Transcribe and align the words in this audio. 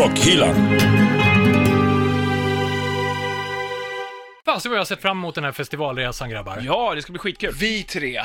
Rockhyllan. 0.00 0.54
Fasen 4.44 4.70
vad 4.70 4.76
jag 4.76 4.80
har 4.80 4.84
sett 4.84 5.02
fram 5.02 5.18
emot 5.18 5.34
den 5.34 5.44
här 5.44 5.52
festivalresan 5.52 6.30
grabbar. 6.30 6.56
Ja. 6.56 6.62
Ja, 6.64 6.94
det 6.94 7.02
ska 7.02 7.12
bli 7.12 7.18
skitkul. 7.18 7.54
Vi 7.60 7.82
tre. 7.82 8.22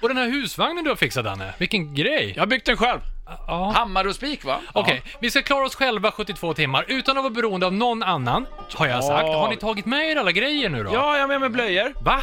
och 0.00 0.08
den 0.08 0.16
här 0.16 0.28
husvagnen 0.28 0.84
du 0.84 0.90
har 0.90 0.96
fixat 0.96 1.24
Danne, 1.24 1.54
vilken 1.58 1.94
grej. 1.94 2.32
Jag 2.36 2.42
har 2.42 2.46
byggt 2.46 2.66
den 2.66 2.76
själv. 2.76 3.00
Ja. 3.46 3.72
Hammare 3.76 4.08
och 4.08 4.14
spik 4.14 4.44
va? 4.44 4.60
Okej, 4.72 5.02
vi 5.20 5.30
ska 5.30 5.42
klara 5.42 5.66
oss 5.66 5.74
själva 5.74 6.10
72 6.10 6.54
timmar 6.54 6.84
utan 6.88 7.18
att 7.18 7.24
vara 7.24 7.34
beroende 7.34 7.66
av 7.66 7.72
någon 7.72 8.02
annan, 8.02 8.46
har 8.74 8.86
jag 8.86 9.04
sagt. 9.04 9.28
Har 9.28 9.50
ni 9.50 9.56
tagit 9.56 9.86
med 9.86 10.10
er 10.10 10.16
alla 10.16 10.32
grejer 10.32 10.68
nu 10.68 10.84
då? 10.84 10.90
Ja, 10.92 11.16
jag 11.16 11.22
är 11.22 11.26
med 11.26 11.40
med 11.40 11.52
blöjor. 11.52 11.92
Va? 12.04 12.20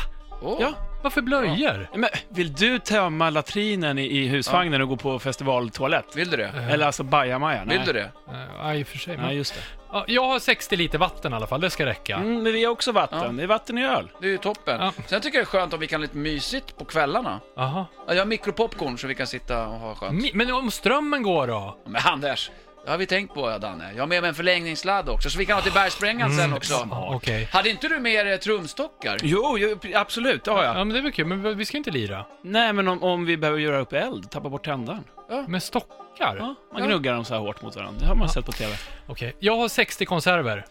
Ja. 0.59 0.73
Varför 1.05 1.21
blöjor? 1.21 1.87
Men, 1.95 2.09
vill 2.29 2.53
du 2.53 2.79
tömma 2.79 3.29
latrinen 3.29 3.97
i, 3.99 4.03
i 4.05 4.27
husvagnen 4.27 4.81
och 4.81 4.87
gå 4.89 4.95
på 4.97 5.19
festivaltoalett? 5.19 6.15
Vill 6.15 6.29
du 6.29 6.37
det? 6.37 6.47
Eller 6.69 6.85
alltså 6.85 7.03
bajamaja? 7.03 7.63
Vill 7.65 7.81
du 7.85 7.93
det? 7.93 7.99
Eh, 8.27 8.35
Ja, 8.59 8.73
i 8.75 8.83
och 8.83 8.87
för 8.87 8.97
sig. 8.97 9.17
Nej, 9.17 9.25
Men, 9.25 9.35
just 9.35 9.53
det. 9.53 9.59
ja, 9.91 10.05
jag 10.07 10.25
har 10.27 10.39
60 10.39 10.75
liter 10.75 10.97
vatten 10.97 11.31
i 11.33 11.35
alla 11.35 11.47
fall, 11.47 11.61
det 11.61 11.69
ska 11.69 11.85
räcka. 11.85 12.15
Mm, 12.15 12.43
men 12.43 12.53
vi 12.53 12.63
har 12.65 12.71
också 12.71 12.91
vatten. 12.91 13.19
Ja. 13.23 13.27
Det 13.31 13.43
är 13.43 13.47
vatten 13.47 13.77
i 13.77 13.85
öl. 13.85 14.11
Det 14.21 14.27
är 14.27 14.31
ju 14.31 14.37
toppen. 14.37 14.81
Ja. 14.81 14.91
Sen 15.07 15.21
tycker 15.21 15.37
jag 15.37 15.45
det 15.45 15.49
är 15.49 15.59
skönt 15.59 15.73
om 15.73 15.79
vi 15.79 15.87
kan 15.87 15.99
ha 15.99 16.01
lite 16.01 16.17
mysigt 16.17 16.77
på 16.77 16.85
kvällarna. 16.85 17.39
Aha. 17.57 17.85
Ja, 18.07 18.13
Jag 18.13 18.21
har 18.21 18.25
mikropopcorn 18.25 18.97
så 18.97 19.07
vi 19.07 19.15
kan 19.15 19.27
sitta 19.27 19.67
och 19.67 19.79
ha 19.79 19.95
skönt. 19.95 20.23
Mi- 20.23 20.31
Men 20.33 20.51
om 20.53 20.71
strömmen 20.71 21.23
går 21.23 21.47
då? 21.47 21.77
Men 21.85 22.01
Anders, 22.05 22.51
det 22.85 22.91
har 22.91 22.97
vi 22.97 23.05
tänkt 23.05 23.33
på 23.33 23.49
ja, 23.51 23.57
Danne. 23.57 23.91
Jag 23.95 24.01
har 24.01 24.07
med 24.07 24.21
mig 24.21 24.29
en 24.29 24.35
förlängningssladd 24.35 25.09
också, 25.09 25.29
så 25.29 25.37
vi 25.37 25.45
kan 25.45 25.55
ha 25.55 25.61
till 25.61 25.71
bergsprängan 25.71 26.35
sen 26.37 26.53
också. 26.53 26.73
Ja, 26.89 27.09
Okej. 27.15 27.49
Hade 27.51 27.69
inte 27.69 27.87
du 27.87 27.99
med 27.99 28.13
er 28.13 28.25
eh, 28.31 28.37
trumstockar? 28.37 29.17
Jo, 29.23 29.57
jo, 29.57 29.77
absolut, 29.93 30.43
det 30.43 30.51
har 30.51 30.63
jag. 30.63 30.75
Ja, 30.75 30.83
men 30.83 30.93
det 30.93 30.99
är 30.99 31.03
väl 31.03 31.11
kul, 31.11 31.25
men 31.25 31.57
vi 31.57 31.65
ska 31.65 31.77
inte 31.77 31.91
lira. 31.91 32.25
Nej, 32.41 32.73
men 32.73 32.87
om, 32.87 33.03
om 33.03 33.25
vi 33.25 33.37
behöver 33.37 33.59
göra 33.59 33.79
upp 33.79 33.93
eld, 33.93 34.31
tappa 34.31 34.49
bort 34.49 34.65
tändaren. 34.65 35.03
Med 35.47 35.63
stockar? 35.63 36.35
Ja, 36.39 36.55
man 36.73 36.81
Ja. 36.81 36.85
gnuggar 36.85 37.13
dem 37.13 37.25
så 37.25 37.33
här 37.33 37.41
hårt 37.41 37.61
mot 37.61 37.75
varandra. 37.75 37.99
Det 37.99 38.07
har 38.07 38.15
man 38.15 38.29
sett 38.29 38.45
på 38.45 38.51
TV. 38.51 38.75
Okej. 39.07 39.35
Jag 39.39 39.57
har 39.57 39.67
60 39.67 40.05
konserver. 40.05 40.65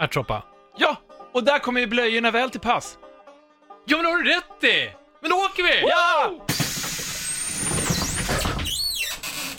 Ärtsoppa. 0.00 0.42
Ja, 0.78 0.96
och 1.32 1.44
där 1.44 1.58
kommer 1.58 1.80
ju 1.80 1.86
blöjorna 1.86 2.30
väl 2.30 2.50
till 2.50 2.60
pass. 2.60 2.98
Ja, 3.86 3.96
men 3.96 4.06
har 4.06 4.16
du 4.18 4.30
rätt 4.30 4.64
i! 4.64 4.90
Men 5.20 5.30
då 5.30 5.36
åker 5.36 5.62
vi! 5.62 5.80
Ja! 5.88 6.46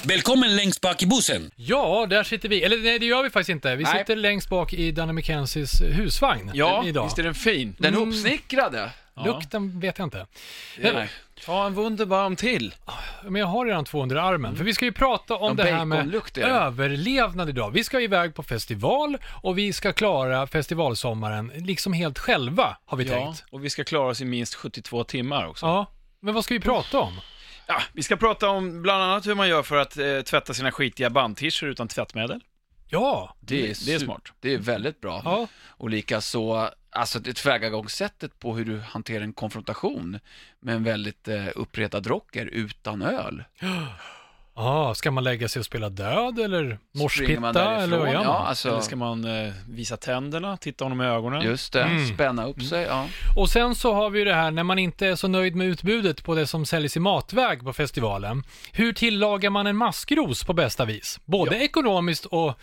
Välkommen 0.03 0.55
längst 0.55 0.81
bak 0.81 1.03
i 1.03 1.05
bussen. 1.05 1.51
Ja, 1.55 2.05
där 2.09 2.23
sitter 2.23 2.49
vi. 2.49 2.63
Eller 2.63 2.77
nej, 2.77 2.99
det 2.99 3.05
gör 3.05 3.23
vi 3.23 3.29
faktiskt 3.29 3.49
inte. 3.49 3.75
Vi 3.75 3.83
Nej. 3.83 3.99
sitter 3.99 4.15
längst 4.15 4.49
bak 4.49 4.73
i 4.73 4.91
Danny 4.91 5.13
McKenzies 5.13 5.81
husvagn 5.81 6.51
Ja, 6.53 6.83
idag. 6.85 7.03
visst 7.03 7.19
är 7.19 7.23
den 7.23 7.35
fin? 7.35 7.75
Den 7.77 7.93
Mm. 7.95 8.09
uppsnickrade. 8.09 8.89
Ja. 9.15 9.25
Lukten 9.25 9.79
vet 9.79 9.97
jag 9.97 10.05
inte. 10.05 10.25
Nej. 10.79 11.09
Ta 11.45 11.65
en 11.65 11.73
wunderbarm 11.73 12.35
till. 12.35 12.75
Men 13.23 13.35
jag 13.35 13.47
har 13.47 13.65
redan 13.65 13.85
två 13.85 14.03
under 14.03 14.15
armen. 14.15 14.55
För 14.55 14.63
vi 14.63 14.73
ska 14.73 14.85
ju 14.85 14.91
prata 14.91 15.35
om 15.35 15.57
Ja, 15.57 15.63
det 15.63 15.71
här 15.71 15.85
med 15.85 15.97
baconlukt 15.97 16.37
är 16.37 16.41
det. 16.41 16.47
överlevnad 16.47 17.49
idag. 17.49 17.71
Vi 17.71 17.83
ska 17.83 18.01
iväg 18.01 18.35
på 18.35 18.43
festival 18.43 19.17
och 19.25 19.57
vi 19.57 19.73
ska 19.73 19.93
klara 19.93 20.47
festivalsommaren 20.47 21.51
liksom 21.55 21.93
helt 21.93 22.19
själva, 22.19 22.77
har 22.85 22.97
vi 22.97 23.03
Ja, 23.03 23.13
tänkt. 23.13 23.43
och 23.51 23.65
vi 23.65 23.69
ska 23.69 23.83
klara 23.83 24.09
oss 24.09 24.21
i 24.21 24.25
minst 24.25 24.55
72 24.55 25.03
timmar 25.03 25.47
också. 25.47 25.65
Ja. 25.65 25.85
Men 26.19 26.33
vad 26.33 26.43
ska 26.43 26.53
vi 26.53 26.59
prata 26.59 26.99
om? 26.99 27.19
Ja, 27.67 27.81
vi 27.93 28.03
ska 28.03 28.15
prata 28.15 28.49
om 28.49 28.81
bland 28.81 29.03
annat 29.03 29.27
hur 29.27 29.35
man 29.35 29.49
gör 29.49 29.63
för 29.63 29.77
att 29.77 29.97
eh, 29.97 30.21
tvätta 30.21 30.53
sina 30.53 30.71
skitiga 30.71 31.09
bandtischer 31.09 31.65
utan 31.65 31.87
tvättmedel. 31.87 32.41
Ja. 32.89 33.35
Det 33.39 33.55
är, 33.69 33.85
Det 33.85 33.93
är 33.93 33.99
smart. 33.99 34.31
Det 34.39 34.53
är 34.53 34.57
väldigt 34.57 35.01
bra. 35.01 35.21
Ja. 35.25 35.47
Och 35.67 35.89
likaså, 35.89 36.69
alltså 36.89 37.19
det 37.19 37.33
tillvägagångssättet 37.33 38.39
på 38.39 38.55
hur 38.55 38.65
du 38.65 38.79
hanterar 38.79 39.23
en 39.23 39.33
konfrontation 39.33 40.19
med 40.59 40.75
en 40.75 40.83
väldigt 40.83 41.27
eh, 41.27 41.47
uppretad 41.55 42.07
rocker 42.07 42.45
utan 42.45 43.01
öl. 43.01 43.43
Ja, 44.55 44.93
ska 44.95 45.11
man 45.11 45.23
lägga 45.23 45.47
sig 45.47 45.59
och 45.59 45.65
spela 45.65 45.89
död 45.89 46.39
eller 46.39 46.79
morspitta 46.95 47.75
eller 47.81 47.97
vad 47.97 48.07
gör 48.07 48.15
man? 48.15 48.23
Ja, 48.23 48.45
alltså, 48.47 48.69
Eller 48.69 48.79
ska 48.81 48.95
man 48.95 49.25
eh, 49.45 49.53
visa 49.69 49.97
tänderna, 49.97 50.57
titta 50.57 50.85
honom 50.85 51.01
i 51.01 51.05
ögonen? 51.05 51.41
just 51.41 51.73
det, 51.73 51.83
Mm. 51.83 52.13
spänna 52.13 52.45
upp 52.47 52.61
sig. 52.63 52.81
Ja. 52.83 53.07
Och 53.37 53.49
sen 53.49 53.75
så 53.75 53.93
har 53.93 54.09
vi 54.09 54.19
ju 54.19 54.25
det 54.25 54.33
här 54.33 54.51
när 54.51 54.63
man 54.63 54.79
inte 54.79 55.07
är 55.07 55.15
så 55.15 55.27
nöjd 55.27 55.55
med 55.55 55.67
utbudet 55.67 56.23
på 56.23 56.35
det 56.35 56.47
som 56.47 56.65
säljs 56.65 56.97
i 56.97 56.99
matväg 56.99 57.63
på 57.63 57.73
festivalen. 57.73 58.43
Hur 58.71 58.93
tillagar 58.93 59.49
man 59.49 59.67
en 59.67 59.75
maskros 59.77 60.43
på 60.43 60.53
bästa 60.53 60.85
vis? 60.85 61.19
Både 61.25 61.55
ekonomiskt 61.57 62.25
och 62.25 62.59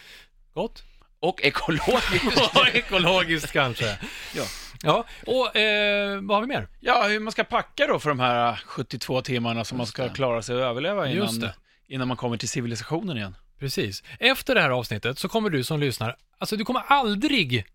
gott? 0.54 0.82
Och 1.20 1.42
ekologiskt. 1.44 2.56
Och 2.56 2.68
ekologiskt 2.74 3.52
kanske. 3.52 3.98
Ja. 4.36 4.44
Ja, 4.82 5.04
och 5.26 5.56
eh, 5.56 6.20
vad 6.22 6.36
har 6.36 6.40
vi 6.42 6.46
mer? 6.48 6.68
Ja, 6.80 7.04
hur 7.08 7.20
man 7.20 7.32
ska 7.32 7.44
packa 7.44 7.86
då 7.86 7.98
för 7.98 8.08
de 8.08 8.20
här 8.20 8.48
eh, 8.50 8.56
72 8.56 9.20
timmarna 9.20 9.64
som 9.64 9.78
man 9.78 9.84
Just 9.84 9.92
ska 9.92 10.08
klara 10.08 10.42
sig 10.42 10.56
och 10.56 10.62
överleva 10.62 11.08
Just 11.08 11.34
innan, 11.34 11.40
det. 11.40 11.54
Innan 11.88 12.08
man 12.08 12.16
kommer 12.16 12.36
till 12.36 12.48
civilisationen 12.48 13.16
igen. 13.16 13.36
Precis. 13.58 14.02
Efter 14.18 14.54
det 14.54 14.60
här 14.60 14.70
avsnittet 14.70 15.18
så 15.18 15.28
kommer 15.28 15.50
du 15.50 15.64
som 15.64 15.80
lyssnar, 15.80 16.16
alltså 16.38 16.56
du 16.56 16.64
kommer 16.64 16.80
aldrig 16.80 17.66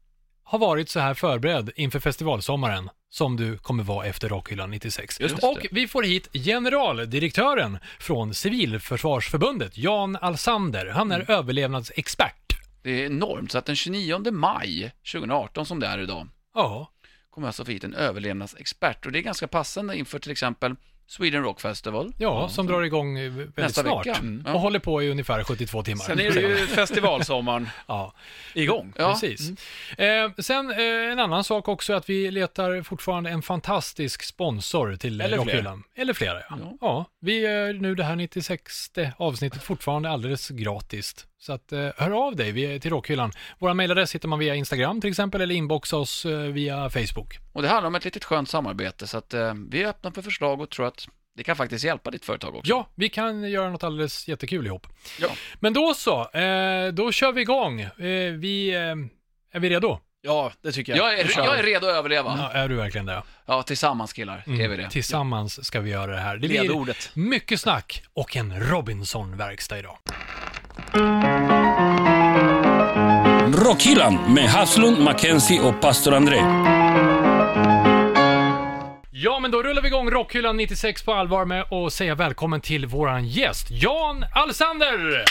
ha 0.44 0.58
varit 0.58 0.90
så 0.90 1.00
här 1.00 1.14
förberedd 1.14 1.72
inför 1.76 2.00
festivalsommaren 2.00 2.90
som 3.10 3.36
du 3.36 3.58
kommer 3.58 3.84
vara 3.84 4.06
efter 4.06 4.30
Rockhyllan 4.30 4.72
96. 4.72 5.20
Just 5.20 5.42
det. 5.42 5.48
Och 5.48 5.66
vi 5.72 5.88
får 5.88 6.04
hit 6.04 6.28
generaldirektören 6.34 7.78
från 8.00 8.34
Civilförsvarsförbundet, 8.34 9.78
Jan 9.78 10.16
Alsander. 10.22 10.88
Han 10.88 11.12
är 11.12 11.32
överlevnadsexpert. 11.32 12.58
Det 12.82 12.92
är 12.92 13.06
enormt, 13.06 13.52
så 13.52 13.58
att 13.58 13.66
den 13.66 13.76
29 13.76 14.32
maj 14.32 14.92
2018 15.12 15.66
som 15.66 15.80
det 15.80 15.88
är 15.88 16.00
idag, 16.00 16.28
Ja, 16.54 16.92
kommer 17.30 17.48
alltså 17.48 17.66
få 17.66 17.72
hit 17.72 17.84
en 17.84 17.94
överlevnadsexpert. 17.94 19.06
Och 19.06 19.12
det 19.12 19.20
är 19.20 19.24
ganska 19.24 19.48
passande 19.48 19.98
inför 19.98 20.20
till 20.20 20.32
exempel 20.32 20.76
Sweden 21.08 21.44
Rock 21.44 21.62
Festival. 21.62 22.14
ja, 22.18 22.50
som 22.50 22.68
drar 22.68 22.82
igång 22.82 23.18
eh, 23.20 23.32
väldigt 23.32 23.58
Nästa 23.58 23.82
snart. 23.82 24.06
vecka. 24.08 24.20
Mm. 24.20 24.44
Ja. 24.46 24.54
Och 24.54 24.60
håller 24.60 24.80
på 24.80 25.04
i 25.04 25.10
ungefär 25.10 25.44
72 25.44 25.84
timmar. 25.84 26.04
Sen 26.04 26.20
är 26.20 26.32
det 26.32 26.42
ju 26.42 26.56
festivalsommaren 26.68 27.70
Ja, 27.88 28.14
igång. 28.54 28.94
Ja. 28.98 29.12
precis. 29.12 29.50
Eh, 29.98 30.32
sen 30.38 30.72
eh, 30.72 31.12
en 31.12 31.20
annan 31.20 31.44
sak 31.44 31.68
också 31.68 31.94
är 31.94 31.98
att 31.98 32.10
vi 32.10 32.32
letar 32.32 32.84
fortfarande 32.84 33.30
en 33.30 33.42
fantastisk 33.42 34.24
sponsor 34.24 34.96
till 34.96 35.22
Eller 35.22 35.38
fler. 35.38 35.46
Rockhyllan. 35.46 35.84
Eller 35.96 36.14
flera, 36.14 36.40
ja. 36.40 36.46
Ja. 36.50 36.78
ja. 36.82 37.06
Vi 37.20 37.46
är 37.46 37.74
nu 37.74 37.96
det 37.96 38.04
här 38.04 38.16
96 38.16 38.92
avsnittet 39.18 39.64
fortfarande 39.64 40.10
alldeles 40.10 40.50
gratis. 40.50 41.28
Så 41.40 41.54
att 41.54 41.72
eh, 41.72 41.90
hör 41.98 42.28
av 42.28 42.36
dig 42.36 42.80
till 42.80 42.92
Rockhyllan. 42.92 43.32
Vår 43.60 43.74
mejladress 43.74 44.16
hittar 44.16 44.28
man 44.30 44.40
via 44.40 44.56
Instagram 44.56 45.02
till 45.02 45.10
exempel 45.10 45.42
eller 45.42 45.56
inboxa 45.56 45.98
oss 45.98 46.26
eh, 46.26 46.38
via 46.40 46.90
Facebook. 46.90 47.38
Och 47.54 47.62
det 47.62 47.68
handlar 47.68 47.88
om 47.88 47.96
ett 47.96 48.06
litet 48.06 48.24
skönt 48.24 48.50
samarbete, 48.50 49.08
så 49.08 49.18
att 49.18 49.34
eh, 49.34 49.54
vi 49.70 49.84
är 49.84 49.88
öppna 49.88 50.12
för 50.12 50.22
förslag 50.22 50.62
och 50.62 50.70
tror 50.70 50.88
att 50.88 51.03
det 51.36 51.44
kan 51.44 51.56
faktiskt 51.56 51.86
hjälpa 51.86 52.12
ditt 52.12 52.26
företag 52.26 52.56
också. 52.56 52.70
Ja, 52.70 52.88
vi 52.96 53.10
kan 53.10 53.44
göra 53.50 53.70
något 53.70 53.84
alldeles 53.84 54.28
jättekul 54.28 54.66
ihop. 54.68 54.88
Ja. 55.20 55.28
Men 55.60 55.74
då 55.74 55.94
så, 55.94 56.30
eh, 56.30 56.88
då 56.94 57.12
kör 57.12 57.32
vi 57.32 57.42
igång. 57.42 57.82
Eh, 57.82 58.34
vi, 58.38 58.70
eh, 58.74 59.58
är 59.58 59.60
vi 59.60 59.70
redo? 59.70 60.00
Ja, 60.22 60.52
det 60.62 60.72
tycker 60.72 60.96
jag. 60.96 61.14
Jag 61.14 61.20
är, 61.20 61.32
jag 61.38 61.60
är 61.60 61.64
redo 61.64 61.88
att 61.88 61.94
överleva. 61.96 62.36
Ja, 62.38 62.52
är 62.52 62.68
du 62.70 62.76
verkligen 62.76 63.06
det? 63.06 63.24
Ja, 63.46 63.64
tillsammans 63.64 64.14
killar, 64.14 64.44
är 64.48 64.68
vi 64.68 64.78
det. 64.78 64.90
Tillsammans 64.90 65.66
ska 65.66 65.80
vi 65.80 65.90
göra 65.92 66.12
det 66.12 66.20
här. 66.20 66.38
Det 66.38 66.48
blir 66.48 66.62
Ledordet. 66.62 67.10
mycket 67.14 67.60
snack 67.60 68.04
och 68.14 68.38
en 68.38 68.60
Robinson-verkstad 68.70 69.80
idag. 69.80 69.98
Rockhyllan 73.66 74.34
med 74.34 74.50
Haslund, 74.50 75.00
Mackenzie 75.00 75.60
och 75.62 75.82
pastor 75.82 76.14
André. 76.14 76.40
Ja, 79.16 79.40
men 79.40 79.52
då 79.52 79.64
rullar 79.64 79.82
vi 79.82 79.88
igång 79.88 80.10
Rockhyllan 80.10 80.58
96 80.58 81.04
på 81.04 81.14
allvar 81.14 81.46
med 81.46 81.74
att 81.74 81.94
säga 81.94 82.16
välkommen 82.16 82.62
till 82.62 82.86
våran 82.86 83.28
gäst, 83.28 83.68
Jan 83.72 84.26
Alsander! 84.34 85.24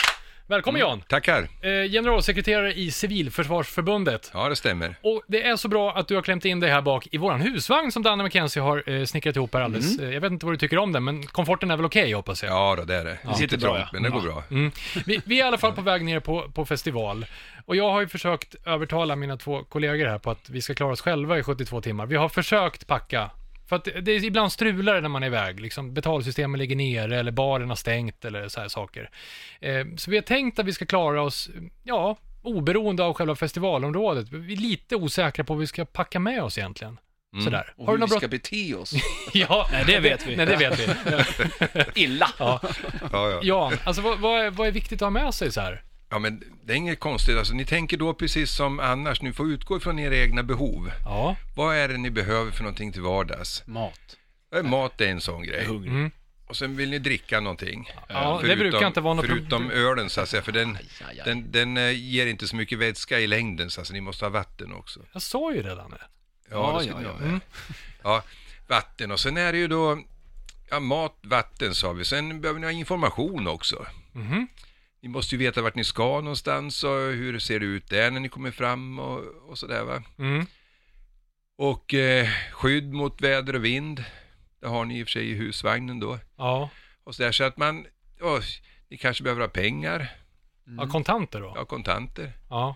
Välkommen 0.47 0.81
Jan! 0.81 1.01
Tackar. 1.01 1.41
Eh, 1.41 1.91
generalsekreterare 1.91 2.73
i 2.73 2.91
Civilförsvarsförbundet. 2.91 4.31
Ja, 4.33 4.49
det 4.49 4.55
stämmer. 4.55 4.95
Och 5.01 5.21
det 5.27 5.47
är 5.47 5.55
så 5.55 5.67
bra 5.67 5.93
att 5.93 6.07
du 6.07 6.15
har 6.15 6.21
klämt 6.21 6.45
in 6.45 6.59
dig 6.59 6.69
här 6.69 6.81
bak 6.81 7.07
i 7.11 7.17
våran 7.17 7.41
husvagn 7.41 7.91
som 7.91 8.03
Danne 8.03 8.23
McKenzie 8.23 8.61
har 8.61 8.89
eh, 8.89 9.05
snickrat 9.05 9.35
ihop 9.35 9.53
här 9.53 9.61
alldeles. 9.61 9.99
Eh, 9.99 10.13
jag 10.13 10.21
vet 10.21 10.31
inte 10.31 10.45
vad 10.45 10.53
du 10.53 10.57
tycker 10.57 10.77
om 10.77 10.91
den, 10.91 11.03
men 11.03 11.27
komforten 11.27 11.71
är 11.71 11.75
väl 11.77 11.85
okej 11.85 12.13
hoppas 12.13 12.43
jag? 12.43 12.51
Ja, 12.51 12.75
då, 12.75 12.83
det 12.83 12.95
är 12.95 13.05
det. 13.05 13.17
Det 13.23 13.33
sitter 13.33 13.57
bra, 13.57 13.79
ja. 13.79 13.89
men 13.93 14.03
det 14.03 14.09
går 14.09 14.21
bra. 14.21 14.43
Mm. 14.51 14.71
Vi, 15.05 15.21
vi 15.25 15.39
är 15.39 15.45
i 15.45 15.47
alla 15.47 15.57
fall 15.57 15.73
på 15.73 15.81
väg 15.81 16.05
ner 16.05 16.19
på, 16.19 16.51
på 16.53 16.65
festival. 16.65 17.25
Och 17.65 17.75
jag 17.75 17.91
har 17.91 18.01
ju 18.01 18.07
försökt 18.07 18.55
övertala 18.65 19.15
mina 19.15 19.37
två 19.37 19.63
kollegor 19.63 20.05
här 20.05 20.19
på 20.19 20.31
att 20.31 20.49
vi 20.49 20.61
ska 20.61 20.73
klara 20.73 20.91
oss 20.91 21.01
själva 21.01 21.39
i 21.39 21.43
72 21.43 21.81
timmar. 21.81 22.05
Vi 22.05 22.15
har 22.15 22.29
försökt 22.29 22.87
packa. 22.87 23.29
För 23.69 23.75
att 23.75 23.83
det 24.01 24.11
är 24.11 24.23
ibland 24.23 24.51
strular 24.51 25.01
när 25.01 25.09
man 25.09 25.23
är 25.23 25.27
iväg. 25.27 25.59
Liksom 25.59 25.93
betalsystemen 25.93 26.59
ligger 26.59 26.75
nere 26.75 27.19
eller 27.19 27.31
baren 27.31 27.69
har 27.69 27.75
stängt 27.75 28.25
eller 28.25 28.47
så 28.47 28.61
här 28.61 28.67
saker. 28.67 29.09
Eh, 29.61 29.85
så 29.97 30.11
vi 30.11 30.17
har 30.17 30.21
tänkt 30.21 30.59
att 30.59 30.65
vi 30.65 30.73
ska 30.73 30.85
klara 30.85 31.21
oss, 31.21 31.49
ja, 31.83 32.17
oberoende 32.41 33.03
av 33.03 33.13
själva 33.13 33.35
festivalområdet. 33.35 34.31
Vi 34.31 34.53
är 34.53 34.57
lite 34.57 34.95
osäkra 34.95 35.43
på 35.43 35.53
vad 35.53 35.59
vi 35.61 35.67
ska 35.67 35.85
packa 35.85 36.19
med 36.19 36.43
oss 36.43 36.57
egentligen. 36.57 36.99
Sådär. 37.43 37.73
Och 37.77 37.85
Har 37.85 37.93
hur 37.93 37.97
du 37.97 38.01
något 38.01 38.09
vi 38.11 38.17
ska 38.17 38.27
brott? 38.27 38.31
bete 38.43 38.75
oss. 38.75 38.93
Ja, 39.33 39.67
Nej, 39.71 39.83
det 39.87 39.99
vet 39.99 40.27
vi. 40.27 40.35
Nej, 40.35 40.45
det 40.45 40.55
vet 40.55 40.79
vi. 40.79 40.87
Illa. 42.03 42.29
Ja, 42.39 42.59
Ja, 43.11 43.29
ja. 43.29 43.39
ja 43.43 43.71
alltså 43.83 44.01
vad, 44.01 44.19
vad, 44.19 44.41
är, 44.45 44.49
vad 44.51 44.67
är 44.67 44.71
viktigt 44.71 45.01
att 45.01 45.05
ha 45.05 45.09
med 45.09 45.33
sig 45.33 45.51
så 45.51 45.61
här? 45.61 45.83
Ja, 46.13 46.19
men 46.19 46.43
det 46.63 46.73
är 46.73 46.77
inget 46.77 46.99
konstigt. 46.99 47.37
Alltså, 47.37 47.53
ni 47.53 47.65
tänker 47.65 47.97
då 47.97 48.13
precis 48.13 48.51
som 48.51 48.79
annars, 48.79 49.21
ni 49.21 49.33
får 49.33 49.51
utgå 49.51 49.79
från 49.79 49.99
era 49.99 50.15
egna 50.15 50.43
behov. 50.43 50.91
Ja. 51.05 51.35
Vad 51.55 51.75
är 51.75 51.87
det 51.87 51.97
ni 51.97 52.11
behöver 52.11 52.51
för 52.51 52.63
någonting 52.63 52.91
till 52.91 53.01
vardags? 53.01 53.63
Mat. 53.67 54.17
Ja, 54.51 54.63
Mat 54.63 55.01
är 55.01 55.07
en 55.07 55.21
sån 55.21 55.43
grej. 55.43 55.65
Hungrig. 55.65 55.91
Mm. 55.91 56.11
Och 56.47 56.57
sen 56.57 56.75
vill 56.75 56.89
ni 56.89 56.99
dricka 56.99 57.39
någonting. 57.39 57.91
Ja, 58.07 58.41
det 58.43 58.55
brukar 58.55 58.87
inte 58.87 59.01
vara 59.01 59.13
något 59.13 59.25
Förutom 59.25 59.71
ölen 59.71 60.09
så 60.09 60.21
att 60.21 60.29
säga, 60.29 60.41
för 60.41 60.51
den, 60.51 60.75
Aj, 60.75 60.89
aj, 60.99 61.19
aj. 61.19 61.25
den, 61.25 61.51
den 61.51 61.77
eh, 61.77 61.91
ger 61.91 62.27
inte 62.27 62.47
så 62.47 62.55
mycket 62.55 62.79
vätska 62.79 63.19
i 63.19 63.27
längden 63.27 63.69
så 63.69 63.81
alltså, 63.81 63.93
ni 63.93 64.01
måste 64.01 64.25
ha 64.25 64.29
vatten 64.29 64.73
också. 64.73 64.99
Jag 65.13 65.21
sa 65.21 65.53
ju 65.53 65.63
redan 65.63 65.91
det. 65.91 66.01
Ja, 66.49 66.79
det 66.79 66.85
ja, 66.85 67.01
ja. 67.01 67.25
med. 67.25 67.39
ja, 68.03 68.23
vatten 68.67 69.11
och 69.11 69.19
sen 69.19 69.37
är 69.37 69.51
det 69.51 69.57
ju 69.57 69.67
då 69.67 69.99
ja, 70.69 70.79
mat, 70.79 71.15
vatten 71.21 71.75
sa 71.75 71.93
vi. 71.93 72.05
Sen 72.05 72.41
behöver 72.41 72.59
ni 72.59 72.65
ha 72.65 72.71
information 72.71 73.47
också. 73.47 73.85
Mhm. 74.11 74.47
Ni 75.03 75.09
måste 75.09 75.35
ju 75.35 75.39
veta 75.39 75.61
vart 75.61 75.75
ni 75.75 75.83
ska 75.83 76.21
någonstans 76.21 76.83
och 76.83 76.99
hur 76.99 77.39
ser 77.39 77.59
det 77.59 77.65
ut 77.65 77.89
där 77.89 78.11
när 78.11 78.19
ni 78.19 78.29
kommer 78.29 78.51
fram 78.51 78.99
och, 78.99 79.21
och 79.49 79.57
sådär 79.57 79.83
va. 79.83 80.03
Mm. 80.19 80.45
Och 81.57 81.93
eh, 81.93 82.27
skydd 82.51 82.93
mot 82.93 83.21
väder 83.21 83.55
och 83.55 83.65
vind. 83.65 84.03
Det 84.61 84.67
har 84.67 84.85
ni 84.85 84.99
i 84.99 85.03
och 85.03 85.07
för 85.07 85.11
sig 85.11 85.29
i 85.29 85.33
husvagnen 85.33 85.99
då. 85.99 86.19
Ja. 86.37 86.69
Och 87.03 87.15
så, 87.15 87.23
där, 87.23 87.31
så 87.31 87.43
att 87.43 87.57
man, 87.57 87.85
ja, 88.19 88.39
ni 88.89 88.97
kanske 88.97 89.23
behöver 89.23 89.41
ha 89.41 89.47
pengar, 89.47 90.07
ja, 90.77 90.87
kontanter 90.87 91.41
då? 91.41 91.53
ja, 91.55 91.65
kontanter. 91.65 92.31
Ja. 92.49 92.75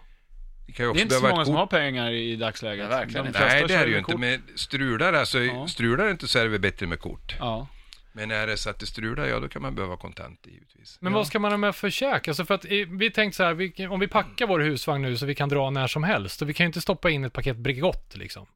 Ni 0.68 0.74
kan 0.74 0.86
ju 0.86 0.88
Det 0.88 0.92
också 0.92 1.02
är 1.02 1.04
inte 1.04 1.16
så 1.16 1.28
många 1.28 1.46
som 1.46 1.56
har 1.56 1.68
pengar 1.68 2.12
i 2.12 2.36
dagsläget. 2.36 2.90
Nej, 2.90 3.00
verkligen 3.00 3.26
De 3.26 3.40
Nej, 3.40 3.66
det 3.68 3.74
är 3.74 3.86
det 3.86 3.92
ju 3.92 3.92
med 3.92 4.00
inte. 4.00 4.18
Men 4.18 4.58
strular 4.58 5.14
alltså, 5.14 5.40
Ja. 5.40 5.68
strular 5.68 6.12
inte 6.12 6.28
så 6.28 6.40
är 6.40 6.44
det 6.44 6.50
väl 6.50 6.62
bättre 6.62 6.88
med 6.88 7.00
kort. 7.00 7.36
Ja. 7.40 7.68
Men 8.18 8.31
är 8.31 8.48
det 8.48 8.58
så 8.58 8.69
att 8.69 8.80
det 8.80 8.86
strular, 8.86 9.25
ja 9.25 9.40
då 9.40 9.48
kan 9.48 9.62
man 9.62 9.75
behöva 9.75 9.98
kontanter 9.98 10.50
givetvis. 10.52 10.98
Men 11.02 11.14
vad 11.14 11.28
ska 11.28 11.40
man 11.40 11.52
ha 11.52 11.58
med 11.58 11.75
för 11.75 11.90
käk? 11.90 12.28
Alltså 12.28 12.46
för 12.46 12.54
att 12.56 12.66
eh, 12.66 12.72
vi 12.90 13.12
tänkte 13.12 13.38
så 13.38 13.44
här, 13.44 13.54
vi, 13.54 13.88
om 13.88 14.00
vi 14.00 14.08
packar 14.08 14.48
vår 14.48 14.60
husvagn 14.60 15.02
nu 15.02 15.18
så 15.18 15.25
vi 15.25 15.36
kan 15.36 15.50
dra 15.50 15.69
när 15.69 15.88
som 15.88 16.04
helst, 16.04 16.42
och 16.42 16.50
vi 16.50 16.54
kan 16.54 16.64
ju 16.64 16.68
inte 16.68 16.81
stoppa 16.81 17.10
in 17.10 17.24
ett 17.25 17.34
paket 17.34 17.58
Bregott 17.58 18.16
liksom. 18.16 18.48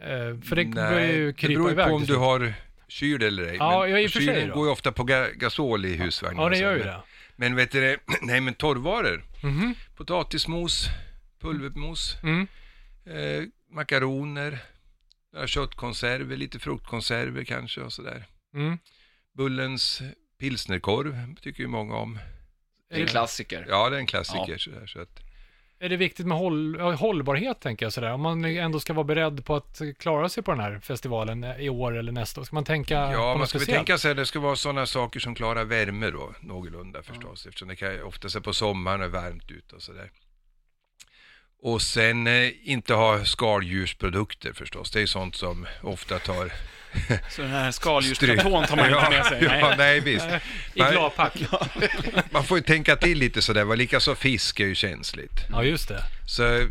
Eh, 0.00 0.40
för 0.42 0.56
det 0.56 0.64
börjar 0.64 1.12
ju 1.12 1.26
det 1.26 1.32
krypa 1.32 1.58
beror 1.58 1.68
ju 1.68 1.72
iväg 1.74 1.86
på 1.88 1.94
om 1.94 2.04
du 2.04 2.16
har 2.16 2.54
kyl 2.88 3.22
eller 3.22 3.42
ej. 3.42 3.56
Ja, 3.58 3.80
men 3.80 3.90
ja, 3.90 3.98
i 3.98 4.06
och 4.06 4.10
för 4.10 4.20
sig 4.20 4.46
då. 4.46 4.54
går 4.54 4.66
ju 4.66 4.72
ofta 4.72 4.92
på 4.92 5.04
ga 5.04 5.28
gasol 5.34 5.84
i 5.84 5.96
husvagnen. 5.96 6.42
Ja, 6.42 6.48
det 6.48 6.56
så. 6.56 6.62
gör 6.62 6.72
ju 6.76 6.82
det. 6.82 7.00
Men 7.36 7.56
vet 7.56 7.72
du 7.72 7.80
det, 7.80 7.98
nej 8.22 8.40
men 8.40 8.54
torrvaror. 8.54 9.24
Mhm. 9.42 9.74
Potatismos, 9.96 10.88
pulvermos, 11.40 12.16
Mm. 12.22 12.46
eh, 13.06 13.44
makaroner, 13.70 14.58
köttkonserver, 15.46 16.36
lite 16.36 16.58
fruktkonserver 16.58 17.44
kanske 17.44 17.80
och 17.80 17.92
sådär. 17.92 18.24
Mm. 18.54 18.78
Bullens 19.32 20.02
pilsnerkorv 20.38 21.34
tycker 21.40 21.62
ju 21.62 21.68
många 21.68 21.96
om. 21.96 22.18
Det 22.90 22.96
är 22.96 23.00
en 23.00 23.06
klassiker. 23.06 23.66
Ja, 23.68 23.90
det 23.90 23.96
är 23.96 24.00
en 24.00 24.06
klassiker. 24.06 24.58
Sådär, 24.58 24.86
så 24.86 25.00
att, 25.00 25.20
Är 25.78 25.88
det 25.88 25.96
viktigt 25.96 26.26
med 26.26 26.38
håll, 26.38 26.76
ja, 26.78 26.92
hållbarhet, 26.92 27.60
tänker 27.60 27.86
jag 27.86 27.92
sådär? 27.92 28.12
Om 28.12 28.20
man 28.20 28.44
ändå 28.44 28.80
ska 28.80 28.92
vara 28.92 29.04
beredd 29.04 29.44
på 29.44 29.56
att 29.56 29.80
klara 29.98 30.28
sig 30.28 30.42
på 30.42 30.50
den 30.50 30.60
här 30.60 30.78
festivalen 30.78 31.44
i 31.44 31.68
år 31.68 31.96
eller 31.96 32.12
nästa 32.12 32.40
år, 32.40 32.44
ska 32.44 32.56
man 32.56 32.64
tänka 32.64 33.06
på 33.06 33.12
ja, 33.12 33.36
man 33.36 33.46
ska 33.46 33.58
väl 33.58 33.66
tänka 33.66 33.98
sig 33.98 34.10
att 34.10 34.16
det 34.16 34.26
ska 34.26 34.40
vara 34.40 34.56
sådana 34.56 34.86
saker 34.86 35.20
som 35.20 35.34
klarar 35.34 35.64
värme 35.64 36.10
då, 36.10 36.34
någorlunda 36.40 37.02
förstås. 37.02 37.46
Eftersom 37.46 37.68
det 37.68 37.76
kan 37.76 38.02
ofta 38.02 38.28
se 38.28 38.40
på 38.40 38.52
sommaren 38.52 39.02
är 39.02 39.08
varmt 39.08 39.50
ute 39.50 39.76
och 39.76 39.82
sådär. 39.82 40.10
Och 41.62 41.82
sen 41.82 42.26
eh, 42.26 42.50
inte 42.62 42.94
ha 42.94 43.24
skaldjursprodukter 43.24 44.52
förstås. 44.52 44.90
Det 44.90 45.00
är 45.00 45.06
sånt 45.06 45.36
som 45.36 45.66
ofta 45.82 46.18
tar... 46.18 46.52
Så 47.30 47.42
den 47.42 47.50
här 47.50 47.70
skaldjursplatån 47.70 48.66
tar 48.66 48.76
man 48.76 48.86
inte 48.86 49.10
med 49.10 49.26
sig. 49.26 49.44
Ja, 49.44 49.50
Nej. 49.50 49.74
nej 49.78 50.00
visst. 50.00 50.26
I 50.74 50.78
gladpack. 50.78 51.42
Man 52.30 52.44
får 52.44 52.58
ju 52.58 52.64
tänka 52.64 52.96
till 52.96 53.18
lite 53.18 53.42
sådär, 53.42 53.64
va? 53.64 53.74
likaså 53.74 54.14
fisk 54.14 54.60
är 54.60 54.66
ju 54.66 54.74
känsligt. 54.74 55.46
Ja, 55.50 55.64
just 55.64 55.88
det. 55.88 56.02
Så 56.26 56.66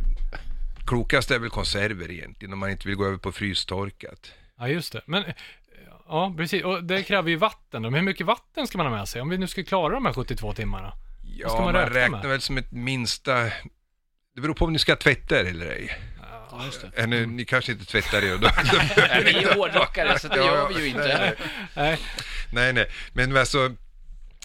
klokast 0.87 1.31
är 1.31 1.39
väl 1.39 1.49
konserver 1.49 2.11
egentligen, 2.11 2.53
om 2.53 2.59
man 2.59 2.69
inte 2.69 2.87
vill 2.87 2.97
gå 2.97 3.05
över 3.05 3.17
på 3.17 3.31
frystorkat. 3.31 4.31
Ja, 4.57 4.67
just 4.67 4.93
det. 4.93 5.01
Men, 5.05 5.23
ja, 6.07 6.33
precis. 6.37 6.63
Och 6.63 6.83
det 6.83 7.03
kräver 7.03 7.29
ju 7.29 7.35
vatten. 7.35 7.81
Men 7.81 7.93
hur 7.93 8.01
mycket 8.01 8.25
vatten 8.25 8.67
ska 8.67 8.77
man 8.77 8.87
ha 8.87 8.95
med 8.97 9.07
sig? 9.07 9.21
Om 9.21 9.29
vi 9.29 9.37
nu 9.37 9.47
ska 9.47 9.63
klara 9.63 9.93
de 9.93 10.05
här 10.05 10.13
72 10.13 10.53
timmarna? 10.53 10.93
Ja, 11.37 11.47
man 11.53 11.63
man, 11.63 11.73
räkna 11.73 11.99
räknar 11.99 12.19
med? 12.19 12.29
väl 12.29 12.41
som 12.41 12.57
ett 12.57 12.71
minsta... 12.71 13.45
Det 14.39 14.41
beror 14.41 14.53
på 14.53 14.65
om 14.65 14.73
ni 14.73 14.79
ska 14.79 14.95
tvätta 14.95 15.39
er 15.39 15.45
eller 15.45 15.65
ej. 15.65 15.99
Ja, 16.51 16.65
just 16.65 16.81
det. 16.81 17.01
Eller, 17.01 17.25
ni 17.25 17.45
kanske 17.45 17.71
inte 17.71 17.85
tvättar 17.85 18.21
er. 18.23 18.37
Då, 18.37 18.49
Nej, 18.95 19.23
Vi 19.23 19.43
är 19.43 19.55
hårdrockare, 19.55 20.19
så 20.19 20.27
det 20.27 20.35
gör 20.37 20.69
vi 20.69 20.81
ju 20.81 20.87
inte. 20.87 21.35
Nej. 21.75 21.97
nej, 22.53 22.73
nej. 22.73 22.91
Men 23.13 23.37
alltså, 23.37 23.75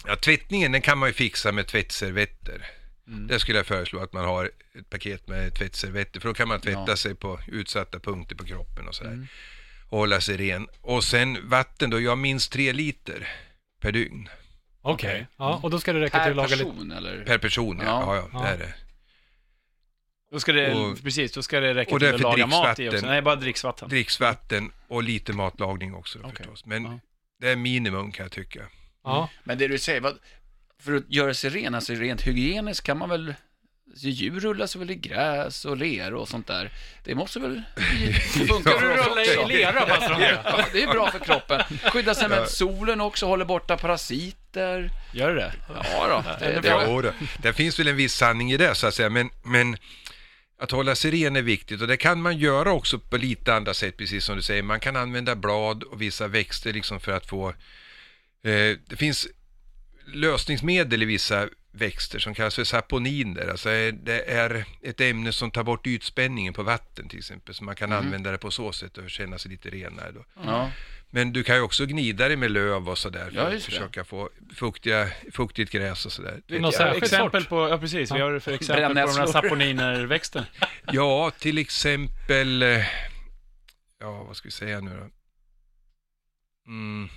ja, 0.07 0.15
tvättningen 0.15 0.71
den 0.71 0.81
kan 0.81 0.97
man 0.97 1.09
ju 1.09 1.13
fixa 1.13 1.51
med 1.51 1.67
tvättservetter. 1.67 2.67
Mm. 3.07 3.27
Det 3.27 3.39
skulle 3.39 3.57
jag 3.59 3.65
föreslå 3.65 3.99
att 3.99 4.13
man 4.13 4.25
har 4.25 4.51
ett 4.79 4.89
paket 4.89 5.27
med 5.27 5.53
tvättservetter. 5.53 6.19
För 6.19 6.27
då 6.27 6.33
kan 6.33 6.47
man 6.47 6.59
tvätta 6.61 6.85
Ja. 6.87 6.95
sig 6.95 7.15
på 7.15 7.39
utsatta 7.47 7.99
punkter 7.99 8.35
på 8.35 8.45
kroppen 8.45 8.87
och 8.87 8.95
sådär. 8.95 9.11
Mm. 9.11 9.27
Och 9.89 9.97
hålla 9.99 10.21
sig 10.21 10.37
ren. 10.37 10.67
Och 10.81 11.03
sen 11.03 11.49
vatten 11.49 11.89
då, 11.89 12.01
jag 12.01 12.17
minst 12.17 12.51
tre 12.51 12.73
liter 12.73 13.27
per 13.81 13.91
dygn. 13.91 14.29
Okej. 14.81 15.27
Ja, 15.37 15.59
och 15.63 15.69
då 15.69 15.79
ska 15.79 15.93
det 15.93 15.99
räcka 15.99 16.17
till 16.17 16.23
Per 16.23 16.29
att 16.29 16.35
laga 16.35 16.55
lite... 16.55 16.63
person, 16.63 16.91
eller? 16.91 17.23
Per 17.25 17.37
person, 17.37 17.81
ja. 17.85 17.85
ja, 17.85 18.15
Ja. 18.15 18.29
ja, 18.33 18.41
det 18.41 18.47
är 18.47 18.57
det. 18.57 18.73
Då 20.35 20.39
ska 20.39 20.51
det, 20.53 20.73
Och- 20.73 21.03
precis, 21.03 21.31
då 21.31 21.41
ska 21.43 21.59
det 21.59 21.73
räcka 21.73 21.91
och 21.91 21.99
det 21.99 22.05
till 22.05 22.25
är 22.25 22.29
att 22.29 22.39
laga 22.39 22.47
mat 22.47 22.79
i 22.79 22.89
också. 22.89 23.05
Nej, 23.05 23.21
bara 23.21 23.35
dricksvatten. 23.35 23.89
Dricksvatten 23.89 24.71
och 24.87 25.03
lite 25.03 25.33
matlagning 25.33 25.93
också 25.95 26.19
Okej. 26.19 26.31
förstås. 26.37 26.65
Men 26.65 26.83
Ja. 26.83 26.99
det 27.41 27.49
är 27.49 27.55
minimum 27.55 28.11
kan 28.11 28.23
jag 28.23 28.31
tycka. 28.31 28.59
Ja. 29.03 29.29
Men 29.43 29.57
det 29.57 29.67
du 29.67 29.77
säger, 29.79 30.01
vad, 30.01 30.17
för 30.83 30.93
att 30.95 31.03
göra 31.09 31.33
sig 31.33 31.49
ren, 31.49 31.75
alltså 31.75 31.93
rent 31.93 32.21
hygieniskt 32.21 32.85
kan 32.85 32.97
man 32.97 33.09
väl 33.09 33.33
alltså, 33.91 34.07
Djur 34.07 34.39
rullar 34.39 34.67
sig 34.67 34.79
väl 34.79 34.91
i 34.91 34.95
gräs 34.95 35.65
och 35.65 35.77
lera 35.77 36.17
och 36.19 36.27
sånt 36.27 36.47
där. 36.47 36.69
Det 37.03 37.15
måste 37.15 37.39
väl 37.39 37.61
funka 38.47 38.69
Ja. 38.69 38.79
för 38.79 38.99
oss 38.99 39.07
Rulla 39.07 39.51
i 39.51 39.57
lera, 39.57 39.85
pastor 39.85 40.17
Ja, 40.21 40.65
det 40.73 40.83
är 40.83 40.87
bra 40.87 41.11
för 41.11 41.19
kroppen. 41.19 41.61
Skydda 41.91 42.15
sig 42.15 42.29
med 42.29 42.49
solen 42.49 43.01
också, 43.01 43.25
håller 43.25 43.45
borta 43.45 43.77
parasiter. 43.77 44.91
Gör 45.13 45.29
det 45.35 45.41
det? 45.41 45.53
Ja 45.69 46.07
då, 46.09 46.45
det, 46.45 46.59
det, 46.61 46.67
Ja, 46.67 47.01
då. 47.01 47.11
det 47.37 47.53
finns 47.53 47.79
väl 47.79 47.87
en 47.87 47.95
viss 47.95 48.13
sanning 48.13 48.51
i 48.51 48.57
det 48.57 48.75
så 48.75 48.87
att 48.87 48.93
säga, 48.93 49.09
men, 49.09 49.29
men 49.43 49.77
att 50.57 50.71
hålla 50.71 50.95
sig 50.95 51.11
ren 51.11 51.35
är 51.35 51.41
viktigt 51.41 51.81
och 51.81 51.87
det 51.87 51.97
kan 51.97 52.21
man 52.21 52.37
göra 52.37 52.71
också 52.71 52.99
på 52.99 53.17
lite 53.17 53.55
andra 53.55 53.73
sätt, 53.73 53.97
precis 53.97 54.25
som 54.25 54.35
du 54.35 54.41
säger. 54.41 54.63
Man 54.63 54.79
kan 54.79 54.95
använda 54.95 55.35
blad 55.35 55.83
och 55.83 56.01
vissa 56.01 56.27
växter 56.27 56.73
liksom 56.73 56.99
för 56.99 57.11
att 57.11 57.25
få... 57.25 57.49
Eh, 58.43 58.77
det 58.87 58.95
finns 58.95 59.27
lösningsmedel 60.05 61.03
i 61.03 61.05
vissa 61.05 61.49
växter 61.71 62.19
som 62.19 62.33
kallas 62.33 62.55
för 62.55 62.63
saponiner. 62.63 63.47
Alltså 63.47 63.69
eh, 63.69 63.93
det 63.93 64.21
är 64.21 64.65
ett 64.81 65.01
ämne 65.01 65.31
som 65.31 65.51
tar 65.51 65.63
bort 65.63 65.87
ytspänningen 65.87 66.53
på 66.53 66.63
vatten 66.63 67.09
till 67.09 67.19
exempel, 67.19 67.55
så 67.55 67.63
man 67.63 67.75
kan 67.75 67.91
använda 67.91 68.31
det 68.31 68.37
på 68.37 68.51
så 68.51 68.71
sätt 68.71 68.97
och 68.97 69.09
känna 69.09 69.37
sig 69.37 69.51
lite 69.51 69.69
renare 69.69 70.11
då. 70.11 70.25
ja. 70.43 70.71
Men 71.15 71.33
du 71.33 71.43
kan 71.43 71.55
ju 71.55 71.61
också 71.61 71.85
gnida 71.85 72.27
dig 72.27 72.37
med 72.37 72.51
löv 72.51 72.89
och 72.89 72.97
sådär 72.97 73.29
för 73.29 73.35
Ja, 73.37 73.41
att 73.47 73.53
just 73.53 73.65
det. 73.65 73.71
försöka 73.71 74.03
få 74.03 74.29
fuktiga, 74.55 75.07
fuktigt 75.31 75.71
gräs 75.71 76.05
och 76.05 76.11
sådär. 76.11 76.41
Det 76.47 76.55
är 76.55 76.59
något 76.59 76.75
särskilt 76.75 77.03
exempel 77.03 77.41
sort. 77.41 77.49
på, 77.49 77.69
ja 77.69 77.77
precis, 77.77 78.11
vi 78.11 78.19
har 78.19 78.31
det 78.31 78.39
för 78.39 78.51
exempel 78.51 78.83
på 78.83 78.87
de 78.87 78.93
Brännässlor. 78.93 79.25
här 79.25 79.31
saponinerväxten. 79.31 80.43
Ja, 80.91 81.31
till 81.39 81.57
exempel, 81.57 82.63
eh, 82.63 82.85
ja 83.99 84.23
vad 84.23 84.35
ska 84.37 84.47
vi 84.47 84.51
säga 84.51 84.79
nu 84.81 84.89
då? 84.97 85.09
Mm, 86.71 87.09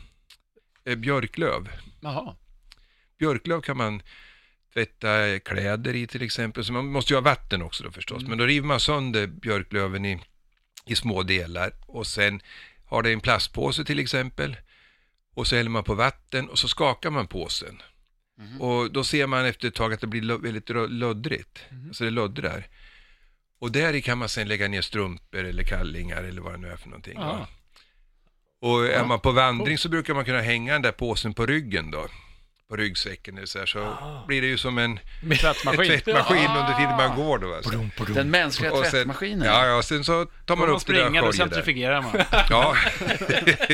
eh, 0.84 0.96
björklöv. 0.96 1.68
Jaha. 2.00 2.36
Björklöv 3.18 3.60
kan 3.60 3.76
man 3.76 4.02
tvätta 4.74 5.38
kläder 5.38 5.94
i 5.96 6.06
till 6.06 6.22
exempel, 6.22 6.64
så 6.64 6.72
man 6.72 6.86
måste 6.86 7.12
ju 7.12 7.16
ha 7.16 7.20
vatten 7.22 7.62
också 7.62 7.84
då 7.84 7.90
förstås. 7.90 8.22
Men 8.22 8.38
då 8.38 8.44
river 8.46 8.66
man 8.66 8.80
sönder 8.80 9.26
björklöven 9.26 10.04
i, 10.04 10.20
i 10.86 10.94
små 10.94 11.22
delar 11.22 11.72
och 11.86 12.06
sen 12.06 12.40
har 12.88 13.02
det 13.02 13.10
i 13.10 13.12
en 13.12 13.20
plastpåse 13.20 13.84
till 13.84 13.98
exempel 13.98 14.56
och 15.34 15.46
så 15.46 15.56
häller 15.56 15.70
man 15.70 15.84
på 15.84 15.94
vatten 15.94 16.48
och 16.48 16.58
så 16.58 16.68
skakar 16.68 17.10
man 17.10 17.26
påsen. 17.26 17.82
Och 18.60 18.92
då 18.92 19.04
ser 19.04 19.26
man 19.26 19.44
efter 19.46 19.68
ett 19.68 19.74
tag 19.74 19.92
att 19.92 20.00
det 20.00 20.06
blir 20.06 20.38
väldigt 20.38 20.68
löddrigt, 20.90 21.58
alltså 21.88 22.04
det 22.04 22.10
löddrar. 22.10 22.66
Och 23.58 23.72
där 23.72 24.00
kan 24.00 24.18
man 24.18 24.28
sen 24.28 24.48
lägga 24.48 24.68
ner 24.68 24.82
strumpor 24.82 25.44
eller 25.44 25.62
kallingar 25.62 26.24
eller 26.24 26.42
vad 26.42 26.52
det 26.52 26.58
nu 26.58 26.68
är 26.68 26.76
för 26.76 26.88
någonting. 26.88 27.18
Va. 27.18 27.48
Och 28.60 28.86
är 28.86 29.04
man 29.04 29.20
på 29.20 29.32
vandring 29.32 29.78
så 29.78 29.88
brukar 29.88 30.14
man 30.14 30.24
kunna 30.24 30.40
hänga 30.40 30.72
den 30.72 30.82
där 30.82 30.92
påsen 30.92 31.34
på 31.34 31.46
ryggen 31.46 31.90
då. 31.90 32.06
På 32.68 32.76
ryggsäcken 32.76 33.36
eller 33.36 33.46
så, 33.46 33.58
här, 33.58 33.66
så 33.66 33.96
blir 34.26 34.40
det 34.42 34.46
ju 34.46 34.58
som 34.58 34.78
en, 34.78 34.98
Tvättmaskin. 35.40 36.00
tvättmaskin 36.00 36.50
under 36.50 36.74
tiden 36.74 36.96
man 36.96 37.16
går 37.16 37.38
då. 37.38 37.54
Alltså. 37.54 37.88
Den 38.14 38.30
mänskliga 38.30 38.72
Och 38.72 38.82
sen, 38.82 38.90
tvättmaskinen. 38.90 39.46
ja, 39.46 39.66
ja, 39.66 39.82
sen 39.82 40.04
så 40.04 40.24
tar 40.44 40.56
man 40.56 40.68
man 40.68 40.76
upp 40.76 40.86
det 40.86 40.92
där 40.92 41.00
springa, 41.00 41.20
då 41.22 41.28
och 41.28 41.34
centrifugerar 41.34 42.02
man. 42.02 42.12
Ja, 42.50 42.76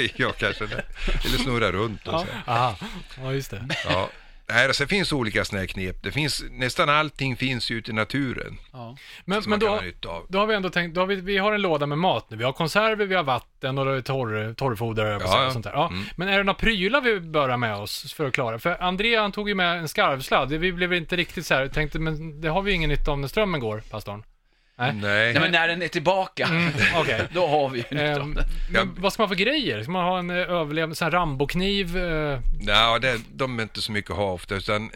ja 0.17 0.33
kanske 0.33 0.67
det. 0.67 0.85
Eller 1.25 1.39
snurra 1.39 1.73
runt 1.73 2.09
och 2.09 2.21
så. 2.21 2.27
här. 2.47 2.55
Aha. 2.57 2.77
Ja, 3.23 3.33
just 3.33 3.51
det. 3.51 3.69
Ja. 3.89 4.11
Nej, 4.49 4.67
alltså, 4.67 4.85
det 4.85 4.89
finns 4.89 5.13
olika 5.13 5.45
sådana 5.45 5.61
här 5.61 5.67
knep. 5.67 6.03
Det 6.03 6.13
finns, 6.13 6.45
nästan 6.51 6.89
allting 6.89 7.37
finns 7.37 7.71
ute 7.71 7.91
i 7.91 7.95
naturen 7.95 8.59
Ja. 8.73 8.97
Men, 9.25 9.43
men 9.47 9.59
då, 9.59 9.81
då 10.29 10.39
har 10.39 10.47
vi 10.47 10.55
ändå 10.55 10.71
tänkt, 10.71 10.95
då 10.95 11.01
har 11.01 11.07
vi, 11.07 11.17
vi 11.17 11.39
har 11.39 11.53
en 11.53 11.63
låda 11.63 11.87
med 11.87 11.99
mat 11.99 12.31
nu. 12.31 12.37
Vi 12.37 12.45
har 12.45 12.53
konserver, 12.53 13.07
vi 13.07 13.15
har 13.15 13.23
vatten 13.23 13.79
och 13.79 13.97
är 13.97 14.01
torr, 14.01 14.55
torrfoder 14.55 15.17
och 15.17 15.23
Ja, 15.23 15.45
ja. 15.45 15.51
sånt 15.51 15.65
där. 15.65 15.73
Ja. 15.73 15.89
Mm. 15.89 16.05
Men 16.17 16.29
är 16.29 16.39
det 16.39 16.45
några 16.45 16.59
prylar 16.59 17.01
vi 17.01 17.21
bör 17.21 17.49
ha 17.49 17.57
med 17.57 17.77
oss 17.77 18.13
för 18.13 18.27
att 18.27 18.33
klara? 18.33 18.59
För 18.59 18.83
André 18.83 19.17
han 19.17 19.33
tog 19.33 19.49
ju 19.49 19.55
med 19.55 19.79
en 19.79 19.89
skarvsladd. 19.89 20.53
Vi 20.53 20.73
blev 20.73 20.95
inte 20.95 21.17
riktigt 21.17 21.47
så 21.47 21.55
här, 21.55 21.69
tänkte, 21.69 21.99
men 21.99 22.41
det 22.41 22.49
har 22.49 22.63
vi 22.63 22.73
ingen 22.73 22.91
nytta 22.91 23.11
av 23.11 23.19
när 23.19 23.29
strömmen 23.29 23.61
går, 23.61 23.83
pastorn. 23.91 24.23
Nej. 24.77 24.93
Nej, 24.95 25.35
men 25.41 25.53
när 25.53 25.69
den 25.69 25.83
är 25.83 25.89
tillbaka, 25.89 26.45
Mm, 26.47 26.73
Okej. 26.97 27.29
då 27.33 27.47
har 27.47 27.69
vi 27.69 27.79
ju 27.91 27.99
Ehm, 27.99 28.31
nytta 28.31 28.43
men 28.71 28.95
vad 28.99 29.13
ska 29.13 29.23
man 29.23 29.29
för 29.29 29.37
grejer? 29.37 29.83
Ska 29.83 29.93
man 29.93 30.05
ha 30.05 30.19
en 30.19 30.31
eh, 30.31 30.37
överlevnad, 30.37 30.97
sån 30.97 31.07
här 31.07 31.11
Rambo-kniv? 31.13 31.97
eh, 31.97 32.41
Nej, 32.61 33.01
det, 33.01 33.21
de 33.33 33.59
är 33.59 33.63
inte 33.63 33.83
så 33.83 33.93
mycket 33.93 34.11
att 34.11 34.17
ha 34.17 34.33
ofta, 34.33 34.55
utan 34.55 34.91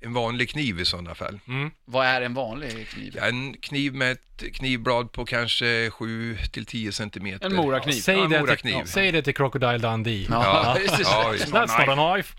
en 0.00 0.12
vanlig 0.12 0.50
kniv 0.50 0.80
i 0.80 0.84
sådana 0.84 1.14
fall. 1.14 1.40
Vad 1.84 2.06
är 2.06 2.20
en 2.22 2.34
vanlig 2.34 2.88
kniv? 2.88 3.14
Ja, 3.16 3.24
en 3.26 3.54
kniv 3.56 3.94
med 3.94 4.12
ett 4.12 4.44
knivblad 4.54 5.12
på 5.12 5.24
kanske 5.24 5.90
7 5.90 6.36
till 6.52 6.66
10 6.66 6.92
centimeter. 6.92 7.46
En 7.46 7.54
morakniv. 7.56 7.92
Säg, 7.92 8.16
Ja, 8.18 8.26
det 8.26 8.40
morakniv. 8.40 8.78
till, 8.82 8.88
säg 8.92 9.12
det 9.12 9.22
till 9.22 9.34
Crocodile 9.34 9.78
Dundee. 9.78 10.26
Ja, 10.30 10.76
det. 10.98 11.02
ja, 11.02 11.30
visst. 11.32 11.46
That's 11.52 11.60
not 11.88 11.88
a 11.98 12.12
knife. 12.14 12.34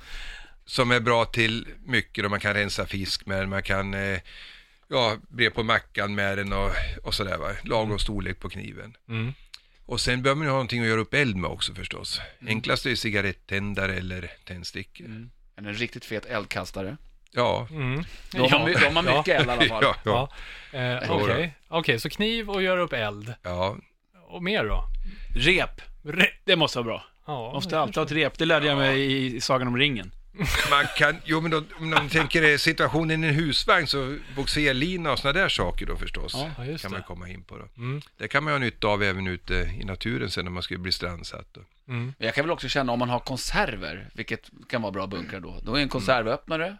Som 0.66 0.92
är 0.92 1.00
bra 1.00 1.25
till 1.25 1.68
mycket, 1.86 2.24
då 2.24 2.30
man 2.30 2.40
kan 2.40 2.54
rensa 2.54 2.86
fisk 2.86 3.25
med 3.25 3.38
den, 3.40 3.50
man 3.50 3.64
kan 3.64 3.94
eh, 3.94 4.20
ja, 4.88 5.18
bre 5.30 5.50
på 5.50 5.63
mackan 5.63 6.15
med 6.15 6.38
den 6.38 6.54
och, 6.54 6.72
och 7.04 7.13
sådär 7.13 7.38
va. 7.38 7.51
Lagom 7.63 8.00
storlek 8.00 8.39
på 8.39 8.50
kniven. 8.50 8.98
Mm. 9.10 9.34
Och 9.86 10.00
sen 10.01 10.22
behöver 10.22 10.38
man 10.38 10.46
ju 10.48 10.50
ha 10.51 10.56
någonting 10.56 10.82
att 10.82 10.88
göra 10.88 11.01
upp 11.01 11.13
eld 11.13 11.36
med 11.36 11.50
också 11.50 11.74
förstås. 11.74 12.22
Mm. 12.42 12.51
Enklast 12.51 12.86
är 12.86 12.89
ju 12.89 12.96
cigarettändare 12.96 13.94
eller 13.96 14.32
tändstickor. 14.46 15.06
En 15.58 15.74
riktigt 15.74 16.06
fet 16.06 16.25
eldkastare. 16.25 16.98
Ja, 17.32 17.68
Mm. 17.72 18.04
De, 18.32 18.38
har, 18.39 18.80
de 18.89 18.96
har 18.96 19.04
mycket 19.18 19.39
eld 19.39 19.48
i 19.48 19.51
alla 19.51 19.65
fall. 19.65 19.84
ja, 19.84 19.96
ja, 20.06 20.30
Ja. 20.72 20.80
Eh, 20.80 21.12
Okej, 21.12 21.54
Okej, 21.68 22.00
så 22.00 22.10
kniv 22.10 22.50
och 22.50 22.62
göra 22.63 22.82
upp 22.82 22.94
eld. 22.94 23.34
ja. 23.44 23.77
Och 24.27 24.44
mer 24.44 24.65
då? 24.65 24.84
Rep. 25.36 25.82
Re- 26.04 26.25
Det 26.46 26.56
måste 26.56 26.77
vara 26.77 26.86
bra. 26.86 27.04
ja, 27.27 27.51
Måste 27.54 27.80
alltid 27.80 27.98
ha 27.98 28.04
ett 28.06 28.12
rep. 28.12 28.38
Det 28.38 28.46
lärde 28.46 28.65
jag 28.68 28.77
mig 28.77 29.25
i 29.36 29.42
Sagan 29.42 29.68
om 29.68 29.77
ringen. 29.77 30.12
Man 30.70 30.86
kan, 30.98 31.18
jo 31.25 31.42
men 31.42 31.51
då, 31.51 31.63
om 31.77 31.89
man 31.89 32.10
tänker 32.10 32.44
eh, 32.51 32.58
situationen 32.58 33.24
i 33.24 33.27
en 33.27 33.34
husvagn 33.34 33.88
så 33.88 34.18
bogserlina 34.36 35.12
och 35.12 35.20
sådana 35.20 35.39
där 35.39 35.50
saker 35.50 35.86
då 35.86 35.96
förstås. 35.98 36.34
Ja, 36.58 36.65
just 36.65 36.82
kan 36.84 36.92
man 36.92 37.01
det. 37.01 37.08
komma 37.08 37.30
in 37.30 37.44
på 37.44 37.58
då. 37.58 37.68
Mm. 37.77 38.01
Det 38.18 38.27
kan 38.27 38.44
man 38.44 38.54
ju 38.54 38.60
ha 38.60 38.65
nytta 38.65 38.88
av 38.88 39.04
även 39.04 39.27
ute 39.27 39.54
i 39.54 39.84
naturen 39.84 40.32
sen 40.32 40.46
när 40.46 40.51
man 40.51 40.63
ska 40.63 40.77
bli 40.77 40.92
strandsatt. 40.92 41.48
Då. 41.54 41.62
Mm. 41.94 42.06
Men 42.18 42.25
Jag 42.25 42.36
kan 42.36 42.44
väl 42.46 42.51
också 42.51 42.68
känna 42.70 42.92
om 42.92 43.00
man 43.00 43.10
har 43.10 43.20
konserver, 43.20 44.10
vilket 44.13 44.50
kan 44.70 44.82
vara 44.82 44.92
bra 44.92 45.08
bunkrar 45.08 45.39
då. 45.39 45.60
Då 45.63 45.75
är 45.75 45.82
en 45.82 45.89
konservöppnare. 45.89 46.77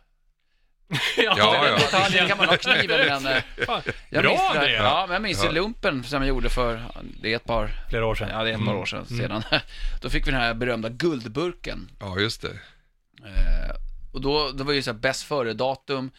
Ja, 1.18 1.34
Ja, 1.38 1.68
ja. 1.68 1.76
detaljen. 1.78 2.28
kan 2.28 2.38
man 2.38 2.48
ha 2.48 2.58
kniven 2.58 3.24
men... 3.24 3.34
eh, 3.38 3.44
Jag 4.10 4.24
Bra, 4.24 4.32
minns 4.32 4.54
det. 4.54 4.72
Ja, 4.72 5.06
men 5.08 5.14
jag 5.14 5.22
minns 5.22 5.44
i 5.44 5.46
Ja. 5.46 5.52
lumpen 5.52 6.04
som 6.04 6.22
jag 6.22 6.30
gjorde 6.30 6.50
för, 6.50 6.84
det 7.22 7.32
är 7.32 7.36
ett 7.36 7.46
par, 7.46 7.70
Flera 7.90 8.06
år 8.06 8.16
sedan. 8.16 8.30
ja 8.32 8.44
det 8.44 8.50
är 8.50 8.54
ett 8.58 8.66
par 8.66 8.76
år 8.76 8.86
sedan, 8.86 9.06
sedan. 9.06 9.44
Då 10.02 10.10
fick 10.10 10.28
vi 10.28 10.32
den 10.32 10.40
här 10.42 10.54
berömda 10.54 10.90
guldburken. 10.90 11.90
Ja, 12.00 12.20
just 12.20 12.42
det. 12.42 12.60
Eh, 13.26 13.76
och 14.14 14.22
då, 14.22 14.52
då 14.52 14.64
var 14.64 14.72
det 14.72 14.76
ju 14.76 14.82
så 14.82 14.92
här 14.92 15.00
bäst 15.00 15.24
före-datum, 15.24 16.12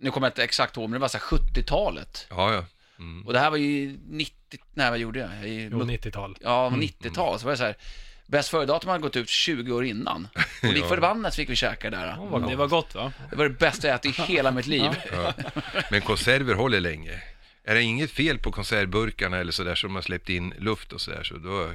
nu 0.00 0.10
kommer 0.10 0.26
jag 0.26 0.30
inte 0.30 0.44
exakt 0.44 0.76
ihåg, 0.76 0.90
men 0.90 0.92
det 0.92 0.98
var 0.98 1.08
så 1.08 1.18
här 1.18 1.24
70-talet. 1.24 2.26
Ja, 2.30 2.54
ja. 2.54 2.64
Mm. 2.98 3.26
Och 3.26 3.32
det 3.32 3.38
här 3.38 3.50
var 3.50 3.56
ju 3.56 3.98
90, 4.06 4.60
nej 4.74 4.90
vad 4.90 4.98
gjorde 4.98 5.18
jag? 5.18 5.30
jag 5.48 5.72
Jo, 5.72 5.82
90-tal. 5.82 6.36
Ja, 6.40 6.72
90-tal, 6.74 7.38
så 7.38 7.44
var 7.44 7.52
det 7.52 7.56
så 7.58 7.64
här, 7.64 7.76
bäst 8.26 8.48
före-datum 8.48 8.88
hade 8.90 9.02
gått 9.02 9.16
ut 9.16 9.28
20 9.28 9.72
år 9.72 9.84
innan. 9.84 10.28
Och 10.62 10.72
lik 10.72 10.84
Ja. 10.84 10.88
förbannat 10.88 11.34
fick 11.34 11.50
vi 11.50 11.56
käka 11.56 11.90
där. 11.90 12.06
Ja, 12.06 12.24
vad 12.30 12.48
Det 12.50 12.56
var 12.56 12.66
gott 12.66 12.94
va? 12.94 13.12
Det 13.30 13.36
var 13.36 13.44
det 13.44 13.58
bästa 13.58 13.88
jag 13.88 13.94
ätit 13.94 14.18
i 14.18 14.22
hela 14.22 14.50
mitt 14.50 14.66
liv. 14.66 14.90
Ja. 15.12 15.34
Men 15.90 16.00
konserver 16.00 16.54
håller 16.54 16.80
länge. 16.80 17.22
Är 17.64 17.74
det 17.74 17.82
inget 17.82 18.10
fel 18.10 18.38
på 18.38 18.52
konservburkarna 18.52 19.38
eller 19.38 19.52
sådär 19.52 19.74
som 19.74 19.94
har 19.94 20.02
släppt 20.02 20.28
in 20.28 20.54
luft 20.58 20.92
och 20.92 21.00
sådär 21.00 21.22
så 21.22 21.36
då 21.36 21.70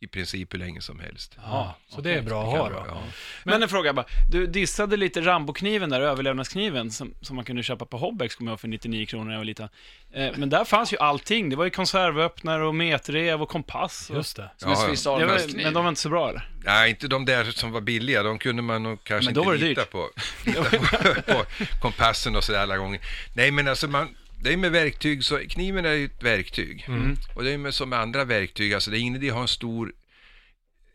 i 0.00 0.06
princip 0.06 0.54
hur 0.54 0.58
länge 0.58 0.80
som 0.80 1.00
helst. 1.00 1.36
Ja, 1.42 1.76
så 1.88 2.00
det 2.00 2.14
är 2.14 2.22
bra 2.22 2.42
att 2.44 2.52
Det 2.54 2.58
ha 2.58 2.68
då. 2.68 2.84
ja. 2.88 3.02
Men 3.44 3.62
en 3.62 3.68
fråga 3.68 3.92
bara. 3.92 4.06
Du 4.30 4.46
dissade 4.46 4.96
lite 4.96 5.20
Rambo-kniven 5.20 5.90
där, 5.90 6.00
överlevnadskniven, 6.00 6.90
som, 6.90 7.14
som 7.20 7.36
man 7.36 7.44
kunde 7.44 7.62
köpa 7.62 7.84
på 7.86 7.98
Hobbex, 7.98 8.34
kommer 8.34 8.52
jag 8.52 8.60
för 8.60 8.68
99 8.68 9.06
kronor 9.06 9.24
när 9.24 9.32
jag 9.32 9.38
var 9.40 9.44
liten. 9.44 9.68
Eh, 10.12 10.30
men 10.36 10.50
där 10.50 10.64
fanns 10.64 10.92
ju 10.92 10.96
allting. 10.98 11.50
Det 11.50 11.56
var 11.56 11.64
ju 11.64 11.70
konservöppnare 11.70 12.66
och 12.66 12.74
metrev 12.74 13.42
och 13.42 13.48
kompass. 13.48 14.10
Och... 14.10 14.16
Just 14.16 14.36
det. 14.36 14.50
Som 14.56 14.70
en 14.70 14.76
Ja, 14.76 14.82
ja. 14.82 14.88
Swiss 14.88 15.04
Det 15.04 15.10
var, 15.10 15.62
men 15.64 15.74
de 15.74 15.82
var 15.84 15.88
inte 15.88 16.00
så 16.00 16.08
bra 16.08 16.28
eller? 16.28 16.48
Nej, 16.64 16.90
inte 16.90 17.08
de 17.08 17.24
där 17.24 17.44
som 17.44 17.72
var 17.72 17.80
billiga. 17.80 18.22
De 18.22 18.38
kunde 18.38 18.62
man 18.62 18.82
nog 18.82 19.04
kanske 19.04 19.30
Men 19.30 19.38
inte 19.38 19.46
var 19.48 19.54
det 19.56 19.60
lita 19.68 19.80
dyrt. 19.80 19.90
på. 19.90 20.08
Lita 20.44 20.62
på, 20.62 21.22
på 21.32 21.44
kompassen 21.80 22.36
och 22.36 22.44
sådär 22.44 22.58
alla 22.60 22.76
gånger. 22.76 23.00
Nej, 23.34 23.50
men 23.50 23.68
alltså 23.68 23.88
man, 23.88 24.16
det 24.46 24.52
är 24.52 24.56
med 24.56 24.72
verktyg, 24.72 25.24
så 25.24 25.38
kniven 25.38 25.84
är 25.84 25.92
ju 25.92 26.04
ett 26.04 26.22
verktyg. 26.22 26.84
Mm. 26.88 27.16
Och 27.34 27.44
det 27.44 27.50
är 27.50 27.58
med 27.58 27.74
som 27.74 27.88
med 27.88 27.98
andra 27.98 28.24
verktyg, 28.24 28.74
alltså 28.74 28.90
det 28.90 28.98
är 28.98 29.00
ingen 29.00 29.16
idé 29.16 29.28
att 29.28 29.34
ha 29.34 29.42
en 29.42 29.48
stor 29.48 29.92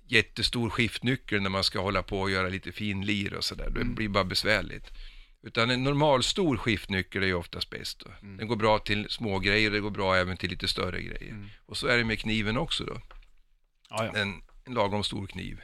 jättestor 0.08 0.70
skiftnyckel 0.70 1.42
när 1.42 1.50
man 1.50 1.64
ska 1.64 1.82
hålla 1.82 2.04
på 2.04 2.22
och 2.22 2.32
göra 2.32 2.50
lite 2.50 2.72
fin 2.72 3.06
lir 3.06 3.34
och 3.34 3.44
sådär. 3.44 3.70
Det 3.70 3.86
blir 3.86 4.10
bara 4.10 4.24
besvärligt. 4.24 4.92
Utan 5.44 5.70
en 5.70 5.84
normal 5.84 6.24
stor 6.24 6.58
skiftnyckel 6.58 7.24
är 7.24 7.28
ju 7.28 7.34
oftast 7.34 7.70
bäst. 7.70 8.00
Då. 8.00 8.12
Den 8.22 8.48
går 8.48 8.56
bra 8.56 8.80
till 8.80 9.10
små 9.10 9.40
grejer 9.40 9.70
och 9.70 9.74
det 9.74 9.80
går 9.80 9.92
bra 9.92 10.16
även 10.16 10.38
till 10.38 10.50
lite 10.50 10.68
större 10.68 11.02
grejer. 11.02 11.50
Och 11.66 11.78
så 11.78 11.88
är 11.88 11.98
det 11.98 12.04
med 12.04 12.20
kniven 12.20 12.58
också 12.58 12.84
då. 12.84 13.02
Ja, 13.90 14.06
ja. 14.06 14.20
En, 14.20 14.42
en 14.66 14.74
lagom 14.74 15.04
stor 15.04 15.28
kniv. 15.28 15.62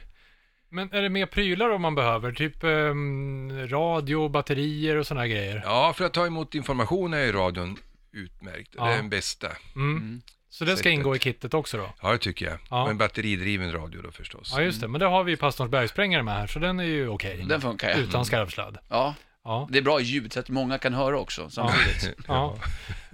Men 0.70 0.92
är 0.92 1.02
det 1.02 1.08
mer 1.08 1.26
prylar 1.26 1.70
om 1.70 1.82
man 1.82 1.94
behöver? 1.94 2.32
Typ 2.32 2.64
ehm, 2.64 3.66
radio, 3.68 4.28
batterier 4.28 4.96
och 4.96 5.06
sådana 5.06 5.26
grejer? 5.28 5.62
Ja, 5.64 5.92
för 5.96 6.04
att 6.04 6.14
ta 6.14 6.26
emot 6.26 6.54
information 6.54 7.14
är 7.14 7.20
ju 7.20 7.32
radion 7.32 7.76
utmärkt. 8.12 8.74
Ja. 8.76 8.84
Det 8.86 8.92
är 8.92 8.96
den 8.96 9.08
bästa. 9.10 9.48
Mm. 9.76 10.22
Så 10.50 10.64
det 10.64 10.70
ska 10.70 10.76
Sättet. 10.76 10.92
ingå 10.92 11.16
i 11.16 11.18
kittet 11.18 11.54
också 11.54 11.76
då? 11.76 11.90
Ja, 12.02 12.12
det 12.12 12.18
tycker 12.18 12.46
jag. 12.46 12.58
Ja. 12.70 12.82
Och 12.82 12.90
en 12.90 12.98
batteridriven 12.98 13.72
radio 13.72 14.02
då 14.02 14.10
förstås. 14.10 14.52
Ja, 14.56 14.62
just 14.62 14.80
det. 14.80 14.88
Men 14.88 15.00
det 15.00 15.06
har 15.06 15.24
vi 15.24 15.30
ju 15.30 15.36
Pastorns 15.36 15.70
bergsprängare 15.70 16.22
med 16.22 16.34
här, 16.34 16.46
så 16.46 16.58
den 16.58 16.80
är 16.80 16.84
ju 16.84 17.08
okej. 17.08 17.44
Den 17.48 17.60
funkar 17.60 17.90
ja. 17.90 17.96
Utan 17.96 18.24
skarvsladd. 18.24 18.78
Ja, 18.88 19.14
Ja. 19.44 19.68
det 19.70 19.78
är 19.78 19.82
bra 19.82 20.00
ljud 20.00 20.32
så 20.32 20.40
att 20.40 20.48
många 20.48 20.78
kan 20.78 20.94
höra 20.94 21.18
också 21.18 21.50
samtidigt. 21.50 22.10
ja. 22.28 22.56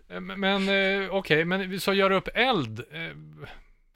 Eh, 0.08 0.20
Men 0.20 0.68
eh, 0.68 1.10
okej, 1.14 1.44
men 1.44 1.80
så 1.80 1.92
gör 1.92 2.10
upp 2.10 2.28
eld. 2.34 2.84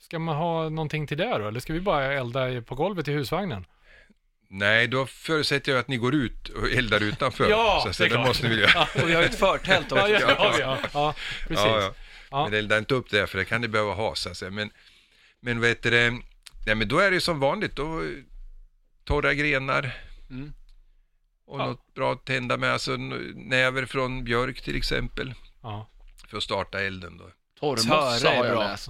Ska 0.09 0.19
man 0.19 0.37
ha 0.37 0.69
någonting 0.69 1.07
till 1.07 1.19
det 1.19 1.39
då? 1.39 1.49
Eller 1.49 1.61
ska 1.61 1.73
vi 1.73 1.81
bara 1.81 2.05
elda 2.13 2.63
på 2.63 2.75
golvet 2.75 3.09
i 3.09 3.13
husvagnen? 3.13 3.67
Nej, 4.51 4.89
då 4.89 5.07
förutsätter 5.07 5.73
jag 5.73 5.79
att 5.79 5.89
ni 5.89 5.97
går 5.97 6.15
ut 6.15 6.49
och 6.49 6.71
eldar 6.71 7.01
utanför. 7.03 7.47
Ja, 7.51 7.89
så 7.93 8.03
det 8.03 8.09
det 8.09 8.19
måste 8.19 8.49
ni 8.49 8.49
väl 8.49 8.59
göra. 8.59 8.83
Och 9.03 9.09
vi 9.09 9.15
har 9.15 9.23
ju 9.23 9.27
ett 9.29 9.39
förtält 9.39 9.93
också. 9.93 10.09
Ja, 10.09 10.21
ja, 10.21 10.55
ja, 10.61 10.79
ja, 10.93 11.15
precis. 11.49 11.65
Ja, 11.67 11.81
ja. 11.81 11.95
Ja. 12.31 12.45
Men 12.45 12.55
elda 12.59 12.79
inte 12.79 12.95
upp 12.95 13.11
det, 13.11 13.27
för 13.27 13.39
det 13.39 13.45
kan 13.45 13.61
ni 13.61 13.69
behöva 13.69 13.95
ha, 13.95 14.15
så 14.15 14.29
att 14.29 14.37
säga. 14.37 14.51
Men, 14.51 14.71
men 15.41 15.61
vad 15.61 15.69
heter 15.69 15.91
det? 15.91 16.11
Nej, 16.67 16.75
men 16.75 16.89
då 16.89 16.99
är 16.99 17.11
det 17.11 17.21
som 17.21 17.41
vanligt. 17.41 17.77
Då, 17.77 18.03
torra 19.05 19.35
grenar. 19.35 19.97
Mm. 20.31 20.53
Och 21.47 21.61
Ja. 21.61 21.67
något 21.67 21.95
bra 21.95 22.13
att 22.13 22.25
tända 22.25 22.57
med, 22.57 22.73
alltså 22.73 22.97
näver 23.35 23.87
från 23.87 24.25
björk 24.25 24.61
till 24.61 24.77
exempel. 24.77 25.35
Ja. 25.63 25.89
För 26.29 26.37
att 26.37 26.43
starta 26.43 26.81
elden 26.81 27.19
då. 27.19 27.25
Torrmossa 27.61 28.29
har 28.29 28.45
är 28.45 28.49
jag 28.49 28.57
bra. 28.57 28.61
läst. 28.69 28.89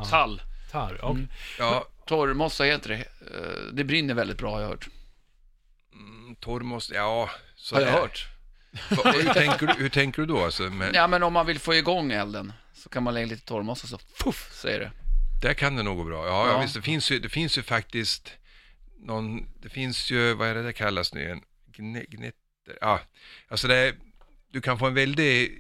Tall. 0.71 0.99
Tar, 0.99 1.05
och, 1.05 1.17
Ja, 1.59 1.89
Torrmossa 2.07 2.65
heter 2.65 2.89
det. 2.89 2.97
Eh, 3.37 3.73
Det 3.73 3.85
brinner 3.85 4.15
väldigt 4.15 4.39
bra 4.39 4.55
har 4.55 4.61
jag 4.61 4.69
hört. 4.69 4.89
mm, 5.93 6.35
torr 6.37 6.61
måste, 6.61 6.95
ja. 6.95 7.31
Så 7.57 7.75
Har 7.75 7.83
jag 7.83 7.93
där. 7.93 8.01
hört. 8.01 8.27
Hur, 9.15 9.33
tänker 9.35 9.67
du, 9.67 9.73
hur 9.73 9.89
tänker 9.89 10.23
du 10.23 10.27
då 10.27 10.45
alltså? 10.45 10.63
Men, 10.63 10.95
Ja, 10.95 11.07
men 11.07 11.23
om 11.23 11.33
man 11.33 11.47
vill 11.47 11.59
få 11.59 11.75
igång 11.75 12.13
elden 12.13 12.53
så 12.75 12.89
kan 12.89 13.03
man 13.03 13.15
lägga 13.15 13.27
lite 13.27 13.45
torrmossa 13.47 13.87
så 13.87 13.99
fuff, 13.99 14.51
säger 14.53 14.81
det. 14.81 14.91
Där 15.43 15.55
kan 15.55 15.77
det 15.77 15.83
nog 15.83 15.97
gå 15.97 16.05
bra. 16.05 16.27
Ja, 16.27 16.47
ja. 16.47 16.53
Ja. 16.53 16.61
visst, 16.63 16.75
det 16.75 16.83
finns, 16.83 17.11
ju, 17.11 17.19
det 17.19 17.29
finns 17.29 17.59
ju 17.59 17.63
faktiskt 17.63 18.33
någon, 18.99 19.49
det 19.63 19.69
finns 19.69 20.11
ju, 20.11 20.35
vad 20.35 20.49
är 20.49 20.55
det 20.55 20.63
det 20.63 20.73
kallas 20.73 21.15
nu 21.15 21.21
igen? 21.23 21.41
Gne, 21.67 22.05
gnetter, 22.09 22.79
ja, 22.81 23.01
alltså 23.49 23.69
det 23.69 23.77
är, 23.77 23.95
du 24.53 24.61
kan 24.61 24.79
få 24.79 24.87
en 24.87 24.95
väldig 24.95 25.59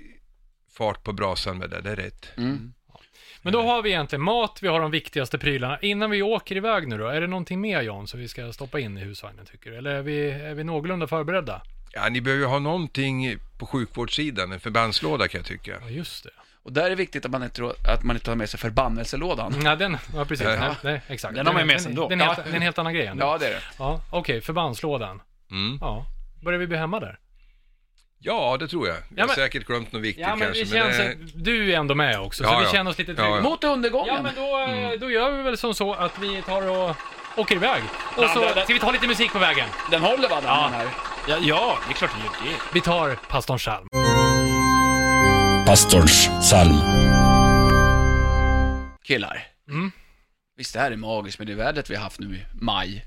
fart 0.72 1.02
på 1.04 1.12
brasan 1.12 1.58
med 1.58 1.70
det, 1.70 1.80
det 1.80 1.90
är 1.90 1.96
rätt. 1.96 2.26
Mm. 2.36 2.72
Men 3.42 3.52
då 3.52 3.62
har 3.62 3.82
vi 3.82 3.90
egentligen 3.90 4.22
mat, 4.22 4.58
vi 4.62 4.68
har 4.68 4.80
de 4.80 4.90
viktigaste 4.90 5.38
prylarna. 5.38 5.78
Innan 5.80 6.10
vi 6.10 6.22
åker 6.22 6.56
iväg 6.56 6.88
nu 6.88 6.98
då, 6.98 7.06
är 7.06 7.20
det 7.20 7.26
någonting 7.26 7.60
mer 7.60 7.82
Jan 7.82 8.06
som 8.06 8.20
vi 8.20 8.28
ska 8.28 8.52
stoppa 8.52 8.80
in 8.80 8.98
i 8.98 9.00
husvagnen 9.00 9.46
tycker 9.46 9.70
du? 9.70 9.76
Eller 9.76 9.90
är 9.90 10.02
vi, 10.02 10.30
är 10.30 10.54
vi 10.54 10.64
någorlunda 10.64 11.06
förberedda? 11.06 11.62
Ja, 11.92 12.08
ni 12.08 12.20
behöver 12.20 12.42
ju 12.42 12.48
ha 12.48 12.58
någonting 12.58 13.36
på 13.58 13.66
sjukvårdssidan, 13.66 14.52
en 14.52 14.60
förbandslåda 14.60 15.28
kan 15.28 15.38
jag 15.38 15.46
tycka. 15.46 15.76
Ja, 15.80 15.88
just 15.90 16.24
det. 16.24 16.30
Och 16.62 16.72
där 16.72 16.84
är 16.84 16.90
det 16.90 16.96
viktigt 16.96 17.24
att 17.24 17.30
man 17.30 17.42
inte, 17.42 17.72
att 17.94 18.04
man 18.04 18.16
inte 18.16 18.30
har 18.30 18.36
med 18.36 18.48
sig 18.50 18.60
förbannelselådan. 18.60 19.54
Nej, 19.62 19.76
den, 19.76 19.96
ja 20.14 20.24
precis. 20.24 20.46
Ja. 20.46 20.56
Nej, 20.60 20.70
nej, 20.82 21.00
exakt. 21.08 21.34
Den 21.34 21.46
har 21.46 21.52
man 21.52 21.62
ju 21.62 21.66
med 21.66 21.80
sig 21.80 21.90
ändå. 21.90 22.08
Den, 22.08 22.18
den, 22.18 22.28
är 22.28 22.34
helt- 22.34 22.44
det 22.44 22.50
är 22.50 22.56
en 22.56 22.62
helt 22.62 22.78
annan 22.78 22.94
grej. 22.94 23.06
ändå. 23.06 23.26
Ja, 23.26 23.38
det 23.38 23.46
är 23.46 23.50
det. 23.50 23.62
Ja, 23.78 24.00
Okej, 24.10 24.40
förbandslådan. 24.40 25.22
Mm. 25.50 25.78
Ja. 25.80 26.06
Börjar 26.42 26.58
vi 26.58 26.66
bli 26.66 26.76
hemma 26.76 27.00
där? 27.00 27.18
Ja, 28.20 28.56
det 28.60 28.68
tror 28.68 28.88
jag. 28.88 28.96
Jag 28.96 29.02
Ja, 29.16 29.22
har 29.22 29.26
men- 29.26 29.36
säkert 29.36 29.66
glömt 29.66 29.92
något 29.92 30.02
viktigt 30.02 30.22
Ja, 30.22 30.36
men 30.36 30.46
kanske. 30.46 30.64
vi 30.64 30.70
känns, 30.70 30.96
det... 30.96 31.16
du 31.34 31.72
är 31.72 31.76
ändå 31.78 31.94
med 31.94 32.20
också, 32.20 32.44
så 32.44 32.50
Ja, 32.50 32.58
vi 32.58 32.64
ja. 32.64 32.70
känner 32.72 32.90
oss 32.90 32.98
lite 32.98 33.12
Ja, 33.12 33.16
trygga. 33.16 33.30
ja. 33.36 33.40
Mot 33.40 33.64
undergången! 33.64 34.14
Ja, 34.14 34.22
men 34.22 34.34
då, 34.34 34.58
eh, 34.58 34.70
Mm. 34.84 35.00
då 35.00 35.10
gör 35.10 35.30
vi 35.36 35.42
väl 35.42 35.56
som 35.58 35.74
så 35.74 35.94
att 35.94 36.18
vi 36.18 36.42
tar 36.42 36.66
och 36.68 36.96
åker 37.36 37.54
iväg. 37.54 37.82
Och 38.16 38.22
Ja, 38.24 38.28
så 38.28 38.40
det- 38.40 38.54
det- 38.54 38.64
ska 38.64 38.72
vi 38.72 38.78
ta 38.80 38.90
lite 38.90 39.06
musik 39.06 39.32
på 39.32 39.38
vägen. 39.38 39.68
Den 39.90 40.02
håller 40.02 40.28
va, 40.28 40.36
den 40.36 40.44
Ja. 40.44 40.70
här? 40.72 40.86
Ja, 41.28 41.36
ja, 41.40 41.78
det 41.86 41.92
är 41.92 41.94
klart 41.94 42.10
det 42.16 42.46
gör 42.48 42.52
det. 42.52 42.58
Vi 42.74 42.80
tar 42.80 43.14
pastorns 43.28 43.62
psalm. 43.62 43.86
Pastorns 45.66 46.28
psalm. 46.40 46.78
Killar. 49.04 49.46
Mm. 49.68 49.92
Visst 50.56 50.74
det 50.74 50.80
här 50.80 50.90
är 50.92 50.96
magiskt 50.96 51.38
med 51.38 51.46
det 51.48 51.54
vädret 51.54 51.90
vi 51.90 51.94
har 51.96 52.02
haft 52.02 52.20
nu 52.20 52.36
i 52.36 52.44
maj. 52.60 53.04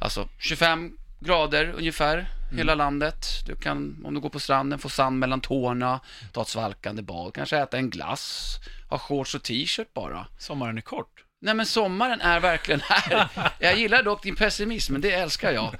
Alltså 0.00 0.28
25 0.38 0.90
grader 1.20 1.74
ungefär. 1.76 2.26
Hela 2.56 2.74
landet. 2.74 3.26
Du 3.46 3.56
kan, 3.56 4.02
om 4.04 4.14
du 4.14 4.20
går 4.20 4.28
på 4.28 4.40
stranden, 4.40 4.78
få 4.78 4.88
sand 4.88 5.18
mellan 5.18 5.40
tårna, 5.40 6.00
ta 6.32 6.42
ett 6.42 6.48
svalkande 6.48 7.02
bad, 7.02 7.34
kanske 7.34 7.58
äta 7.58 7.76
en 7.76 7.90
glass, 7.90 8.56
ha 8.88 8.98
shorts 8.98 9.34
och 9.34 9.42
t-shirt 9.42 9.94
bara. 9.94 10.26
Sommaren 10.38 10.76
är 10.78 10.82
kort. 10.82 11.24
Nej 11.42 11.54
men 11.54 11.66
sommaren 11.66 12.20
är 12.20 12.40
verkligen 12.40 12.80
här. 12.84 13.28
Jag 13.58 13.78
gillar 13.78 14.02
dock 14.02 14.22
din 14.22 14.36
pessimism, 14.36 14.92
men 14.92 15.02
det 15.02 15.10
älskar 15.12 15.52
jag. 15.52 15.76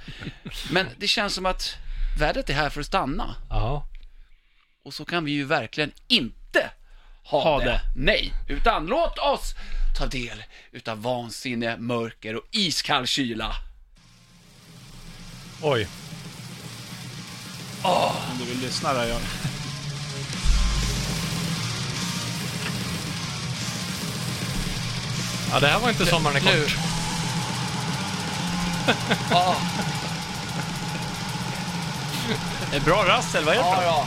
Men 0.70 0.86
det 0.98 1.06
känns 1.08 1.34
som 1.34 1.46
att 1.46 1.76
vädret 2.18 2.50
är 2.50 2.54
här 2.54 2.70
för 2.70 2.80
att 2.80 2.86
stanna. 2.86 3.34
Ja. 3.50 3.86
Och 4.84 4.94
så 4.94 5.04
kan 5.04 5.24
vi 5.24 5.32
ju 5.32 5.44
verkligen 5.44 5.92
inte 6.08 6.70
ha, 7.24 7.42
Ha 7.42 7.58
det. 7.58 7.64
det. 7.64 7.80
Nej, 7.96 8.32
utan 8.48 8.86
låt 8.86 9.18
oss 9.18 9.54
ta 9.98 10.06
del 10.06 10.42
utav 10.72 11.02
vansinne, 11.02 11.76
mörker 11.76 12.36
och 12.36 12.44
iskall 12.50 13.06
kyla. 13.06 13.52
Oj. 15.62 15.88
Om 17.82 18.38
du 18.38 18.44
vill 18.44 18.60
lyssna 18.60 18.92
där, 18.92 19.06
jag... 19.06 19.20
Ja, 25.52 25.60
det 25.60 25.66
här 25.66 25.78
var 25.78 25.88
inte 25.88 26.06
sommaren 26.06 26.37
är 26.37 26.40
kort. 26.40 26.76
Ja, 29.30 29.56
är 32.72 32.80
bra 32.80 33.04
rassel, 33.06 33.44
vad 33.44 33.54
är 33.54 33.58
det 33.58 33.64
ja. 33.64 34.06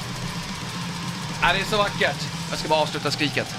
ja. 1.42 1.54
Det 1.54 1.60
är 1.60 1.66
så 1.66 1.78
vackert. 1.78 2.16
Jag 2.50 2.60
ska 2.60 2.70
bara 2.70 2.80
avsluta 2.80 3.12
skriket. 3.12 3.56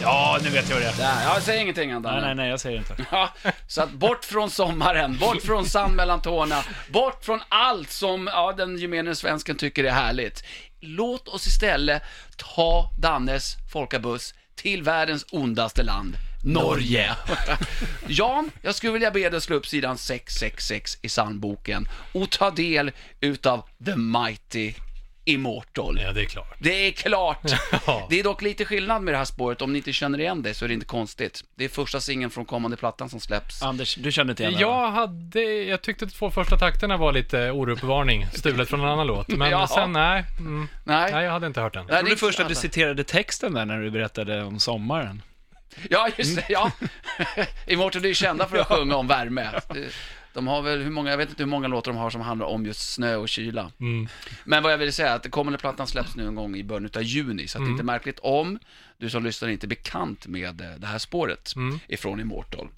Ja, 0.00 0.38
nu 0.42 0.50
vet 0.50 0.68
jag 0.68 0.76
vad 0.76 0.84
det 0.84 0.88
är. 0.88 0.96
Där, 0.96 1.24
jag 1.24 1.42
säger 1.42 1.62
ingenting 1.62 1.92
Andan. 1.92 2.12
Nej, 2.12 2.22
nej, 2.22 2.34
nej, 2.34 2.50
jag 2.50 2.60
säger 2.60 2.78
inte. 2.78 2.96
Ja, 3.10 3.32
så 3.66 3.82
att 3.82 3.90
bort 3.90 4.24
från 4.24 4.50
sommaren, 4.50 5.18
bort 5.18 5.42
från 5.42 5.66
sand 5.66 5.96
mellan 5.96 6.22
tårna, 6.22 6.64
bort 6.88 7.24
från 7.24 7.40
allt 7.48 7.90
som 7.90 8.26
ja, 8.32 8.54
den 8.56 8.78
gemene 8.78 9.14
svensken 9.14 9.56
tycker 9.56 9.84
är 9.84 9.90
härligt. 9.90 10.44
Låt 10.80 11.28
oss 11.28 11.46
istället 11.46 12.02
ta 12.36 12.90
Dannes 12.98 13.56
folkabuss 13.72 14.34
till 14.54 14.82
världens 14.82 15.26
ondaste 15.30 15.82
land, 15.82 16.16
Norge. 16.44 17.16
Jan, 18.06 18.50
jag 18.62 18.74
skulle 18.74 18.92
vilja 18.92 19.10
be 19.10 19.30
dig 19.30 19.40
slå 19.40 19.56
upp 19.56 19.66
sidan 19.66 19.98
666 19.98 20.98
i 21.02 21.08
sandboken 21.08 21.88
och 22.12 22.30
ta 22.30 22.50
del 22.50 22.92
utav 23.20 23.62
The 23.84 23.96
Mighty 23.96 24.74
Immortal. 25.28 25.98
Ja, 26.02 26.12
det 26.12 26.20
är 26.20 26.24
klart. 26.24 26.56
Det 26.58 26.88
är 26.88 26.92
klart! 26.92 27.40
Ja. 27.86 28.06
Det 28.10 28.20
är 28.20 28.24
dock 28.24 28.42
lite 28.42 28.64
skillnad 28.64 29.02
med 29.02 29.14
det 29.14 29.18
här 29.18 29.24
spåret, 29.24 29.62
om 29.62 29.72
ni 29.72 29.78
inte 29.78 29.92
känner 29.92 30.20
igen 30.20 30.42
det 30.42 30.54
så 30.54 30.64
är 30.64 30.68
det 30.68 30.74
inte 30.74 30.86
konstigt. 30.86 31.44
Det 31.54 31.64
är 31.64 31.68
första 31.68 32.00
singeln 32.00 32.30
från 32.30 32.44
kommande 32.44 32.76
plattan 32.76 33.08
som 33.10 33.20
släpps. 33.20 33.62
Anders, 33.62 33.94
du 33.94 34.12
kände 34.12 34.30
inte 34.30 34.42
igen 34.42 34.54
det? 34.58 34.64
va? 34.64 34.70
Jag 34.82 34.90
hade, 34.90 35.40
jag 35.42 35.82
tyckte 35.82 36.04
att 36.04 36.10
de 36.10 36.16
två 36.16 36.30
första 36.30 36.58
takterna 36.58 36.96
var 36.96 37.12
lite 37.12 37.50
oruppvarning, 37.50 38.26
stulet 38.34 38.68
från 38.68 38.80
en 38.80 38.86
annan 38.86 39.06
låt. 39.06 39.28
Men 39.28 39.50
Ja. 39.50 39.66
sen, 39.66 39.92
nej. 39.92 40.24
Mm, 40.38 40.68
Nej, 40.84 41.12
nej, 41.12 41.24
jag 41.24 41.32
hade 41.32 41.46
inte 41.46 41.60
hört 41.60 41.74
den. 41.74 41.86
Jag 41.88 41.98
trodde 42.00 42.16
först 42.16 42.40
att 42.40 42.48
du 42.48 42.54
citerade 42.54 43.04
texten 43.04 43.52
där 43.54 43.64
när 43.64 43.80
du 43.80 43.90
berättade 43.90 44.42
om 44.44 44.60
sommaren. 44.60 45.22
Ja, 45.90 46.08
just 46.16 46.36
det, 46.36 46.44
ja. 46.48 46.70
Immortal 47.66 48.04
är 48.04 48.08
ju 48.08 48.14
kända 48.14 48.46
för 48.48 48.58
att 48.58 48.66
sjunga 48.66 48.96
om 48.96 49.06
värme. 49.06 49.50
De 50.36 50.46
har 50.46 50.62
väl, 50.62 50.82
hur 50.82 50.90
många, 50.90 51.10
jag 51.10 51.16
vet 51.18 51.28
inte 51.28 51.42
hur 51.42 51.50
många 51.50 51.68
låtar 51.68 51.92
de 51.92 51.98
har 51.98 52.10
som 52.10 52.20
handlar 52.20 52.46
om 52.46 52.66
just 52.66 52.92
snö 52.94 53.16
och 53.16 53.28
kyla. 53.28 53.72
Mm. 53.80 54.08
Men 54.44 54.62
vad 54.62 54.72
jag 54.72 54.78
vill 54.78 54.92
säga 54.92 55.10
är 55.10 55.16
att 55.16 55.22
den 55.22 55.32
kommande 55.32 55.58
plattan 55.58 55.86
släpps 55.86 56.16
nu 56.16 56.26
en 56.26 56.34
gång 56.34 56.56
i 56.56 56.64
början 56.64 56.90
av 56.96 57.02
juni, 57.02 57.48
så 57.48 57.58
att 57.58 57.64
det 57.64 57.68
är 57.68 57.72
inte 57.72 57.84
märkligt 57.84 58.18
om 58.18 58.58
du 58.98 59.10
som 59.10 59.24
lyssnar 59.24 59.48
inte 59.48 59.66
är 59.66 59.68
bekant 59.68 60.26
med 60.26 60.60
eh, 60.60 60.70
det 60.78 60.86
här 60.86 60.98
spåret 60.98 61.52
Mm. 61.56 61.78
ifrån 61.88 62.20
Immortal. 62.20 62.68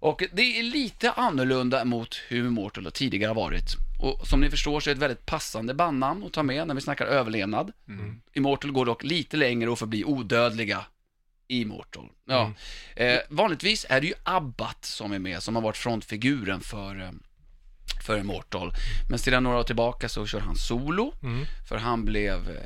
Och 0.00 0.22
det 0.32 0.58
är 0.58 0.62
lite 0.62 1.10
annorlunda 1.12 1.84
mot 1.84 2.16
hur 2.28 2.46
Immortal 2.46 2.90
tidigare 2.92 3.34
varit. 3.34 3.64
Och 4.00 4.26
som 4.28 4.40
ni 4.40 4.50
förstår 4.50 4.80
så 4.80 4.90
är 4.90 4.94
det 4.94 4.98
ett 4.98 5.02
väldigt 5.02 5.26
passande 5.26 5.74
bandnamn 5.74 6.24
att 6.24 6.32
ta 6.32 6.42
med 6.42 6.66
när 6.66 6.74
vi 6.74 6.80
snackar 6.80 7.06
överlevnad. 7.06 7.72
Immortal 8.32 8.72
går 8.72 8.86
dock 8.86 9.04
lite 9.04 9.36
längre 9.36 9.70
och 9.70 9.78
förbli 9.78 10.04
odödliga 10.04 10.84
Immortal. 11.48 12.08
Ja. 12.26 12.52
Eh, 12.96 13.18
vanligtvis 13.28 13.86
är 13.88 14.00
det 14.00 14.06
ju 14.06 14.14
Abbat 14.22 14.84
som 14.84 15.12
är 15.12 15.18
med, 15.18 15.42
som 15.42 15.54
har 15.54 15.62
varit 15.62 15.76
frontfiguren 15.76 16.60
för, 16.60 17.00
eh, 17.00 17.10
för 18.06 18.18
Immortal. 18.18 18.72
Men 19.10 19.18
sedan 19.18 19.42
några 19.42 19.58
år 19.58 19.62
tillbaka 19.64 20.08
så 20.08 20.26
kör 20.26 20.40
han 20.40 20.56
solo, 20.56 21.14
Mm. 21.22 21.44
för 21.68 21.76
han 21.76 22.04
blev... 22.04 22.58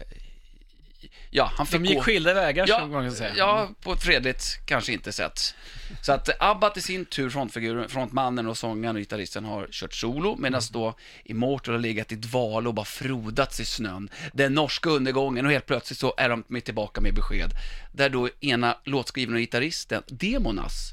Ja, 1.30 1.52
han 1.56 1.66
fick 1.66 1.80
De 1.80 1.85
gick 1.85 1.97
gå... 1.97 2.02
skilda 2.02 2.35
vägar, 2.35 2.64
Ja, 2.68 2.87
man 2.87 3.04
kan 3.04 3.12
säga. 3.12 3.32
ja, 3.37 3.71
på 3.80 3.92
ett 3.92 4.02
fredligt 4.02 4.61
kanske 4.66 4.92
inte 4.92 5.12
sätt. 5.12 5.55
Så 6.03 6.12
att 6.12 6.29
Abbat 6.40 6.77
i 6.77 6.81
sin 6.81 7.05
tur, 7.05 7.31
frontfiguren, 7.31 7.88
frontmannen 7.88 8.46
och 8.46 8.59
sångaren 8.59 8.96
och 8.96 9.00
gitarristen 9.00 9.44
har 9.44 9.68
kört 9.70 9.94
solo, 9.94 10.37
medan 10.38 10.62
då 10.72 10.94
Immortal 11.24 11.74
har 11.74 11.81
legat 11.81 12.12
i 12.12 12.14
dval 12.16 12.66
och 12.66 12.74
bara 12.74 12.85
frodats 12.85 13.61
i 13.61 13.64
snön. 13.64 14.09
Den 14.33 14.55
norska 14.55 14.90
undergången 14.90 15.46
och 15.46 15.53
helt 15.53 15.66
plötsligt 15.66 15.98
så 15.98 16.14
är 16.16 16.29
de 16.29 16.61
tillbaka 16.61 17.00
med 17.00 17.14
besked. 17.14 17.50
Där 17.92 18.09
då 18.09 18.29
ena 18.40 18.77
låtskrivaren 18.85 19.35
och 19.35 19.40
gitarristen, 19.40 20.03
Demonas, 20.07 20.92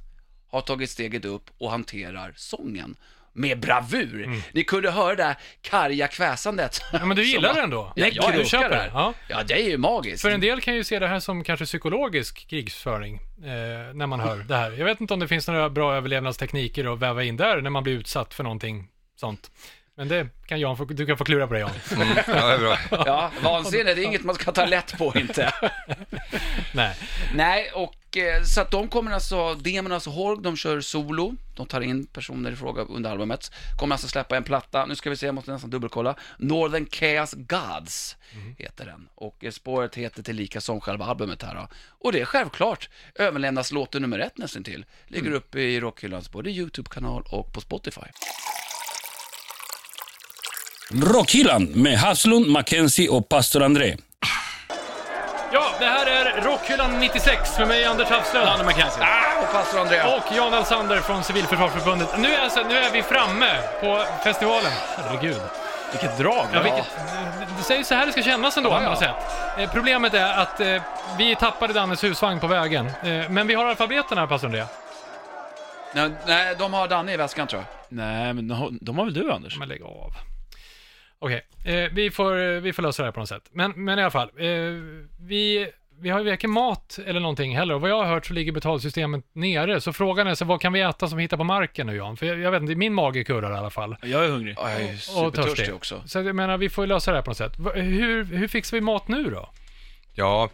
har 0.52 0.62
tagit 0.62 0.90
steget 0.90 1.26
upp 1.26 1.50
och 1.58 1.72
hanterar 1.72 2.34
sången. 2.36 2.96
Med 3.40 3.60
bravur. 3.60 4.42
Ni 4.52 4.64
kunde 4.64 4.92
höra 4.92 5.16
det 5.16 5.24
där 5.24 5.36
karga 5.62 6.08
kväsandet. 6.08 6.82
Ja, 6.94 7.06
men 7.06 7.18
du 7.18 7.24
gillar 7.24 7.50
var- 7.50 7.56
det 7.56 7.62
ändå? 7.62 7.94
Jag, 7.96 8.10
Ja, 8.14 8.32
du 8.38 8.46
köper 8.46 8.70
det? 8.70 8.92
Ja. 8.94 9.14
Ja, 9.28 9.44
det 9.44 9.54
är 9.54 9.70
ju 9.70 9.78
magiskt. 9.78 10.22
För 10.22 10.32
en 10.32 10.42
del 10.42 10.62
kan 10.62 10.76
ju 10.76 10.84
se 10.84 11.00
det 11.00 11.08
här 11.08 11.20
som 11.20 11.44
kanske 11.44 11.66
psykologisk 11.66 12.48
krigsföring, 12.50 13.16
eh, 13.44 13.94
när 13.94 14.08
man 14.08 14.20
hör 14.20 14.38
det 14.38 14.56
här. 14.56 14.72
Jag 14.72 14.86
vet 14.86 15.02
inte 15.02 15.14
om 15.14 15.20
det 15.20 15.28
finns 15.28 15.48
några 15.48 15.70
bra 15.70 15.96
överlevnadstekniker 15.96 16.94
att 16.94 17.00
väva 17.00 17.24
in 17.24 17.38
där, 17.38 17.62
när 17.62 17.70
man 17.70 17.84
blir 17.84 17.94
utsatt 17.94 18.34
för 18.34 18.44
någonting 18.44 18.88
sånt. 19.16 19.52
Men 20.00 20.08
det 20.08 20.28
kan 20.46 20.60
Jan 20.60 20.78
få, 20.78 20.86
du 20.86 21.06
kan 21.06 21.18
få 21.18 21.24
klura 21.24 21.48
på 21.48 21.54
det 21.54 21.60
Jan. 21.60 21.72
Mm, 21.96 22.08
ja, 22.28 22.48
det 22.48 22.54
är 22.54 22.60
bra. 22.60 22.78
Ja, 23.06 23.32
vansinne, 23.44 23.94
det 23.94 24.02
är 24.02 24.06
inget 24.06 24.24
man 24.24 24.36
ska 24.36 24.52
ta 24.52 24.66
lätt 24.66 24.98
på 24.98 25.14
inte. 25.16 25.54
Nej. 26.74 26.96
Nej, 27.34 27.72
och 27.72 28.18
eh, 28.18 28.44
så 28.44 28.62
att 28.62 28.72
de 28.72 28.88
kommer 28.88 29.12
alltså, 29.12 29.56
Demonas 29.56 30.08
och 30.08 30.14
Horg, 30.14 30.44
de 30.44 30.58
kör 30.58 30.82
solo, 30.82 31.36
de 31.56 31.66
tar 31.66 31.82
in 31.82 32.06
personer 32.06 32.52
i 32.52 32.56
fråga 32.56 32.82
under 32.82 33.12
albumet, 33.12 33.52
kommer 33.80 33.96
alltså 33.96 34.08
släppa 34.08 34.38
en 34.38 34.44
platta, 34.44 34.86
nu 34.86 34.96
ska 34.96 35.10
vi 35.10 35.16
se, 35.16 35.26
jag 35.26 35.36
måste 35.36 35.52
nästan 35.52 35.70
dubbelkolla, 35.70 36.16
Northern 36.38 36.88
Chaos 36.92 37.34
Gods 37.38 38.18
heter 38.58 38.86
den, 38.86 39.08
och 39.16 39.44
eh, 39.44 39.52
spåret 39.52 39.96
heter 39.96 40.24
tillika 40.24 40.62
som 40.62 40.82
själva 40.82 41.06
albumet 41.06 41.44
här 41.44 41.56
då. 41.56 41.68
Och 41.88 42.12
det 42.12 42.22
är 42.22 42.26
självklart 42.26 42.90
överlämnas 43.16 43.72
låten 43.72 44.02
nummer 44.02 44.20
ett 44.20 44.38
nästan 44.38 44.64
till. 44.64 44.86
ligger 45.08 45.32
uppe 45.32 45.60
i 45.60 45.80
rockhyllans 45.80 46.32
både 46.32 46.50
YouTube-kanal 46.50 47.24
och 47.30 47.54
på 47.54 47.62
Spotify. 47.62 48.08
Rockhyllan 50.94 51.64
med 51.64 51.98
Haslund, 51.98 52.48
Mackenzie 52.48 53.10
och 53.10 53.30
pastor 53.30 53.64
André. 53.64 53.98
Ja, 55.54 55.66
det 55.80 55.86
här 55.86 56.06
är 56.06 56.42
Rockhyllan 56.42 57.00
96 57.00 57.60
med 57.60 57.68
mig 57.68 57.86
Anders 57.86 58.08
Hafslund. 58.10 58.46
Danne 58.46 58.64
McKenzie. 58.64 59.04
Ah, 59.04 59.44
och 59.44 59.52
pastor 59.54 59.80
André! 59.80 60.02
Och 60.02 60.36
Jan 60.36 60.54
Alsander 60.54 61.00
från 61.02 61.24
Civilförsvarsförbundet. 61.24 62.20
Nu 62.20 62.28
är, 62.28 62.40
alltså, 62.44 62.62
nu 62.70 62.78
är 62.78 62.92
vi 62.92 63.04
framme 63.04 63.50
på 63.82 64.04
festivalen. 64.24 64.72
Herregud. 64.98 65.42
Vilket 65.92 66.18
drag. 66.18 66.46
Ja, 66.54 66.62
vilket, 66.62 66.86
det 67.58 67.64
säger 67.64 67.84
så 67.84 67.96
här 67.96 68.06
det 68.06 68.12
ska 68.12 68.22
kännas 68.24 68.58
ändå, 68.58 68.70
Ja, 68.70 68.78
på 68.78 68.84
något 68.84 69.02
ja. 69.02 69.08
sätt. 69.08 69.60
Eh, 69.60 69.72
problemet 69.72 70.14
är 70.14 70.34
att 70.38 70.60
eh, 70.60 70.82
vi 71.18 71.36
tappade 71.36 71.74
Dannes 71.74 72.04
husvagn 72.04 72.40
på 72.40 72.48
vägen. 72.48 72.86
Eh, 72.86 73.30
men 73.30 73.48
vi 73.48 73.54
har 73.54 73.66
alfabeterna, 73.66 74.28
pastor 74.28 74.48
André. 74.48 74.64
Nej, 75.94 76.10
nej, 76.26 76.56
de 76.60 76.74
har 76.74 76.88
Danne 76.88 77.14
i 77.14 77.18
väskan 77.18 77.48
tror 77.48 77.62
jag. 77.62 77.98
Nej, 77.98 78.34
men 78.34 78.48
de 78.48 78.54
har, 78.54 78.70
de 78.82 78.98
har 78.98 79.06
väl 79.06 79.14
du, 79.14 79.32
Anders? 79.32 79.58
Men 79.58 79.68
lägg 79.68 79.84
av. 79.84 80.14
Okej, 81.22 81.42
eh, 81.66 81.90
vi, 81.92 82.12
får, 82.12 82.60
vi 82.60 82.74
får 82.74 82.84
lösa 82.84 83.04
det 83.04 83.08
här 83.08 83.12
på 83.12 83.20
något 83.20 83.30
sätt. 83.30 83.44
Men, 83.52 83.72
men 83.76 84.00
i 84.00 84.02
alla 84.02 84.12
fall, 84.12 84.30
eh, 84.38 84.48
vi, 85.20 85.72
vi 86.02 86.10
har 86.10 86.20
ju 86.20 86.30
varken 86.30 86.50
mat 86.52 87.00
eller 87.06 87.20
någonting 87.20 87.58
heller. 87.58 87.74
Och 87.74 87.82
vad 87.82 87.90
jag 87.90 87.96
har 87.98 88.06
hört 88.06 88.26
så 88.26 88.34
ligger 88.34 88.52
betalsystemet 88.52 89.26
nere. 89.34 89.82
Så 89.82 89.94
frågan 89.94 90.28
är, 90.28 90.36
så 90.36 90.46
vad 90.46 90.62
kan 90.62 90.74
vi 90.74 90.82
äta 90.82 91.08
som 91.08 91.18
vi 91.18 91.22
hittar 91.24 91.38
på 91.38 91.44
marken 91.44 91.88
nu 91.88 91.96
Jan? 91.96 92.18
För 92.18 92.26
jag, 92.26 92.40
jag 92.40 92.52
vet 92.52 92.62
inte, 92.62 92.76
min 92.76 92.94
mage 92.94 93.24
kurrar 93.24 93.52
i 93.52 93.58
alla 93.58 93.70
fall. 93.70 93.96
Jag 94.02 94.26
är 94.26 94.30
hungrig. 94.30 94.56
Ja, 94.58 94.72
jag 94.72 94.82
är 94.82 94.94
Och 94.94 95.00
supertörstig 95.00 95.56
törstig. 95.56 95.76
också. 95.76 96.04
Så 96.06 96.18
jag 96.20 96.36
menar, 96.36 96.58
vi 96.58 96.70
får 96.70 96.84
ju 96.84 96.88
lösa 96.88 97.12
det 97.12 97.18
här 97.18 97.22
på 97.24 97.30
något 97.30 97.38
sätt. 97.38 97.54
Hur, 97.76 98.24
hur 98.24 98.48
fixar 98.48 98.78
vi 98.78 98.82
mat 98.82 99.08
nu 99.08 99.24
då? 99.30 99.50
Ja, 100.14 100.50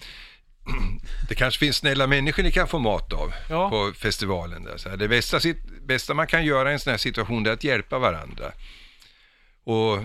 det 1.30 1.36
kanske 1.36 1.60
finns 1.60 1.78
snälla 1.78 2.08
människor 2.08 2.44
ni 2.44 2.52
kan 2.52 2.68
få 2.68 2.80
mat 2.80 3.14
av 3.14 3.34
Ja. 3.50 3.70
på 3.70 3.92
festivalen. 3.98 4.64
Där. 4.64 4.78
Så 4.78 4.90
här, 4.90 4.98
det 4.98 5.08
bästa, 5.08 5.40
bästa 5.82 6.14
man 6.14 6.28
kan 6.28 6.46
göra 6.46 6.70
i 6.70 6.74
en 6.74 6.80
sån 6.80 6.92
här 6.92 6.98
situation 6.98 7.46
är 7.46 7.52
att 7.52 7.64
hjälpa 7.64 8.00
varandra. 8.00 8.46
Och 9.64 10.00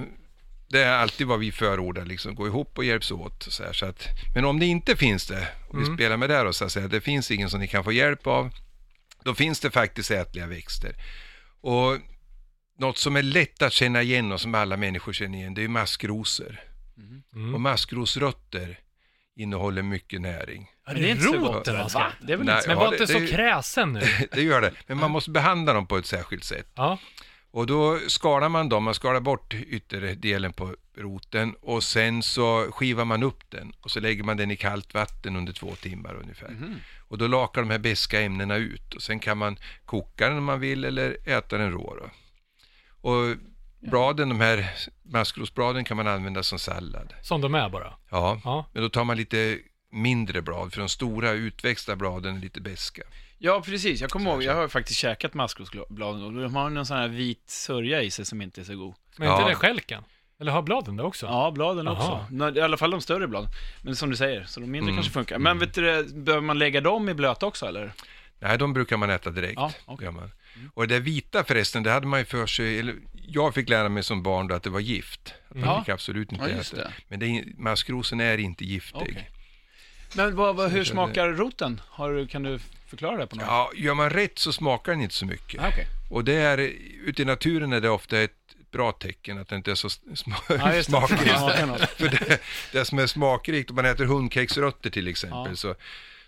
det 0.70 0.84
är 0.84 0.92
alltid 0.92 1.26
vad 1.26 1.38
vi 1.38 1.52
förordar, 1.52 2.04
liksom, 2.04 2.34
gå 2.34 2.46
ihop 2.46 2.78
och 2.78 2.84
hjälps 2.84 3.10
åt. 3.10 3.42
Så 3.48 3.64
här, 3.64 3.72
så 3.72 3.86
att, 3.86 4.06
men 4.34 4.44
om 4.44 4.58
det 4.60 4.66
inte 4.66 4.96
finns 4.96 5.26
det, 5.26 5.48
och 5.68 5.80
vi 5.80 5.94
spelar 5.94 6.16
med 6.16 6.30
det 6.30 6.42
då, 6.42 6.52
så 6.52 6.64
att 6.64 6.72
säga, 6.72 6.88
det 6.88 7.00
finns 7.00 7.30
ingen 7.30 7.50
som 7.50 7.60
ni 7.60 7.68
kan 7.68 7.84
få 7.84 7.92
hjälp 7.92 8.26
av, 8.26 8.50
då 9.24 9.34
finns 9.34 9.60
det 9.60 9.70
faktiskt 9.70 10.10
ätliga 10.10 10.46
växter. 10.46 10.94
Och 11.60 11.98
något 12.78 12.98
som 12.98 13.16
är 13.16 13.22
lätt 13.22 13.62
att 13.62 13.72
känna 13.72 14.02
igen 14.02 14.32
och 14.32 14.40
som 14.40 14.54
alla 14.54 14.76
människor 14.76 15.12
känner 15.12 15.38
igen, 15.38 15.54
det 15.54 15.64
är 15.64 15.68
maskrosor. 15.68 16.60
Mm. 17.34 17.54
Och 17.54 17.60
maskrosrötter 17.60 18.78
innehåller 19.36 19.82
mycket 19.82 20.20
näring. 20.20 20.70
Ja, 20.86 20.92
det 20.94 21.08
är 21.08 21.10
inte 21.10 21.22
så 21.22 21.32
roten 21.32 21.88
ska- 21.88 21.98
Va? 21.98 22.12
Det 22.22 22.32
är 22.32 22.36
väl 22.36 22.46
Nej, 22.46 22.54
inte 22.54 22.64
så 22.64 22.68
Men 22.70 22.78
var 22.78 22.92
inte 22.92 23.06
så 23.06 23.26
kräsen 23.26 23.92
nu. 23.92 24.00
Det 24.32 24.42
gör 24.42 24.60
det, 24.60 24.72
men 24.86 24.98
man 24.98 25.10
måste 25.10 25.30
behandla 25.30 25.72
dem 25.72 25.86
på 25.86 25.96
ett 25.98 26.06
särskilt 26.06 26.44
sätt. 26.44 26.66
Ja, 26.74 26.98
Och 27.52 27.66
då 27.66 27.98
skalar 28.08 28.48
man 28.48 28.68
dem, 28.68 28.84
man 28.84 28.94
skalar 28.94 29.20
bort 29.20 29.54
ytterdelen 29.54 30.52
på 30.52 30.74
roten 30.96 31.54
och 31.60 31.82
sen 31.84 32.22
så 32.22 32.66
skivar 32.72 33.04
man 33.04 33.22
upp 33.22 33.50
den 33.50 33.72
och 33.80 33.90
så 33.90 34.00
lägger 34.00 34.24
man 34.24 34.36
den 34.36 34.50
i 34.50 34.56
kallt 34.56 34.94
vatten 34.94 35.36
under 35.36 35.52
två 35.52 35.74
timmar 35.74 36.14
ungefär. 36.14 36.56
Och 37.08 37.18
då 37.18 37.26
lakar 37.26 37.60
de 37.60 37.70
här 37.70 37.78
beska 37.78 38.20
ämnena 38.20 38.56
ut 38.56 38.94
och 38.94 39.02
sen 39.02 39.18
kan 39.18 39.38
man 39.38 39.56
koka 39.84 40.28
den 40.28 40.38
om 40.38 40.44
man 40.44 40.60
vill 40.60 40.84
eller 40.84 41.16
äta 41.28 41.58
den 41.58 41.72
rå. 41.72 41.96
Då. 42.00 42.10
Och 43.10 43.36
bladen, 43.80 44.28
de 44.28 44.40
här 44.40 44.70
maskrosbladen 45.02 45.84
kan 45.84 45.96
man 45.96 46.06
använda 46.06 46.42
som 46.42 46.58
sallad. 46.58 47.14
Som 47.22 47.40
de 47.40 47.54
är 47.54 47.68
bara. 47.68 47.92
Ja, 48.10 48.40
Ja. 48.44 48.66
men 48.72 48.82
då 48.82 48.88
tar 48.88 49.04
man 49.04 49.16
lite 49.16 49.58
mindre 49.92 50.42
blad 50.42 50.72
för 50.72 50.80
de 50.80 50.88
stora 50.88 51.30
utväxta 51.30 51.96
bladen 51.96 52.36
är 52.36 52.40
lite 52.40 52.60
beska. 52.60 53.02
Ja, 53.42 53.62
precis. 53.64 54.00
Jag 54.00 54.10
kommer 54.10 54.30
ihåg, 54.30 54.42
jag 54.42 54.54
har 54.54 54.68
faktiskt 54.68 54.98
käkat 54.98 55.34
maskrosbladen 55.34 56.22
och 56.24 56.32
de 56.32 56.54
har 56.56 56.70
någon 56.70 56.86
sån 56.86 56.96
här 56.96 57.08
vit 57.08 57.42
sörja 57.50 58.02
i 58.02 58.10
sig 58.10 58.24
som 58.24 58.42
inte 58.42 58.60
är 58.60 58.64
så 58.64 58.76
god. 58.76 58.94
Men 59.16 59.28
Ja. 59.28 59.38
inte 59.38 59.50
det 59.50 59.54
stjälken? 59.54 60.02
Eller 60.40 60.52
har 60.52 60.62
bladen 60.62 60.96
det 60.96 61.02
också? 61.02 61.26
Ja, 61.26 61.50
bladen 61.50 61.86
Jaha. 61.86 62.20
också. 62.30 62.58
I 62.58 62.60
alla 62.60 62.76
fall 62.76 62.90
de 62.90 63.00
större 63.00 63.28
bladen. 63.28 63.50
Men 63.82 63.96
som 63.96 64.10
du 64.10 64.16
säger, 64.16 64.44
så 64.44 64.60
de 64.60 64.66
mindre 64.70 64.90
Mm. 64.90 64.96
kanske 64.96 65.12
funkar. 65.12 65.38
Men 65.38 65.58
vet 65.58 65.74
du, 65.74 66.04
behöver 66.14 66.46
man 66.46 66.58
lägga 66.58 66.80
dem 66.80 67.08
i 67.08 67.14
blöt 67.14 67.42
också 67.42 67.66
eller? 67.66 67.92
Nej, 68.38 68.58
de 68.58 68.72
brukar 68.72 68.96
man 68.96 69.10
äta 69.10 69.30
direkt. 69.30 69.56
Ja, 69.56 69.72
gör 70.00 70.10
man. 70.10 70.30
Och 70.74 70.88
det 70.88 70.98
vita 70.98 71.44
förresten, 71.44 71.82
det 71.82 71.90
hade 71.90 72.06
man 72.06 72.18
ju 72.20 72.24
för 72.24 72.46
sig, 72.46 72.78
eller 72.78 72.94
jag 73.26 73.54
fick 73.54 73.68
lära 73.68 73.88
mig 73.88 74.02
som 74.02 74.22
barn 74.22 74.48
då 74.48 74.54
att 74.54 74.62
det 74.62 74.70
var 74.70 74.80
gift. 74.80 75.34
Att 75.48 75.56
man 75.56 75.64
Ja. 75.64 75.80
fick 75.84 75.88
absolut 75.88 76.32
inte 76.32 76.44
Ja, 76.50 76.60
äta 76.60 76.76
det. 76.76 76.92
Men 77.08 77.18
det 77.20 77.26
är, 77.26 77.44
maskrosen 77.56 78.20
är 78.20 78.38
inte 78.38 78.64
giftig. 78.64 79.00
Okej. 79.02 79.30
Men 80.14 80.36
vad, 80.36 80.56
vad, 80.56 80.70
hur 80.70 80.78
det- 80.78 80.84
smakar 80.84 81.28
roten? 81.28 81.80
Har, 81.88 82.26
kan 82.26 82.42
du 82.42 82.58
förklara 82.86 83.16
det 83.16 83.26
på 83.26 83.36
något 83.36 83.44
Ja, 83.46 83.70
gör 83.74 83.94
man 83.94 84.10
rätt 84.10 84.38
så 84.38 84.52
smakar 84.52 84.92
den 84.92 85.00
inte 85.00 85.14
så 85.14 85.26
mycket. 85.26 85.60
Ah, 85.62 85.68
okej. 85.68 85.86
Och 86.10 86.24
det 86.24 86.34
är, 86.34 86.58
ute 87.04 87.22
i 87.22 87.24
naturen 87.24 87.72
är 87.72 87.80
det 87.80 87.90
ofta 87.90 88.18
ett 88.20 88.32
bra 88.70 88.92
tecken 88.92 89.38
att 89.38 89.48
det 89.48 89.56
inte 89.56 89.70
är 89.70 89.74
så 89.74 89.88
sma- 90.14 90.34
Ja, 90.48 90.66
det. 90.72 90.84
smakrikt. 90.84 91.40
Något. 91.66 91.80
För 91.90 92.08
det, 92.08 92.40
det 92.72 92.84
som 92.84 92.98
är 92.98 93.06
smakrikt, 93.06 93.70
om 93.70 93.76
man 93.76 93.84
äter 93.84 94.04
hundkexrötter 94.04 94.90
till 94.90 95.08
exempel, 95.08 95.50
Ja. 95.50 95.56
så, 95.56 95.74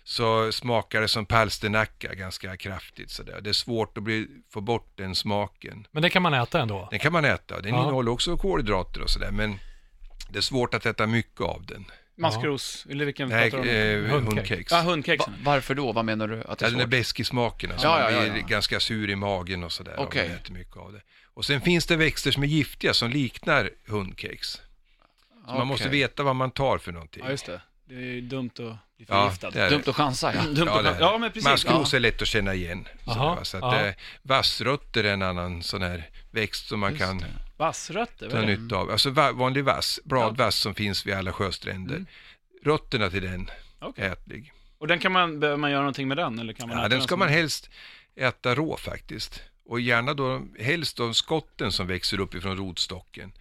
så 0.03 0.51
smakar 0.51 1.01
det 1.01 1.07
som 1.07 1.25
palsternacka 1.25 2.13
ganska 2.13 2.57
kraftigt. 2.57 3.11
Sådär. 3.11 3.41
Det 3.41 3.49
är 3.49 3.53
svårt 3.53 3.97
att 3.97 4.03
bli, 4.03 4.27
få 4.53 4.61
bort 4.61 4.91
den 4.95 5.15
smaken. 5.15 5.87
Men 5.91 6.01
det 6.03 6.09
kan 6.09 6.21
man 6.21 6.33
äta 6.33 6.61
ändå? 6.61 6.87
Den 6.91 6.99
kan 6.99 7.13
man 7.13 7.25
äta, 7.25 7.61
den 7.61 7.73
Ja. 7.73 7.81
innehåller 7.83 8.11
också 8.11 8.37
kolhydrater 8.37 9.01
och 9.01 9.09
sådär, 9.09 9.31
men 9.31 9.59
det 10.29 10.37
är 10.37 10.41
svårt 10.41 10.73
att 10.73 10.85
äta 10.85 11.07
mycket 11.07 11.41
av 11.41 11.65
den. 11.65 11.85
Maskros, 12.15 12.87
eller 12.89 13.05
vilken 13.05 13.29
Nej, 13.29 13.51
pratar 13.51 13.65
du 13.65 13.99
om? 13.99 14.05
eh, 14.05 14.11
Hundkex. 14.11 14.35
hundkex. 14.49 14.71
Ja, 14.71 14.77
Ja, 14.77 14.83
hundkexen. 14.83 15.33
Va- 15.33 15.39
varför 15.43 15.75
då? 15.75 15.91
Vad 15.91 16.05
menar 16.05 16.27
du? 16.27 16.43
Att 16.43 16.59
det 16.59 16.65
är 16.65 16.69
den 16.69 16.79
är 16.79 16.83
svårt? 16.83 16.89
besk 16.91 17.19
i 17.19 17.23
smaken, 17.23 17.71
alltså. 17.71 17.87
Ja, 17.87 17.91
man 17.93 18.13
ja, 18.13 18.19
blir 18.21 18.29
ja, 18.29 18.37
ja. 18.37 18.47
ganska 18.47 18.79
sur 18.79 19.09
i 19.09 19.15
magen 19.15 19.63
och 19.63 19.71
sådär 19.71 19.99
om 19.99 20.05
Okej. 20.05 20.27
man 20.29 20.37
äter 20.37 20.53
mycket 20.53 20.77
av 20.77 20.93
det. 20.93 21.01
Och 21.25 21.45
sen 21.45 21.61
finns 21.61 21.85
det 21.85 21.95
växter 21.95 22.31
som 22.31 22.43
är 22.43 22.47
giftiga 22.47 22.93
som 22.93 23.09
liknar 23.09 23.69
hundkex. 23.87 24.61
Så 25.47 25.53
man 25.53 25.67
måste 25.67 25.87
Okej. 25.87 25.99
veta 25.99 26.23
vad 26.23 26.35
man 26.35 26.51
tar 26.51 26.77
för 26.77 26.91
någonting. 26.91 27.23
Ja, 27.25 27.31
just 27.31 27.45
det. 27.45 27.61
Det 27.85 27.95
är 27.95 27.99
ju 27.99 28.21
dumt 28.21 28.49
att 28.59 28.77
bli 29.07 29.15
Ja, 29.15 29.31
förgiftad. 29.31 29.59
är 29.59 29.69
Dumt 29.69 29.83
att 29.87 29.95
chansa, 29.95 30.33
ja. 30.35 30.41
Dumt 30.41 30.69
Ja, 30.73 30.81
det. 30.81 30.97
Ja, 30.99 31.17
men 31.17 31.31
precis. 31.31 31.49
Maskros 31.49 31.93
är 31.93 31.99
lätt 31.99 32.21
att 32.21 32.27
känna 32.27 32.53
igen. 32.53 32.87
Aha, 33.07 33.39
så 33.43 33.57
att, 33.57 33.63
ja. 33.63 33.85
eh, 33.85 33.93
vassrötter 34.21 35.03
är 35.03 35.13
en 35.13 35.21
annan 35.21 35.63
sån 35.63 35.81
här 35.81 36.09
växt 36.31 36.67
som 36.67 36.79
man 36.79 36.91
Just 36.91 37.03
kan. 37.03 37.23
Vassrötter, 37.57 38.29
ta 38.29 38.41
nytta 38.41 38.75
av. 38.75 38.91
Alltså 38.91 39.09
va, 39.09 39.31
vanlig 39.31 39.63
vass, 39.63 39.99
bladvass 40.03 40.55
som 40.55 40.75
finns 40.75 41.05
vid 41.05 41.13
alla 41.13 41.33
sjöstränder. 41.33 41.95
Mm. 41.95 42.07
Rötterna 42.65 43.09
till 43.09 43.23
den 43.23 43.49
Okej. 43.79 44.05
är 44.05 44.11
ätlig. 44.11 44.53
Och 44.77 44.87
den 44.87 44.99
kan 44.99 45.11
man, 45.11 45.39
behöver 45.39 45.57
man 45.57 45.71
göra 45.71 45.81
någonting 45.81 46.07
med 46.07 46.17
den? 46.17 46.39
Eller 46.39 46.53
kan 46.53 46.69
man 46.69 46.81
Ja, 46.81 46.87
den 46.87 47.01
ska 47.01 47.17
man 47.17 47.29
helst 47.29 47.69
äta 48.15 48.55
rå 48.55 48.77
faktiskt. 48.77 49.41
Och 49.65 49.79
gärna 49.79 50.13
då, 50.13 50.41
helst 50.59 50.97
de 50.97 51.13
skotten 51.13 51.71
som 51.71 51.87
växer 51.87 52.19
upp 52.19 52.35
ifrån 52.35 52.57
rotstocken. 52.57 53.31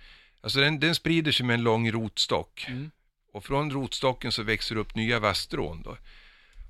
Alltså 0.40 0.60
den, 0.60 0.80
den 0.80 0.94
sprider 0.94 1.32
sig 1.32 1.46
med 1.46 1.54
en 1.54 1.62
lång 1.62 1.92
rotstock. 1.92 2.64
Mm. 2.68 2.90
Och 3.32 3.44
från 3.44 3.70
rotstocken 3.70 4.32
så 4.32 4.42
växer 4.42 4.76
upp 4.76 4.94
nya 4.94 5.20
vasstrån 5.20 5.82
då. 5.82 5.96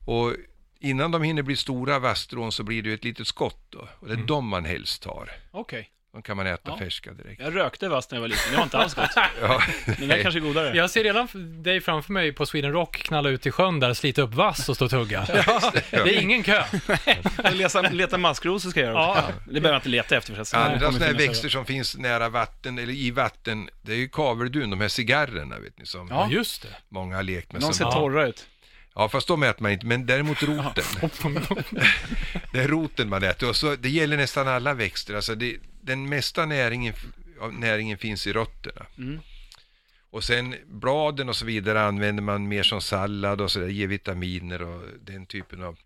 Och 0.07 0.37
innan 0.81 1.11
de 1.11 1.23
hinner 1.23 1.43
bli 1.43 1.57
stora 1.57 1.99
vasstrån 1.99 2.53
så 2.53 2.63
blir 2.63 2.83
det 2.83 2.93
ett 2.93 3.05
litet 3.05 3.27
skott 3.27 3.67
då. 3.69 3.89
Och 4.01 4.09
det 4.09 4.15
är 4.15 4.17
de 4.17 4.49
man 4.49 4.65
helst 4.65 5.03
tar. 5.03 5.31
Okej. 5.51 5.91
De 6.13 6.23
kan 6.23 6.37
man 6.37 6.47
äta 6.47 6.61
Ja. 6.65 6.79
färska 6.79 7.13
direkt. 7.13 7.41
Jag 7.41 7.57
rökte 7.57 7.89
vass 7.89 8.11
när 8.11 8.17
jag 8.17 8.21
var 8.21 8.29
liten, 8.29 8.51
det 8.51 8.57
var 8.57 8.65
inte 8.65 8.79
alls 8.79 8.95
gott. 8.95 9.11
Ja. 9.43 9.63
Den 9.99 10.09
där 10.09 10.23
kanske 10.23 10.39
är 10.39 10.43
godare. 10.43 10.77
Jag 10.77 10.91
ser 10.91 11.05
redan 11.05 11.29
dig 11.63 11.81
framför 11.81 12.13
mig 12.13 12.33
på 12.33 12.47
Sweden 12.47 12.73
Rock 12.73 12.97
knalla 13.03 13.29
ut 13.29 13.47
i 13.47 13.51
sjön 13.51 13.81
där, 13.81 13.95
slita 13.95 14.23
upp 14.23 14.35
vass 14.35 14.69
och 14.69 14.77
stå 14.77 14.85
och 14.85 14.91
tugga. 14.91 15.27
Det 15.91 15.97
är 15.97 16.21
ingen 16.21 16.43
kö. 16.43 16.63
Leta, 17.53 17.81
leta 17.83 18.19
maskrosor 18.19 18.71
ska 18.71 18.81
jag 18.81 18.87
göra. 18.89 18.99
Ja. 19.03 19.25
Det 19.45 19.51
behöver 19.53 19.69
jag 19.69 19.79
inte 19.79 19.89
leta 19.89 20.17
efter 20.17 20.35
förresten. 20.35 20.61
Det 20.61 20.67
Andra 20.67 20.93
sådana 20.93 21.05
här 21.07 21.15
växter 21.15 21.49
som 21.49 21.65
finns 21.67 21.97
nära 21.97 22.29
vatten, 22.29 22.79
eller 22.79 22.93
i 22.93 23.11
vatten, 23.11 23.69
det 23.83 23.93
är 23.93 23.97
ju 23.97 24.09
kaveldun, 24.09 24.71
de 24.71 24.81
här 24.81 24.89
cigarrerna 24.89 25.59
vet 25.59 25.79
ni, 25.79 25.87
som 25.87 26.09
Ja, 26.11 26.29
just 26.31 26.63
det. 26.63 26.69
många 26.89 27.17
har 27.17 27.23
lekt 27.23 27.53
med. 27.53 27.61
De 27.63 27.73
ser 27.73 27.85
Ja. 27.85 27.93
torra 27.93 28.27
ut. 28.27 28.47
Ja, 28.95 29.09
fast 29.09 29.29
de 29.29 29.43
äter 29.43 29.63
man 29.63 29.73
inte, 29.73 29.87
men 29.87 30.07
däremot 30.07 30.43
roten. 30.43 30.85
det 32.53 32.59
är 32.59 32.69
roten 32.69 33.09
man 33.09 33.23
äter. 33.23 33.49
Och 33.49 33.57
så, 33.57 33.77
det 33.77 33.91
gäller 33.91 34.17
nästan 34.17 34.49
alla 34.49 34.75
växter. 34.75 35.15
Alltså 35.15 35.35
det, 35.35 35.57
den 35.81 36.09
mesta 36.09 36.47
näringen, 36.47 36.95
näringen 37.53 37.99
finns 37.99 38.27
i 38.27 38.33
rötterna. 38.33 38.87
Mm. 38.99 39.21
Och 40.11 40.25
sen 40.25 40.55
bladen 40.67 41.29
och 41.29 41.37
så 41.37 41.47
vidare 41.47 41.83
använder 41.83 42.23
man 42.23 42.49
mer 42.49 42.63
som 42.63 42.81
sallad 42.81 43.41
och 43.41 43.51
så 43.51 43.61
där, 43.61 43.69
ger 43.69 43.87
vitaminer 43.87 44.63
och 44.63 44.83
den 45.01 45.27
typen 45.27 45.63
av, 45.63 45.79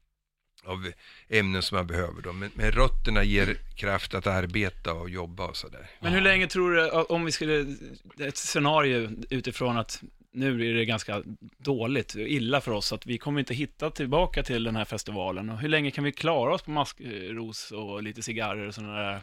av 0.65 0.93
ämnen 1.29 1.63
som 1.63 1.77
man 1.77 1.87
behöver. 1.87 2.23
Då. 2.23 2.33
Men, 2.33 2.51
men 2.55 2.73
rötterna 2.73 3.25
ger 3.25 3.57
kraft 3.77 4.15
att 4.15 4.27
arbeta 4.27 4.93
och 4.93 5.11
jobba 5.11 5.47
och 5.47 5.57
sådär. 5.57 5.91
Men 6.01 6.13
hur 6.13 6.21
länge 6.21 6.47
tror 6.47 6.73
du, 6.73 6.91
om 6.91 7.25
vi 7.25 7.33
skulle, 7.33 7.77
ett 8.19 8.37
scenario 8.37 9.11
utifrån 9.31 9.77
att 9.79 10.03
nu 10.37 10.71
är 10.71 10.75
det 10.75 10.85
ganska 10.85 11.23
dåligt, 11.59 12.15
illa 12.17 12.61
för 12.61 12.73
oss, 12.73 12.93
att 12.93 13.07
vi 13.07 13.19
kommer 13.19 13.41
inte 13.41 13.55
hitta 13.55 13.91
tillbaka 13.91 14.43
till 14.43 14.65
den 14.65 14.77
här 14.77 14.85
festivalen. 14.85 15.51
Och 15.51 15.59
hur 15.59 15.69
länge 15.69 15.91
kan 15.91 16.05
vi 16.05 16.13
klara 16.13 16.55
oss 16.55 16.63
på 16.63 16.71
maskros 16.71 17.73
och 17.73 18.03
lite 18.03 18.23
cigarrer 18.23 18.67
och 18.67 18.75
sådana 18.75 18.95
där? 18.95 19.21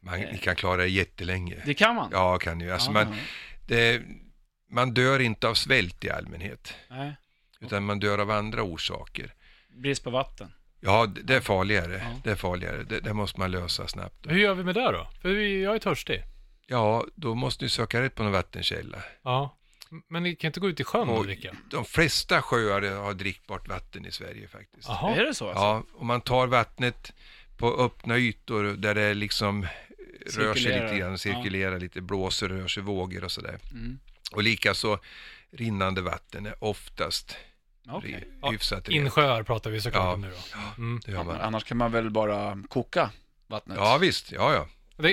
Man 0.00 0.20
ni 0.20 0.38
kan 0.38 0.56
klara 0.56 0.76
det 0.76 0.88
jättelänge. 0.88 1.56
Det 1.66 1.74
kan 1.74 1.94
man? 1.94 2.08
Ja, 2.12 2.38
kan 2.38 2.60
ju. 2.60 2.70
Alltså 2.72 2.88
Ja. 2.88 2.92
man, 2.92 3.16
det, 3.68 4.02
man 4.70 4.94
dör 4.94 5.20
inte 5.20 5.48
av 5.48 5.54
svält 5.54 6.04
i 6.04 6.10
allmänhet. 6.10 6.74
Nej, 6.90 7.12
Utan 7.60 7.84
man 7.84 8.00
dör 8.00 8.18
av 8.18 8.30
andra 8.30 8.62
orsaker. 8.62 9.34
brist 9.68 10.04
på 10.04 10.10
vatten. 10.10 10.52
Ja, 10.80 11.06
det 11.24 11.34
är 11.34 11.40
farligare. 11.40 11.92
Ja. 12.04 12.20
Det 12.24 12.30
är 12.30 12.34
farligare. 12.36 12.82
Det, 12.82 13.00
det 13.00 13.14
måste 13.14 13.40
man 13.40 13.50
lösa 13.50 13.86
snabbt. 13.88 14.26
Hur 14.28 14.38
gör 14.38 14.54
vi 14.54 14.64
med 14.64 14.74
det 14.74 14.92
då? 14.92 15.08
För 15.22 15.28
vi- 15.28 15.62
jag 15.62 15.74
är 15.74 15.78
törstig. 15.78 16.22
Ja, 16.66 17.04
då 17.14 17.34
måste 17.34 17.64
ni 17.64 17.68
söka 17.68 18.00
rätt 18.02 18.14
på 18.14 18.22
någon 18.22 18.32
vattenkälla. 18.32 18.98
Ja. 19.22 19.56
Men 20.08 20.22
ni 20.22 20.34
kan 20.36 20.48
inte 20.48 20.60
gå 20.60 20.68
ut 20.68 20.80
i 20.80 20.84
sjön 20.84 21.08
och 21.08 21.18
Och 21.18 21.24
dricka? 21.24 21.56
de 21.70 21.84
flesta 21.84 22.42
sjöar 22.42 22.82
har 23.02 23.14
drickbart 23.14 23.68
vatten 23.68 24.06
i 24.06 24.12
Sverige 24.12 24.48
faktiskt. 24.48 24.88
Jaha. 24.88 25.16
Är 25.16 25.24
det 25.26 25.34
så 25.34 25.48
alltså? 25.48 25.62
Ja, 25.64 25.82
om 25.94 26.06
man 26.06 26.20
tar 26.20 26.46
vattnet 26.46 27.12
på 27.56 27.74
öppna 27.76 28.18
ytor 28.18 28.64
där 28.64 28.94
det 28.94 29.14
liksom 29.14 29.66
rör 30.26 30.54
sig 30.54 30.62
Cirkulerar. 30.62 30.84
lite 30.84 30.98
grann, 30.98 31.18
cirkulerar 31.18 31.80
lite, 31.80 32.00
blåser, 32.00 32.48
rör 32.48 32.68
sig 32.68 32.82
vågor 32.82 33.24
och 33.24 33.32
sådär. 33.32 33.58
Mm. 33.72 33.98
Och 34.32 34.42
likaså 34.42 34.98
rinnande 35.50 36.00
vatten 36.02 36.46
är 36.46 36.64
oftast. 36.64 37.36
Ja, 37.84 38.02
hyfsat 38.50 38.88
rent. 38.88 39.04
Insjöar 39.04 39.42
pratar 39.42 39.70
vi 39.70 39.80
såklart 39.80 40.02
Ja. 40.04 40.12
om 40.12 40.20
nu 40.20 40.30
då. 40.30 40.58
Mm. 40.82 41.00
Det 41.06 41.12
gör 41.12 41.24
man. 41.24 41.40
Annars 41.40 41.64
kan 41.64 41.76
man 41.76 41.92
väl 41.92 42.10
bara 42.10 42.58
koka 42.68 43.10
vattnet? 43.46 43.76
Ja, 43.80 43.98
visst. 43.98 44.32
Ja, 44.32 44.54
ja. 44.54 44.66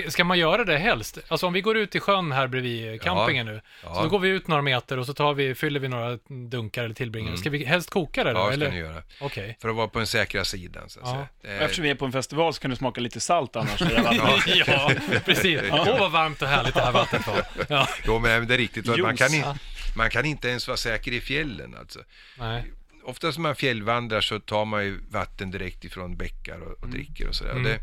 Ska 0.08 0.24
man 0.24 0.38
göra 0.38 0.64
det 0.64 0.78
helst? 0.78 1.18
Alltså 1.28 1.46
om 1.46 1.52
vi 1.52 1.60
går 1.60 1.76
ut 1.76 1.94
i 1.94 2.00
sjön 2.00 2.32
här 2.32 2.46
bredvid 2.46 3.02
campingen 3.02 3.46
nu, 3.46 3.60
så 3.82 3.88
då 3.88 3.94
Ja, 3.96 4.06
går 4.06 4.18
vi 4.18 4.28
ut 4.28 4.46
några 4.48 4.62
meter 4.62 4.98
och 4.98 5.06
så 5.06 5.14
tar 5.14 5.34
vi, 5.34 5.54
fyller 5.54 5.80
vi 5.80 5.88
några 5.88 6.18
dunkar 6.50 6.84
eller 6.84 6.94
tillbringare. 6.94 7.28
Mm. 7.30 7.38
Ska 7.40 7.50
vi 7.50 7.64
helst 7.64 7.90
koka 7.90 8.24
det 8.24 8.32
då? 8.32 8.38
ja 8.38 8.44
det 8.46 8.52
ska 8.52 8.54
eller? 8.64 8.70
ni 8.70 8.78
göra. 8.78 9.02
Okej. 9.20 9.56
För 9.62 9.68
att 9.68 9.74
vara 9.76 9.88
på 9.88 9.98
den 9.98 10.06
säkra 10.06 10.44
sidan, 10.44 10.88
så 10.88 11.00
att 11.00 11.06
Ja. 11.06 11.26
säga. 11.42 11.56
Är- 11.56 11.60
Eftersom 11.64 11.82
vi 11.84 11.90
är 11.90 11.94
på 11.94 12.04
en 12.04 12.12
festival 12.12 12.54
så 12.54 12.60
kan 12.60 12.70
det 12.70 12.76
smaka 12.76 13.00
lite 13.00 13.20
salt 13.20 13.56
annars. 13.56 13.80
Ja, 14.66 14.90
precis. 15.24 15.60
Åh, 15.70 15.98
vad 15.98 16.12
varmt 16.12 16.42
och 16.42 16.48
härligt 16.48 16.74
det 16.74 16.80
här 16.80 16.92
vattnet 16.92 17.26
var. 17.26 17.42
Ja, 17.68 17.88
Jo, 18.06 18.18
men 18.18 18.46
det 18.46 18.54
är 18.54 18.58
riktigt. 18.58 18.86
Man 18.86 19.16
kan, 19.16 19.34
inte, 19.34 19.54
man 19.96 20.10
kan 20.10 20.24
inte 20.24 20.48
ens 20.48 20.68
vara 20.68 20.76
säker 20.76 21.12
i 21.12 21.20
fjällen. 21.20 21.76
Alltså. 21.80 21.98
nej. 22.38 22.64
Oftast 23.04 23.38
när 23.38 23.42
man 23.42 23.54
fjällvandrar 23.56 24.20
så 24.20 24.40
tar 24.40 24.64
man 24.64 24.84
ju 24.84 25.00
vatten 25.10 25.50
direkt 25.50 25.84
ifrån 25.84 26.16
bäckar 26.16 26.60
och, 26.60 26.82
och 26.82 26.88
dricker 26.88 27.28
och 27.28 27.34
sådär. 27.34 27.50
Mm. 27.50 27.64
Det, 27.64 27.78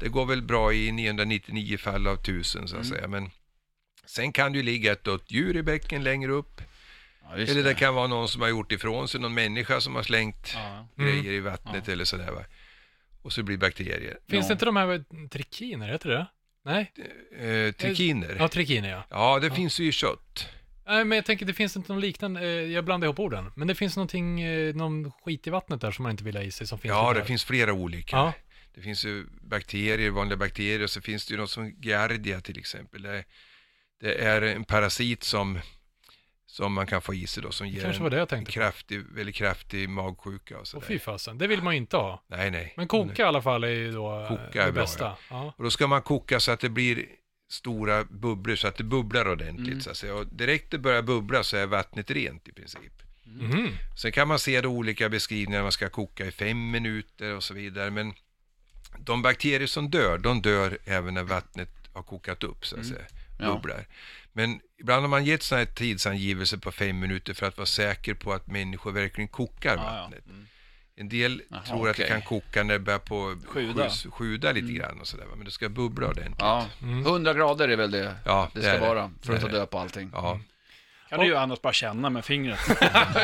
det 0.00 0.08
går 0.08 0.26
väl 0.26 0.42
bra 0.42 0.72
i 0.72 0.92
999 0.92 1.78
fall 1.78 2.06
av 2.06 2.16
tusen 2.16 2.68
så 2.68 2.76
att 2.76 2.86
säga. 2.86 3.08
Men 3.08 3.30
sen 4.06 4.32
kan 4.32 4.52
det 4.52 4.58
ju 4.58 4.64
ligga 4.64 4.92
ett 4.92 5.04
dött 5.04 5.24
djur 5.26 5.56
i 5.56 5.62
bäcken 5.62 6.04
längre 6.04 6.32
upp. 6.32 6.60
Ja, 7.22 7.34
Eller 7.36 7.54
det 7.54 7.62
det. 7.62 7.74
kan 7.74 7.94
vara 7.94 8.06
någon 8.06 8.28
som 8.28 8.42
har 8.42 8.48
gjort 8.48 8.72
ifrån 8.72 9.08
sig, 9.08 9.20
någon 9.20 9.34
människa 9.34 9.80
som 9.80 9.94
har 9.94 10.02
slängt 10.02 10.50
Ja. 10.54 10.86
Mm. 10.98 11.10
grejer 11.22 11.32
i 11.32 11.40
vattnet 11.40 11.88
eller 11.88 12.04
sådär. 12.04 12.30
Va? 12.32 12.44
Och 13.22 13.32
så 13.32 13.42
blir 13.42 13.56
det 13.56 13.60
bakterier. 13.60 14.18
Finns 14.28 14.44
Ja. 14.44 14.48
det 14.48 14.52
inte 14.52 14.64
de 14.64 14.76
här 14.76 15.04
trikiner, 15.28 15.88
heter 15.88 16.08
det 16.08 16.26
Nej? 16.64 16.92
Eh, 17.38 17.72
trikiner. 17.72 18.36
Ja, 18.38 18.48
trikiner 18.48 18.90
ja. 18.90 19.04
Ja, 19.10 19.38
det 19.38 19.50
finns 19.50 19.80
ju 19.80 19.88
i 19.88 19.92
kött. 19.92 20.48
Nej, 20.86 21.04
men 21.04 21.16
jag 21.16 21.24
tänker 21.24 21.46
det 21.46 21.54
finns 21.54 21.76
inte 21.76 21.92
någon 21.92 22.00
liknande, 22.00 22.40
eh, 22.40 22.46
jag 22.48 22.84
blandar 22.84 23.06
ihop 23.06 23.18
orden. 23.18 23.52
Men 23.56 23.68
det 23.68 23.74
finns 23.74 23.96
någonting, 23.96 24.40
eh, 24.42 24.74
någon 24.74 25.12
skit 25.12 25.46
i 25.46 25.50
vattnet 25.50 25.80
där 25.80 25.90
som 25.90 26.02
man 26.02 26.10
inte 26.10 26.24
vill 26.24 26.36
ha 26.36 26.42
i 26.42 26.50
sig 26.50 26.66
som 26.66 26.78
finns 26.78 26.90
Ja, 26.90 27.12
det 27.14 27.24
finns 27.24 27.44
flera 27.44 27.72
olika. 27.72 28.16
Ja, 28.16 28.32
Det 28.74 28.80
finns 28.80 29.04
ju 29.04 29.26
bakterier, 29.40 30.10
vanliga 30.10 30.36
bakterier, 30.36 30.82
och 30.82 30.90
så 30.90 31.00
finns 31.00 31.26
det 31.26 31.34
ju 31.34 31.40
något 31.40 31.50
som 31.50 31.74
Giardia 31.80 32.40
till 32.40 32.58
exempel. 32.58 33.02
Det, 33.02 33.24
det 34.00 34.14
är 34.14 34.42
en 34.42 34.64
parasit 34.64 35.22
som, 35.24 35.58
som 36.46 36.72
man 36.72 36.86
kan 36.86 37.02
få 37.02 37.14
i 37.14 37.26
sig 37.26 37.42
då, 37.42 37.52
som 37.52 37.68
ger 37.68 37.84
en 37.84 38.10
det 38.10 38.26
på. 38.26 38.44
kraftig, 38.44 39.00
väldigt 39.12 39.34
kraftig 39.34 39.88
magsjuka 39.88 40.54
och 40.54 40.60
Och 40.60 40.66
sådär. 40.68 40.86
fy 40.86 40.98
fasen, 40.98 41.38
det 41.38 41.46
vill 41.46 41.62
man 41.62 41.74
ju 41.74 41.78
inte 41.80 41.96
ha. 41.96 42.24
Nej, 42.28 42.50
nej. 42.50 42.74
Men 42.76 42.88
koka 42.88 43.22
i 43.22 43.26
alla 43.26 43.42
fall 43.42 43.64
är 43.64 43.68
ju 43.68 43.92
då 43.92 44.20
eh, 44.22 44.28
Koka 44.28 44.66
det 44.66 44.72
bra, 44.72 44.82
bästa. 44.82 45.16
Ja. 45.30 45.54
Och 45.56 45.64
då 45.64 45.70
ska 45.70 45.86
man 45.86 46.02
koka 46.02 46.40
så 46.40 46.52
att 46.52 46.60
det 46.60 46.68
blir 46.68 47.06
stora 47.48 48.04
bubblor, 48.04 48.56
så 48.56 48.68
att 48.68 48.76
det 48.76 48.84
bubblar 48.84 49.28
ordentligt. 49.28 49.68
Mm. 49.68 49.80
Så 49.80 49.90
att 49.90 49.96
säga. 49.96 50.14
Och 50.14 50.26
direkt 50.26 50.70
det 50.70 50.78
börjar 50.78 51.02
bubbla 51.02 51.42
så 51.42 51.56
är 51.56 51.66
vattnet 51.66 52.10
rent 52.10 52.48
i 52.48 52.52
princip. 52.52 52.92
Mhm. 53.24 53.68
Sen 53.96 54.12
kan 54.12 54.28
man 54.28 54.38
se 54.38 54.60
då 54.60 54.68
olika 54.68 55.08
beskrivningar, 55.08 55.62
man 55.62 55.72
ska 55.72 55.88
koka 55.88 56.26
i 56.26 56.30
fem 56.30 56.70
minuter 56.70 57.34
och 57.34 57.44
så 57.44 57.54
vidare. 57.54 57.90
Men 57.90 58.14
de 58.98 59.22
bakterier 59.22 59.66
som 59.66 59.90
dör, 59.90 60.18
de 60.18 60.42
dör 60.42 60.78
även 60.84 61.14
när 61.14 61.22
vattnet 61.22 61.68
har 61.92 62.02
kokat 62.02 62.44
upp, 62.44 62.66
så 62.66 62.80
att 62.80 62.86
säga. 62.86 63.00
Ja. 63.38 63.46
Bubblar. 63.54 63.86
Men 64.32 64.60
ibland 64.78 65.00
har 65.02 65.08
man 65.08 65.24
gett 65.24 65.42
sådana 65.42 65.64
här 65.64 65.72
tidsangivelser 65.74 66.56
på 66.56 66.72
fem 66.72 66.98
minuter 67.00 67.34
för 67.34 67.46
att 67.46 67.56
vara 67.56 67.66
säker 67.66 68.14
på 68.14 68.32
att 68.32 68.46
människor 68.46 68.92
verkligen 68.92 69.28
kokar 69.28 69.76
Ja, 69.76 69.82
ja. 69.96 70.02
vattnet. 70.02 70.24
En 70.96 71.08
del 71.08 71.42
Jaha, 71.50 71.60
tror 71.62 71.88
att 71.90 71.96
det 71.96 72.08
kan 72.08 72.22
koka 72.22 72.62
när 72.62 72.74
det 72.74 72.80
börjar 72.80 72.98
på 72.98 73.36
Sjuda. 73.46 73.72
sjuda, 73.72 73.90
sjuda 74.10 74.52
lite 74.52 74.72
grann 74.72 75.00
och 75.00 75.06
sådär. 75.06 75.26
Men 75.36 75.44
det 75.44 75.50
ska 75.50 75.68
bubbla 75.68 76.08
ordentligt. 76.08 76.36
Ja, 76.38 76.66
100 76.80 77.34
grader 77.34 77.68
är 77.68 77.76
väl 77.76 77.90
det 77.90 78.14
Ja, 78.24 78.50
det 78.54 78.60
det 78.60 78.66
ska 78.66 78.72
det. 78.74 78.80
vara 78.80 79.10
för 79.22 79.34
att 79.34 79.40
ta 79.40 79.48
död 79.48 79.70
på 79.70 79.78
allting. 79.78 80.10
Ja. 80.12 80.40
Kan 81.10 81.20
du 81.20 81.26
ju 81.26 81.36
annars 81.36 81.60
bara 81.62 81.72
känna 81.72 82.10
med 82.10 82.24
fingret. 82.24 82.58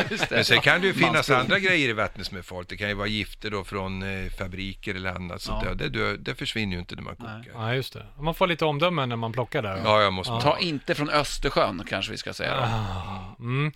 Det. 0.08 0.30
Men 0.30 0.44
sen 0.44 0.60
kan 0.60 0.80
det 0.80 0.86
ju 0.86 0.94
finnas 0.94 1.30
andra 1.30 1.58
grejer 1.58 1.88
i 1.88 1.92
vattnet 1.92 2.26
som 2.26 2.38
är 2.38 2.42
farligt. 2.42 2.68
Det 2.68 2.76
kan 2.76 2.88
ju 2.88 2.94
vara 2.94 3.06
gifter 3.08 3.50
då 3.50 3.64
från 3.64 4.02
eh, 4.02 4.30
fabriker 4.30 4.94
eller 4.94 5.10
annat. 5.10 5.42
sånt 5.42 5.64
Ja. 5.66 5.74
där. 5.74 5.88
Det, 5.88 6.16
det 6.16 6.34
försvinner 6.34 6.72
ju 6.72 6.78
inte 6.80 6.94
när 6.96 7.02
man 7.02 7.16
Nej. 7.18 7.44
kokar. 7.46 7.60
Ja, 7.60 7.74
just 7.74 7.92
det. 7.92 8.06
Man 8.20 8.34
får 8.34 8.46
lite 8.46 8.64
omdöme 8.64 9.06
när 9.06 9.16
man 9.16 9.32
plockar 9.32 9.62
där. 9.62 9.80
Ja, 9.84 10.02
jag 10.02 10.12
måste 10.12 10.32
Ja. 10.32 10.40
Ta 10.40 10.58
inte 10.58 10.94
från 10.94 11.10
Östersjön 11.10 11.82
kanske 11.88 12.12
vi 12.12 12.18
ska 12.18 12.32
säga. 12.32 12.54
Ah, 12.60 13.36
mm. 13.40 13.72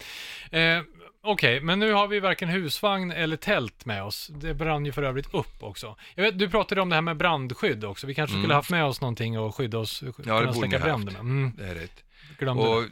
eh, 0.51 0.85
Okej, 1.23 1.61
men 1.61 1.79
nu 1.79 1.93
har 1.93 2.09
vi 2.09 2.21
varken 2.21 2.49
husvagn 2.49 3.11
eller 3.11 3.37
tält 3.37 3.85
med 3.85 4.03
oss. 4.05 4.31
Det 4.35 4.55
brann 4.55 4.87
ju 4.87 4.93
för 4.93 5.03
övrigt 5.03 5.35
upp 5.35 5.63
också. 5.63 5.97
Jag 6.15 6.23
vet, 6.25 6.39
du 6.39 6.49
pratade 6.51 6.81
om 6.81 6.89
det 6.89 6.95
här 6.95 7.03
med 7.03 7.17
brandskydd 7.17 7.85
också. 7.85 8.07
Vi 8.07 8.15
kanske 8.15 8.37
skulle 8.39 8.55
haft 8.55 8.71
med 8.71 8.85
oss 8.85 9.01
någonting 9.01 9.39
och 9.39 9.55
skydda 9.57 9.79
oss, 9.79 10.01
kunna 10.17 10.39
Mm. 10.39 10.55
borde 10.55 10.69
ni 10.69 10.79
haft. 10.79 11.05
med. 11.05 11.15
Mm, 11.21 11.53
Det 11.59 11.67
är 11.67 11.75
rätt. 11.75 12.05
glömde 12.39 12.63
Och 12.63 12.83
det. 12.83 12.89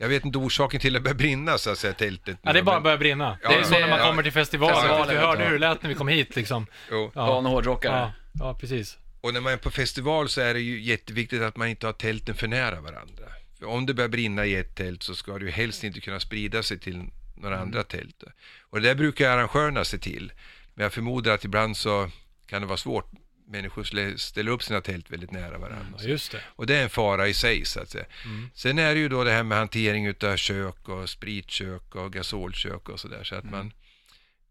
Jag 0.00 0.08
vet 0.08 0.24
inte 0.24 0.38
orsaken 0.38 0.80
till 0.80 0.96
att 0.96 1.00
det 1.00 1.04
börjar 1.04 1.14
brinna 1.14 1.58
så 1.58 1.70
att 1.70 1.78
säga, 1.78 1.92
tältet. 1.92 2.38
Ja, 2.42 2.52
det 2.52 2.58
är 2.58 2.62
bara 2.62 2.76
att 2.76 2.82
börja 2.82 2.98
brinna. 2.98 3.38
Ja, 3.42 3.48
det 3.48 3.54
är 3.54 3.62
så 3.62 3.70
när 3.70 3.88
man 3.88 3.98
ja. 3.98 4.06
kommer 4.06 4.22
till 4.22 4.32
festivalen. 4.32 5.06
Vi 5.08 5.14
vet 5.14 5.22
hörde 5.22 5.44
hur 5.44 5.52
det 5.52 5.58
lät 5.58 5.82
när 5.82 5.88
vi 5.88 5.94
kom 5.94 6.08
hit 6.08 6.36
liksom. 6.36 6.66
Jo. 6.90 7.12
Ja. 7.14 7.40
Hårdrockare. 7.40 7.96
Ja, 7.96 8.12
ja, 8.32 8.54
precis. 8.60 8.98
Och 9.20 9.34
när 9.34 9.40
man 9.40 9.52
är 9.52 9.56
på 9.56 9.70
festival 9.70 10.28
så 10.28 10.40
är 10.40 10.54
det 10.54 10.60
ju 10.60 10.80
jätteviktigt 10.80 11.42
att 11.42 11.56
man 11.56 11.68
inte 11.68 11.86
har 11.86 11.92
tälten 11.92 12.34
för 12.34 12.48
nära 12.48 12.80
varandra. 12.80 13.24
För 13.58 13.66
om 13.66 13.86
det 13.86 13.94
börjar 13.94 14.08
brinna 14.08 14.46
i 14.46 14.54
ett 14.56 14.74
tält 14.76 15.02
så 15.02 15.14
ska 15.14 15.38
det 15.38 15.44
ju 15.44 15.50
helst 15.50 15.84
inte 15.84 16.00
kunna 16.00 16.20
sprida 16.20 16.62
sig 16.62 16.78
till 16.78 17.04
några 17.34 17.54
Mm. 17.54 17.66
andra 17.68 17.82
tält. 17.82 18.22
Och 18.60 18.80
det 18.80 18.88
där 18.88 18.94
brukar 18.94 19.30
arrangörerna 19.30 19.84
se 19.84 19.98
till. 19.98 20.32
Men 20.74 20.82
jag 20.82 20.92
förmodar 20.92 21.32
att 21.34 21.44
ibland 21.44 21.76
så 21.76 22.10
kan 22.46 22.60
det 22.62 22.66
vara 22.66 22.76
svårt. 22.76 23.10
Människor 23.50 24.16
ställer 24.16 24.50
upp 24.52 24.62
sina 24.62 24.80
tält 24.80 25.10
väldigt 25.10 25.30
nära 25.30 25.58
varandra. 25.58 25.98
Ja, 25.98 26.04
just 26.08 26.32
det. 26.32 26.40
Och 26.56 26.66
det 26.66 26.76
är 26.76 26.82
en 26.82 26.90
fara 26.90 27.28
i 27.28 27.34
sig 27.34 27.64
så 27.64 27.80
att 27.80 27.88
säga. 27.90 28.04
Mm. 28.24 28.50
Sen 28.54 28.78
är 28.78 28.94
det 28.94 29.00
ju 29.00 29.08
då 29.08 29.24
det 29.24 29.30
här 29.32 29.42
med 29.42 29.58
hantering 29.58 30.06
utav 30.06 30.36
kök 30.36 30.88
och 30.88 31.10
spritkök 31.10 31.94
och 31.94 32.12
gasolkök 32.12 32.88
och 32.88 33.00
sådär. 33.00 33.24
Så 33.24 33.34
att 33.34 33.44
Mm. 33.44 33.56
man 33.56 33.72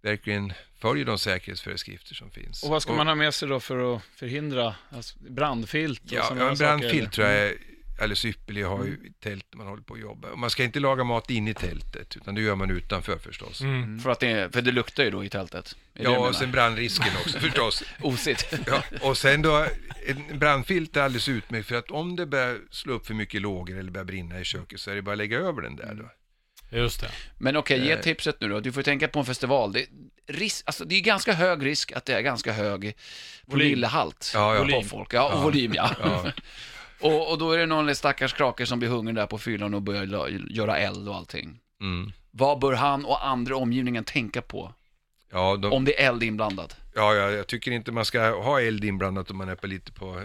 verkligen 0.01 0.53
följer 0.81 1.05
de 1.05 1.19
säkerhetsföreskrifter 1.19 2.15
som 2.15 2.31
finns. 2.31 2.63
Och 2.63 2.69
vad 2.69 2.81
ska 2.81 2.93
man 2.93 3.07
ha 3.07 3.15
med 3.15 3.33
sig 3.33 3.49
då 3.49 3.59
för 3.59 3.95
att 3.95 4.01
förhindra 4.15 4.75
alltså, 4.91 5.17
brandfilt 5.19 6.01
och 6.05 6.11
Ja, 6.13 6.33
ja 6.39 6.49
en 6.49 6.57
saker, 6.57 6.67
brandfilt 6.67 6.93
eller? 7.01 7.09
tror 7.09 7.27
jag 7.27 7.37
är 7.47 7.57
alldeles 8.01 8.25
ypperlig 8.25 8.63
att 8.63 8.69
ha 8.69 8.85
i 8.85 8.97
tält 9.23 9.45
när 9.51 9.57
man 9.57 9.67
håller 9.67 9.83
på 9.83 9.93
att 9.93 9.99
jobba. 9.99 10.27
Och 10.29 10.39
man 10.39 10.49
ska 10.49 10.63
inte 10.63 10.79
laga 10.79 11.03
mat 11.03 11.29
in 11.29 11.47
i 11.47 11.53
tältet, 11.53 12.17
utan 12.17 12.35
det 12.35 12.41
gör 12.41 12.55
man 12.55 12.71
utanför 12.71 13.17
förstås. 13.17 13.61
Mm. 13.61 13.99
För, 13.99 14.09
att 14.09 14.19
det, 14.19 14.53
för 14.53 14.61
det 14.61 14.71
luktar 14.71 15.03
ju 15.03 15.09
då 15.09 15.23
i 15.23 15.29
tältet. 15.29 15.75
Är 15.93 16.03
det 16.03 16.11
Ja, 16.11 16.27
och 16.29 16.35
sen 16.35 16.51
brandrisken 16.51 17.07
också 17.25 17.39
förstås. 17.45 17.83
Osigt. 18.01 18.53
Ja, 18.67 18.83
och 19.01 19.17
sen 19.17 19.41
då, 19.41 19.65
en 20.07 20.39
brandfilt 20.39 20.97
är 20.97 21.01
alldeles 21.01 21.27
utmärkt 21.29 21.67
för 21.67 21.75
att 21.75 21.91
om 21.91 22.15
det 22.15 22.25
börjar 22.25 22.57
slå 22.71 22.93
upp 22.93 23.07
för 23.07 23.13
mycket 23.13 23.41
lågor 23.41 23.77
eller 23.79 23.91
börjar 23.91 24.05
brinna 24.05 24.39
i 24.39 24.43
köket 24.43 24.79
så 24.79 24.91
är 24.91 24.95
det 24.95 25.01
bara 25.01 25.11
att 25.11 25.17
lägga 25.17 25.37
över 25.39 25.61
den 25.61 25.75
där 25.75 25.93
då. 25.93 26.09
Just 26.77 27.01
det. 27.01 27.11
Men 27.37 27.57
okej, 27.57 27.85
ge 27.85 27.91
Eh. 27.91 27.99
tipset 27.99 28.41
nu 28.41 28.49
då. 28.49 28.59
Du 28.59 28.71
får 28.71 28.81
tänka 28.83 29.07
på 29.07 29.19
en 29.19 29.25
festival. 29.25 29.73
Det, 29.73 29.85
risk, 30.27 30.63
alltså, 30.65 30.85
det 30.85 30.95
är 30.95 30.99
ganska 31.01 31.33
hög 31.33 31.65
risk 31.65 31.91
att 31.91 32.05
det 32.05 32.13
är 32.13 32.21
ganska 32.21 32.51
hög 32.53 32.95
promillehalt 33.49 34.31
Ja, 34.33 34.55
ja. 34.55 34.81
på 34.81 34.87
folk. 34.87 35.13
Ja, 35.13 35.27
och 35.33 35.39
Ja. 35.39 35.43
volym 35.43 35.71
ja. 35.75 35.91
Ja. 36.01 36.31
och, 37.01 37.31
och 37.31 37.37
då 37.37 37.51
är 37.51 37.57
det 37.57 37.65
någon 37.65 37.95
stackars 37.95 38.33
krake 38.33 38.65
som 38.65 38.79
blir 38.79 38.89
hungrig 38.89 39.15
där 39.15 39.25
på 39.25 39.37
fyllan 39.37 39.73
och 39.73 39.81
börjar 39.81 40.05
la- 40.05 40.29
göra 40.29 40.77
eld 40.77 41.09
och 41.09 41.15
allting. 41.15 41.59
Mm. 41.81 42.11
Vad 42.31 42.59
bör 42.59 42.73
han 42.73 43.05
och 43.05 43.27
andra 43.27 43.51
i 43.51 43.55
omgivningen 43.55 44.03
tänka 44.03 44.41
på 44.41 44.73
Ja, 45.31 45.55
de, 45.55 45.71
om 45.73 45.85
det 45.85 46.01
är 46.03 46.07
eld 46.09 46.23
inblandat? 46.23 46.75
ja, 46.95 47.13
ja, 47.15 47.31
jag 47.31 47.47
tycker 47.47 47.71
inte 47.71 47.91
man 47.91 48.05
ska 48.05 48.29
ha 48.41 48.61
eld 48.61 48.83
inblandat 48.83 49.31
om 49.31 49.37
man 49.37 49.49
är 49.49 49.55
på 49.55 49.67
lite 49.67 49.91
på, 49.91 50.21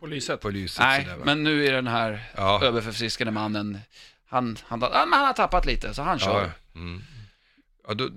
På 0.00 0.06
lyset. 0.06 0.40
på 0.40 0.50
lyset. 0.50 0.80
Nej, 0.80 1.02
sådär, 1.04 1.16
va? 1.16 1.22
men 1.24 1.42
nu 1.44 1.66
är 1.66 1.72
den 1.72 1.86
här 1.86 2.30
Ja. 2.36 2.60
överförfriskade 2.64 3.30
mannen, 3.30 3.78
han, 4.26 4.56
han, 4.62 4.82
han, 4.82 4.92
han 4.92 5.24
har 5.26 5.32
tappat 5.32 5.66
lite, 5.66 5.94
så 5.94 6.02
han 6.02 6.18
kör. 6.18 6.42
Ja, 6.72 6.80
mm. 6.80 7.02
ja, 7.88 7.94
då, 7.94 8.08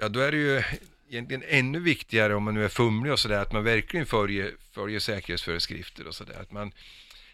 ja, 0.00 0.08
då 0.08 0.20
är 0.20 0.30
det 0.32 0.38
ju 0.38 0.62
egentligen 1.10 1.42
ännu 1.48 1.80
viktigare 1.80 2.34
om 2.34 2.42
man 2.42 2.54
nu 2.54 2.64
är 2.64 2.68
fumlig 2.68 3.12
och 3.12 3.18
sådär, 3.18 3.38
att 3.42 3.52
man 3.52 3.64
verkligen 3.64 4.06
följer, 4.06 4.52
följer 4.72 5.00
säkerhetsföreskrifter 5.00 6.06
och 6.06 6.14
sådär. 6.14 6.36
Att 6.40 6.52
man, 6.52 6.72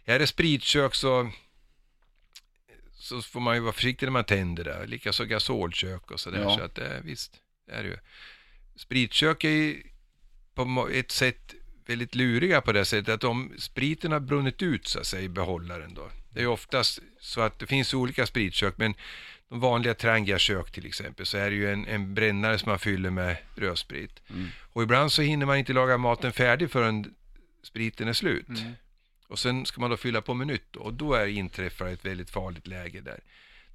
är 0.05 0.19
det 0.19 0.27
spritkök 0.27 0.95
så, 0.95 1.31
så 2.93 3.23
får 3.23 3.40
man 3.40 3.55
ju 3.55 3.61
vara 3.61 3.73
försiktig 3.73 4.07
när 4.07 4.12
man 4.12 4.25
tänder 4.25 4.64
det. 4.64 4.87
Likaså 4.87 5.25
gasolkök 5.25 6.11
och 6.11 6.21
sådär. 6.21 6.40
Ja. 6.40 6.57
Så 6.57 6.62
att 6.62 6.75
det, 6.75 7.01
visst, 7.05 7.40
det 7.67 7.73
är 7.73 7.83
det 7.83 7.88
ju. 7.88 7.99
Spritkök 8.77 9.45
är 9.45 9.51
ju 9.51 9.83
på 10.55 10.88
ett 10.93 11.11
sätt 11.11 11.55
väldigt 11.87 12.14
luriga 12.14 12.61
på 12.61 12.73
det 12.73 12.85
sättet 12.85 13.14
att 13.14 13.25
om 13.25 13.53
spriten 13.59 14.12
har 14.12 14.21
brunnit 14.21 14.62
ut 14.62 14.87
så 14.87 14.99
att 15.01 15.07
säga 15.07 15.23
i 15.23 15.29
behållaren 15.29 15.95
då. 15.95 16.11
Det 16.31 16.43
är 16.43 16.47
oftast 16.47 16.99
så 17.21 17.40
att 17.40 17.59
det 17.59 17.67
finns 17.67 17.95
olika 17.95 18.27
spritkök 18.27 18.75
men 18.79 18.95
de 19.49 19.61
vanliga 19.61 19.95
Trangia-kök 19.95 20.71
till 20.71 20.87
exempel 20.87 21.27
så 21.27 21.38
är 21.38 21.51
det 21.51 21.57
ju 21.57 21.73
en, 21.73 21.87
en 21.87 22.14
brännare 22.14 22.59
som 22.59 22.71
man 22.71 22.79
fyller 22.79 23.11
med 23.11 23.37
rödsprit. 23.57 24.23
Mm. 24.31 24.49
Och 24.73 24.83
ibland 24.83 25.12
så 25.12 25.23
hinner 25.23 25.47
man 25.47 25.59
inte 25.59 25.73
laga 25.73 25.99
maten 25.99 26.33
färdig 26.33 26.71
förrän 26.71 27.14
spriten 27.62 28.09
är 28.09 28.12
slut. 28.12 28.47
Och 29.35 29.38
sen 29.38 29.66
ska 29.66 29.81
man 29.81 29.90
då 29.90 29.97
fylla 29.97 30.20
på 30.20 30.35
med 30.35 30.47
nytt 30.47 30.77
och 30.77 30.94
då 30.94 31.14
är 31.14 31.27
inträffar 31.27 31.87
ett 31.87 32.05
väldigt 32.05 32.31
farligt 32.31 32.66
läge 32.66 33.01
där. 33.01 33.20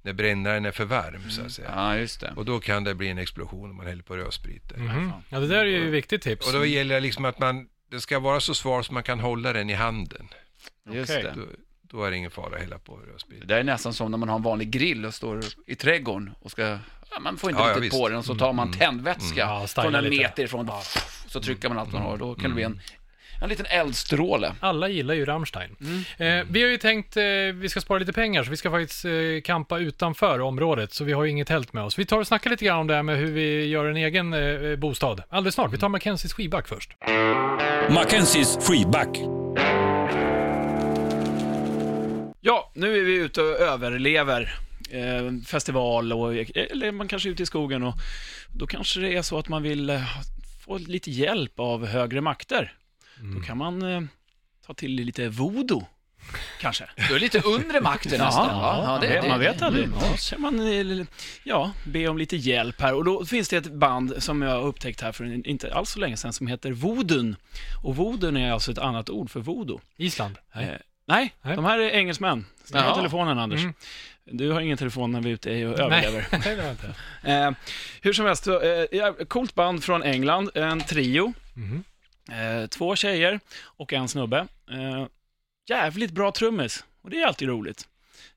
När 0.02 0.12
brännaren 0.12 0.64
är 0.66 0.70
för 0.70 0.84
varm 0.84 1.30
så 1.30 1.42
att 1.42 1.52
säga. 1.52 1.70
Ja, 1.74 1.96
just 1.96 2.20
det. 2.20 2.32
Och 2.36 2.44
då 2.44 2.60
kan 2.60 2.84
det 2.84 2.94
bli 2.94 3.08
en 3.08 3.18
explosion 3.18 3.70
om 3.70 3.76
man 3.76 3.86
häller 3.86 4.02
på 4.02 4.16
rödsprit. 4.16 4.68
där. 4.68 4.76
Mhm. 4.78 5.12
Ja, 5.28 5.40
det 5.40 5.46
där 5.46 5.58
är 5.58 5.64
ju 5.64 5.86
ett 5.86 5.92
viktigt 5.92 6.22
tips. 6.22 6.46
Och 6.46 6.52
då 6.52 6.64
gäller 6.64 6.94
det 6.94 7.00
liksom 7.00 7.24
att 7.24 7.38
man, 7.38 7.68
den 7.90 8.00
ska 8.00 8.18
vara 8.18 8.40
så 8.40 8.54
svar 8.54 8.82
så 8.82 8.92
man 8.92 9.02
kan 9.02 9.20
hålla 9.20 9.52
den 9.52 9.70
i 9.70 9.74
handen. 9.74 10.28
Just 10.90 11.10
Okej. 11.10 11.22
det. 11.22 11.32
Då, 11.40 11.46
då 11.82 12.04
är 12.04 12.10
det 12.10 12.16
ingen 12.16 12.30
fara 12.30 12.54
att 12.54 12.60
hälla 12.62 12.78
på 12.78 12.96
rödsprit. 12.96 13.40
Det 13.40 13.46
där 13.46 13.56
är 13.58 13.64
nästan 13.64 13.92
som 13.94 14.10
när 14.10 14.18
man 14.18 14.28
har 14.28 14.36
en 14.36 14.42
vanlig 14.42 14.70
grill 14.70 15.04
och 15.06 15.14
står 15.14 15.40
i 15.66 15.74
trädgården 15.74 16.30
och 16.40 16.50
ska, 16.50 16.62
ja, 17.10 17.20
man 17.20 17.36
får 17.36 17.50
inte 17.50 17.62
Ja, 17.62 17.68
ja, 17.68 17.74
riktigt 17.74 17.90
på 17.92 17.98
visst. 17.98 18.08
den 18.08 18.18
och 18.18 18.24
så 18.24 18.34
tar 18.34 18.52
man 18.52 18.66
Mm, 18.66 18.78
tändvätska 18.78 19.40
Ja, 19.40 19.66
styla 19.66 19.82
från 19.82 19.94
en 19.94 20.10
meter 20.10 20.44
ifrån, 20.44 20.70
så 21.26 21.40
trycker 21.42 21.68
man 21.68 21.78
allt 21.78 21.92
man 21.92 22.02
har, 22.02 22.16
då 22.16 22.34
kan 22.34 22.50
det 22.50 22.54
bli 22.54 22.62
en, 22.64 22.80
en 23.40 23.48
liten 23.48 23.66
eldstråle. 23.66 24.54
Alla 24.60 24.88
gillar 24.88 25.14
ju 25.14 25.24
Rammstein. 25.24 25.76
Mm. 25.80 26.40
Eh, 26.40 26.46
vi 26.50 26.62
har 26.62 26.70
ju 26.70 26.76
tänkt, 26.76 27.16
eh, 27.16 27.22
vi 27.54 27.68
ska 27.68 27.80
spara 27.80 27.98
lite 27.98 28.12
pengar, 28.12 28.44
så 28.44 28.50
vi 28.50 28.56
ska 28.56 28.70
faktiskt 28.70 29.04
eh, 29.04 29.10
campa 29.44 29.78
utanför 29.78 30.40
området, 30.40 30.92
så 30.92 31.04
vi 31.04 31.12
har 31.12 31.24
ju 31.24 31.30
inget 31.30 31.48
tält 31.48 31.72
med 31.72 31.84
oss. 31.84 31.98
Vi 31.98 32.06
tar 32.06 32.18
och 32.18 32.26
snackar 32.26 32.50
lite 32.50 32.64
grann 32.64 32.78
om 32.78 32.86
det 32.86 32.94
här 32.94 33.02
med 33.02 33.16
hur 33.16 33.32
vi 33.32 33.66
gör 33.66 33.84
en 33.84 33.96
egen 33.96 34.32
eh, 34.32 34.76
bostad. 34.76 35.22
Alldeles 35.28 35.54
snart. 35.54 35.72
Vi 35.72 35.78
tar 35.78 35.88
Mackenzies 35.88 36.32
skivback 36.32 36.68
först. 36.68 36.96
Mackenzies 37.90 38.58
freeback. 38.66 39.18
Ja, 42.40 42.70
nu 42.74 42.98
är 42.98 43.04
vi 43.04 43.14
ute 43.14 43.42
och 43.42 43.60
överlever 43.60 44.54
eh, 44.90 45.42
festival 45.46 46.12
och, 46.12 46.34
eller 46.54 46.92
man 46.92 47.08
kanske 47.08 47.28
är 47.28 47.30
ute 47.30 47.42
i 47.42 47.46
skogen 47.46 47.82
och 47.82 47.94
då 48.54 48.66
kanske 48.66 49.00
det 49.00 49.16
är 49.16 49.22
så 49.22 49.38
att 49.38 49.48
man 49.48 49.62
vill 49.62 49.90
eh, 49.90 50.02
få 50.64 50.78
lite 50.78 51.10
hjälp 51.10 51.60
av 51.60 51.86
högre 51.86 52.20
makter. 52.20 52.72
Då 53.22 53.40
kan 53.40 53.58
man 53.58 53.82
eh, 53.82 54.02
ta 54.66 54.74
till 54.74 54.92
lite 54.92 55.28
voodoo, 55.28 55.86
kanske. 56.60 56.88
Du 57.08 57.14
är 57.16 57.20
lite 57.20 57.40
undre 57.40 57.80
makten 57.80 58.18
nästan, 58.18 58.46
va? 58.46 58.84
man, 58.86 59.00
vet, 59.00 59.28
man 59.28 59.40
vet 59.40 59.62
aldrig. 59.62 59.84
Mm, 59.84 59.98
ska 60.16 60.38
man 60.38 60.60
eh, 61.00 61.06
ja, 61.44 61.72
be 61.84 62.08
om 62.08 62.18
lite 62.18 62.36
hjälp 62.36 62.80
här. 62.80 62.94
Och 62.94 63.04
då 63.04 63.24
finns 63.26 63.48
det 63.48 63.56
ett 63.56 63.72
band 63.72 64.22
som 64.22 64.42
jag 64.42 64.50
har 64.50 64.62
upptäckt 64.62 65.00
här 65.00 65.12
för 65.12 65.48
inte 65.48 65.74
alls 65.74 65.90
så 65.90 65.98
länge 65.98 66.16
sedan 66.16 66.32
som 66.32 66.46
heter 66.46 66.72
Voodoo. 66.72 67.34
Och 67.82 67.96
Voodoo 67.96 68.36
är 68.36 68.52
alltså 68.52 68.72
ett 68.72 68.78
annat 68.78 69.10
ord 69.10 69.30
för 69.30 69.40
voodoo. 69.40 69.80
Island. 69.96 70.38
Eh, 70.54 70.60
nej, 70.60 70.78
Nej. 71.06 71.56
de 71.56 71.64
här 71.64 71.78
är 71.78 71.90
engelsmän. 71.90 72.46
Stäng 72.64 72.82
av 72.82 72.96
telefonen 72.96 73.38
Anders. 73.38 73.60
Mm. 73.60 73.74
Du 74.32 74.50
har 74.50 74.60
ingen 74.60 74.78
telefon 74.78 75.12
när 75.12 75.20
vi 75.20 75.30
är 75.30 75.34
ute 75.34 75.66
och 75.66 75.78
överlever. 75.78 76.26
Nej, 76.32 76.40
det 76.44 76.56
var 76.56 76.62
jag 76.62 76.72
inte. 76.72 76.94
Eh, 77.22 77.50
hur 78.00 78.12
som 78.12 78.26
helst, 78.26 78.46
eh, 78.46 78.54
ja, 78.92 79.14
coolt 79.28 79.54
band 79.54 79.84
från 79.84 80.02
England, 80.02 80.50
en 80.54 80.80
trio. 80.80 81.32
Mhm. 81.54 81.84
Eh, 82.28 82.66
två 82.66 82.96
tjejer 82.96 83.40
och 83.62 83.92
en 83.92 84.08
snubbe. 84.08 84.46
Eh, 84.70 85.06
jävligt 85.68 86.10
bra 86.10 86.32
trummis, 86.32 86.84
och 87.02 87.10
det 87.10 87.20
är 87.20 87.26
alltid 87.26 87.48
roligt. 87.48 87.88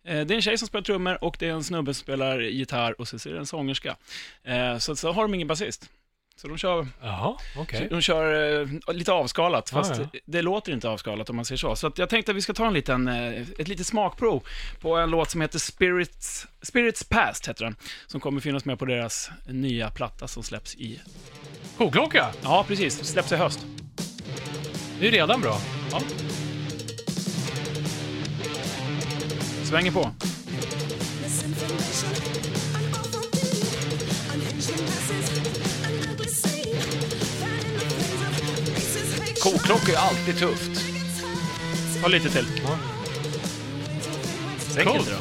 Eh, 0.03 0.25
det 0.25 0.33
är 0.33 0.35
en 0.35 0.41
tjej 0.41 0.57
som 0.57 0.67
spelar 0.67 0.83
trummor 0.83 1.23
och 1.23 1.35
det 1.39 1.47
är 1.47 1.51
en 1.51 1.63
snubbe 1.63 1.93
som 1.93 2.01
spelar 2.01 2.39
gitarr 2.39 3.01
och 3.01 3.07
så 3.07 3.29
är 3.29 3.33
det 3.33 3.39
en 3.39 3.45
sångerska. 3.45 3.95
Eh, 4.43 4.77
så, 4.77 4.95
så 4.95 5.11
har 5.11 5.21
de 5.21 5.33
ingen 5.33 5.47
basist. 5.47 5.89
Så 6.35 6.47
de 6.47 6.57
kör, 6.57 6.87
Jaha, 7.01 7.37
okej. 7.57 7.87
de 7.89 8.01
kör 8.01 8.61
eh, 8.61 8.93
lite 8.93 9.11
avskalat, 9.11 9.69
fast 9.69 9.93
ja. 9.99 10.19
det 10.25 10.41
låter 10.41 10.71
inte 10.71 10.89
avskalat 10.89 11.29
om 11.29 11.35
man 11.35 11.45
säger 11.45 11.57
så. 11.57 11.75
Så 11.75 11.87
att 11.87 11.97
jag 11.97 12.09
tänkte 12.09 12.31
att 12.31 12.37
vi 12.37 12.41
ska 12.41 12.53
ta 12.53 12.67
en 12.67 12.73
liten, 12.73 13.07
eh, 13.07 13.41
ett 13.59 13.67
litet 13.67 13.87
smakprov 13.87 14.43
på 14.79 14.95
en 14.95 15.09
låt 15.09 15.29
som 15.29 15.41
heter 15.41 15.59
Spirits, 15.59 16.47
Spirits 16.61 17.03
Past, 17.03 17.49
heter 17.49 17.65
den. 17.65 17.75
Som 18.07 18.19
kommer 18.19 18.41
finnas 18.41 18.65
med 18.65 18.79
på 18.79 18.85
deras 18.85 19.29
nya 19.47 19.89
platta 19.89 20.27
som 20.27 20.43
släpps 20.43 20.75
i... 20.75 20.99
Koklocka! 21.77 22.31
Ja, 22.43 22.65
precis. 22.67 23.03
Släpps 23.03 23.31
i 23.31 23.35
höst. 23.35 23.65
Det 24.99 25.07
är 25.07 25.11
ju 25.11 25.17
redan 25.17 25.41
bra. 25.41 25.57
Ja. 25.91 26.01
Svänger 29.63 29.91
på. 29.91 30.11
Koklocka 39.43 39.91
är 39.91 39.97
alltid 39.97 40.38
tufft. 40.38 40.82
Ta 42.01 42.08
lite 42.08 42.29
till. 42.29 42.45
Ja. 42.63 42.77
Coolt. 44.84 44.99
inte 44.99 45.12
då. 45.12 45.17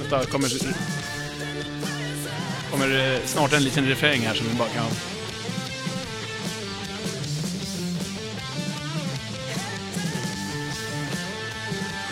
Vänta, 0.00 0.30
kommer, 0.30 0.48
kommer 2.70 2.88
det 2.88 3.20
snart 3.26 3.52
en 3.52 3.64
liten 3.64 3.86
refräng 3.86 4.20
här 4.20 4.34
som 4.34 4.46
vi 4.48 4.54
bara 4.54 4.68
kan... 4.68 4.86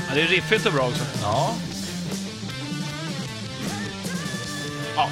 Ja, 0.09 0.15
det 0.15 0.21
är 0.21 0.27
riffigt 0.27 0.67
och 0.67 0.73
bra 0.73 0.89
också. 0.89 1.05
Ja. 1.23 1.55
Ja. 4.97 5.11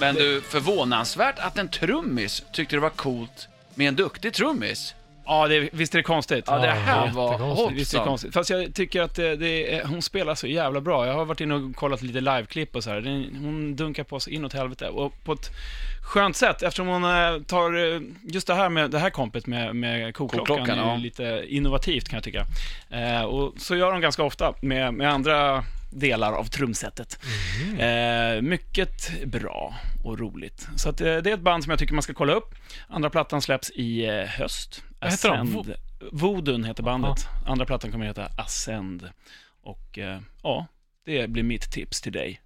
Men 0.00 0.14
du, 0.14 0.40
förvånansvärt 0.40 1.38
att 1.38 1.58
en 1.58 1.68
trummis 1.68 2.42
tyckte 2.52 2.76
det 2.76 2.80
var 2.80 2.90
coolt 2.90 3.48
med 3.74 3.88
en 3.88 3.96
duktig 3.96 4.34
trummis. 4.34 4.94
Ja, 5.24 5.48
det, 5.48 5.68
visst 5.72 5.94
är 5.94 5.98
det 5.98 6.02
konstigt? 6.02 6.44
Ja, 6.46 6.58
det 6.58 6.66
Ja, 6.66 6.72
här 6.72 7.12
var 7.12 7.32
jättekonstigt. 7.32 7.80
Visst 7.80 7.94
är 7.94 7.98
det 7.98 8.04
konstigt. 8.04 8.34
Fast 8.34 8.50
jag 8.50 8.74
tycker 8.74 9.02
att 9.02 9.14
det, 9.14 9.36
det 9.36 9.74
är, 9.74 9.84
hon 9.84 10.02
spelar 10.02 10.34
så 10.34 10.46
jävla 10.46 10.80
bra. 10.80 11.06
Jag 11.06 11.14
har 11.14 11.24
varit 11.24 11.40
inne 11.40 11.54
och 11.54 11.76
kollat 11.76 12.02
lite 12.02 12.20
liveklipp 12.20 12.76
och 12.76 12.84
så 12.84 12.90
här. 12.90 13.02
Hon 13.40 13.76
dunkar 13.76 14.04
på 14.04 14.20
sig 14.20 14.34
inåt 14.34 14.52
helvete. 14.52 14.88
Och 14.88 15.24
på 15.24 15.32
ett 15.32 15.50
skönt 16.02 16.36
sätt, 16.36 16.62
eftersom 16.62 16.86
hon 16.86 17.04
eh, 17.04 17.42
tar 17.46 17.94
eh, 17.94 18.00
just 18.22 18.46
det 18.46 18.54
här 18.54 18.68
med 18.68 18.90
det 18.90 18.98
här 18.98 19.10
kompet 19.10 19.46
med, 19.46 19.76
med 19.76 20.14
koklockan, 20.14 20.56
Koklockan, 20.56 20.78
är 20.78 20.92
ja. 20.92 20.96
lite 20.96 21.44
innovativt 21.48 22.08
kan 22.08 22.16
jag 22.16 22.24
tycka. 22.24 22.46
Eh, 22.90 23.22
och 23.22 23.52
så 23.56 23.76
gör 23.76 23.92
de 23.92 24.00
ganska 24.00 24.22
ofta 24.22 24.54
med, 24.60 24.94
med 24.94 25.12
andra 25.12 25.64
delar 25.90 26.32
av 26.32 26.44
trumsetet. 26.44 27.18
Eh, 27.78 28.42
mycket 28.42 29.24
bra 29.26 29.74
och 30.04 30.18
roligt. 30.18 30.68
Så 30.76 30.88
att, 30.88 31.00
eh, 31.00 31.16
det 31.16 31.30
är 31.30 31.34
ett 31.34 31.40
band 31.40 31.64
som 31.64 31.70
jag 31.70 31.78
tycker 31.78 31.94
man 31.94 32.02
ska 32.02 32.14
kolla 32.14 32.32
upp. 32.32 32.54
Andra 32.88 33.10
plattan 33.10 33.42
släpps 33.42 33.70
i 33.70 34.06
eh, 34.06 34.24
höst. 34.24 34.82
Vad 35.00 35.10
heter 35.10 35.28
de? 35.28 35.34
Ascend. 35.34 35.74
Vodun 36.12 36.64
heter 36.64 36.82
bandet. 36.82 37.26
Andra 37.46 37.66
plattan 37.66 37.92
kommer 37.92 38.08
att 38.08 38.18
heta 38.18 38.42
Ascend. 38.42 39.10
Och 39.62 39.98
eh, 39.98 40.20
ja, 40.42 40.66
det 41.04 41.30
blir 41.30 41.42
mitt 41.42 41.72
tips 41.72 42.00
till 42.00 42.12
dig. 42.12 42.40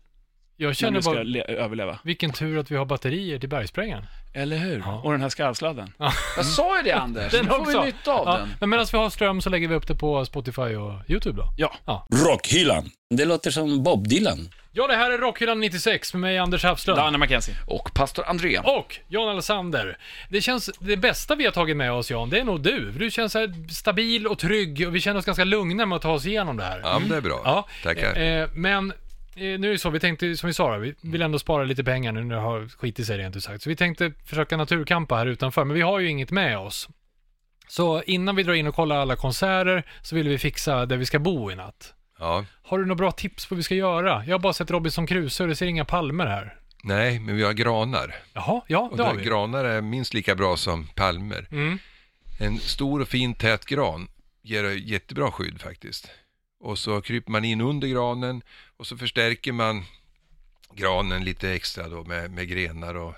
Jag 0.57 0.77
känner 0.77 1.03
bara, 1.03 1.23
le- 1.23 1.43
överleva. 1.45 1.99
vilken 2.05 2.33
tur 2.33 2.59
att 2.59 2.71
vi 2.71 2.77
har 2.77 2.85
batterier 2.85 3.39
till 3.39 3.49
bergsprängaren. 3.49 4.07
Eller 4.35 4.57
hur? 4.57 4.79
Ja. 4.79 5.01
Och 5.05 5.13
den 5.13 5.21
här 5.23 5.29
skarvsladden. 5.29 5.93
Jag 6.37 6.47
sa 6.47 6.77
ju 6.77 6.83
det 6.83 6.93
Anders, 6.93 7.33
Den 7.33 7.45
nu 7.45 7.51
får 7.51 7.61
också. 7.61 7.81
vi 7.81 7.87
nytta 7.87 8.13
av 8.13 8.27
Ja, 8.27 8.37
den. 8.39 8.49
men 8.61 8.71
medan 8.71 8.87
vi 8.93 8.99
har 8.99 9.11
ström 9.11 9.41
så 9.41 9.51
lägger 9.51 9.69
vi 9.69 9.75
upp 9.75 9.87
det 9.89 9.95
på 9.95 10.25
Spotify 10.25 10.63
och 10.63 10.93
YouTube 11.11 11.37
då. 11.43 11.49
Ja. 11.57 12.07
Rockhyllan. 12.27 12.91
Det 13.15 13.25
låter 13.25 13.51
som 13.51 13.83
Bob 13.83 14.09
Dylan. 14.09 14.49
Ja, 14.77 14.87
det 14.87 14.97
här 14.97 15.11
är 15.11 15.19
Rockhyllan 15.19 15.61
96 15.61 16.15
med 16.15 16.21
mig, 16.21 16.39
Anders 16.39 16.65
Hafslund. 16.65 16.99
Danne 16.99 17.19
McKenzie. 17.19 17.55
Och 17.67 17.91
pastor 17.95 18.25
André. 18.29 18.59
Och 18.59 18.99
Jan 19.09 19.29
Alexander. 19.29 19.99
Det 20.29 20.41
känns, 20.41 20.71
det 20.81 20.97
bästa 20.97 21.35
vi 21.35 21.45
har 21.45 21.53
tagit 21.53 21.77
med 21.77 21.93
oss 21.93 22.11
Jan, 22.11 22.31
det 22.31 22.39
är 22.39 22.45
nog 22.45 22.61
du. 22.63 22.93
För 22.93 22.99
Du 23.01 23.11
känns 23.11 23.33
så 23.33 23.39
här 23.39 23.69
stabil 23.73 24.27
och 24.27 24.39
trygg 24.39 24.87
och 24.87 24.95
vi 24.95 25.01
känner 25.01 25.19
oss 25.19 25.25
ganska 25.27 25.45
lugna 25.45 25.87
med 25.87 25.97
att 25.97 26.03
ta 26.03 26.11
oss 26.13 26.27
igenom 26.27 26.57
det 26.57 26.65
här. 26.65 26.81
Ja, 26.83 26.99
men 26.99 27.09
det 27.09 27.17
är 27.17 27.21
bra. 27.21 27.41
Ja. 27.45 27.67
Tackar. 27.83 28.21
Eh, 28.23 28.49
men 28.55 28.91
eh, 28.91 28.97
nu 29.37 29.69
är 29.69 29.73
det 29.73 29.79
så, 29.79 29.91
vi 29.91 30.01
tänkte, 30.01 30.37
som 30.37 30.47
vi 30.47 30.55
sa, 30.55 30.77
vi 30.77 30.95
vill 31.03 31.23
ändå 31.23 31.39
spara 31.39 31.65
lite 31.65 31.85
pengar 31.85 32.13
nu 32.13 32.25
när 32.25 32.35
det 32.35 32.41
har 32.41 32.69
skitit 32.69 33.07
sig 33.07 33.19
rent 33.19 33.37
ut 33.37 33.45
sagt. 33.45 33.63
Så 33.63 33.69
vi 33.69 33.77
tänkte 33.77 34.13
försöka 34.27 34.57
naturkampa 34.57 35.17
här 35.17 35.27
utanför, 35.27 35.65
men 35.65 35.75
vi 35.75 35.83
har 35.83 35.99
ju 35.99 36.09
inget 36.09 36.31
med 36.31 36.59
oss. 36.59 36.89
Så 37.69 38.03
innan 38.03 38.37
vi 38.37 38.43
drar 38.43 38.55
in 38.55 38.67
och 38.67 38.75
kollar 38.75 38.97
alla 38.97 39.17
konserter 39.17 39.83
så 40.03 40.17
vill 40.17 40.29
vi 40.29 40.39
fixa 40.39 40.87
där 40.87 40.97
vi 40.97 41.07
ska 41.07 41.19
bo 41.19 41.51
i 41.51 41.55
natt. 41.55 41.95
Ja. 42.19 42.45
Har 42.63 42.79
du 42.79 42.85
några 42.85 42.95
bra 42.99 43.13
tips 43.13 43.47
på 43.47 43.55
vad 43.55 43.57
vi 43.57 43.63
ska 43.63 43.75
göra? 43.75 44.25
Jag 44.27 44.35
har 44.35 44.39
bara 44.39 44.53
sett 44.53 44.71
Robinson 44.71 45.07
Crusoe 45.07 45.45
och 45.45 45.49
det 45.49 45.57
ser 45.57 45.67
inga 45.67 45.85
palmer 45.85 46.27
här. 46.27 46.57
Nej, 46.85 47.19
men 47.21 47.37
vi 47.37 47.43
har 47.43 47.53
granar. 47.53 48.15
Jaha, 48.33 48.61
ja, 48.67 48.89
Och 48.91 48.97
det 48.97 49.03
har 49.03 49.13
då, 49.13 49.19
vi. 49.19 49.25
granar 49.25 49.65
är 49.65 49.81
minst 49.81 50.15
lika 50.15 50.35
bra 50.35 50.57
som 50.57 50.87
palmer. 50.87 51.47
Mm. 51.51 51.79
En 52.41 52.59
stor 52.59 53.01
och 53.01 53.09
fin 53.09 53.35
tät 53.35 53.65
gran 53.65 54.09
ger 54.43 54.65
jättebra 54.65 55.31
skydd 55.31 55.61
faktiskt. 55.61 56.11
Och 56.65 56.79
så 56.79 57.01
kryper 57.01 57.33
man 57.33 57.45
in 57.45 57.61
under 57.61 57.89
granen 57.89 58.43
och 58.77 58.87
så 58.87 58.97
förstärker 58.97 59.53
man 59.53 59.85
granen 60.75 61.25
lite 61.25 61.51
extra 61.51 61.89
då 61.89 62.05
med, 62.05 62.31
med 62.31 62.49
grenar 62.49 62.95
och 62.95 63.15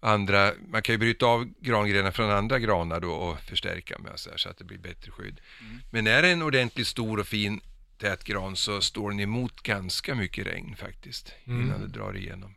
andra, 0.00 0.52
man 0.68 0.82
kan 0.82 0.92
ju 0.92 0.98
bryta 0.98 1.26
av 1.26 1.44
grangrenar 1.60 2.10
från 2.10 2.30
andra 2.30 2.58
granar 2.58 3.00
då 3.00 3.10
och 3.10 3.40
förstärka 3.40 3.98
med 3.98 4.12
så, 4.18 4.30
här, 4.30 4.36
så 4.36 4.48
att 4.48 4.58
det 4.58 4.64
blir 4.64 4.78
bättre 4.78 5.10
skydd. 5.10 5.40
Men 5.90 6.06
är 6.06 6.22
det 6.22 6.28
en 6.30 6.42
ordentligt 6.42 6.86
stor 6.86 7.20
och 7.20 7.26
fin 7.26 7.60
tät 7.98 8.24
gran 8.24 8.56
så 8.56 8.80
står 8.80 9.10
den 9.10 9.20
emot 9.20 9.62
ganska 9.62 10.14
mycket 10.14 10.46
regn 10.46 10.76
faktiskt 10.76 11.32
innan 11.44 11.80
det 11.80 11.86
drar 11.86 12.16
igenom. 12.16 12.54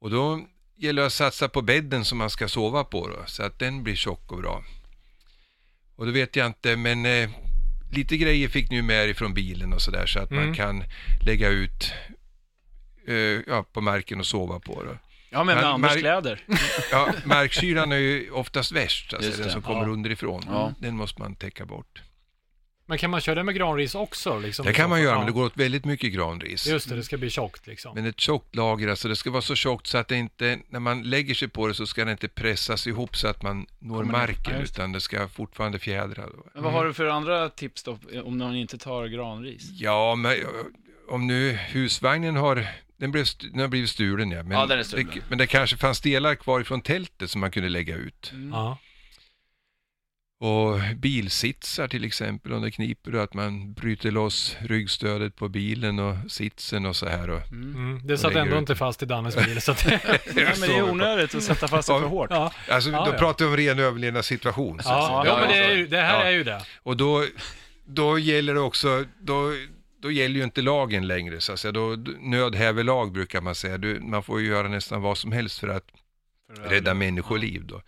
Och 0.00 0.10
då 0.10 0.46
gäller 0.76 1.02
det 1.02 1.06
att 1.06 1.12
satsa 1.12 1.48
på 1.48 1.62
bädden 1.62 2.04
som 2.04 2.18
man 2.18 2.30
ska 2.30 2.48
sova 2.48 2.84
på 2.84 3.08
då, 3.08 3.24
så 3.26 3.42
att 3.42 3.58
den 3.58 3.82
blir 3.82 3.96
tjock 3.96 4.32
och 4.32 4.38
bra. 4.38 4.64
Och 5.96 6.06
då 6.06 6.12
vet 6.12 6.36
jag 6.36 6.46
inte, 6.46 6.76
men 6.76 7.06
eh, 7.06 7.30
lite 7.94 8.16
grejer 8.16 8.48
fick 8.48 8.70
ni 8.70 8.82
med 8.82 9.04
er 9.04 9.08
ifrån 9.08 9.34
bilen 9.34 9.72
och 9.72 9.82
sådär 9.82 10.06
så 10.06 10.18
att 10.18 10.30
Mm. 10.30 10.44
man 10.44 10.54
kan 10.54 10.84
lägga 11.26 11.48
ut 11.48 11.92
eh, 13.06 13.14
ja, 13.46 13.64
på 13.72 13.80
marken 13.80 14.20
och 14.20 14.26
sova 14.26 14.60
på 14.60 14.82
då. 14.82 14.98
Ja, 15.30 15.44
men 15.44 15.56
med 15.56 15.64
Anders 15.64 15.96
kläder. 15.96 16.40
Ja, 16.90 17.12
markkylan 17.24 17.92
är 17.92 17.96
ju 17.96 18.30
oftast 18.30 18.72
värst, 18.72 19.14
alltså 19.14 19.42
den 19.42 19.50
som 19.50 19.62
kommer 19.62 19.82
ja. 19.82 19.88
underifrån. 19.88 20.42
Ja. 20.46 20.72
Den 20.78 20.96
måste 20.96 21.22
man 21.22 21.34
täcka 21.36 21.66
bort. 21.66 22.02
Men 22.86 22.98
kan 22.98 23.10
man 23.10 23.20
köra 23.20 23.34
det 23.34 23.42
med 23.44 23.54
granris 23.54 23.94
också? 23.94 24.38
Liksom, 24.38 24.66
Det 24.66 24.72
kan 24.72 24.90
man 24.90 25.00
göra, 25.02 25.12
ja. 25.12 25.18
men 25.18 25.26
det 25.26 25.32
går 25.32 25.44
åt 25.44 25.56
väldigt 25.56 25.84
mycket 25.84 26.12
granris. 26.12 26.66
Just 26.66 26.88
det, 26.88 26.96
det 26.96 27.02
ska 27.02 27.16
bli 27.16 27.30
tjockt 27.30 27.66
liksom. 27.66 27.94
Men 27.94 28.06
ett 28.06 28.20
tjockt 28.20 28.54
lager, 28.54 28.88
alltså 28.88 29.08
det 29.08 29.16
ska 29.16 29.30
vara 29.30 29.42
så 29.42 29.54
tjockt 29.54 29.86
så 29.86 29.98
att 29.98 30.08
det 30.08 30.16
inte, 30.16 30.58
när 30.68 30.80
man 30.80 31.02
lägger 31.02 31.34
sig 31.34 31.48
på 31.48 31.66
det 31.66 31.74
så 31.74 31.86
ska 31.86 32.04
det 32.04 32.10
inte 32.12 32.28
pressas 32.28 32.86
ihop 32.86 33.16
så 33.16 33.28
att 33.28 33.42
man 33.42 33.66
når 33.78 33.96
Kommer 33.98 34.12
marken, 34.12 34.56
det. 34.56 34.62
utan 34.62 34.92
det 34.92 35.00
ska 35.00 35.28
fortfarande 35.28 35.78
fjädra. 35.78 36.22
Då. 36.26 36.46
Men 36.54 36.62
vad 36.62 36.72
har 36.72 36.84
du 36.84 36.94
för 36.94 37.06
andra 37.06 37.48
tips 37.48 37.82
då, 37.82 37.98
om 38.24 38.38
någon 38.38 38.56
inte 38.56 38.78
tar 38.78 39.06
granris? 39.06 39.70
Ja, 39.72 40.14
men 40.14 40.36
om 41.08 41.26
nu 41.26 41.52
husvagnen 41.52 42.36
har, 42.36 42.66
den, 42.96 43.12
blev, 43.12 43.26
den 43.52 43.60
har 43.60 43.68
blivit 43.68 43.90
stulen 43.90 44.30
ja, 44.30 44.42
men, 44.42 44.58
Ja, 44.58 44.66
den 44.66 44.78
är 44.78 44.82
stulen. 44.82 45.06
det, 45.14 45.20
men 45.28 45.38
det 45.38 45.46
kanske 45.46 45.76
fanns 45.76 46.00
delar 46.00 46.34
kvar 46.34 46.60
ifrån 46.60 46.80
tältet 46.80 47.30
som 47.30 47.40
man 47.40 47.50
kunde 47.50 47.68
lägga 47.68 47.96
ut. 47.96 48.32
Ja. 48.52 48.78
Och 50.40 50.80
bilsitsar 50.96 51.88
till 51.88 52.04
exempel, 52.04 52.52
om 52.52 52.62
det 52.62 52.70
kniper 52.70 53.10
då, 53.10 53.18
att 53.20 53.34
man 53.34 53.72
bryter 53.72 54.10
loss 54.10 54.56
ryggstödet 54.60 55.36
på 55.36 55.48
bilen 55.48 55.98
och 55.98 56.16
sitsen 56.32 56.86
och 56.86 56.96
så 56.96 57.06
här. 57.08 57.30
Och, 57.30 57.52
Mm. 57.52 58.00
Det 58.06 58.18
satt 58.18 58.34
ändå 58.34 58.54
ut. 58.54 58.58
inte 58.60 58.76
fast 58.76 59.02
i 59.02 59.06
Dannes 59.06 59.36
bil. 59.36 59.60
Så 59.60 59.72
att, 59.72 59.86
Nej, 59.86 60.00
men 60.34 60.60
det 60.60 60.76
är 60.76 60.90
onödigt 60.90 61.34
att 61.34 61.42
sätta 61.42 61.68
fast 61.68 61.86
sig 61.88 62.00
för 62.00 62.06
hårt. 62.06 62.30
ja. 62.30 62.52
alltså, 62.70 62.90
Ja, 62.90 63.04
då 63.04 63.12
ja. 63.12 63.18
pratar 63.18 63.44
vi 63.44 63.50
om 63.50 63.56
ren 63.56 63.78
överlevnadssituation. 63.78 64.80
Ja, 64.84 65.22
ja, 65.26 65.38
men 65.40 65.48
det, 65.48 65.54
är, 65.64 65.76
ju- 65.76 65.86
det 65.86 66.00
här 66.02 66.18
Ja. 66.20 66.24
är 66.24 66.30
ju 66.30 66.44
det. 66.44 66.62
Och 66.82 66.96
då, 66.96 67.24
då 67.86 68.18
gäller 68.18 68.54
det 68.54 68.60
också, 68.60 69.04
då, 69.20 69.52
då 70.02 70.10
gäller 70.10 70.36
ju 70.36 70.44
inte 70.44 70.62
lagen 70.62 71.06
längre 71.06 71.40
så 71.40 71.52
att 71.52 71.60
säga. 71.60 71.72
Då, 71.72 71.96
nöd 72.20 72.54
häver 72.54 72.84
lag 72.84 73.12
brukar 73.12 73.40
man 73.40 73.54
säga. 73.54 73.78
Du, 73.78 74.00
man 74.00 74.22
får 74.22 74.40
ju 74.40 74.46
göra 74.46 74.68
nästan 74.68 75.02
vad 75.02 75.18
som 75.18 75.32
helst 75.32 75.58
för 75.58 75.68
att 75.68 75.84
rädda 76.64 76.94
människoliv 76.94 77.66
då. 77.66 77.80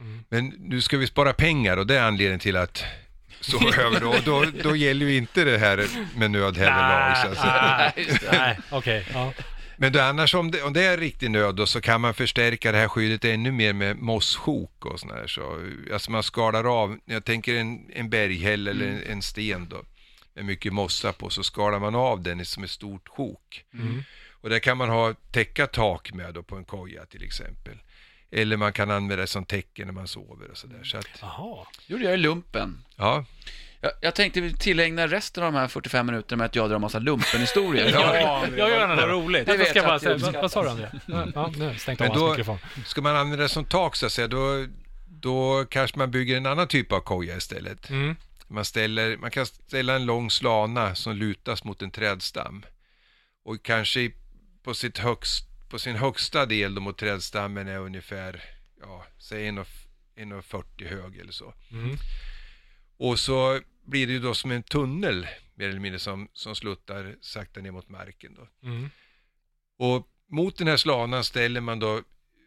Mm. 0.00 0.24
Men 0.28 0.46
nu 0.58 0.80
ska 0.80 0.96
vi 0.96 1.06
spara 1.06 1.32
pengar 1.32 1.76
och 1.76 1.86
det 1.86 1.98
är 1.98 2.02
anledningen 2.02 2.40
till 2.40 2.56
att 2.56 2.84
sova 3.40 3.76
över 3.82 4.00
då. 4.00 4.16
Då, 4.24 4.44
då 4.62 4.76
gäller 4.76 5.06
ju 5.06 5.16
inte 5.16 5.44
det 5.44 5.58
här 5.58 5.86
med 6.16 6.30
nöd 6.30 6.56
så 6.56 7.28
att 7.28 7.38
säga. 7.38 7.92
Nej, 8.32 8.58
okej. 8.70 9.06
ja. 9.12 9.32
Men 9.80 9.92
då, 9.92 10.00
annars 10.00 10.34
om 10.34 10.50
det, 10.50 10.62
om 10.62 10.72
det 10.72 10.84
är 10.84 10.98
riktig 10.98 11.30
nöd 11.30 11.54
då, 11.54 11.66
så 11.66 11.80
kan 11.80 12.00
man 12.00 12.14
förstärka 12.14 12.72
det 12.72 12.78
här 12.78 12.88
skyddet 12.88 13.24
ännu 13.24 13.52
mer 13.52 13.72
med 13.72 13.96
mosssjok 13.96 14.86
och 14.86 15.00
sådär. 15.00 15.26
Så, 15.26 15.58
alltså 15.92 16.10
man 16.10 16.22
skalar 16.22 16.82
av, 16.82 16.98
jag 17.04 17.24
tänker 17.24 17.54
en, 17.54 17.90
en 17.92 18.10
berghäll 18.10 18.68
eller 18.68 18.86
en, 18.86 19.02
en 19.02 19.22
sten 19.22 19.68
då, 19.68 19.82
med 20.34 20.44
mycket 20.44 20.72
mossa 20.72 21.12
på, 21.12 21.30
så 21.30 21.42
skalar 21.42 21.78
man 21.78 21.94
av 21.94 22.22
den 22.22 22.44
som 22.44 22.64
ett 22.64 22.70
stort 22.70 23.08
sjok. 23.08 23.64
Mm. 23.74 24.02
Och 24.40 24.50
där 24.50 24.58
kan 24.58 24.76
man 24.76 24.88
ha 24.88 25.14
täcka 25.32 25.66
tak 25.66 26.12
med 26.12 26.34
då 26.34 26.42
på 26.42 26.56
en 26.56 26.64
koja 26.64 27.06
till 27.06 27.24
exempel. 27.24 27.78
Eller 28.30 28.56
man 28.56 28.72
kan 28.72 28.90
använda 28.90 29.16
det 29.16 29.26
som 29.26 29.44
täcke 29.44 29.84
när 29.84 29.92
man 29.92 30.08
sover 30.08 30.50
och 30.50 30.56
sådär. 30.56 30.84
Så 30.84 30.96
att, 30.98 31.06
Jaha. 31.20 31.66
gjorde 31.86 32.04
jag 32.04 32.14
i 32.14 32.16
lumpen. 32.16 32.84
ja, 32.96 33.24
Jag, 33.80 33.92
jag 34.00 34.14
tänkte 34.14 34.40
vi 34.40 34.54
tillägna 34.54 35.06
resten 35.06 35.42
av 35.44 35.52
de 35.52 35.58
här 35.58 35.68
45 35.68 36.06
minuterna 36.06 36.36
med 36.38 36.44
att 36.46 36.56
jag 36.56 36.68
drar 36.68 36.74
en 36.74 36.80
massa 36.80 36.98
lumpenhistorier. 36.98 37.90
Ja, 37.92 38.46
Jag 38.56 38.70
gör 38.70 38.86
vad 38.88 38.98
det. 38.98 39.06
roligt. 39.06 39.46
Det 39.46 39.52
ska 39.52 39.64
jag 39.66 39.76
jag 39.76 39.84
bara 39.84 39.98
säga. 39.98 40.16
Vad, 40.16 40.34
vad 40.34 40.50
sa 40.52 40.62
du 40.62 40.68
André? 40.70 40.88
Ja, 41.34 41.52
nu 41.56 41.74
stängt 41.78 42.00
av 42.00 42.04
Men 42.06 42.10
hans 42.10 42.22
då- 42.22 42.28
mikrofon. 42.28 42.58
ska 42.86 43.00
man 43.02 43.16
använda 43.16 43.42
det 43.42 43.48
som 43.48 43.64
tak 43.64 43.96
så 43.96 44.06
att 44.06 44.12
säga, 44.12 44.28
då, 44.28 44.66
då 45.08 45.64
kanske 45.70 45.98
man 45.98 46.10
bygger 46.10 46.36
en 46.36 46.46
annan 46.46 46.68
typ 46.68 46.92
av 46.92 47.00
koja 47.00 47.36
istället. 47.36 47.90
Mm. 47.90 48.16
Man, 48.48 48.64
ställer, 48.64 49.16
man 49.16 49.30
kan 49.30 49.46
ställa 49.46 49.94
en 49.94 50.06
lång 50.06 50.30
slana 50.30 50.94
som 50.94 51.16
lutas 51.16 51.64
mot 51.64 51.82
en 51.82 51.90
trädstam. 51.90 52.62
Och 53.44 53.62
kanske 53.62 54.10
på, 54.64 54.74
sitt 54.74 54.98
högst, 54.98 55.44
på 55.68 55.78
sin 55.78 55.96
högsta 55.96 56.46
del 56.46 56.74
då 56.74 56.80
mot 56.80 56.98
trädstammen 56.98 57.68
är 57.68 57.78
ungefär, 57.78 58.44
ja, 58.80 59.06
säg 59.18 59.50
1,40 59.50 60.88
hög 60.88 61.16
eller 61.16 61.32
så. 61.32 61.54
Mm. 61.70 61.96
Och 62.96 63.18
så 63.18 63.60
blir 63.84 64.06
det 64.06 64.12
ju 64.12 64.18
då 64.18 64.34
som 64.34 64.50
en 64.50 64.62
tunnel 64.62 65.26
mer 65.54 65.68
eller 65.68 65.80
mindre 65.80 65.98
som, 65.98 66.28
som 66.32 66.54
sluttar 66.54 67.16
sakta 67.20 67.60
ner 67.60 67.70
mot 67.70 67.88
marken 67.88 68.34
då. 68.34 68.68
Mm. 68.68 68.90
Och 69.78 70.08
mot 70.28 70.56
den 70.56 70.68
här 70.68 70.76
slanan 70.76 71.24
ställer 71.24 71.60
man 71.60 71.78
då 71.78 72.02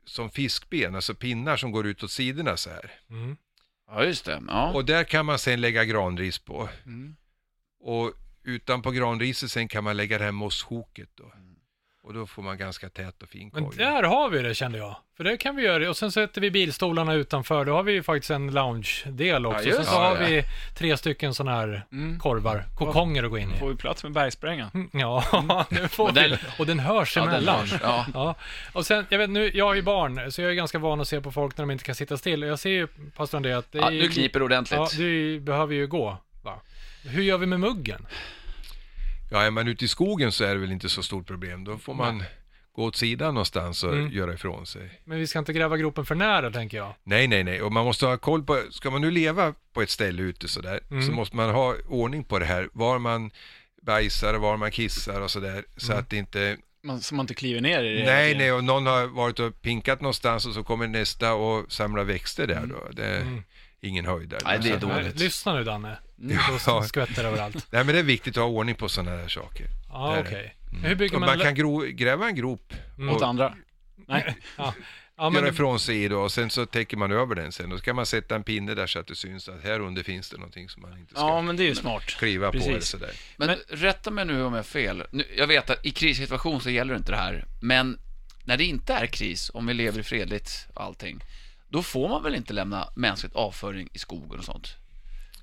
som 0.05 0.29
fiskben, 0.29 0.95
alltså 0.95 1.15
pinnar 1.15 1.57
som 1.57 1.71
går 1.71 1.87
ut 1.87 2.03
åt 2.03 2.11
sidorna 2.11 2.57
så 2.57 2.69
här. 2.69 2.91
Mm. 3.09 3.37
Ja, 3.87 4.05
just 4.05 4.25
det. 4.25 4.43
Ja. 4.47 4.71
Och 4.73 4.85
där 4.85 5.03
kan 5.03 5.25
man 5.25 5.39
sen 5.39 5.61
lägga 5.61 5.85
granris 5.85 6.39
på. 6.39 6.69
Mm. 6.85 7.15
Och 7.79 8.13
utanpå 8.43 8.91
granriset 8.91 9.51
sen 9.51 9.67
kan 9.67 9.83
man 9.83 9.97
lägga 9.97 10.17
det 10.17 10.23
här 10.23 10.31
mosshoket 10.31 11.09
då. 11.15 11.33
Och 12.03 12.13
då 12.13 12.25
får 12.27 12.43
man 12.43 12.57
ganska 12.57 12.89
tät 12.89 13.23
och 13.23 13.29
fin 13.29 13.49
Men 13.53 13.65
koja. 13.65 13.85
där 13.91 14.03
har 14.03 14.29
vi 14.29 14.41
det 14.41 14.55
kände 14.55 14.77
jag. 14.77 14.95
För 15.17 15.23
det 15.23 15.37
kan 15.37 15.55
vi 15.55 15.63
göra. 15.63 15.89
Och 15.89 15.97
sen 15.97 16.11
sätter 16.11 16.41
vi 16.41 16.51
bilstolarna 16.51 17.13
utanför. 17.13 17.65
Då 17.65 17.73
har 17.73 17.83
vi 17.83 17.91
ju 17.93 18.03
faktiskt 18.03 18.31
en 18.31 18.51
lounge-del 18.51 19.45
också. 19.45 19.63
just 19.65 19.75
sen 19.77 19.85
så 19.85 19.91
det. 19.91 19.97
har 20.05 20.15
Ja, 20.21 20.25
vi 20.27 20.43
tre 20.77 20.97
stycken 20.97 21.33
sådana 21.33 21.57
här 21.57 21.85
Mm. 21.91 22.19
korvar, 22.19 22.63
kokonger 22.77 23.23
att 23.23 23.29
gå 23.29 23.37
in 23.37 23.51
i. 23.51 23.57
Får 23.59 23.69
vi 23.69 23.75
plats 23.75 24.03
med 24.03 24.11
bergsprängan? 24.13 24.69
Mm, 24.73 24.89
Ja, 24.93 25.23
det 25.69 25.87
får 25.87 26.07
Och 26.07 26.13
den- 26.13 26.29
vi. 26.31 26.37
Och 26.59 26.65
den 26.65 26.79
hörs 26.79 27.15
Ja, 27.17 27.21
den 27.21 27.29
emellan. 27.33 27.59
hörs. 27.59 27.79
Ja. 27.83 28.05
Ja, 28.13 28.35
och 28.73 28.85
sen, 28.85 29.05
jag 29.09 29.17
vet 29.17 29.29
nu, 29.29 29.51
jag 29.53 29.65
har 29.65 29.75
ju 29.75 29.81
barn, 29.81 30.31
så 30.31 30.41
jag 30.41 30.51
är 30.51 30.55
ganska 30.55 30.79
van 30.79 31.01
att 31.01 31.07
se 31.07 31.21
på 31.21 31.31
folk 31.31 31.57
när 31.57 31.61
de 31.63 31.71
inte 31.71 31.83
kan 31.83 31.95
sitta 31.95 32.17
still. 32.17 32.43
Och 32.43 32.49
Jag 32.49 32.59
ser 32.59 32.69
ju, 32.69 32.87
pastor 33.15 33.37
André, 33.37 33.53
att 33.53 33.71
det 33.71 33.77
är 33.77 33.81
ja, 33.81 33.91
ju- 33.91 34.01
nu 34.01 34.07
kniper 34.09 34.43
ordentligt. 34.43 34.79
Ja, 34.79 34.87
du 34.97 35.39
behöver 35.39 35.73
ju 35.75 35.87
gå. 35.87 36.17
Va? 36.43 36.59
Hur 37.03 37.23
gör 37.23 37.37
vi 37.37 37.45
med 37.45 37.59
muggen? 37.59 38.05
Ja, 39.31 39.41
är 39.41 39.51
man 39.51 39.67
ute 39.67 39.85
i 39.85 39.87
skogen 39.87 40.31
så 40.31 40.43
är 40.43 40.53
det 40.53 40.59
väl 40.59 40.71
inte 40.71 40.89
så 40.89 41.03
stort 41.03 41.27
problem. 41.27 41.63
Då 41.63 41.77
får 41.77 41.93
man 41.93 42.23
gå 42.75 42.83
åt 42.83 42.95
sidan 42.95 43.33
någonstans 43.33 43.83
och 43.83 43.93
Mm. 43.93 44.11
göra 44.11 44.33
ifrån 44.33 44.65
sig. 44.65 45.01
Men 45.05 45.19
vi 45.19 45.27
ska 45.27 45.39
inte 45.39 45.53
gräva 45.53 45.77
gropen 45.77 46.05
för 46.05 46.15
nära, 46.15 46.51
tänker 46.51 46.77
jag. 46.77 46.93
Nej, 47.03 47.27
nej, 47.27 47.43
nej. 47.43 47.61
Och 47.61 47.71
man 47.71 47.85
måste 47.85 48.05
ha 48.05 48.17
koll 48.17 48.43
på, 48.43 48.61
ska 48.71 48.89
man 48.89 49.01
nu 49.01 49.11
leva 49.11 49.53
på 49.73 49.81
ett 49.81 49.89
ställe 49.89 50.21
ute 50.21 50.47
sådär, 50.47 50.79
Mm. 50.91 51.03
så 51.03 51.11
måste 51.11 51.35
man 51.35 51.49
ha 51.49 51.75
ordning 51.87 52.23
på 52.23 52.39
det 52.39 52.45
här. 52.45 52.69
Var 52.73 52.99
man 52.99 53.31
bajsar 53.81 54.33
och 54.33 54.41
var 54.41 54.57
man 54.57 54.71
kissar 54.71 55.21
och 55.21 55.31
sådär. 55.31 55.63
Så 55.77 55.91
Mm. 55.91 55.99
att 56.03 56.09
det 56.09 56.17
inte, 56.17 56.57
Man, 56.83 57.01
så 57.01 57.15
man 57.15 57.23
inte 57.23 57.33
kliver 57.33 57.61
ner 57.61 57.83
i 57.83 57.97
det. 57.97 58.05
nej, 58.05 58.35
nej, 58.37 58.51
och 58.51 58.63
någon 58.63 58.85
har 58.85 59.07
varit 59.07 59.39
och 59.39 59.61
pinkat 59.61 60.01
någonstans 60.01 60.45
och 60.45 60.53
så 60.53 60.63
kommer 60.63 60.87
nästa 60.87 61.33
och 61.33 61.71
samlar 61.71 62.03
växter 62.03 62.47
där 62.47 62.65
då. 62.65 62.87
Det 62.91 63.15
Mm. 63.21 63.43
Ingen 63.81 64.05
höjdare. 64.05 64.41
Nej, 64.45 64.59
det 64.61 64.69
är 64.69 64.79
Så- 64.79 64.87
dåligt. 64.87 65.19
Lyssna 65.19 65.53
nu, 65.53 65.63
Danne. 65.63 65.97
Ja. 66.15 66.59
Då 66.65 66.81
skvätter 66.83 67.25
överallt. 67.25 67.55
Nej, 67.71 67.83
men 67.83 67.95
det 67.95 67.99
är 67.99 68.03
viktigt 68.03 68.37
att 68.37 68.43
ha 68.43 68.49
ordning 68.49 68.75
på 68.75 68.89
sådana 68.89 69.11
här 69.17 69.27
saker. 69.27 69.67
Ja, 69.89 70.19
okej. 70.19 70.55
det. 70.71 70.87
Hur 70.87 70.95
bygger 70.95 71.17
man... 71.19 71.29
man 71.29 71.39
kan 71.39 71.55
gro, 71.55 71.79
gräva 71.79 72.27
en 72.27 72.35
grop 72.35 72.73
Mot 72.97 73.21
och 73.21 73.27
andra. 73.27 73.55
Nej. 74.07 74.35
Ja, 74.57 74.73
ja 75.17 75.23
göra 75.33 75.41
men... 75.43 75.53
ifrån 75.53 75.79
sig 75.79 76.09
då 76.09 76.19
och 76.19 76.31
sen 76.31 76.49
så 76.49 76.65
täcker 76.65 76.97
man 76.97 77.11
över 77.11 77.35
den 77.35 77.51
sen. 77.51 77.69
Då 77.69 77.77
ska 77.77 77.93
man 77.93 78.05
sätta 78.05 78.35
en 78.35 78.43
pinne 78.43 78.75
där 78.75 78.87
så 78.87 78.99
att 78.99 79.07
det 79.07 79.15
syns 79.15 79.49
att 79.49 79.63
här 79.63 79.79
under 79.79 80.03
finns 80.03 80.29
det 80.29 80.37
någonting 80.37 80.69
som 80.69 80.81
man 80.81 80.97
inte 80.99 81.13
ska 81.13 81.21
Ja, 81.21 81.41
men 81.41 81.55
det 81.57 81.63
är 81.63 81.67
ju 81.67 81.75
smart. 81.75 82.03
kliva 82.05 82.45
på 82.47 82.51
precis. 82.51 82.69
eller 82.69 82.79
sådär. 82.81 83.11
Men, 83.37 83.47
Men- 83.47 83.59
rätta 83.67 84.11
mig 84.11 84.25
nu 84.25 84.43
om 84.43 84.53
jag 84.53 84.59
har 84.59 84.63
fel. 84.63 85.03
Nu, 85.11 85.25
jag 85.37 85.47
vet 85.47 85.69
att 85.69 85.85
i 85.85 85.91
krissituation 85.91 86.61
så 86.61 86.69
gäller 86.69 86.95
inte 86.95 87.11
det 87.11 87.17
här, 87.17 87.45
men 87.61 87.99
när 88.43 88.57
det 88.57 88.63
inte 88.63 88.93
är 88.93 89.05
kris, 89.05 89.51
om 89.53 89.65
vi 89.67 89.73
lever 89.73 90.03
fredligt 90.03 90.67
och 90.73 90.83
allting, 90.83 91.23
då 91.71 91.83
får 91.83 92.09
man 92.09 92.23
väl 92.23 92.35
inte 92.35 92.53
lämna 92.53 92.89
mänskligt 92.95 93.35
avföring 93.35 93.89
i 93.93 93.99
skogen 93.99 94.39
och 94.39 94.45
sånt? 94.45 94.75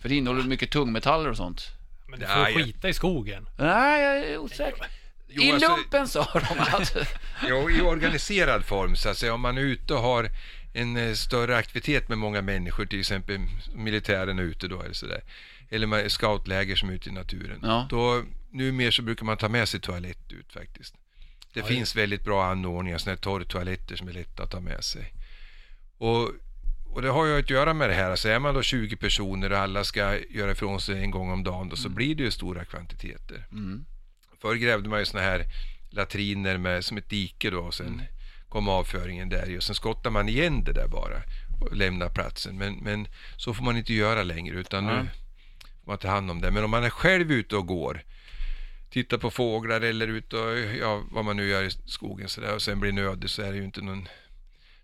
För 0.01 0.09
det 0.09 0.15
innehåller 0.15 0.43
mycket 0.43 0.71
tungmetaller 0.71 1.31
och 1.31 1.37
sånt. 1.37 1.67
Men 2.09 2.21
du 2.21 2.27
Ja, 2.27 2.35
får 2.35 2.53
skita 2.63 2.89
i 2.89 2.95
skogen. 2.95 3.49
Nej, 3.59 4.03
jag 4.03 4.19
är 4.19 4.39
osäker. 4.39 4.87
Jo, 5.29 5.43
I 5.43 5.53
alltså- 5.53 5.77
lumpen 5.77 6.09
sa 6.09 6.29
de 6.33 6.61
att... 6.61 6.97
Jo, 7.49 7.71
i 7.71 7.81
organiserad 7.81 8.65
form 8.65 8.97
så 8.97 9.09
att 9.09 9.19
säga. 9.19 9.35
Om 9.35 9.41
man 9.41 9.59
är 9.59 9.63
ute 9.63 9.95
och 9.95 10.01
har 10.01 10.31
en 10.75 10.97
eh, 10.97 11.15
större 11.15 11.57
aktivitet 11.57 12.09
med 12.09 12.19
många 12.19 12.43
människor, 12.43 12.87
till 12.87 13.01
exempel 13.01 13.39
militären 13.75 14.39
är 14.39 14.43
ute 14.43 14.69
då 14.69 14.83
eller 14.83 14.95
sådär. 14.95 15.23
Eller 15.71 15.87
man, 15.87 16.11
scoutläger 16.11 16.77
som 16.77 16.89
är 16.89 16.93
ute 16.93 17.09
i 17.09 17.13
naturen. 17.13 17.61
Ja. 17.63 17.87
Då, 17.91 18.23
numera 18.51 18.93
så 18.93 19.03
brukar 19.03 19.25
man 19.25 19.37
ta 19.37 19.49
med 19.49 19.69
sig 19.69 19.81
toalett 19.81 20.33
ut 20.33 20.53
faktiskt. 20.53 20.95
Det 21.53 21.63
finns 21.63 21.97
väldigt 21.97 22.25
bra 22.25 22.45
anordningar, 22.45 22.99
sådana 22.99 23.15
här 23.15 23.23
torrtoaletter 23.23 23.97
som 23.97 24.09
är 24.09 24.13
lätta 24.13 24.43
att 24.43 24.51
ta 24.51 24.61
med 24.61 24.85
sig. 24.85 25.13
Och, 25.99 26.31
och 26.85 27.03
det 27.03 27.09
har 27.09 27.27
ju 27.27 27.39
att 27.39 27.51
göra 27.51 27.75
med 27.75 27.91
det 27.91 27.95
här, 27.95 28.11
alltså 28.11 28.29
är 28.29 28.39
man 28.39 28.55
då 28.55 28.63
20 28.63 28.97
personer 28.97 29.53
och 29.53 29.59
alla 29.59 29.85
ska 29.85 30.19
göra 30.31 30.51
ifrån 30.51 30.81
sig 30.81 30.99
en 30.99 31.11
gång 31.11 31.31
om 31.31 31.45
dagen 31.45 31.69
då, 31.69 31.77
så 31.77 31.89
blir 31.89 32.15
det 32.15 32.23
ju 32.23 32.31
stora 32.31 32.65
kvantiteter. 32.65 33.47
Mm. 33.53 33.85
Förr 34.41 34.55
grävde 34.55 34.89
man 34.89 34.99
ju 34.99 35.05
såna 35.05 35.23
här 35.23 35.45
latriner 35.91 36.59
med, 36.59 36.85
som 36.85 36.97
ett 36.97 37.11
dike 37.11 37.51
då 37.51 37.61
och 37.61 37.75
sen 37.75 38.03
kom 38.49 38.69
avföringen 38.69 39.29
där 39.29 39.57
och 39.57 39.63
sen 39.63 39.75
skottar 39.75 40.11
man 40.11 40.29
igen 40.29 40.65
det 40.65 40.73
där 40.73 40.89
bara 40.89 41.23
och 41.61 41.77
lämnar 41.77 42.09
platsen. 42.09 42.59
Men, 42.59 42.77
men 42.77 43.09
så 43.37 43.55
får 43.55 43.65
man 43.65 43.77
inte 43.77 43.95
göra 43.95 44.23
längre 44.23 44.57
utan 44.57 44.87
Nej. 44.87 44.95
nu 44.95 45.09
får 45.85 45.91
man 45.93 45.99
ta 45.99 46.09
hand 46.09 46.31
om 46.31 46.41
det. 46.41 46.51
Men 46.51 46.65
om 46.65 46.71
man 46.71 46.85
är 46.85 46.91
själv 46.91 47.33
ute 47.33 47.57
och 47.57 47.67
går, 47.67 48.03
tittar 48.91 49.19
på 49.19 49.31
fåglar 49.31 49.81
eller 49.81 50.09
ute 50.09 50.37
och 50.37 50.59
ja, 50.59 51.03
vad 51.11 51.25
man 51.25 51.37
nu 51.37 51.49
gör 51.49 51.63
i 51.63 51.71
skogen 51.71 52.29
sådär 52.29 52.55
och 52.55 52.63
sen 52.63 52.81
blir 52.81 52.93
nödig 52.93 53.31
så 53.31 53.43
är 53.43 53.53
det 53.53 53.59
ju 53.59 53.65
inte 53.65 53.81
någon 53.81 54.09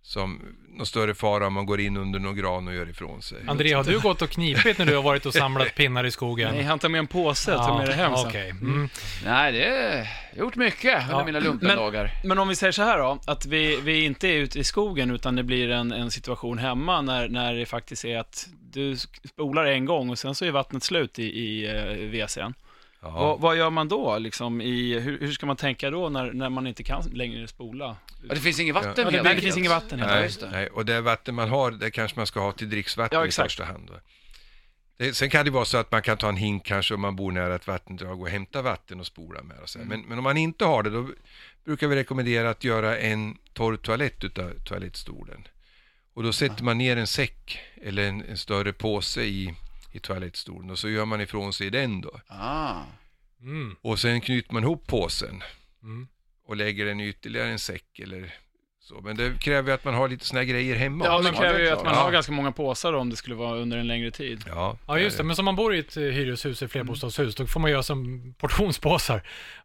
som 0.06 0.40
någon 0.76 0.86
större 0.86 1.14
fara 1.14 1.46
om 1.46 1.52
man 1.52 1.66
går 1.66 1.80
in 1.80 1.96
under 1.96 2.18
någon 2.18 2.36
gran 2.36 2.68
och 2.68 2.74
gör 2.74 2.90
ifrån 2.90 3.22
sig. 3.22 3.38
André, 3.46 3.72
har 3.72 3.84
du 3.84 4.00
gått 4.00 4.22
och 4.22 4.30
knipit 4.30 4.78
när 4.78 4.86
du 4.86 4.96
har 4.96 5.02
varit 5.02 5.26
och 5.26 5.34
samlat 5.34 5.74
pinnar 5.76 6.04
i 6.04 6.10
skogen? 6.10 6.54
Nej, 6.54 6.62
han 6.62 6.78
tar 6.78 6.88
med 6.88 6.98
en 6.98 7.06
påse 7.06 7.54
och 7.56 7.62
tar 7.66 7.78
med 7.78 7.88
det 7.88 7.94
hem 7.94 8.16
sen. 8.16 8.26
Okej. 8.28 8.50
Mm. 8.50 8.88
Nej, 9.24 9.52
det 9.52 9.64
har 9.64 9.74
jag 9.74 10.06
gjort 10.38 10.56
mycket 10.56 11.02
under 11.02 11.18
Ja. 11.18 11.24
mina 11.24 11.40
lumpendagar. 11.40 12.10
Men 12.24 12.38
om 12.38 12.48
vi 12.48 12.56
säger 12.56 12.72
så 12.72 12.82
här 12.82 12.98
då, 12.98 13.18
att 13.26 13.46
vi, 13.46 13.80
vi 13.80 14.04
inte 14.04 14.28
är 14.28 14.32
ute 14.36 14.58
i 14.58 14.64
skogen 14.64 15.10
utan 15.10 15.36
det 15.36 15.42
blir 15.42 15.70
en, 15.70 15.92
en 15.92 16.10
situation 16.10 16.58
hemma 16.58 17.00
när, 17.00 17.28
när 17.28 17.54
det 17.54 17.66
faktiskt 17.66 18.04
är 18.04 18.18
att 18.18 18.48
du 18.72 18.96
spolar 18.96 19.64
en 19.64 19.84
gång 19.84 20.10
och 20.10 20.18
sen 20.18 20.34
så 20.34 20.44
är 20.44 20.50
vattnet 20.50 20.82
slut 20.82 21.18
i, 21.18 21.22
i 21.22 21.66
uh, 21.68 22.12
WC'n. 22.12 22.54
Vad, 23.10 23.40
vad 23.40 23.56
gör 23.56 23.70
man 23.70 23.88
då? 23.88 24.18
Liksom, 24.18 24.60
i, 24.60 24.98
hur, 24.98 25.20
hur 25.20 25.32
ska 25.32 25.46
man 25.46 25.56
tänka 25.56 25.90
då 25.90 26.08
när, 26.08 26.32
när 26.32 26.50
man 26.50 26.66
inte 26.66 26.82
kan 26.82 27.02
längre 27.12 27.48
spola? 27.48 27.96
Ja, 28.28 28.34
det 28.34 28.40
finns 28.40 28.60
inget 28.60 28.74
vatten 28.74 28.92
Ja, 28.96 29.02
helt 29.02 29.12
nej, 29.12 29.22
det 29.22 29.28
enkelt. 29.28 29.44
finns 29.44 29.56
inget 29.56 29.70
vatten, 29.70 29.98
helt 29.98 30.40
Nej, 30.40 30.50
det. 30.50 30.56
nej, 30.56 30.68
och 30.68 30.84
det 30.84 31.00
vatten 31.00 31.34
man 31.34 31.48
har, 31.48 31.70
det 31.70 31.90
kanske 31.90 32.18
man 32.18 32.26
ska 32.26 32.40
ha 32.40 32.52
till 32.52 32.70
dricksvatten 32.70 33.18
Ja, 33.18 33.26
i 33.26 33.30
första 33.30 33.64
hand. 33.64 33.86
Då. 33.86 33.94
Det, 34.96 35.14
sen 35.14 35.30
kan 35.30 35.44
det 35.44 35.50
vara 35.50 35.64
så 35.64 35.76
att 35.76 35.92
man 35.92 36.02
kan 36.02 36.16
ta 36.16 36.28
en 36.28 36.36
hink 36.36 36.64
kanske 36.64 36.94
om 36.94 37.00
man 37.00 37.16
bor 37.16 37.32
nära 37.32 37.54
ett 37.54 37.66
vattendrag 37.66 38.20
och 38.20 38.28
hämta 38.28 38.62
vatten 38.62 39.00
och 39.00 39.06
spola 39.06 39.42
med. 39.42 39.56
Och 39.58 39.68
här. 39.78 39.84
Men, 39.84 40.00
men 40.00 40.18
om 40.18 40.24
man 40.24 40.36
inte 40.36 40.64
har 40.64 40.82
det, 40.82 40.90
då 40.90 41.08
brukar 41.64 41.86
vi 41.88 41.96
rekommendera 41.96 42.50
att 42.50 42.64
göra 42.64 42.98
en 42.98 43.36
torr 43.52 43.76
toalett 43.76 44.24
utav 44.24 44.50
toalettstolen. 44.64 45.46
Och 46.14 46.22
då 46.22 46.32
sätter 46.32 46.64
man 46.64 46.78
ner 46.78 46.96
en 46.96 47.06
säck 47.06 47.58
eller 47.82 48.08
en, 48.08 48.22
en 48.22 48.38
större 48.38 48.72
påse 48.72 49.22
i, 49.22 49.54
i 49.94 50.00
toalettstolen 50.00 50.70
och 50.70 50.78
så 50.78 50.88
gör 50.88 51.04
man 51.04 51.20
ifrån 51.20 51.52
sig 51.52 51.66
i 51.66 51.70
den 51.70 52.00
då. 52.00 52.20
Ah. 52.28 52.80
Mm. 53.40 53.76
Och 53.80 53.98
sen 53.98 54.20
knyter 54.20 54.52
man 54.54 54.62
ihop 54.62 54.86
påsen 54.86 55.42
Mm. 55.82 56.08
och 56.46 56.56
lägger 56.56 56.84
den 56.84 57.00
i 57.00 57.08
ytterligare 57.08 57.48
en 57.48 57.58
säck 57.58 57.98
eller 57.98 58.34
så. 58.80 59.00
Men 59.00 59.16
det 59.16 59.40
kräver 59.40 59.68
ju 59.68 59.74
att 59.74 59.84
man 59.84 59.94
har 59.94 60.08
lite 60.08 60.24
såna 60.24 60.40
här 60.40 60.46
grejer 60.46 60.76
hemma 60.76 61.04
Ja, 61.04 61.18
också. 61.18 61.30
det 61.30 61.36
kräver 61.36 61.60
ju 61.60 61.68
att 61.68 61.84
man 61.84 61.94
Ja. 61.94 62.00
har 62.00 62.12
ganska 62.12 62.32
många 62.32 62.52
påsar 62.52 62.92
då, 62.92 62.98
om 62.98 63.10
det 63.10 63.16
skulle 63.16 63.34
vara 63.36 63.58
under 63.58 63.78
en 63.78 63.86
längre 63.86 64.10
tid. 64.10 64.44
Ja, 64.46 64.78
Ja, 64.86 64.98
just 64.98 65.16
det. 65.16 65.24
Men 65.24 65.36
som 65.36 65.44
man 65.44 65.56
bor 65.56 65.74
i 65.74 65.78
ett 65.78 65.96
eh, 65.96 66.02
hyreshus, 66.02 66.62
ett 66.62 66.72
flerbostadshus, 66.72 67.34
då 67.34 67.46
får 67.46 67.60
man 67.60 67.70
göra 67.70 67.82
som 67.82 68.34
portionspåsar. 68.38 69.22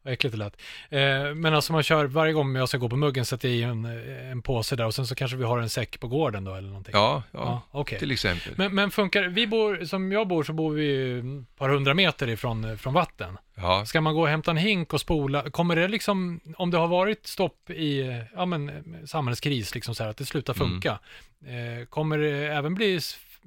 Vad 0.10 0.14
äckligt 0.14 0.32
det 0.34 0.38
lät. 0.38 0.56
Eh, 0.90 1.36
men 1.36 1.54
alltså 1.54 1.74
man 1.74 1.84
kör, 1.84 2.06
varje 2.06 2.34
gång 2.34 2.56
jag 2.56 2.70
ska 2.70 2.78
gå 2.78 2.90
på 2.90 2.96
muggen, 2.96 3.26
sätter 3.26 3.48
jag 3.50 3.58
i 3.58 3.64
en, 3.64 3.86
eh, 3.86 4.32
en 4.32 4.42
påse 4.42 4.76
där 4.76 4.86
och 4.86 4.94
sen 4.96 5.08
så 5.08 5.16
kanske 5.16 5.38
vi 5.38 5.44
har 5.44 5.60
en 5.60 5.70
säck 5.70 6.00
på 6.00 6.08
gården 6.08 6.44
då 6.44 6.56
eller 6.56 6.68
någonting. 6.68 6.92
Ja, 6.94 7.24
Ja, 7.32 7.40
ja, 7.40 7.62
okej. 7.72 8.00
till 8.00 8.12
exempel. 8.12 8.54
Men, 8.58 8.76
men 8.76 8.92
funkar, 8.92 9.24
vi 9.24 9.48
bor, 9.48 9.86
som 9.86 10.12
jag 10.12 10.28
bor 10.28 10.44
så 10.44 10.54
bor 10.54 10.74
vi 10.74 10.84
ju 10.84 11.20
ett 11.20 11.58
par 11.58 11.70
hundra 11.70 11.94
meter 11.94 12.28
ifrån 12.30 12.64
eh, 12.64 12.76
från 12.76 12.94
vatten. 12.94 13.38
Ja, 13.56 13.86
Ska 13.86 14.02
man 14.02 14.16
gå 14.16 14.22
och 14.22 14.28
hämta 14.28 14.52
en 14.52 14.58
hink 14.58 14.94
och 14.94 15.02
spola, 15.02 15.50
kommer 15.50 15.76
det 15.76 15.88
liksom, 15.88 16.40
om 16.58 16.72
det 16.72 16.78
har 16.78 16.88
varit 16.88 17.28
stopp 17.28 17.70
i, 17.70 18.00
eh, 18.08 18.16
ja 18.36 18.46
men, 18.46 18.72
samhällskris, 19.08 19.76
liksom 19.76 19.96
så 19.96 20.04
här, 20.04 20.10
att 20.10 20.18
det 20.18 20.26
slutar 20.26 20.54
Mm. 20.54 20.70
funka, 20.70 21.00
eh, 21.46 21.86
kommer 21.86 22.18
det 22.18 22.48
även 22.48 22.76
bli, 22.76 23.00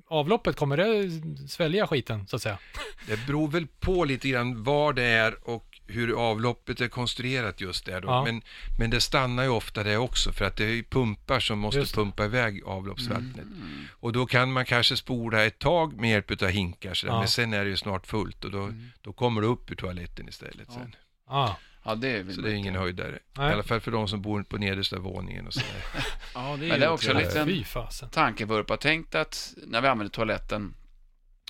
avloppet, 0.08 0.56
kommer 0.56 0.76
det 0.76 1.10
svälja 1.48 1.86
skiten, 1.86 2.26
så 2.26 2.36
att 2.36 2.42
säga? 2.42 2.58
det 3.06 3.26
beror 3.26 3.48
väl 3.48 3.66
på 3.80 4.04
lite 4.04 4.28
grann 4.28 4.64
var 4.64 4.92
det 4.92 5.02
är 5.02 5.48
och 5.48 5.71
hur 5.92 6.30
avloppet 6.30 6.80
är 6.80 6.88
konstruerat 6.88 7.60
just 7.60 7.84
där 7.86 8.00
då. 8.00 8.08
Ja. 8.08 8.24
Men, 8.24 8.42
men 8.78 8.90
det 8.90 9.00
stannar 9.00 9.42
ju 9.42 9.48
ofta 9.48 9.82
det 9.82 9.96
också 9.96 10.32
för 10.32 10.44
att 10.44 10.56
det 10.56 10.64
är 10.64 10.82
pumpar 10.82 11.40
som 11.40 11.58
måste. 11.58 11.78
Mm. 11.78 11.86
pumpa 11.94 12.24
iväg 12.24 12.62
avloppsvattnet. 12.64 13.46
Och 13.90 14.12
då 14.12 14.26
kan 14.26 14.52
man 14.52 14.64
kanske 14.64 14.96
spola 14.96 15.44
ett 15.44 15.58
tag 15.58 15.92
med 16.00 16.10
hjälp 16.10 16.42
av 16.42 16.48
hinkar 16.48 16.94
sådär, 16.94 17.12
Ja. 17.14 17.18
men 17.18 17.28
sen 17.28 17.52
är 17.54 17.64
det 17.64 17.70
ju 17.70 17.76
snart 17.76 18.06
fullt 18.06 18.44
och 18.44 18.50
då, 18.50 18.72
då 19.00 19.12
kommer 19.12 19.40
det 19.40 19.46
upp 19.46 19.70
ur 19.70 19.74
toaletten 19.76 20.28
istället 20.28 20.72
sen. 20.72 20.96
Ah. 21.26 21.50
Ja, 21.84 21.94
det 21.94 22.08
är 22.08 22.32
Så 22.32 22.40
det 22.40 22.50
är 22.50 22.54
ingen 22.54 22.74
höjdare. 22.76 23.18
Nej. 23.36 23.50
I 23.50 23.52
alla 23.52 23.62
fall 23.62 23.80
för 23.80 23.90
de 23.90 24.08
som 24.08 24.22
bor 24.22 24.42
på 24.42 24.58
nedersta 24.58 24.98
våningen 24.98 25.46
och 25.46 25.54
sådär. 25.54 25.84
Ja, 26.34 26.56
det 26.60 26.66
är, 26.66 26.68
Men 26.68 26.80
det 26.80 26.86
är 26.86 26.90
också 26.90 27.10
otrevligt. 27.10 27.34
lite- 27.34 27.46
Fy 27.46 27.64
fasen. 27.64 28.08
tankevurpa. 28.10 28.76
Tänk 28.76 29.14
att 29.14 29.54
när 29.66 29.80
vi 29.80 29.88
använder 29.88 30.10
toaletten 30.12 30.74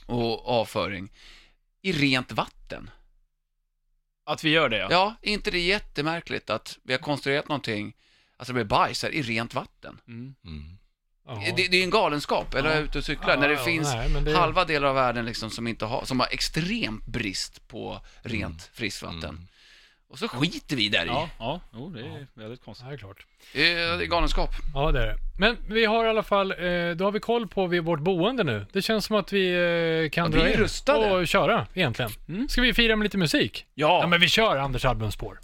och 0.07 0.49
avföring 0.49 1.12
i 1.82 1.93
rent 1.93 2.32
vatten. 2.32 2.90
Att 4.33 4.45
vi 4.45 4.51
gör 4.51 4.68
det, 4.68 4.76
ja. 4.76 4.89
Ja, 4.91 5.14
är 5.22 5.33
inte 5.33 5.51
det 5.51 5.59
jättemärkligt 5.61 6.51
att 6.51 6.78
vi 6.83 6.93
har 6.93 6.99
konstruerat 7.01 7.49
någonting, 7.49 7.93
alltså 8.37 8.53
det 8.53 8.55
blir 8.55 8.64
bajs 8.64 9.03
här, 9.03 9.11
i 9.11 9.22
rent 9.22 9.55
vatten? 9.55 10.01
Mm. 10.09 10.35
Mm. 10.45 10.78
Ja. 11.26 11.53
Det, 11.57 11.68
det 11.68 11.76
är 11.76 11.85
en 11.85 11.91
galenskap, 11.91 12.55
eller 12.55 12.70
är 12.70 12.74
jag 12.74 12.85
ute 12.85 12.99
och 12.99 13.05
cyklar? 13.05 13.35
Ja, 13.35 13.41
när 13.41 13.49
det 13.49 13.55
ja, 13.55 13.64
finns 13.64 13.95
nej, 13.95 14.09
det- 14.24 14.37
halva 14.37 14.64
delar 14.64 14.89
av 14.89 14.95
världen 14.95 15.24
liksom 15.24 15.51
som 15.51 15.66
inte 15.66 15.85
har, 15.85 16.05
som 16.05 16.20
har 16.20 16.26
extremt 16.30 17.07
brist 17.07 17.68
på 17.68 18.01
rent 18.22 18.70
friskvatten. 18.74 19.24
Mm. 19.24 19.49
Och 20.13 20.19
så 20.19 20.29
skiter 20.29 20.77
vi 20.77 20.89
där 20.89 21.05
i. 21.05 21.09
Ja, 21.09 21.29
ja. 21.39 21.61
Jo, 21.75 21.89
det 21.91 22.01
är 22.01 22.27
väldigt 22.35 22.65
konstigt. 22.65 22.89
Det 22.89 22.95
är 22.95 22.99
klart. 22.99 23.27
Det 23.53 23.73
är 23.73 23.97
det 23.99 24.05
är 24.05 24.07
galenskap. 24.07 24.51
Ja, 24.75 24.93
det 24.93 25.03
är 25.03 25.07
det. 25.07 25.17
Men 25.39 25.57
vi 25.69 25.85
har 25.85 26.05
i 26.05 26.09
alla 26.09 26.23
fall, 26.23 26.51
eh, 26.51 26.57
då 26.97 27.05
har 27.05 27.13
vi 27.13 27.21
koll 27.21 27.49
på 27.49 27.67
vårt 27.67 28.01
boende 28.01 28.45
nu. 28.45 28.67
Det 28.73 28.83
känns 28.83 29.05
som 29.05 29.17
att 29.17 29.33
vi 29.33 29.51
eh, 30.05 30.11
kan 30.11 30.25
Ja, 30.33 30.39
dra 30.39 30.45
vi 30.45 30.53
in 30.53 30.59
rustade. 30.59 31.13
och 31.15 31.29
köra 31.29 31.67
egentligen. 31.75 32.11
Mm. 32.29 32.49
Ska 32.49 32.61
vi 32.63 32.75
fira 32.75 32.97
med 32.97 33.05
lite 33.05 33.19
musik? 33.19 33.67
Ja, 33.75 33.99
Ja, 34.03 34.07
men 34.07 34.21
vi 34.21 34.29
kör 34.29 34.57
Anders 34.57 34.85
albumspår. 34.85 35.39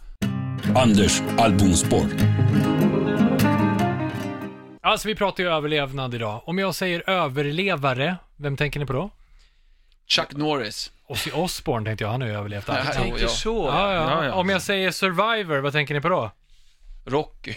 Anders 0.76 1.20
albumspår. 1.38 2.06
Alltså, 4.82 5.08
vi 5.08 5.14
pratar 5.14 5.42
ju 5.44 5.50
överlevnad 5.50 6.14
idag. 6.14 6.42
Om 6.46 6.58
jag 6.58 6.74
säger 6.74 7.10
överlevare, 7.10 8.16
vem 8.36 8.56
tänker 8.56 8.80
ni 8.80 8.86
på 8.86 8.92
då? 8.92 9.10
Chuck 10.08 10.32
Norris. 10.32 10.92
Ozzy 11.06 11.30
Osbourne 11.30 11.86
tänkte 11.86 12.04
jag, 12.04 12.10
han 12.10 12.20
har 12.20 12.28
ju 12.28 12.34
överlevt 12.34 12.68
allt. 12.68 12.78
Ja, 12.78 12.84
Ja, 12.94 13.00
tänker 13.02 13.22
ja. 13.22 13.28
så. 13.28 13.66
ja. 13.72 14.32
Om 14.32 14.48
jag 14.48 14.62
säger 14.62 14.90
Survivor, 14.90 15.58
vad 15.58 15.72
tänker 15.72 15.94
ni 15.94 16.00
på 16.00 16.08
då? 16.08 16.30
Rocky. 17.06 17.54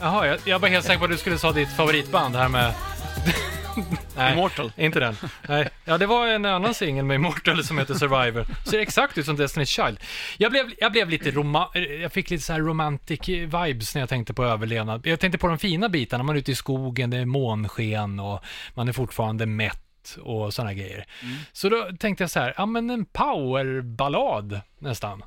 Jaha, 0.00 0.26
jag, 0.26 0.38
jag 0.44 0.58
var 0.58 0.68
helt 0.68 0.84
säker 0.86 0.98
på 0.98 1.04
att 1.04 1.10
du 1.10 1.16
skulle 1.16 1.38
säga 1.38 1.52
ditt 1.52 1.76
favoritband 1.76 2.36
här 2.36 2.48
med... 2.48 2.74
Nej, 4.16 4.32
Immortal. 4.32 4.72
inte 4.76 5.00
den. 5.00 5.16
Nej. 5.48 5.68
Ja, 5.84 5.98
det 5.98 6.06
var 6.06 6.26
en 6.26 6.44
annan 6.44 6.74
singel 6.74 7.04
med 7.04 7.14
Immortal 7.14 7.64
som 7.64 7.78
heter 7.78 7.94
Survivor. 7.94 8.46
Ser 8.66 8.78
exakt 8.78 9.18
ut 9.18 9.26
som 9.26 9.36
Destiny's 9.36 9.64
Child. 9.86 10.00
Jag 10.38 10.50
blev, 10.52 10.66
jag 10.78 10.92
blev 10.92 11.08
lite 11.10 11.30
roma- 11.30 11.78
jag 12.02 12.12
fick 12.12 12.30
lite 12.30 12.42
så 12.44 12.52
här 12.52 12.60
romantic 12.60 13.28
vibes 13.28 13.94
när 13.94 14.02
jag 14.02 14.08
tänkte 14.08 14.34
på 14.34 14.44
överlevnad. 14.44 15.06
Jag 15.06 15.20
tänkte 15.20 15.38
på 15.38 15.46
de 15.46 15.58
fina 15.58 15.88
bitarna, 15.88 16.24
man 16.24 16.36
är 16.36 16.40
ute 16.40 16.52
i 16.52 16.54
skogen, 16.54 17.10
det 17.10 17.16
är 17.16 17.24
månsken 17.24 18.20
och 18.20 18.44
man 18.74 18.88
är 18.88 18.92
fortfarande 18.92 19.46
mätt 19.46 19.82
och 20.22 20.54
sådana 20.54 20.74
grejer. 20.74 21.04
Så 21.52 21.68
då 21.68 21.90
tänkte 21.98 22.22
jag 22.24 22.30
så 22.30 22.40
här, 22.40 22.54
ja 22.56 22.66
men 22.66 22.90
en 22.90 23.04
powerballad 23.04 24.60
nästan. 24.78 25.22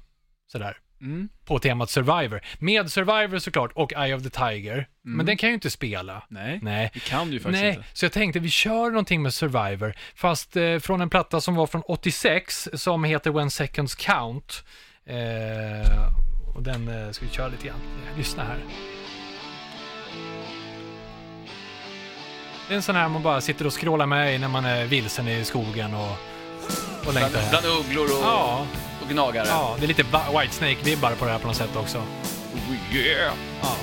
Sådär 0.51 0.77
Mm. 1.01 1.29
på 1.45 1.59
temat 1.59 1.89
Survivor. 1.89 2.41
Med 2.59 2.91
Survivor 2.91 3.39
såklart 3.39 3.71
och 3.75 3.93
Eye 3.93 4.15
of 4.15 4.23
the 4.23 4.29
Tiger. 4.29 4.87
Men 5.01 5.25
den 5.25 5.37
kan 5.37 5.47
jag 5.47 5.51
ju 5.51 5.55
inte 5.55 5.69
spela. 5.69 6.23
Nej, 6.29 6.59
Nej. 6.61 6.91
det 6.93 6.99
kan 6.99 7.27
du 7.27 7.33
ju 7.33 7.39
faktiskt 7.39 7.61
Nej, 7.63 7.73
inte. 7.75 7.83
så 7.93 8.05
jag 8.05 8.11
tänkte 8.11 8.39
vi 8.39 8.49
kör 8.49 8.89
någonting 8.89 9.21
med 9.21 9.33
Survivor, 9.33 9.93
fast 10.15 10.55
eh, 10.55 10.79
från 10.79 11.01
en 11.01 11.09
platta 11.09 11.41
som 11.41 11.55
var 11.55 11.67
från 11.67 11.81
86 11.85 12.69
som 12.73 13.03
heter 13.03 13.31
When 13.31 13.51
Seconds 13.51 13.95
Count. 13.95 14.63
Eh, 15.05 16.07
och 16.55 16.63
den 16.63 16.87
eh, 16.87 17.11
ska 17.11 17.25
vi 17.25 17.31
köra 17.31 17.47
lite 17.47 17.67
grann. 17.67 17.79
Lyssna 18.17 18.43
här. 18.43 18.59
Det 22.67 22.73
är 22.73 22.75
en 22.75 22.81
sån 22.83 22.95
här 22.95 23.09
man 23.09 23.23
bara 23.23 23.41
sitter 23.41 23.67
och 23.67 23.73
scrollar 23.81 24.05
med 24.05 24.35
i 24.35 24.37
när 24.37 24.47
man 24.47 24.65
är 24.65 24.85
vilsen 24.85 25.27
i 25.27 25.45
skogen 25.45 25.93
och, 25.93 26.09
och 27.05 27.11
Bland, 27.11 27.15
längtar. 27.33 27.49
bland 27.49 27.65
ugglor 27.65 28.05
och, 28.05 28.23
Ja, 28.23 28.65
och 29.01 29.09
gnagare. 29.09 29.47
ja, 29.49 29.75
det 29.79 29.85
är 29.85 29.87
lite 29.87 30.03
Whitesnake-vibbar 30.03 31.15
på 31.15 31.25
det 31.25 31.31
här 31.31 31.39
på 31.39 31.47
något 31.47 31.55
sätt 31.57 31.75
också. 31.75 31.97
Oh, 31.97 32.95
yeah. 32.95 33.33
Ja. 33.61 33.75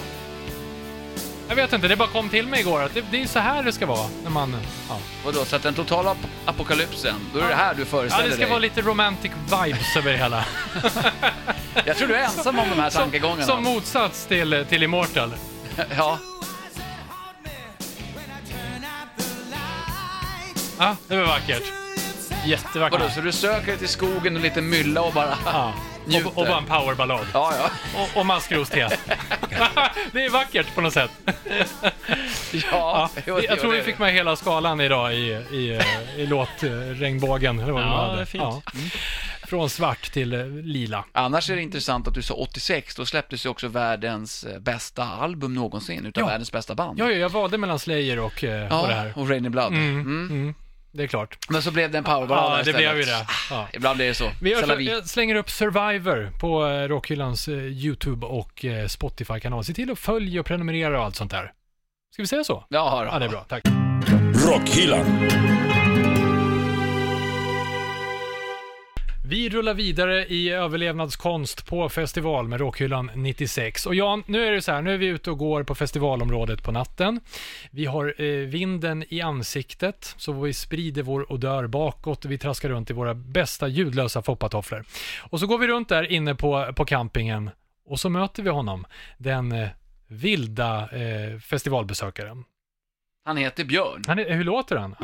Jag 1.48 1.56
vet 1.56 1.72
inte, 1.72 1.88
det 1.88 1.96
bara 1.96 2.08
kom 2.08 2.28
till 2.28 2.46
mig 2.46 2.60
igår 2.60 2.82
att 2.82 2.94
det, 2.94 3.04
det 3.10 3.22
är 3.22 3.26
så 3.26 3.38
här 3.38 3.62
det 3.62 3.72
ska 3.72 3.86
vara 3.86 4.08
när 4.22 4.30
man... 4.30 4.56
Ja, 4.88 4.98
Vadå, 5.24 5.44
så 5.44 5.56
att 5.56 5.62
den 5.62 5.74
totala 5.74 6.10
ap- 6.10 6.26
apokalypsen, 6.44 7.14
då 7.34 7.38
är 7.40 7.48
det 7.48 7.54
här 7.54 7.74
du 7.74 7.80
ja 7.82 7.86
föreställer 7.86 8.24
det 8.24 8.30
ska 8.32 8.40
dig? 8.40 8.50
vara 8.50 8.58
lite 8.58 8.80
romantic 8.82 9.30
vibes 9.44 9.96
över 9.96 10.12
det 10.12 10.18
hela. 10.18 10.44
Jag 11.84 11.96
tror 11.96 12.08
du 12.08 12.14
är 12.14 12.24
ensam 12.24 12.58
om 12.58 12.68
de 12.70 12.80
här 12.80 12.90
tankegångarna. 12.90 13.42
Som 13.46 13.62
motsats 13.64 14.26
till, 14.26 14.66
till 14.68 14.82
Immortal. 14.82 15.34
Ja, 15.96 16.18
Ja, 20.80 20.96
det 21.08 21.16
var 21.16 21.26
vackert. 21.26 21.62
Jättevackert. 22.46 23.00
vadå, 23.00 23.10
så 23.12 23.20
du 23.20 23.32
söker 23.32 23.76
till 23.76 23.88
skogen 23.88 24.36
och 24.36 24.42
lite 24.42 24.60
mylla 24.62 25.02
och 25.02 25.12
bara... 25.12 25.34
Ja. 25.44 25.72
Njuter. 26.06 26.26
Och, 26.26 26.38
och 26.38 26.46
bara 26.46 26.58
en 26.58 26.64
powerballad. 26.64 27.26
Ja, 27.34 27.52
ja. 27.58 27.70
Och, 28.02 28.20
och 28.20 28.26
maskroste. 28.26 28.76
det 30.12 30.24
är 30.24 30.30
vackert 30.30 30.74
på 30.74 30.80
något 30.80 30.92
sätt. 30.92 31.10
Ja, 32.52 32.60
Ja, 32.72 33.10
jo, 33.26 33.40
jag 33.40 33.58
tror 33.60 33.70
det 33.70 33.76
vi 33.76 33.80
är 33.80 33.84
fick 33.84 33.96
det. 33.98 34.02
med 34.02 34.12
hela 34.12 34.36
skalan 34.36 34.80
idag 34.80 35.14
i, 35.14 35.16
i, 35.52 35.76
eh, 35.76 36.20
i 36.20 36.26
låtregnbågen. 36.26 37.58
Eller 37.60 37.72
vad 37.72 37.82
vi 37.82 37.88
Ja, 37.88 37.96
hade. 38.02 38.16
det 38.16 38.20
är 38.22 38.24
fint. 38.24 38.64
Från 39.48 39.70
svart 39.70 40.12
till 40.12 40.32
eh, 40.34 40.46
lila. 40.46 41.04
Annars 41.12 41.50
är 41.50 41.56
det 41.56 41.62
intressant 41.62 42.08
att 42.08 42.14
du 42.14 42.22
sa 42.22 42.34
86, 42.34 42.94
då 42.94 43.06
släpptes 43.06 43.46
ju 43.46 43.50
också 43.50 43.68
världens 43.68 44.44
eh, 44.44 44.58
bästa 44.60 45.04
album 45.04 45.54
någonsin 45.54 46.06
utav 46.06 46.22
Ja. 46.22 46.26
världens 46.26 46.52
bästa 46.52 46.74
band. 46.74 46.98
Ja, 46.98 47.04
ja, 47.04 47.10
jag 47.16 47.28
valde 47.28 47.58
mellan 47.58 47.78
Slayer 47.78 48.18
och, 48.18 48.44
eh, 48.44 48.80
och 48.80 48.88
det 48.88 48.94
här. 48.94 49.12
och 49.16 49.28
Rainy 49.28 49.48
Blood. 49.48 49.72
Mm, 49.72 50.00
Mm. 50.00 50.54
Det 50.92 51.02
är 51.02 51.06
klart. 51.06 51.38
Men 51.48 51.62
så 51.62 51.70
blev 51.70 51.90
det 51.90 51.98
en 51.98 52.04
powerballad 52.04 52.58
Ja, 52.58 52.64
det 52.64 52.72
blev 52.72 52.96
ju 52.96 53.02
det. 53.02 53.26
Ja. 53.50 53.68
Ibland 53.72 53.96
blir 53.96 54.06
det 54.06 54.14
så. 54.14 54.30
Så, 54.66 54.74
vie. 54.76 54.92
jag 54.92 55.08
slänger 55.08 55.34
upp 55.34 55.50
Survivor 55.50 56.30
på 56.40 56.66
eh, 56.66 56.88
Rockhyllans 56.88 57.48
eh, 57.48 57.54
YouTube 57.54 58.26
och 58.26 58.64
eh, 58.64 58.86
Spotify-kanal. 58.86 59.64
Se 59.64 59.74
till 59.74 59.90
att 59.90 59.98
följa 59.98 60.40
och 60.40 60.46
prenumerera 60.46 60.98
och 60.98 61.04
allt 61.04 61.16
sånt 61.16 61.30
där. 61.30 61.52
Ska 62.12 62.22
vi 62.22 62.26
säga 62.26 62.44
så? 62.44 62.64
Ja, 62.68 63.08
Ja, 63.12 63.18
det 63.18 63.24
är 63.24 63.28
bra. 63.28 63.44
Tack. 63.48 63.62
Rockhyllan. 64.46 65.06
Vi 69.30 69.48
rullar 69.48 69.74
vidare 69.74 70.26
i 70.26 70.50
överlevnadskonst 70.50 71.66
på 71.66 71.88
festival 71.88 72.48
med 72.48 72.60
råkhyllan 72.60 73.10
96. 73.14 73.86
Och 73.86 73.94
Jan, 73.94 74.22
nu 74.26 74.46
är 74.46 74.52
det 74.52 74.62
så 74.62 74.72
här, 74.72 74.82
nu 74.82 74.94
är 74.94 74.98
vi 74.98 75.06
ute 75.06 75.30
och 75.30 75.38
går 75.38 75.62
på 75.62 75.74
festivalområdet 75.74 76.62
på 76.62 76.72
natten. 76.72 77.20
Vi 77.70 77.86
har 77.86 78.22
eh, 78.22 78.26
vinden 78.26 79.04
i 79.08 79.20
ansiktet, 79.20 80.14
så 80.16 80.32
vi 80.32 80.52
sprider 80.52 81.02
vår 81.02 81.32
odör 81.32 81.66
bakåt 81.66 82.24
och 82.24 82.30
vi 82.30 82.38
traskar 82.38 82.68
runt 82.68 82.90
i 82.90 82.92
våra 82.92 83.14
bästa 83.14 83.68
ljudlösa 83.68 84.22
foppatofflor. 84.22 84.84
Och 85.20 85.40
så 85.40 85.46
går 85.46 85.58
vi 85.58 85.66
runt 85.66 85.88
där 85.88 86.12
inne 86.12 86.34
på, 86.34 86.72
på 86.76 86.84
campingen 86.84 87.50
och 87.86 88.00
så 88.00 88.08
möter 88.08 88.42
vi 88.42 88.50
honom, 88.50 88.86
den 89.18 89.52
eh, 89.52 89.68
vilda 90.08 90.88
eh, 90.90 91.38
festivalbesökaren. 91.38 92.44
Han 93.24 93.36
heter 93.36 93.64
Björn. 93.64 94.04
Han 94.06 94.18
är, 94.18 94.30
hur 94.34 94.44
låter 94.44 94.76
han? 94.76 94.94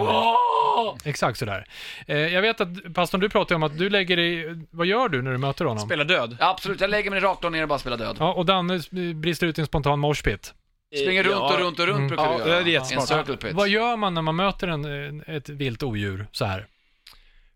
Exakt 1.04 1.38
sådär. 1.38 1.66
Eh, 2.06 2.16
jag 2.16 2.42
vet 2.42 2.60
att, 2.60 2.94
pastorn, 2.94 3.20
du 3.20 3.28
pratar 3.28 3.54
om 3.54 3.62
att 3.62 3.78
du 3.78 3.90
lägger 3.90 4.16
dig... 4.16 4.46
Vad 4.70 4.86
gör 4.86 5.08
du 5.08 5.22
när 5.22 5.32
du 5.32 5.38
möter 5.38 5.64
honom? 5.64 5.86
Spela 5.86 6.04
död. 6.04 6.36
Ja, 6.40 6.50
absolut, 6.50 6.80
jag 6.80 6.90
lägger 6.90 7.10
mig 7.10 7.20
rakt 7.20 7.42
ner 7.52 7.62
och 7.62 7.68
bara 7.68 7.78
spelar 7.78 7.96
död. 7.96 8.16
Ja, 8.20 8.32
och 8.32 8.46
Danne 8.46 8.80
brister 9.14 9.46
ut 9.46 9.58
i 9.58 9.60
en 9.60 9.66
spontan 9.66 9.98
moshpit. 9.98 10.54
Springer 11.02 11.22
runt 11.24 11.36
och 11.52 11.58
runt 11.58 11.78
och 11.78 11.86
runt 11.86 11.96
Mm. 11.96 12.08
brukar 12.08 12.24
Ja, 12.24 12.38
du 12.44 12.50
göra. 12.50 12.60
det 12.62 12.70
är 12.70 12.72
jättesmart. 12.72 13.10
En 13.10 13.16
circle 13.26 13.36
pit. 13.36 13.52
Vad 13.52 13.68
gör 13.68 13.96
man 13.96 14.14
när 14.14 14.22
man 14.22 14.36
möter 14.36 14.68
en, 14.68 14.84
en- 14.84 15.24
ett 15.26 15.48
vilt 15.48 15.82
odjur 15.82 16.26
så 16.32 16.44
här? 16.44 16.66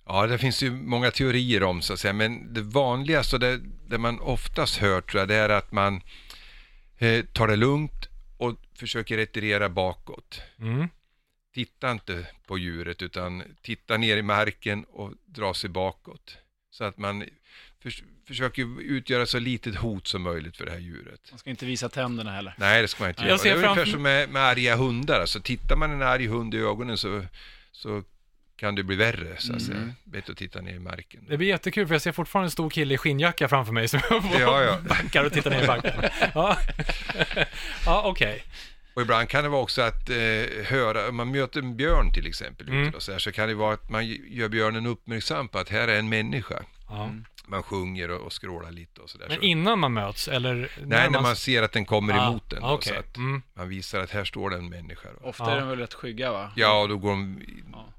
Ja, 0.06 0.26
det 0.26 0.38
finns 0.38 0.62
ju 0.62 0.70
många 0.70 1.10
teorier 1.10 1.62
om 1.62 1.82
så 1.82 1.92
att 1.92 1.98
säga, 1.98 2.12
men 2.12 2.54
det 2.54 2.60
vanligaste 2.62 3.36
och 3.36 3.40
det, 3.40 3.60
det 3.88 3.98
man 3.98 4.20
oftast 4.20 4.76
hör 4.78 5.00
tror 5.00 5.20
jag, 5.20 5.28
det 5.28 5.34
är 5.34 5.48
att 5.48 5.72
man 5.72 6.00
eh, 6.98 7.24
tar 7.24 7.48
det 7.48 7.56
lugnt 7.56 8.08
försöker 8.80 9.16
retirera 9.16 9.68
bakåt. 9.68 10.42
Mm. 10.58 10.88
Titta 11.54 11.90
inte 11.90 12.26
på 12.46 12.58
djuret 12.58 13.02
utan 13.02 13.42
titta 13.62 13.96
ner 13.96 14.16
i 14.16 14.22
marken 14.22 14.84
och 14.84 15.12
dra 15.26 15.54
sig 15.54 15.70
bakåt. 15.70 16.36
Så 16.70 16.84
att 16.84 16.98
man 16.98 17.24
förs- 17.82 18.02
försöker 18.26 18.80
utgöra 18.80 19.26
så 19.26 19.38
litet 19.38 19.74
hot 19.76 20.06
som 20.06 20.22
möjligt 20.22 20.56
för 20.56 20.64
det 20.66 20.70
här 20.72 20.78
djuret. 20.78 21.20
Man 21.30 21.38
ska 21.38 21.50
inte 21.50 21.66
visa 21.66 21.88
tänderna 21.88 22.30
heller. 22.32 22.54
Nej, 22.58 22.82
det 22.82 22.88
ska 22.88 23.02
man 23.02 23.08
inte 23.10 23.22
Jag 23.22 23.28
göra. 23.28 23.38
ser 23.38 23.54
Det 23.56 23.60
är 23.62 23.68
ungefär 23.68 23.84
som 23.92 24.02
med, 24.02 24.28
med 24.28 24.42
arga 24.42 24.76
hundar. 24.76 25.20
Alltså, 25.20 25.40
tittar 25.40 25.76
man 25.76 25.90
en 25.90 26.02
arg 26.02 26.26
hund 26.26 26.54
i 26.54 26.58
ögonen 26.58 26.98
så, 26.98 27.24
så 27.72 28.02
kan 28.60 28.74
det 28.74 28.82
bli 28.82 28.96
värre, 28.96 29.36
så 29.38 29.54
att 29.54 29.62
säga. 29.62 29.90
Bättre 30.04 30.32
att 30.32 30.38
titta 30.38 30.60
ner 30.60 30.74
i 30.74 30.78
marken. 30.78 31.20
Det 31.28 31.36
blir 31.36 31.48
jättekul 31.48 31.86
för 31.86 31.94
jag 31.94 32.02
ser 32.02 32.12
fortfarande 32.12 32.46
en 32.46 32.50
stor 32.50 32.70
kille 32.70 32.94
i 32.94 32.98
skinnjacka 32.98 33.48
framför 33.48 33.72
mig 33.72 33.88
som 33.88 34.00
Ja, 34.40 34.62
ja. 34.62 34.78
backar 34.88 35.24
och 35.24 35.32
tittar 35.32 35.50
ner 35.50 35.64
i 35.64 35.66
backen. 35.66 35.92
Ja, 36.34 36.56
ja 37.86 38.02
okej. 38.04 38.44
Och 38.94 39.02
ibland 39.02 39.28
kan 39.28 39.42
det 39.44 39.48
vara 39.50 39.62
också 39.62 39.82
att 39.82 40.10
eh, 40.10 40.16
höra, 40.66 41.08
om 41.08 41.16
man 41.16 41.30
möter 41.30 41.60
en 41.60 41.76
björn 41.76 42.12
till 42.12 42.26
exempel, 42.26 42.68
Mm. 42.68 42.94
och 42.94 43.02
så, 43.02 43.12
här, 43.12 43.18
så 43.18 43.32
kan 43.32 43.48
det 43.48 43.54
vara 43.54 43.74
att 43.74 43.90
man 43.90 44.06
gör 44.06 44.48
björnen 44.48 44.86
uppmärksam 44.86 45.48
på 45.48 45.58
att 45.58 45.68
här 45.68 45.88
är 45.88 45.98
en 45.98 46.08
människa. 46.08 46.62
Ja. 46.88 47.10
man 47.46 47.62
sjunger 47.62 48.10
och, 48.10 48.20
och 48.20 48.32
skrålar 48.32 48.70
lite 48.70 49.00
och 49.00 49.10
sådär. 49.10 49.26
Men 49.28 49.42
innan 49.42 49.78
man 49.78 49.92
möts, 49.92 50.28
eller? 50.28 50.70
nej, 50.84 51.10
när 51.10 51.20
man 51.20 51.36
ser 51.36 51.62
att 51.62 51.72
den 51.72 51.84
kommer 51.84 52.14
Ah, 52.18 52.28
emot 52.28 52.50
den. 52.50 52.62
då, 52.62 52.68
okej. 52.68 52.92
Så 52.92 52.98
att 52.98 53.16
Mm. 53.16 53.42
man 53.54 53.68
visar 53.68 54.00
att 54.00 54.10
här 54.10 54.24
står 54.24 54.50
det 54.50 54.56
en 54.56 54.68
människa. 54.68 55.08
Då. 55.20 55.28
Ofta 55.28 55.44
Ja. 55.44 55.50
är 55.50 55.60
de 55.60 55.68
väl 55.68 55.78
rätt 55.78 55.94
skygga 55.94 56.32
va? 56.32 56.52
Ja, 56.56 56.80
och 56.82 56.88
då 56.88 56.96
går 56.96 57.10
de 57.10 57.40
Ja. 57.72 57.92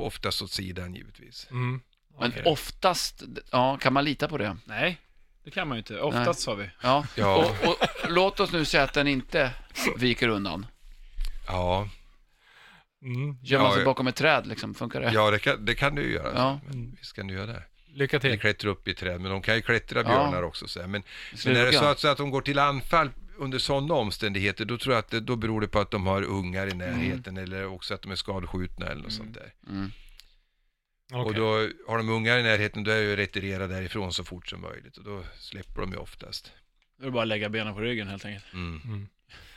Oftast 0.00 0.42
åt 0.42 0.50
sidan 0.50 0.94
givetvis. 0.94 1.46
Mm. 1.50 1.80
Men 2.20 2.30
Okej. 2.30 2.42
oftast, 2.46 3.22
ja, 3.50 3.76
kan 3.80 3.92
man 3.92 4.04
lita 4.04 4.28
på 4.28 4.38
det? 4.38 4.56
Nej, 4.64 4.98
det 5.44 5.50
kan 5.50 5.68
man 5.68 5.76
ju 5.76 5.78
inte. 5.78 6.00
Oftast 6.00 6.40
sa 6.40 6.54
vi. 6.54 6.70
Ja. 6.82 7.06
Ja. 7.14 7.36
Och, 7.62 7.68
och, 7.68 7.76
låt 8.08 8.40
oss 8.40 8.52
nu 8.52 8.64
säga 8.64 8.82
att 8.82 8.92
den 8.92 9.06
inte 9.08 9.50
viker 9.96 10.28
undan. 10.28 10.66
Ja, 11.46 11.88
Mm. 13.04 13.36
Gör 13.42 13.58
man 13.58 13.66
Ja, 13.68 13.72
sig 13.72 13.80
ja. 13.82 13.84
bakom 13.84 14.06
ett 14.06 14.16
träd 14.16 14.46
liksom, 14.46 14.74
funkar 14.74 15.00
det? 15.00 15.12
ja 15.12 15.30
det, 15.30 15.38
kan, 15.38 15.64
det 15.64 15.74
kan 15.74 15.94
du 15.94 16.02
ju 16.02 16.12
göra. 16.12 16.32
Ja. 16.34 16.60
Men 16.66 16.96
visst 16.98 17.12
kan 17.12 17.26
du 17.26 17.34
göra 17.34 17.46
det. 17.46 17.62
Lycka 17.94 18.16
Eller 18.16 18.30
till. 18.30 18.40
klättra 18.40 18.70
upp 18.70 18.88
i 18.88 18.94
träd, 18.94 19.20
men 19.20 19.30
de 19.30 19.42
kan 19.42 19.54
ju 19.54 19.62
klättra 19.62 20.02
björnar 20.04 20.42
också. 20.42 20.68
Så 20.68 20.80
här. 20.80 20.86
Men, 20.86 21.02
men 21.46 21.56
är 21.56 21.66
det 21.66 21.72
så 21.72 21.84
att, 21.84 21.98
så 22.00 22.08
att 22.08 22.18
de 22.18 22.30
går 22.30 22.40
till 22.40 22.58
anfall 22.58 23.10
under 23.42 23.58
sådana 23.58 23.94
omständigheter, 23.94 24.64
då 24.64 24.78
tror 24.78 24.94
jag 24.94 24.98
att 24.98 25.10
det, 25.10 25.20
då 25.20 25.36
beror 25.36 25.60
det 25.60 25.68
på 25.68 25.78
att 25.78 25.90
de 25.90 26.06
har 26.06 26.22
ungar 26.22 26.66
i 26.66 26.74
närheten 26.74 27.36
eller 27.36 27.66
också 27.66 27.94
att 27.94 28.02
de 28.02 28.12
är 28.12 28.16
skadskjutna 28.16 28.86
eller 28.86 29.02
något 29.02 29.12
sånt 29.12 29.34
där. 29.34 29.54
Mm. 29.68 29.90
Okej. 31.12 31.24
Och 31.24 31.34
då 31.34 31.68
har 31.88 31.98
de 31.98 32.08
ungar 32.08 32.38
i 32.38 32.42
närheten, 32.42 32.84
då 32.84 32.90
är 32.90 32.96
det 32.96 33.02
ju 33.02 33.12
att 33.12 33.18
retirera 33.18 33.66
därifrån 33.66 34.12
så 34.12 34.24
fort 34.24 34.48
som 34.48 34.60
möjligt 34.60 34.96
och 34.96 35.04
då 35.04 35.24
släpper 35.38 35.80
de 35.80 35.90
ju 35.90 35.96
oftast. 35.96 36.52
Då 36.96 37.02
är 37.02 37.06
det 37.06 37.12
bara 37.12 37.22
att 37.22 37.28
lägga 37.28 37.48
benen 37.48 37.74
på 37.74 37.80
ryggen 37.80 38.08
helt 38.08 38.24
enkelt. 38.24 38.52
Mm. 38.52 39.08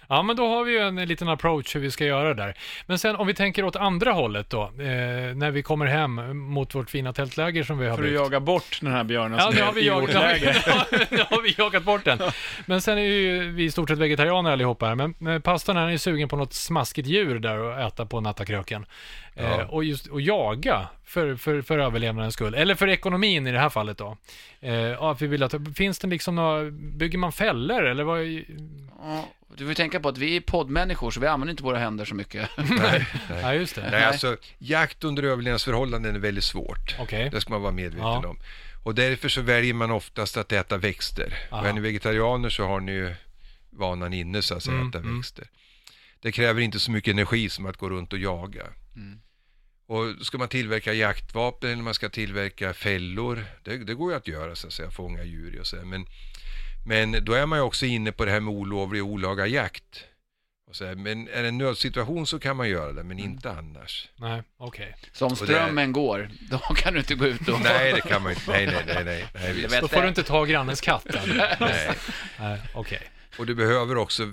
Ja, 0.09 0.21
men 0.21 0.35
då 0.35 0.47
har 0.47 0.63
vi 0.63 0.71
ju 0.71 0.79
en 0.79 0.95
liten 0.95 1.29
approach 1.29 1.75
hur 1.75 1.79
vi 1.79 1.91
ska 1.91 2.05
göra 2.05 2.33
där. 2.33 2.53
Men 2.85 2.99
sen 2.99 3.15
om 3.15 3.27
vi 3.27 3.33
tänker 3.33 3.65
åt 3.65 3.75
andra 3.75 4.11
hållet 4.11 4.49
då, 4.49 4.61
eh, 4.63 4.69
när 5.35 5.51
vi 5.51 5.63
kommer 5.63 5.85
hem 5.85 6.37
mot 6.37 6.75
vårt 6.75 6.89
fina 6.89 7.13
tältläger 7.13 7.63
som 7.63 7.77
vi 7.77 7.87
har 7.87 7.95
För 7.95 8.03
att 8.03 8.09
byggt. 8.09 8.19
jaga 8.21 8.39
bort 8.39 8.79
den 8.81 8.91
här 8.91 9.03
björnen 9.03 9.39
Ja, 9.39 9.45
som 9.45 9.53
nu 9.55 9.61
är 9.61 9.65
har 9.65 9.73
vi, 9.73 9.85
i 9.85 9.89
vårt 9.89 10.09
jagat, 10.13 10.13
nu 10.13 10.19
har 10.19 10.27
läger. 10.29 11.07
vi, 11.09 11.17
nu 11.17 11.23
har 11.29 11.41
vi 11.41 11.55
jagat 11.57 11.83
bort 11.83 12.03
den. 12.05 12.19
Men 12.65 12.81
sen 12.81 12.97
är 12.97 13.01
ju 13.01 13.51
vi 13.51 13.63
i 13.63 13.71
stort 13.71 13.89
sett 13.89 13.97
vegetarianer 13.99 14.51
allihopa 14.51 14.85
här. 14.85 14.95
Men, 14.95 15.15
pastorn 15.41 15.77
han 15.77 15.89
är 15.89 15.97
smaskigt 15.97 16.29
på 16.29 16.35
något 16.35 16.53
smaskigt 16.53 17.07
djur 17.07 17.39
där 17.39 17.71
att 17.71 17.93
äta 17.93 18.05
på 18.05 18.21
nattakröken. 18.21 18.85
Ja. 19.35 19.43
Eh, 19.43 19.69
och 19.69 19.83
just 19.83 20.11
att 20.11 20.23
jaga 20.23 20.87
för, 21.05 21.35
för, 21.35 21.61
för 21.61 21.79
överlevnadens 21.79 22.33
skull. 22.33 22.53
Eller 22.55 22.75
för 22.75 22.89
ekonomin 22.89 23.47
i 23.47 23.51
det 23.51 23.59
här 23.59 23.69
fallet 23.69 23.97
då. 23.97 24.17
Eh, 24.61 24.73
ja, 24.75 25.13
vi 25.19 25.27
vill 25.27 25.43
att, 25.43 25.53
finns 25.75 25.99
det 25.99 26.07
liksom 26.07 26.35
några, 26.35 26.71
bygger 26.71 27.17
man 27.17 27.31
fällor 27.31 27.85
eller 27.85 28.03
vad? 28.03 28.19
Ja, 28.23 29.25
du 29.57 29.67
får 29.67 29.73
tänka 29.73 29.99
på 29.99 30.09
att 30.09 30.17
vi 30.17 30.35
är 30.35 30.41
poddmänniskor, 30.41 31.11
så 31.11 31.19
vi 31.19 31.27
använder 31.27 31.51
inte 31.51 31.63
våra 31.63 31.77
händer 31.79 32.05
så 32.05 32.15
mycket. 32.15 32.49
Nej, 32.57 32.67
nej. 32.79 33.05
Ja, 33.41 33.53
just 33.53 33.75
det. 33.75 33.89
nej, 33.91 34.03
alltså 34.03 34.37
jakt 34.57 35.03
under 35.03 35.23
överlevnadsförhållanden 35.23 36.15
är 36.15 36.19
väldigt 36.19 36.43
svårt. 36.43 36.95
Okej. 36.99 37.29
Det 37.29 37.41
ska 37.41 37.49
man 37.53 37.61
vara 37.61 37.71
medveten 37.71 38.07
Ja. 38.07 38.27
om. 38.27 38.39
Och 38.83 38.95
därför 38.95 39.29
så 39.29 39.41
väljer 39.41 39.73
man 39.73 39.91
oftast 39.91 40.37
att 40.37 40.51
äta 40.51 40.77
växter. 40.77 41.37
Aha. 41.51 41.61
Och 41.61 41.67
är 41.67 41.73
ni 41.73 41.79
vegetarianer 41.81 42.49
så 42.49 42.65
har 42.67 42.79
ni 42.79 42.91
ju 42.91 43.15
vanan 43.69 44.13
inne 44.13 44.41
så 44.41 44.55
att 44.55 44.63
säga, 44.63 44.75
Mm, 44.75 44.89
äta 44.89 44.97
mm. 44.99 45.17
växter. 45.17 45.47
Det 46.21 46.31
kräver 46.31 46.61
inte 46.61 46.79
så 46.79 46.91
mycket 46.91 47.11
energi 47.11 47.49
som 47.49 47.65
att 47.65 47.77
gå 47.77 47.89
runt 47.89 48.13
och 48.13 48.19
jaga. 48.19 48.63
Mm. 48.95 49.19
Och 49.87 50.25
ska 50.25 50.37
man 50.37 50.47
tillverka 50.47 50.93
jaktvapen 50.93 51.69
eller 51.71 51.83
man 51.83 51.93
ska 51.93 52.09
tillverka 52.09 52.73
fällor, 52.73 53.45
det, 53.63 53.77
det 53.77 53.93
går 53.93 54.11
ju 54.11 54.17
att 54.17 54.27
göra 54.27 54.55
så 54.55 54.67
att 54.67 54.73
säga, 54.73 54.91
fånga 54.91 55.23
djur 55.23 55.59
och 55.59 55.67
så 55.67 55.77
här. 55.77 55.83
Men, 55.83 56.05
men 56.85 57.25
då 57.25 57.33
är 57.33 57.45
man 57.45 57.59
ju 57.59 57.63
också 57.63 57.85
inne 57.85 58.11
på 58.11 58.25
det 58.25 58.31
här 58.31 58.39
med 58.39 58.53
olovlig 58.53 59.03
och 59.03 59.09
olaga 59.09 59.47
jakt. 59.47 60.03
Och 60.67 60.75
så 60.75 60.85
här, 60.85 60.95
men 60.95 61.27
är 61.27 61.41
det 61.41 61.47
en 61.47 61.57
nödsituation 61.57 62.27
så 62.27 62.39
kan 62.39 62.57
man 62.57 62.69
göra 62.69 62.93
det, 62.93 63.03
men 63.03 63.19
inte 63.19 63.51
annars. 63.51 64.09
Nej, 64.15 64.43
okej. 64.57 64.95
Så 65.13 65.25
om 65.25 65.33
det 65.33 65.41
är- 65.41 65.45
strömmen 65.45 65.91
går, 65.91 66.29
då 66.49 66.57
kan 66.57 66.93
du 66.93 66.99
inte 66.99 67.15
gå 67.15 67.25
ut 67.25 67.47
och... 67.47 67.61
Nej, 67.61 67.93
det 67.93 68.01
kan 68.01 68.21
man 68.23 68.31
inte. 68.31 68.51
Nej, 68.51 68.65
nej, 68.65 68.83
nej, 68.87 69.03
nej. 69.03 69.27
nej 69.33 69.53
visst. 69.53 69.81
Då 69.81 69.87
får 69.87 69.97
det. 69.97 70.01
du 70.01 70.07
inte 70.07 70.23
ta 70.23 70.45
grannens 70.45 70.81
katt. 70.81 71.05
nej. 71.59 71.95
Nej, 72.39 72.59
okej. 72.73 73.01
Och 73.37 73.45
du 73.45 73.55
behöver 73.55 73.97
också 73.97 74.31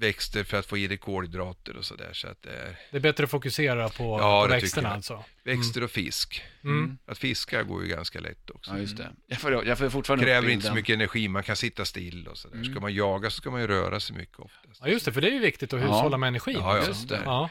växter 0.00 0.44
för 0.44 0.56
att 0.58 0.66
få 0.66 0.78
i 0.78 0.86
dig 0.86 0.96
kolhydrater 0.98 1.76
och 1.76 1.84
sådär. 1.84 2.10
Så 2.12 2.28
att 2.28 2.42
det 2.42 2.50
är 2.50 2.76
Det 2.90 2.96
är 2.96 3.00
bättre 3.00 3.24
att 3.24 3.30
fokusera 3.30 3.88
på, 3.88 4.18
Ja, 4.20 4.42
på 4.42 4.48
växterna 4.48 4.90
alltså. 4.90 5.24
växter 5.44 5.82
och 5.84 5.90
fisk. 5.90 6.42
Mm. 6.64 6.98
Att 7.06 7.18
fiska 7.18 7.62
går 7.62 7.82
ju 7.82 7.88
ganska 7.88 8.20
lätt 8.20 8.50
också. 8.50 8.70
Ja, 8.70 8.78
just 8.78 8.96
det. 8.96 9.10
Jag 9.26 9.38
får, 9.38 9.66
jag 9.66 9.78
får 9.78 9.90
fortfarande 9.90 10.24
Kräver 10.24 10.48
inte 10.48 10.66
så 10.66 10.74
mycket 10.74 10.94
energi, 10.94 11.28
man 11.28 11.42
kan 11.42 11.56
sitta 11.56 11.84
still 11.84 12.28
och 12.28 12.38
sådär. 12.38 12.64
Ska 12.64 12.80
man 12.80 12.94
jaga 12.94 13.30
så 13.30 13.36
ska 13.36 13.50
man 13.50 13.60
ju 13.60 13.66
röra 13.66 14.00
sig 14.00 14.16
mycket 14.16 14.38
oftast. 14.38 14.80
Ja, 14.80 14.88
just 14.88 15.04
det, 15.04 15.12
för 15.12 15.20
det 15.20 15.28
är 15.28 15.32
ju 15.32 15.38
viktigt 15.40 15.72
att 15.72 15.80
Ja. 15.80 15.86
hushålla 15.86 16.16
med 16.18 16.28
energin. 16.28 16.56
Ja, 16.58 16.76
ja. 16.78 16.86
Just 16.86 17.08
det. 17.08 17.20
Ja, 17.24 17.50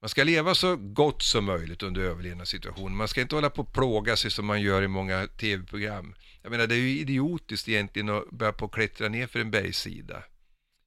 Man 0.00 0.08
ska 0.08 0.24
leva 0.24 0.54
så 0.54 0.76
gott 0.76 1.22
som 1.22 1.44
möjligt 1.44 1.82
under 1.82 2.00
överlevnadssituationen. 2.02 2.96
Man 2.96 3.08
ska 3.08 3.20
inte 3.20 3.34
hålla 3.34 3.50
på 3.50 3.62
och 3.62 3.72
plåga 3.72 4.16
sig 4.16 4.30
som 4.30 4.46
man 4.46 4.60
gör 4.62 4.82
i 4.82 4.88
många 4.88 5.26
tv-program. 5.26 6.14
Jag 6.42 6.50
menar, 6.50 6.66
det 6.66 6.74
är 6.74 6.78
ju 6.78 6.98
idiotiskt 6.98 7.68
egentligen 7.68 8.08
att 8.08 8.30
börja 8.30 8.52
på 8.52 8.64
att 8.64 8.72
klättra 8.72 9.08
ner 9.08 9.26
för 9.26 9.40
en 9.40 9.50
bergssida. 9.50 10.22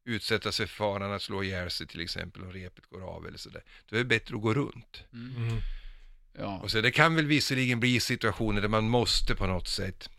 Utsätta 0.10 0.52
sig 0.52 0.68
för 0.68 0.76
faran 0.76 1.14
att 1.14 1.22
slå 1.22 1.44
ihjäl 1.44 1.70
sig 1.70 1.88
till 1.88 2.02
exempel 2.02 2.44
om 2.44 2.54
repet 2.54 2.86
går 2.86 3.02
av 3.02 3.28
eller 3.28 3.38
sådär. 3.38 3.64
Då 3.90 3.96
är 3.96 4.00
det 4.00 4.06
bättre 4.06 4.36
att 4.36 4.42
gå 4.42 4.54
runt. 4.54 5.04
mm. 5.14 5.62
Ja. 6.38 6.60
Och 6.60 6.72
så 6.72 6.82
det 6.82 6.92
kan 6.92 7.16
väl 7.16 7.26
visserligen 7.26 7.80
bli 7.80 8.00
situationer 8.00 8.62
där 8.62 8.68
man 8.68 8.90
måste 8.90 9.36
på 9.36 9.48
något 9.48 9.68
sätt 9.68 10.10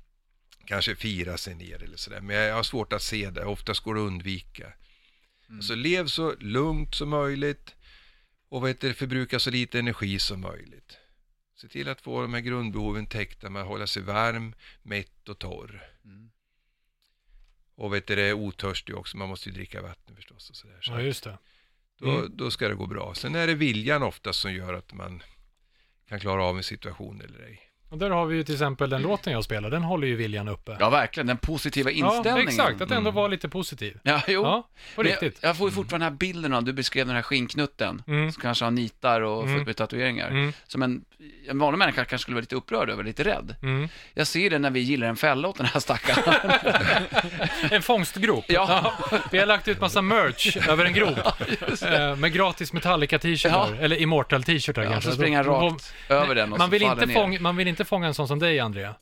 kanske 0.65 0.97
fira 0.97 1.37
sig 1.37 1.55
ner 1.55 1.83
eller 1.83 1.97
sådär. 1.97 2.21
Men 2.21 2.37
jag 2.37 2.55
har 2.55 2.63
svårt 2.63 2.93
att 2.93 3.03
se 3.03 3.31
det. 3.31 3.45
Oftast 3.45 3.81
går 3.81 3.95
det 3.95 4.01
att 4.01 4.07
undvika. 4.07 4.73
Så 5.61 5.75
lev 5.75 6.07
så 6.07 6.35
lugnt 6.41 6.95
som 6.95 7.09
möjligt 7.09 7.75
och 8.49 8.61
vad 8.61 8.71
heter 8.71 8.89
det, 8.89 8.95
förbruka 8.95 9.39
så 9.39 9.51
lite 9.51 9.79
energi 9.79 10.19
som 10.19 10.41
möjligt. 10.41 10.99
Se 11.57 11.69
till 11.69 11.89
att 11.89 12.01
få 12.01 12.23
de 12.23 12.35
här 12.35 12.41
grundbehoven 12.41 13.07
täckta 13.07 13.51
med 13.51 13.63
att 13.63 13.69
hålla 13.69 13.87
sig 13.87 14.03
varm, 14.03 14.55
mätt 14.83 15.29
och 15.29 15.39
torr. 15.39 15.83
Mm. 16.05 16.31
Och 17.81 17.95
vet 17.95 18.07
du, 18.07 18.17
det 18.17 18.23
är 18.23 18.33
otörstig 18.33 18.97
också, 18.97 19.17
man 19.17 19.29
måste 19.29 19.49
ju 19.49 19.55
dricka 19.55 19.83
vatten 19.83 20.17
förstås 20.17 20.51
och 20.51 20.57
sådär. 20.57 20.79
Så 20.81 20.93
ja 20.93 21.01
just 21.01 21.25
det. 21.25 21.39
då, 21.99 22.11
Mm. 22.11 22.37
då 22.37 22.51
ska 22.51 22.69
det 22.69 22.75
gå 22.75 22.87
bra. 22.87 23.15
Sen 23.15 23.35
är 23.35 23.47
det 23.47 23.55
viljan 23.55 24.03
oftast 24.03 24.41
som 24.41 24.53
gör 24.55 24.75
att 24.75 24.93
man 24.93 25.23
kan 26.09 26.21
klara 26.21 26.45
av 26.45 26.57
en 26.57 26.63
situation 26.63 27.21
eller 27.21 27.43
ej. 27.43 27.70
Och 27.91 27.99
där 27.99 28.11
har 28.11 28.27
vi 28.27 28.37
ju 28.37 28.45
till 28.45 28.55
exempel 28.55 28.91
den 28.91 29.03
låten 29.03 29.33
jag 29.33 29.45
spelar, 29.45 29.71
den 29.71 29.83
håller 29.83 30.07
ju 30.07 30.17
viljan 30.17 30.49
uppe. 30.49 30.77
ja, 30.81 30.91
verkligen. 30.91 31.27
Den 31.27 31.37
positiva 31.37 31.91
inställningen. 31.91 32.37
Ja, 32.37 32.43
exakt, 32.43 32.81
att 32.81 32.91
ändå 32.91 33.01
Mm. 33.11 33.15
vara 33.15 33.29
lite 33.29 33.49
positiv. 33.49 33.99
Ja, 34.03 34.21
jo. 34.29 34.43
Ja, 34.43 34.69
på 34.95 35.03
Men 35.03 35.11
riktigt. 35.11 35.39
Jag, 35.41 35.49
jag 35.49 35.57
får 35.57 35.69
ju 35.69 35.75
fortfarande 35.75 36.07
den 36.07 36.13
här 36.13 36.19
bilden 36.19 36.55
av, 36.55 36.65
du 36.65 36.73
beskrev 36.73 37.07
den 37.07 37.17
här 37.17 37.23
skinnknutten, 37.23 38.03
Mm. 38.07 38.33
som 38.33 38.43
kanske 38.43 38.65
har 38.65 38.71
nitar 38.71 39.21
och 39.21 39.43
Mm. 39.43 39.55
fullt 39.55 39.67
med 39.67 39.77
tatueringar. 39.77 40.29
Mm. 40.31 40.53
Som 40.67 40.83
en, 40.83 41.05
en 41.49 41.59
vanlig 41.59 41.79
människa 41.79 42.05
kanske 42.05 42.19
skulle 42.23 42.35
vara 42.35 42.41
lite 42.41 42.57
upprörd 42.57 42.91
över, 42.91 43.05
lite 43.05 43.25
rädd. 43.25 43.55
Mm. 43.63 43.89
Jag 44.15 44.27
ser 44.27 44.51
det 44.51 44.59
när 44.59 44.71
vi 44.71 44.81
gillar 44.81 45.07
en 45.07 45.17
fälla 45.17 45.49
åt 45.49 45.57
den 45.57 45.67
här 45.67 45.81
stackaren. 45.81 46.35
En 47.71 47.83
fångstgrop. 47.83 48.45
Ja. 48.49 48.93
Vi 49.31 49.39
har 49.39 49.47
lagt 49.47 49.69
ut 49.69 49.81
massa 49.81 50.03
merch 50.03 50.57
över 50.69 50.85
en 50.85 50.93
grop. 50.93 51.19
Eh, 51.83 52.17
med 52.17 52.33
gratis 52.33 52.73
Metallica-t-shirtar, 52.73 53.75
Ja. 53.79 53.85
eller 53.85 54.01
Immortal-t-shirtar 54.01 54.83
ja, 54.83 54.91
kanske. 54.91 55.11
så 55.11 55.17
springer 55.17 55.45
Då- 55.45 55.51
rakt 55.51 55.95
över 56.09 56.35
den 56.35 56.53
och 56.53 56.59
man 56.59 56.71
vill, 56.71 56.83
inte 56.83 57.07
ner. 57.07 57.15
fånga, 57.15 57.41
man 57.41 57.57
vill 57.57 57.69
inte 57.69 57.80
fånga 57.85 58.07
en 58.07 58.15
sån 58.15 58.29
som 58.29 58.39
dig, 58.39 58.61
Andrea. 58.61 58.95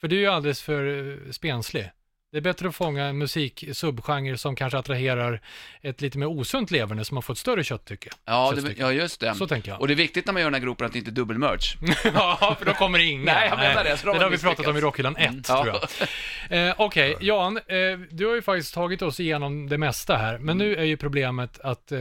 För 0.00 0.08
du 0.08 0.16
är 0.16 0.20
ju 0.20 0.26
alldeles 0.26 0.62
för 0.62 1.10
eh, 1.10 1.30
spenslig. 1.30 1.90
Det 2.32 2.36
är 2.36 2.42
bättre 2.42 2.68
att 2.68 2.74
fånga 2.74 3.04
en 3.04 3.18
musik-subgenre 3.18 4.38
som 4.38 4.56
kanske 4.56 4.78
attraherar 4.78 5.40
ett 5.82 6.00
lite 6.00 6.18
mer 6.18 6.26
osunt 6.26 6.70
leverne 6.70 7.04
som 7.04 7.16
har 7.16 7.22
fått 7.22 7.38
större 7.38 7.64
kötttycke. 7.64 8.10
Ja, 8.24 8.54
det, 8.56 8.74
ja, 8.78 8.92
just 8.92 9.20
det. 9.20 9.34
Så 9.34 9.46
tänker 9.46 9.70
jag. 9.70 9.80
Och 9.80 9.88
det 9.88 9.94
är 9.94 9.96
viktigt 9.96 10.26
när 10.26 10.32
man 10.32 10.42
gör 10.42 10.46
den 10.46 10.54
här 10.54 10.60
gropen 10.60 10.86
att 10.86 10.92
det 10.92 10.98
inte 10.98 11.10
är 11.10 11.12
dubbelmerch. 11.12 11.76
ja, 12.14 12.56
för 12.58 12.66
då 12.66 12.72
kommer 12.72 12.98
inga. 12.98 13.24
Nej, 13.34 13.48
jag 13.48 13.58
menar 13.58 13.84
det. 13.84 13.96
Så 13.96 14.12
Det 14.12 14.18
har 14.18 14.30
vi 14.30 14.38
pratat 14.38 14.66
om 14.66 14.76
i. 14.76 14.80
Rockhyllan 14.80 15.16
1, 15.16 15.28
Mm. 15.28 15.42
Tror 15.42 15.66
jag. 15.66 16.68
Eh, 16.68 16.74
Okej, 16.78 17.16
Jan, 17.20 17.56
eh, 17.56 17.98
du 18.10 18.26
har 18.26 18.34
ju 18.34 18.42
faktiskt 18.42 18.74
tagit 18.74 19.02
oss 19.02 19.20
igenom 19.20 19.68
det 19.68 19.78
mesta 19.78 20.16
här, 20.16 20.38
men 20.38 20.58
nu 20.58 20.76
är 20.76 20.84
ju 20.84 20.96
problemet 20.96 21.60
att 21.60 21.92
eh, 21.92 21.98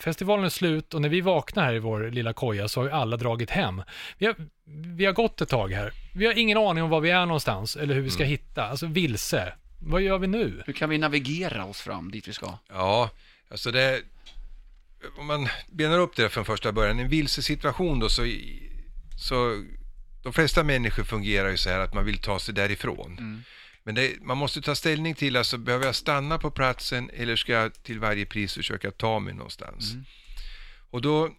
festivalen 0.00 0.44
är 0.44 0.48
slut 0.48 0.94
och 0.94 1.02
när 1.02 1.08
vi 1.08 1.20
vaknar 1.20 1.64
här 1.64 1.74
i 1.74 1.78
vår 1.78 2.10
lilla 2.10 2.32
koja 2.32 2.68
så 2.68 2.80
har 2.80 2.86
ju 2.86 2.92
alla 2.92 3.16
dragit 3.16 3.50
hem. 3.50 3.82
Vi 4.18 4.26
har, 4.26 4.34
vi 4.96 5.04
har 5.04 5.12
gått 5.12 5.40
ett 5.40 5.48
tag 5.48 5.72
här. 5.72 5.92
Vi 6.14 6.26
har 6.26 6.38
ingen 6.38 6.58
aning 6.58 6.84
om 6.84 6.90
var 6.90 7.00
vi 7.00 7.10
är 7.10 7.26
någonstans 7.26 7.76
eller 7.76 7.94
hur 7.94 8.02
vi 8.02 8.10
ska 8.10 8.24
hitta, 8.24 8.64
alltså 8.64 8.86
vilse. 8.86 9.54
Vad 9.78 10.02
gör 10.02 10.18
vi 10.18 10.26
nu? 10.26 10.62
Hur 10.66 10.72
kan 10.72 10.90
vi 10.90 10.98
navigera 10.98 11.64
oss 11.64 11.80
fram 11.80 12.10
dit 12.10 12.28
vi 12.28 12.32
ska? 12.32 12.58
Ja, 12.68 13.10
alltså 13.50 13.70
det... 13.70 14.02
Om 15.18 15.26
man 15.26 15.48
benar 15.70 15.98
upp 15.98 16.16
det 16.16 16.28
från 16.28 16.44
första 16.44 16.72
början, 16.72 16.98
en 16.98 17.08
vilsesituation 17.08 17.98
då 17.98 18.08
så, 18.08 18.22
så... 19.18 19.64
De 20.22 20.32
flesta 20.32 20.62
människor 20.62 21.04
fungerar 21.04 21.48
ju 21.48 21.56
så 21.56 21.70
här 21.70 21.80
att 21.80 21.94
man 21.94 22.04
vill 22.04 22.18
ta 22.18 22.38
sig 22.38 22.54
därifrån. 22.54 23.12
Mm. 23.18 23.42
Men 23.82 23.94
det, 23.94 24.12
man 24.20 24.38
måste 24.38 24.60
ta 24.60 24.74
ställning 24.74 25.14
till, 25.14 25.36
alltså 25.36 25.58
behöver 25.58 25.86
jag 25.86 25.94
stanna 25.94 26.38
på 26.38 26.50
platsen 26.50 27.10
eller 27.14 27.36
ska 27.36 27.52
jag 27.52 27.82
till 27.82 27.98
varje 27.98 28.26
pris 28.26 28.54
försöka 28.54 28.90
ta 28.90 29.18
mig 29.18 29.34
någonstans? 29.34 29.92
Mm. 29.92 30.04
Och 30.90 31.02
då 31.02 31.30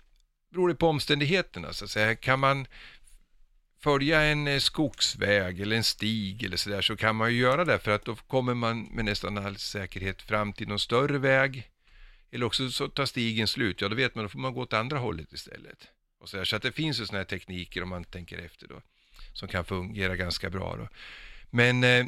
beror 0.51 0.69
det 0.69 0.75
på 0.75 0.87
omständigheterna 0.87 1.73
så 1.73 1.85
att 1.85 1.91
säga. 1.91 2.15
Kan 2.15 2.39
man 2.39 2.67
följa 3.83 4.21
en 4.21 4.47
eh, 4.47 4.59
skogsväg 4.59 5.61
eller 5.61 5.75
en 5.75 5.83
stig 5.83 6.43
eller 6.43 6.57
sådär 6.57 6.81
så 6.81 6.95
kan 6.95 7.15
man 7.15 7.33
ju 7.33 7.39
göra 7.39 7.65
det 7.65 7.79
för 7.79 7.91
att 7.91 8.05
då 8.05 8.15
kommer 8.15 8.53
man 8.53 8.83
med 8.83 9.05
nästan 9.05 9.37
all 9.37 9.57
säkerhet 9.57 10.21
fram 10.21 10.53
till 10.53 10.67
någon 10.67 10.79
större 10.79 11.17
väg. 11.17 11.69
Eller 12.31 12.45
också 12.45 12.69
så 12.69 12.87
tar 12.87 13.05
stigen 13.05 13.47
slut, 13.47 13.81
ja 13.81 13.89
då 13.89 13.95
vet 13.95 14.15
man, 14.15 14.23
då 14.23 14.29
får 14.29 14.39
man 14.39 14.53
gå 14.53 14.61
åt 14.61 14.73
andra 14.73 14.97
hållet 14.97 15.33
istället. 15.33 15.87
Och 16.19 16.29
så, 16.29 16.37
där. 16.37 16.43
så 16.45 16.55
att 16.55 16.61
det 16.61 16.71
finns 16.71 16.99
ju 16.99 17.05
sådana 17.05 17.19
här 17.19 17.25
tekniker 17.25 17.83
om 17.83 17.89
man 17.89 18.03
tänker 18.03 18.37
efter 18.37 18.67
då, 18.67 18.81
som 19.33 19.47
kan 19.47 19.65
fungera 19.65 20.15
ganska 20.15 20.49
bra 20.49 20.75
då. 20.75 20.87
Men 21.49 21.83
eh, 21.83 22.05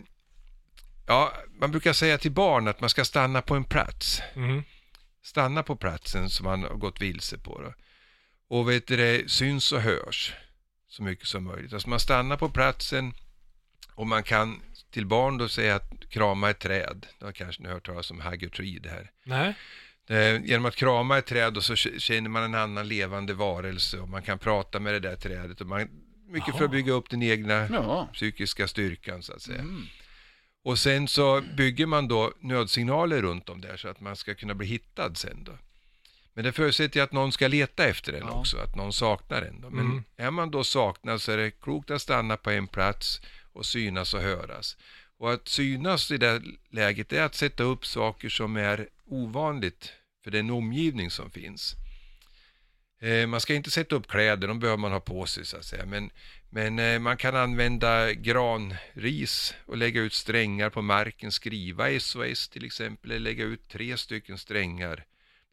ja, 1.07 1.33
man 1.59 1.71
brukar 1.71 1.93
säga 1.93 2.17
till 2.17 2.31
barn 2.31 2.67
att 2.67 2.81
man 2.81 2.89
ska 2.89 3.05
stanna 3.05 3.41
på 3.41 3.55
en 3.55 3.63
plats. 3.63 4.21
Mm. 4.35 4.63
Stanna 5.21 5.63
på 5.63 5.75
platsen 5.75 6.29
som 6.29 6.43
man 6.43 6.63
har 6.63 6.75
gått 6.75 7.01
vilse 7.01 7.37
på. 7.37 7.61
Då. 7.61 7.73
Och 8.47 8.69
vet 8.69 8.87
du 8.87 8.97
det, 8.97 9.31
syns 9.31 9.71
och 9.71 9.81
hörs 9.81 10.33
så 10.95 11.03
mycket 11.03 11.27
som 11.27 11.43
möjligt. 11.43 11.73
Alltså 11.73 11.89
man 11.89 11.99
stannar 11.99 12.37
på 12.37 12.49
platsen 12.49 13.13
och 13.95 14.07
man 14.07 14.23
kan 14.23 14.61
till 14.91 15.05
barn 15.05 15.37
då 15.37 15.47
säga 15.49 15.75
att 15.75 15.91
krama 16.09 16.49
ett 16.49 16.59
träd. 16.59 17.05
Då 17.19 17.31
kanske 17.31 17.61
ni 17.61 17.67
har 17.67 17.73
hört 17.73 17.85
talas 17.85 18.11
om 18.11 18.21
hug 18.21 18.45
a 18.45 18.49
tree 18.55 18.79
det 18.79 18.89
här. 18.89 19.11
Nej. 19.23 19.53
Eh, 20.09 20.41
Genom 20.45 20.65
att 20.65 20.75
krama 20.75 21.17
ett 21.17 21.25
träd 21.25 21.57
och 21.57 21.63
så 21.63 21.75
känner 21.75 22.29
man 22.29 22.43
en 22.43 22.55
annan 22.55 22.87
levande 22.87 23.33
varelse 23.33 23.99
och 23.99 24.09
man 24.09 24.21
kan 24.21 24.39
prata 24.39 24.79
med 24.79 24.93
det 24.93 24.99
där 24.99 25.15
trädet. 25.15 25.61
Och 25.61 25.67
man, 25.67 25.87
mycket 26.27 26.51
för 26.51 26.57
Jaha. 26.59 26.65
att 26.65 26.71
bygga 26.71 26.93
upp 26.93 27.09
den 27.09 27.23
egna 27.23 27.67
Ja. 27.71 28.09
psykiska 28.13 28.67
styrkan 28.67 29.23
så 29.23 29.33
att 29.33 29.41
säga. 29.41 29.59
Mm. 29.59 29.83
Och 30.63 30.79
sen 30.79 31.07
så 31.07 31.41
bygger 31.57 31.85
man 31.85 32.07
då 32.07 32.33
nödsignaler 32.39 33.21
runt 33.21 33.49
om 33.49 33.61
där 33.61 33.77
så 33.77 33.87
att 33.87 33.99
man 33.99 34.15
ska 34.15 34.35
kunna 34.35 34.53
bli 34.55 34.67
hittad 34.67 35.15
sen 35.15 35.43
då. 35.43 35.51
Men 36.35 36.43
det 36.45 36.51
förutsätter 36.51 36.99
ju 36.99 37.03
att 37.03 37.11
någon 37.11 37.31
ska 37.31 37.47
leta 37.47 37.85
efter 37.85 38.11
den 38.11 38.21
Ja. 38.21 38.31
också, 38.39 38.57
att 38.57 38.75
någon 38.75 38.93
saknar 38.93 39.41
den 39.41 39.61
då. 39.61 39.69
Men 39.69 39.85
Mm. 39.85 40.03
är 40.17 40.31
man 40.31 40.51
då 40.51 40.63
saknad 40.63 41.21
så 41.21 41.31
är 41.31 41.37
det 41.37 41.51
klokt 41.51 41.91
att 41.91 42.01
stanna 42.01 42.37
på 42.37 42.49
en 42.51 42.67
plats 42.67 43.21
och 43.53 43.65
synas 43.65 44.13
och 44.13 44.21
höras. 44.21 44.77
Och 45.17 45.33
att 45.33 45.47
synas 45.47 46.11
i 46.11 46.17
det 46.17 46.41
läget 46.69 47.13
är 47.13 47.21
att 47.23 47.35
sätta 47.35 47.63
upp 47.63 47.85
saker 47.85 48.29
som 48.29 48.55
är 48.57 48.87
ovanligt 49.05 49.93
för 50.23 50.31
den 50.31 50.49
omgivning 50.49 51.11
som 51.11 51.31
finns. 51.31 51.75
Eh, 53.01 53.27
man 53.27 53.41
ska 53.41 53.53
inte 53.53 53.71
sätta 53.71 53.95
upp 53.95 54.07
kläder, 54.07 54.47
de 54.47 54.59
behöver 54.59 54.77
man 54.77 54.91
ha 54.91 54.99
på 54.99 55.25
sig 55.25 55.45
så 55.45 55.57
att 55.57 55.65
säga. 55.65 55.85
Men, 55.85 56.09
men 56.49 56.79
eh, 56.79 56.99
man 56.99 57.17
kan 57.17 57.35
använda 57.35 58.13
granris 58.13 59.53
och 59.65 59.77
lägga 59.77 60.01
ut 60.01 60.13
strängar 60.13 60.69
på 60.69 60.81
marken, 60.81 61.31
skriva 61.31 61.99
SOS 61.99 62.49
till 62.49 62.65
exempel, 62.65 63.11
eller 63.11 63.19
lägga 63.19 63.43
ut 63.43 63.67
tre 63.69 63.97
stycken 63.97 64.37
strängar 64.37 65.05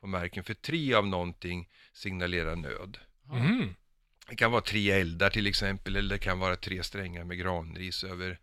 på 0.03 0.09
marken. 0.09 0.45
För 0.45 0.55
tre 0.55 0.95
av 0.95 1.07
någonting 1.07 1.69
signalerar 1.93 2.57
nöd. 2.57 2.99
Mhm. 3.25 3.75
Det 4.29 4.37
kan 4.37 4.51
vara 4.53 4.61
tre 4.63 4.91
eldar 4.91 5.31
till 5.31 5.47
exempel, 5.47 5.97
eller 5.97 6.15
det 6.15 6.19
kan 6.19 6.39
vara 6.39 6.57
tre 6.57 6.83
strängar 6.83 7.25
med 7.25 7.39
granris 7.39 8.05
över 8.05 8.39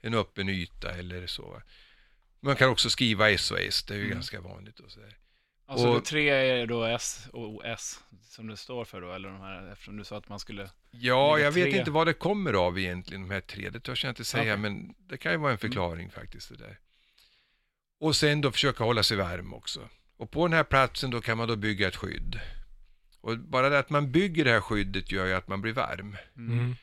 en 0.00 0.14
öppen 0.14 0.48
yta 0.48 0.90
eller 0.90 1.26
så. 1.26 1.62
Man 2.40 2.56
kan 2.56 2.68
också 2.70 2.90
skriva 2.90 3.38
SOS, 3.38 3.82
det 3.84 3.94
är 3.94 3.98
ju 3.98 4.04
Mm. 4.04 4.14
ganska 4.14 4.40
vanligt. 4.40 4.80
Och 4.80 4.90
så 4.92 5.00
där. 5.00 5.16
Alltså 5.66 5.86
Och- 5.88 6.04
tre 6.04 6.28
är 6.28 6.66
då 6.66 6.84
S 6.84 7.28
och 7.32 7.48
OS 7.54 8.00
som 8.22 8.46
det 8.46 8.56
står 8.56 8.84
för 8.84 9.00
då, 9.00 9.12
eller 9.12 9.28
de 9.28 9.40
här, 9.40 9.72
eftersom 9.72 9.96
du 9.96 10.04
sa 10.04 10.16
att 10.18 10.28
man 10.28 10.38
skulle... 10.40 10.70
Ja, 10.90 11.38
jag 11.38 11.52
vet 11.52 11.64
tre. 11.70 11.78
inte 11.78 11.90
vad 11.90 12.06
det 12.06 12.12
kommer 12.14 12.52
av 12.52 12.78
egentligen, 12.78 13.22
de 13.28 13.30
här 13.34 13.40
tre. 13.40 13.70
Det 13.70 13.80
törs 13.80 14.04
jag 14.04 14.10
inte 14.10 14.24
säga, 14.24 14.42
Okej. 14.42 14.56
men 14.56 14.94
det 14.98 15.16
kan 15.16 15.32
ju 15.32 15.38
vara 15.38 15.52
en 15.52 15.58
förklaring 15.58 16.10
faktiskt. 16.10 16.48
Det 16.48 16.56
där. 16.56 16.78
Och 18.00 18.16
sen 18.16 18.40
då 18.40 18.52
försöka 18.52 18.84
hålla 18.84 19.02
sig 19.02 19.16
varm 19.16 19.54
också. 19.54 19.88
Och 20.16 20.30
på 20.30 20.46
den 20.46 20.52
här 20.52 20.64
platsen 20.64 21.10
då 21.10 21.20
kan 21.20 21.38
man 21.38 21.48
då 21.48 21.56
bygga 21.56 21.88
ett 21.88 21.96
skydd. 21.96 22.40
Och 23.20 23.38
bara 23.38 23.68
det 23.68 23.78
att 23.78 23.90
man 23.90 24.12
bygger 24.12 24.44
det 24.44 24.50
här 24.50 24.60
skyddet 24.60 25.12
gör 25.12 25.26
ju 25.26 25.32
att 25.32 25.48
man 25.48 25.60
blir 25.60 25.72
varm. 25.72 26.16
Mm. 26.36 26.76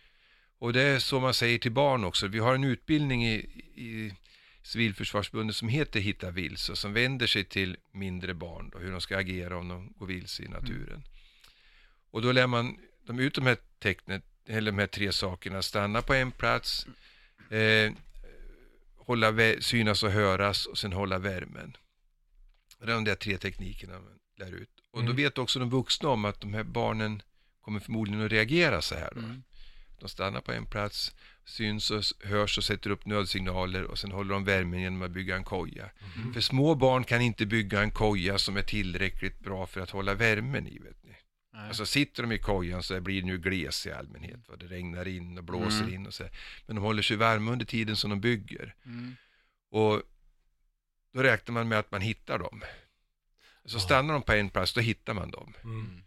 Och 0.59 0.73
det 0.73 0.81
är 0.81 0.99
så 0.99 1.19
man 1.19 1.33
säger 1.33 1.59
till 1.59 1.71
barn 1.71 2.03
också. 2.03 2.27
Vi 2.27 2.39
har 2.39 2.55
en 2.55 2.63
utbildning 2.63 3.25
i, 3.25 3.35
i 3.75 4.13
Civilförsvarsförbundet 4.63 5.55
som 5.55 5.67
heter 5.67 5.99
Hitta 5.99 6.31
vilse 6.31 6.71
och 6.71 6.77
som 6.77 6.93
vänder 6.93 7.27
sig 7.27 7.43
till 7.43 7.77
mindre 7.91 8.33
barn 8.33 8.69
då, 8.69 8.79
hur 8.79 8.91
de 8.91 9.01
ska 9.01 9.17
agera 9.17 9.57
om 9.57 9.67
de 9.67 9.93
går 9.97 10.05
vilse 10.05 10.43
i 10.43 10.47
naturen. 10.47 11.03
Och 12.11 12.21
då 12.21 12.31
lär 12.31 12.47
man 12.47 12.77
dem 13.07 13.19
ut 13.19 13.35
de 13.35 13.45
här 13.45 13.57
tecknet, 13.79 14.23
eller 14.47 14.71
de 14.71 14.79
här 14.79 14.87
tre 14.87 15.11
sakerna, 15.11 15.61
stanna 15.61 16.01
på 16.01 16.13
en 16.13 16.31
plats, 16.31 16.87
eh, 17.49 17.91
hålla 18.97 19.33
synas 19.59 20.03
och 20.03 20.11
höras 20.11 20.65
och 20.65 20.77
sen 20.77 20.93
hålla 20.93 21.17
värmen. 21.19 21.77
Det 22.85 22.91
är 22.91 22.95
de 22.95 23.03
där 23.03 23.15
tre 23.15 23.37
teknikerna 23.37 23.93
man 23.93 24.19
lär 24.37 24.51
ut. 24.55 24.69
Och 24.91 24.99
då 24.99 25.05
Mm. 25.11 25.15
vet 25.15 25.37
också 25.37 25.59
de 25.59 25.69
vuxna 25.69 26.09
om 26.09 26.25
att 26.25 26.41
de 26.41 26.53
här 26.53 26.63
barnen 26.63 27.21
kommer 27.61 27.79
förmodligen 27.79 28.25
att 28.25 28.31
reagera 28.31 28.81
så 28.81 28.95
här. 28.95 29.11
Då. 29.15 29.19
Mm. 29.19 29.43
De 29.99 30.09
stannar 30.09 30.41
på 30.41 30.51
en 30.51 30.65
plats, 30.65 31.15
syns 31.45 31.91
och 31.91 32.03
hörs 32.23 32.57
och 32.57 32.63
sätter 32.63 32.89
upp 32.89 33.05
nödsignaler 33.05 33.83
och 33.83 33.99
sen 33.99 34.11
håller 34.11 34.33
de 34.33 34.43
värmen 34.43 34.79
genom 34.81 35.01
att 35.01 35.11
bygga 35.11 35.35
en 35.35 35.43
koja. 35.43 35.89
För 36.33 36.41
små 36.41 36.75
barn 36.75 37.03
kan 37.03 37.21
inte 37.21 37.45
bygga 37.45 37.81
en 37.81 37.91
koja 37.91 38.37
som 38.37 38.57
är 38.57 38.61
tillräckligt 38.61 39.39
bra 39.39 39.67
för 39.67 39.81
att 39.81 39.89
hålla 39.89 40.13
värmen 40.13 40.67
i. 40.67 40.79
Vet 40.79 41.03
ni. 41.03 41.15
Nej. 41.53 41.67
Alltså 41.67 41.85
sitter 41.85 42.23
de 42.23 42.31
i 42.31 42.37
kojan 42.39 42.83
så 42.83 43.01
blir 43.01 43.21
det 43.21 43.27
nu 43.27 43.37
gles 43.37 43.85
i 43.87 43.91
allmänhet. 43.91 44.49
Va? 44.49 44.55
Det 44.55 44.65
regnar 44.67 45.07
in 45.07 45.37
och 45.37 45.43
blåser 45.43 45.81
Mm. 45.83 45.93
in 45.93 46.07
och 46.07 46.13
så. 46.13 46.23
här. 46.23 46.31
Men 46.67 46.75
de 46.75 46.81
håller 46.81 47.01
sig 47.01 47.17
varma 47.17 47.51
under 47.51 47.65
tiden 47.65 47.95
som 47.95 48.09
de 48.09 48.21
bygger. 48.21 48.75
Mm. 48.85 49.15
Och 49.71 50.01
då 51.13 51.23
räknar 51.23 51.53
man 51.53 51.67
med 51.67 51.79
att 51.79 51.91
man 51.91 52.01
hittar 52.01 52.39
dem. 52.39 52.63
Så 53.65 53.79
stannar 53.79 54.13
de 54.13 54.21
på 54.21 54.33
en 54.33 54.49
plats, 54.49 54.73
då 54.73 54.81
hittar 54.81 55.13
man 55.13 55.31
dem. 55.31 55.53
Mm. 55.63 56.01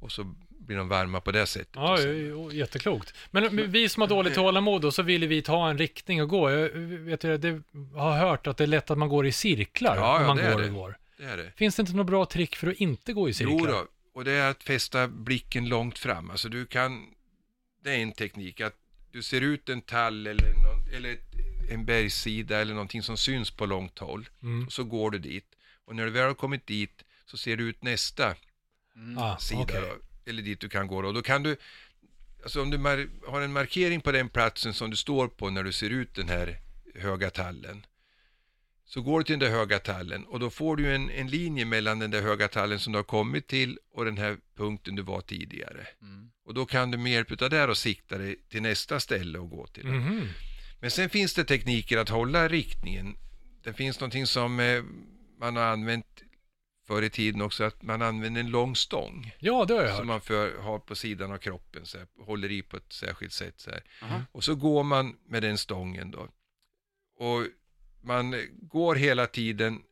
Och 0.00 0.12
så 0.12 0.34
blir 0.48 0.76
de 0.76 0.88
varma 0.88 1.20
på 1.20 1.32
det 1.32 1.46
sättet. 1.46 1.68
Ja, 1.74 1.92
Och 1.92 1.98
sen- 1.98 2.50
jätteklokt. 2.50 3.14
Men 3.30 3.70
vi 3.72 3.88
som 3.88 4.00
har 4.00 4.08
dåligt 4.08 4.34
tålamod 4.34 4.82
då, 4.82 4.90
så 4.92 5.02
vill 5.02 5.28
vi 5.28 5.42
ta 5.42 5.70
en 5.70 5.78
riktning 5.78 6.22
och 6.22 6.28
gå. 6.28 6.50
Jag 6.50 6.68
vet 6.68 7.20
det 7.20 7.62
har 7.94 8.18
hört 8.18 8.46
att 8.46 8.56
det 8.56 8.64
är 8.64 8.68
lätt 8.68 8.90
att 8.90 8.98
man 8.98 9.08
går 9.08 9.26
i 9.26 9.32
cirklar 9.32 9.96
Ja, 9.96 10.16
om 10.16 10.20
ja, 10.22 10.26
man 10.26 10.36
det 10.36 10.42
är 10.42 10.52
går 10.52 10.60
det. 10.60 10.68
och 10.68 10.74
går. 10.74 10.98
det 11.18 11.24
är 11.24 11.36
det. 11.36 11.52
Finns 11.56 11.76
det 11.76 11.80
inte 11.80 11.92
något 11.96 12.06
bra 12.06 12.26
trick 12.26 12.56
för 12.56 12.66
att 12.66 12.74
inte 12.76 13.12
gå 13.12 13.28
i 13.28 13.34
cirklar? 13.34 13.56
Jo 13.60 13.66
då, 13.66 13.86
och 14.14 14.24
det 14.24 14.32
är 14.32 14.50
att 14.50 14.62
fästa 14.62 15.08
blicken 15.08 15.68
långt 15.68 15.98
fram. 15.98 16.30
Alltså 16.30 16.48
du 16.48 16.66
kan, 16.66 17.06
det 17.84 17.90
är 17.90 17.98
en 17.98 18.12
teknik, 18.12 18.60
att 18.60 18.74
du 19.12 19.22
ser 19.22 19.40
ut 19.40 19.68
en 19.68 19.80
tall 19.80 20.26
eller, 20.26 20.52
någon, 20.52 20.94
eller 20.96 21.12
ett, 21.12 21.34
en 21.70 21.84
bergssida 21.84 22.58
eller 22.60 22.72
någonting 22.74 23.02
som 23.02 23.16
syns 23.16 23.50
på 23.50 23.66
långt 23.66 23.98
håll. 23.98 24.28
Mm. 24.42 24.66
Och 24.66 24.72
så 24.72 24.84
går 24.84 25.10
du 25.10 25.18
dit. 25.18 25.46
Och 25.84 25.96
när 25.96 26.04
du 26.04 26.10
väl 26.10 26.26
har 26.26 26.34
kommit 26.34 26.66
dit 26.66 27.04
så 27.26 27.36
ser 27.36 27.56
du 27.56 27.64
ut 27.68 27.82
nästa 27.82 28.34
Mm. 28.96 29.18
Ah, 29.18 29.36
sida, 29.38 29.60
okej. 29.60 29.80
då, 29.80 30.30
eller 30.30 30.42
dit 30.42 30.60
du 30.60 30.68
kan 30.68 30.86
gå. 30.86 31.02
då. 31.02 31.08
Och 31.08 31.14
då 31.14 31.22
kan 31.22 31.42
du, 31.42 31.56
alltså 32.42 32.62
om 32.62 32.70
du 32.70 32.78
har 33.26 33.40
en 33.40 33.52
markering 33.52 34.00
på 34.00 34.12
den 34.12 34.28
platsen 34.28 34.74
som 34.74 34.90
du 34.90 34.96
står 34.96 35.28
på 35.28 35.50
när 35.50 35.62
du 35.64 35.72
ser 35.72 35.90
ut 35.90 36.14
den 36.14 36.28
här 36.28 36.58
höga 36.94 37.30
tallen. 37.30 37.86
Så 38.84 39.02
går 39.02 39.18
du 39.18 39.24
till 39.24 39.38
den 39.38 39.50
där 39.50 39.56
höga 39.58 39.78
tallen 39.78 40.24
och 40.24 40.40
då 40.40 40.50
får 40.50 40.76
du 40.76 40.94
en, 40.94 41.10
en 41.10 41.28
linje 41.28 41.64
mellan 41.64 41.98
den 41.98 42.10
där 42.10 42.22
höga 42.22 42.48
tallen 42.48 42.78
som 42.80 42.92
du 42.92 42.98
har 42.98 43.04
kommit 43.04 43.46
till 43.46 43.78
och 43.92 44.04
den 44.04 44.16
här 44.18 44.36
punkten 44.56 44.94
du 44.96 45.02
var 45.02 45.20
tidigare. 45.20 45.86
Mm. 46.02 46.30
Och 46.44 46.54
då 46.54 46.66
kan 46.66 46.90
du 46.90 46.98
med 46.98 47.12
hjälp 47.12 47.42
av 47.42 47.50
det 47.50 47.56
här 47.56 47.70
och 47.70 47.78
sikta 47.78 48.18
dig 48.18 48.36
till 48.48 48.62
nästa 48.62 49.00
ställe 49.00 49.38
och 49.38 49.50
gå 49.50 49.66
till. 49.66 49.86
Mhm. 49.86 50.28
Men 50.80 50.90
sen 50.90 51.10
finns 51.10 51.34
det 51.34 51.44
tekniker 51.44 51.98
att 51.98 52.08
hålla 52.08 52.48
riktningen. 52.48 53.16
Det 53.62 53.72
finns 53.72 54.00
någonting 54.00 54.26
som 54.26 54.60
eh, 54.60 54.82
man 55.38 55.56
har 55.56 55.64
använt 55.64 56.06
förr 56.86 57.02
i 57.02 57.10
tiden 57.10 57.40
också, 57.42 57.64
att 57.64 57.82
man 57.82 58.02
använder 58.02 58.40
en 58.40 58.50
lång 58.50 58.76
stång 58.76 59.32
Ja, 59.38 59.64
det 59.64 59.74
har 59.74 59.80
jag 59.82 59.88
hört. 59.88 59.98
som 59.98 60.06
man 60.06 60.20
för, 60.20 60.58
har 60.58 60.78
på 60.78 60.94
sidan 60.94 61.32
av 61.32 61.38
kroppen, 61.38 61.86
så 61.86 61.98
här, 61.98 62.06
håller 62.26 62.50
i 62.52 62.62
på 62.62 62.76
ett 62.76 62.92
särskilt 62.92 63.32
sätt. 63.32 63.54
Så 63.60 63.70
här. 63.70 63.82
Aha. 64.02 64.22
Och 64.32 64.44
så 64.44 64.54
går 64.54 64.82
man 64.82 65.16
med 65.28 65.42
den 65.42 65.58
stången 65.58 66.10
då. 66.10 66.28
Och 67.18 67.46
man 68.02 68.34
går 68.62 68.94
hela 68.94 69.26
tiden 69.26 69.82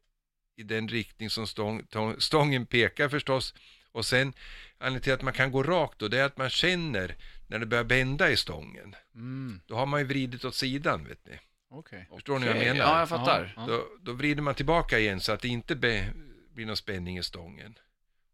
i 0.57 0.63
den 0.63 0.89
riktning 0.89 1.31
som 1.31 1.47
stång, 1.47 1.83
tång- 1.91 2.21
stången 2.21 2.67
pekar 2.67 3.09
förstås. 3.09 3.55
Och 3.93 4.07
sen, 4.07 4.33
anledningen 4.79 5.03
till 5.03 5.13
att 5.13 5.23
man 5.23 5.33
kan 5.33 5.53
gå 5.53 5.63
rakt 5.63 5.99
då, 5.99 6.09
det 6.09 6.19
är 6.21 6.25
att 6.25 6.37
man 6.37 6.51
känner 6.51 7.17
när 7.55 7.59
det 7.59 7.67
börjar 7.67 7.85
bända 7.85 8.31
i 8.31 8.37
stången. 8.37 8.97
Mm. 9.15 9.61
Då 9.67 9.75
har 9.75 9.87
man 9.87 10.01
ju 10.01 10.07
vridit 10.07 10.45
åt 10.45 10.55
sidan, 10.55 11.05
vet 11.05 11.27
ni. 11.27 11.39
Okej. 11.71 12.09
Förstår 12.15 12.39
ni 12.39 12.47
vad 12.47 12.57
jag 12.57 12.65
menar? 12.65 12.85
Ja, 12.85 12.99
jag 12.99 13.09
fattar. 13.09 13.55
Ja. 13.57 13.67
Då, 13.67 13.87
då 14.01 14.13
vrider 14.13 14.43
man 14.43 14.55
tillbaka 14.55 14.99
igen 14.99 15.21
så 15.21 15.33
att 15.33 15.41
det 15.41 15.49
inte 15.49 15.77
be, 15.77 16.13
blir 16.55 16.67
någon 16.67 16.77
spänning 16.77 17.19
i 17.19 17.23
stången. 17.23 17.79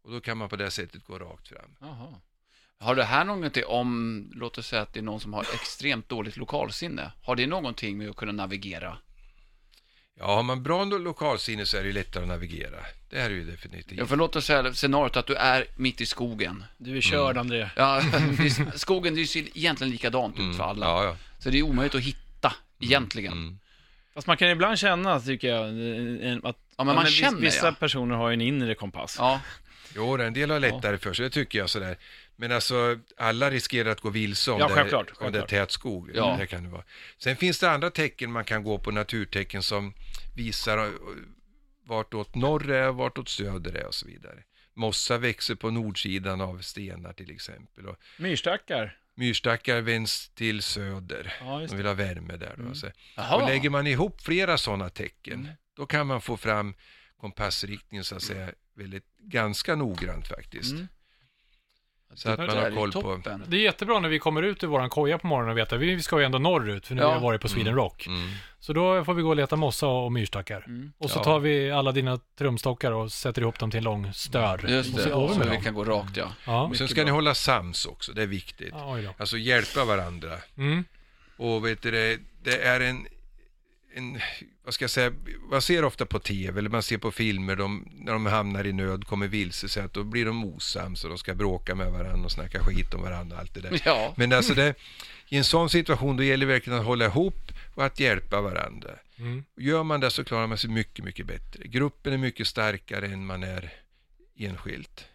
Och 0.03 0.11
då 0.11 0.21
kan 0.21 0.37
man 0.37 0.49
på 0.49 0.55
det 0.55 0.71
sättet 0.71 1.03
gå 1.03 1.19
rakt 1.19 1.47
fram. 1.47 1.75
Jaha. 1.81 2.13
Har 2.77 2.95
det 2.95 3.03
här 3.03 3.25
någonting 3.25 3.63
om, 3.65 4.31
låt 4.35 4.57
oss 4.57 4.67
säga 4.67 4.81
att 4.81 4.93
det 4.93 4.99
är 4.99 5.03
någon 5.03 5.19
som 5.19 5.33
har 5.33 5.41
extremt 5.41 6.09
dåligt 6.09 6.37
lokalsinne. 6.37 7.11
Har 7.23 7.35
det 7.35 7.47
någonting 7.47 7.97
med 7.97 8.09
att 8.09 8.15
kunna 8.15 8.31
navigera? 8.31 8.97
Ja, 10.19 10.35
har 10.35 10.43
man 10.43 10.63
bra 10.63 10.83
lokalsinne 10.83 11.65
så 11.65 11.77
är 11.77 11.83
det 11.83 11.91
lättare 11.91 12.23
att 12.23 12.29
navigera. 12.29 12.77
Det 13.09 13.17
är 13.17 13.29
det 13.29 13.35
ju 13.35 13.43
definitivt. 13.43 13.99
Ja, 13.99 14.05
för 14.05 14.15
låt 14.15 14.35
oss 14.35 14.45
säga 14.45 14.73
scenariot 14.73 15.17
att 15.17 15.27
du 15.27 15.35
är 15.35 15.65
mitt 15.75 16.01
i 16.01 16.05
skogen. 16.05 16.63
Du 16.77 16.97
är 16.97 17.01
körd, 17.01 17.31
Mm. 17.31 17.37
André. 17.37 17.69
Ja, 17.75 18.01
det 18.37 18.43
är, 18.43 18.77
skogen 18.77 19.15
det 19.15 19.25
ser 19.25 19.57
egentligen 19.57 19.91
likadant 19.91 20.39
ut 20.39 20.55
för 20.57 20.63
alla. 20.63 20.85
Ja, 20.85 21.03
ja. 21.03 21.17
Så 21.39 21.49
det 21.49 21.59
är 21.59 21.63
omöjligt 21.63 21.95
att 21.95 22.01
hitta, 22.01 22.53
egentligen. 22.79 23.33
Mm. 23.33 23.59
Fast 24.13 24.27
man 24.27 24.37
kan 24.37 24.49
ibland 24.49 24.79
känna, 24.79 25.19
tycker 25.19 25.47
jag, 25.47 25.65
att 26.45 26.57
Ja, 26.77 26.83
men 26.83 26.95
man 26.95 27.05
känner, 27.05 27.41
vissa 27.41 27.65
ja. 27.65 27.75
personer 27.79 28.15
har 28.15 28.29
ju 28.29 28.33
en 28.33 28.41
inre 28.41 28.75
kompass. 28.75 29.15
Ja, 29.19 29.41
Jo, 29.95 30.17
en 30.17 30.33
del 30.33 30.51
har 30.51 30.59
lättare 30.59 30.97
för 30.97 31.13
sig, 31.13 31.23
det 31.23 31.29
tycker 31.29 31.59
jag 31.59 31.69
sådär. 31.69 31.97
Men 32.41 32.51
alltså, 32.51 32.99
alla 33.17 33.49
riskerar 33.51 33.89
att 33.89 34.01
gå 34.01 34.09
vilse 34.09 34.51
om, 34.51 34.59
Ja, 34.59 34.67
det, 34.67 34.73
självklart, 34.73 35.11
om 35.19 35.31
det 35.31 35.39
är 35.39 35.45
tät 35.47 35.71
skog. 35.71 36.11
Ja. 36.13 36.35
Det 36.39 36.47
kan 36.47 36.63
det 36.63 36.69
vara. 36.69 36.83
Sen 37.17 37.35
finns 37.35 37.59
det 37.59 37.71
andra 37.71 37.89
tecken 37.89 38.31
man 38.31 38.45
kan 38.45 38.63
gå 38.63 38.77
på, 38.77 38.91
naturtecken 38.91 39.63
som 39.63 39.93
visar 40.35 40.77
eh, 40.85 40.91
vartåt 41.87 42.35
norr 42.35 42.71
är, 42.71 42.91
vartåt 42.91 43.29
söder 43.29 43.73
är 43.73 43.85
och 43.85 43.93
så 43.95 44.07
vidare. 44.07 44.43
Mossa 44.73 45.17
växer 45.17 45.55
på 45.55 45.69
nordsidan 45.71 46.41
av 46.41 46.61
stenar 46.61 47.13
till 47.13 47.31
exempel. 47.31 47.85
Och 47.87 47.97
Myrstackar. 48.17 48.97
myrstackar 49.15 49.81
vänds 49.81 50.29
till 50.29 50.61
söder. 50.61 51.33
Ja, 51.41 51.59
De 51.59 51.67
det. 51.67 51.75
vill 51.75 51.85
ha 51.85 51.93
värme 51.93 52.37
där. 52.37 52.53
Då, 52.57 52.61
Mm. 52.61 52.75
så. 52.75 52.87
Jaha. 53.15 53.35
Och 53.35 53.47
lägger 53.49 53.69
man 53.69 53.87
ihop 53.87 54.21
flera 54.21 54.57
sådana 54.57 54.89
tecken, 54.89 55.39
Mm. 55.39 55.51
då 55.75 55.85
kan 55.85 56.07
man 56.07 56.21
få 56.21 56.37
fram 56.37 56.73
kompassriktningen 57.17 58.03
så 58.03 58.15
att 58.15 58.21
säga 58.23 58.51
väldigt, 58.75 59.03
ganska 59.19 59.75
noggrant 59.75 60.27
faktiskt. 60.27 60.71
Mm. 60.71 60.87
Så 62.13 62.29
att 62.29 62.37
Det 62.37 62.47
man 62.47 62.57
har 62.57 62.63
är 62.63 62.71
koll 62.75 62.91
på... 62.91 63.21
Det 63.47 63.57
är 63.57 63.61
jättebra 63.61 63.99
när 63.99 64.09
vi 64.09 64.19
kommer 64.19 64.41
ut 64.43 64.63
ur 64.63 64.67
våran 64.67 64.89
koja 64.89 65.17
på 65.17 65.27
morgonen 65.27 65.51
och 65.51 65.57
vet 65.57 65.73
att 65.73 65.79
vi 65.79 66.01
ska 66.01 66.19
ju 66.19 66.25
ändå 66.25 66.39
norrut, 66.39 66.87
för 66.87 66.95
nu 66.95 67.01
Ja. 67.01 67.07
har 67.07 67.15
vi 67.15 67.21
varit 67.23 67.41
på 67.41 67.47
Sweden 67.47 67.75
Rock. 67.75 68.07
Mm. 68.07 68.29
Så 68.59 68.73
då 68.73 69.03
får 69.05 69.13
vi 69.13 69.21
gå 69.21 69.29
och 69.29 69.35
leta 69.35 69.55
mossa 69.55 69.87
och 69.87 70.11
myrstackar. 70.11 70.63
Mm. 70.67 70.91
Och 70.97 71.09
så 71.09 71.19
Ja. 71.19 71.23
tar 71.23 71.39
vi 71.39 71.71
alla 71.71 71.91
dina 71.91 72.19
trumstockar 72.37 72.91
och 72.91 73.11
sätter 73.11 73.41
ihop 73.41 73.59
dem 73.59 73.71
till 73.71 73.77
en 73.77 73.83
lång 73.83 74.13
stör. 74.13 74.65
Just 74.67 74.93
och 74.93 74.99
så 74.99 75.09
det, 75.09 75.27
vi 75.27 75.33
så 75.33 75.39
med 75.39 75.49
vi 75.57 75.63
kan 75.63 75.73
gå 75.73 75.83
rakt 75.83 76.17
ja. 76.17 76.27
Ja. 76.45 76.61
Och 76.63 76.75
sen 76.77 76.87
ska 76.87 77.03
ni 77.03 77.11
hålla 77.11 77.33
sams 77.33 77.85
också, 77.85 78.13
det 78.13 78.21
är 78.23 78.27
viktigt. 78.27 78.73
ja. 78.73 78.97
Alltså 79.17 79.37
hjälpa 79.37 79.85
varandra. 79.85 80.31
Mm. 80.57 80.83
Och 81.37 81.65
vet 81.65 81.81
du 81.81 81.91
det, 81.91 82.19
det 82.43 82.61
är 82.63 82.79
en, 82.79 83.05
en, 83.93 84.19
vad 84.63 84.73
ska 84.73 84.83
jag 84.83 84.91
säga, 84.91 85.11
man 85.51 85.61
ser 85.61 85.85
ofta 85.85 86.05
på 86.05 86.19
tv 86.19 86.59
eller 86.59 86.69
man 86.69 86.83
ser 86.83 86.97
på 86.97 87.11
filmer, 87.11 87.55
de, 87.55 87.87
när 87.93 88.13
de 88.13 88.25
hamnar 88.25 88.67
i 88.67 88.73
nöd, 88.73 89.07
kommer 89.07 89.27
vilse, 89.27 89.69
så 89.69 89.79
att 89.79 89.93
då 89.93 90.03
blir 90.03 90.25
de 90.25 90.45
osams 90.45 91.03
och 91.03 91.09
de 91.09 91.17
ska 91.17 91.33
bråka 91.33 91.75
med 91.75 91.91
varandra 91.91 92.25
och 92.25 92.31
snacka 92.31 92.59
skit 92.59 92.93
om 92.93 93.01
varandra 93.01 93.35
och 93.35 93.41
allt 93.41 93.53
det 93.53 93.61
där. 93.61 93.81
Ja, 93.85 94.13
Men 94.17 94.33
alltså 94.33 94.53
det, 94.53 94.75
i 95.29 95.37
en 95.37 95.43
sån 95.43 95.69
situation 95.69 96.17
då 96.17 96.23
gäller 96.23 96.45
det 96.45 96.53
verkligen 96.53 96.79
att 96.79 96.85
hålla 96.85 97.05
ihop 97.05 97.51
och 97.75 97.85
att 97.85 97.99
hjälpa 97.99 98.41
varandra. 98.41 98.89
Mm. 99.17 99.43
Gör 99.57 99.83
man 99.83 99.99
det 99.99 100.11
så 100.11 100.23
klarar 100.23 100.47
man 100.47 100.57
sig 100.57 100.69
mycket, 100.69 101.05
mycket 101.05 101.25
bättre. 101.25 101.67
Gruppen 101.67 102.13
är 102.13 102.17
mycket 102.17 102.47
starkare 102.47 103.05
än 103.05 103.25
man 103.25 103.43
är 103.43 103.73
enskilt. 104.37 105.05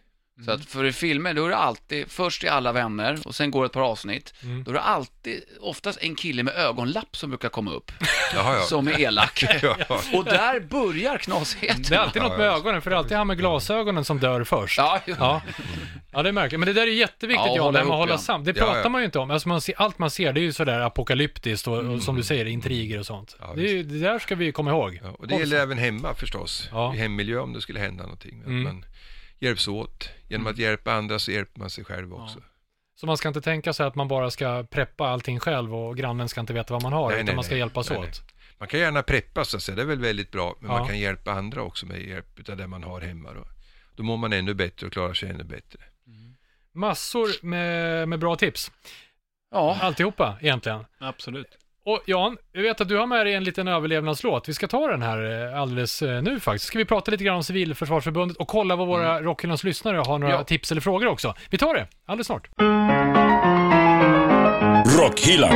Så 0.45 0.51
att 0.51 0.65
för 0.65 0.85
i 0.85 0.91
filmer 0.93 1.33
då 1.33 1.45
är 1.45 1.49
det 1.49 1.55
alltid, 1.55 2.11
först 2.11 2.43
är 2.43 2.49
alla 2.49 2.71
vänner 2.71 3.19
och 3.25 3.35
sen 3.35 3.51
går 3.51 3.65
ett 3.65 3.71
par 3.71 3.81
avsnitt. 3.81 4.33
Mm. 4.43 4.63
Då 4.63 4.71
är 4.71 4.73
det 4.75 4.81
alltid, 4.81 5.43
oftast 5.61 5.99
en 6.01 6.15
kille 6.15 6.43
med 6.43 6.53
ögonlapp 6.55 7.17
som 7.17 7.29
brukar 7.29 7.49
komma 7.49 7.71
upp, 7.71 7.91
Jaha, 8.33 8.55
ja. 8.55 8.61
som 8.61 8.87
är 8.87 8.99
elak. 8.99 9.43
ja. 9.61 9.77
Och 10.13 10.25
där 10.25 10.59
börjar 10.59 11.17
knasigheten. 11.17 11.83
Det 11.89 11.95
är 11.95 11.99
alltid 11.99 12.21
något 12.21 12.37
med 12.37 12.47
ögonen, 12.47 12.81
för 12.81 12.89
det 12.89 12.95
är 12.95 12.97
alltid 12.97 13.17
han 13.17 13.27
med 13.27 13.37
glasögonen 13.37 14.05
som 14.05 14.19
dör 14.19 14.43
först. 14.43 14.77
Ja, 14.77 15.01
Ja. 15.05 15.41
ja, 16.11 16.23
det 16.23 16.29
är 16.29 16.33
märkligt. 16.33 16.59
Men 16.59 16.67
det 16.67 16.73
där 16.73 16.87
är 16.87 16.91
jätteviktigt, 16.91 17.45
Ja, 17.47 17.53
ja, 17.55 17.61
hålla 17.63 17.71
det 17.71 17.77
här 17.79 17.85
med 17.85 17.93
att 17.93 17.99
hålla 17.99 18.11
ja. 18.13 18.17
sam. 18.17 18.43
Det 18.43 18.53
pratar 18.53 18.81
ja. 18.83 18.89
man 18.89 19.01
ju 19.01 19.05
inte 19.05 19.19
om. 19.19 19.31
Alltså 19.31 19.49
man 19.49 19.61
ser, 19.61 19.75
allt 19.77 19.99
man 19.99 20.09
ser, 20.11 20.33
det 20.33 20.39
är 20.39 20.43
ju 20.43 20.53
sådär 20.53 20.79
apokalyptiskt 20.79 21.67
och, 21.67 21.77
och 21.77 22.01
som 22.01 22.15
du 22.15 22.23
säger, 22.23 22.45
intriger 22.45 22.99
och 22.99 23.05
sånt. 23.05 23.35
Ja, 23.39 23.53
det, 23.55 23.61
är, 23.79 23.83
det 23.83 23.99
där 23.99 24.19
ska 24.19 24.35
vi 24.35 24.51
komma 24.51 24.71
ihåg. 24.71 24.99
Ja, 25.03 25.09
och 25.19 25.27
det 25.27 25.35
gäller 25.35 25.57
även 25.57 25.77
hemma 25.77 26.13
förstås, 26.13 26.69
Ja. 26.71 26.93
i 26.95 26.97
hemmiljö 26.97 27.39
om 27.39 27.53
det 27.53 27.61
skulle 27.61 27.79
hända 27.79 28.03
någonting. 28.03 28.41
Att 28.41 28.47
Mm. 28.47 28.83
Hjälps 29.39 29.67
åt. 29.67 30.09
Genom 30.27 30.47
att 30.47 30.57
hjälpa 30.57 30.93
andra 30.93 31.19
så 31.19 31.31
hjälper 31.31 31.59
man 31.59 31.69
sig 31.69 31.83
själv 31.83 32.13
också. 32.13 32.41
Så 32.95 33.05
man 33.05 33.17
ska 33.17 33.27
inte 33.27 33.41
tänka 33.41 33.73
sig 33.73 33.85
att 33.85 33.95
man 33.95 34.07
bara 34.07 34.31
ska 34.31 34.63
preppa 34.63 35.07
allting 35.07 35.39
själv 35.39 35.75
och 35.75 35.97
grannen 35.97 36.29
ska 36.29 36.39
inte 36.41 36.53
veta 36.53 36.73
vad 36.73 36.83
man 36.83 36.93
har, 36.93 37.07
Nej, 37.09 37.15
utan 37.15 37.25
nej, 37.25 37.35
man 37.35 37.43
ska 37.43 37.53
nej. 37.53 37.59
hjälpas 37.59 37.89
Nej, 37.89 37.99
åt. 37.99 38.21
Man 38.57 38.67
kan 38.67 38.79
gärna 38.79 39.03
preppa 39.03 39.45
så 39.45 39.57
att 39.57 39.63
säga, 39.63 39.75
det 39.75 39.81
är 39.81 39.85
väl 39.85 39.99
väldigt 39.99 40.31
bra, 40.31 40.55
men 40.59 40.71
Ja. 40.71 40.77
man 40.79 40.87
kan 40.87 40.99
hjälpa 40.99 41.31
andra 41.31 41.61
också 41.61 41.85
med 41.85 42.01
hjälp 42.01 42.49
av 42.49 42.57
det 42.57 42.67
man 42.67 42.83
har 42.83 43.01
hemma. 43.01 43.33
Då, 43.33 43.47
då 43.95 44.03
mår 44.03 44.17
man 44.17 44.33
ännu 44.33 44.53
bättre 44.53 44.87
och 44.87 44.93
klarar 44.93 45.13
sig 45.13 45.29
ännu 45.29 45.43
bättre. 45.43 45.79
Massor 46.73 47.45
med, 47.45 48.09
med 48.09 48.19
bra 48.19 48.35
tips. 48.35 48.71
ja. 49.51 49.77
Alltihopa 49.81 50.37
egentligen. 50.41 50.85
Absolut. 50.99 51.57
Och 51.89 52.01
Jan, 52.05 52.37
jag 52.53 52.61
vet 52.61 52.81
att 52.81 52.87
du 52.89 52.97
har 52.97 53.07
med 53.07 53.25
dig 53.25 53.33
en 53.33 53.43
liten 53.43 53.67
överlevnadslåt. 53.67 54.49
Vi 54.49 54.53
ska 54.53 54.67
ta 54.67 54.87
den 54.87 55.01
här 55.01 55.51
eh, 55.53 55.61
alldeles 55.61 56.01
eh, 56.01 56.21
nu 56.21 56.39
faktiskt. 56.39 56.65
Ska 56.65 56.77
vi 56.77 56.85
prata 56.85 57.11
lite 57.11 57.23
grann 57.23 57.35
om 57.35 57.43
Civilförsvarsförbundet 57.43 58.37
och 58.37 58.47
kolla 58.47 58.75
vad 58.75 58.87
våra 58.87 59.21
Rockhyllans 59.21 59.63
lyssnare 59.63 59.97
har 59.97 60.19
några 60.19 60.33
Ja. 60.33 60.43
tips 60.43 60.71
eller 60.71 60.81
frågor 60.81 61.07
också. 61.07 61.33
Vi 61.49 61.57
tar 61.57 61.73
det 61.73 61.87
alldeles 62.05 62.27
snart. 62.27 62.47
Rockhyllan. 64.99 65.53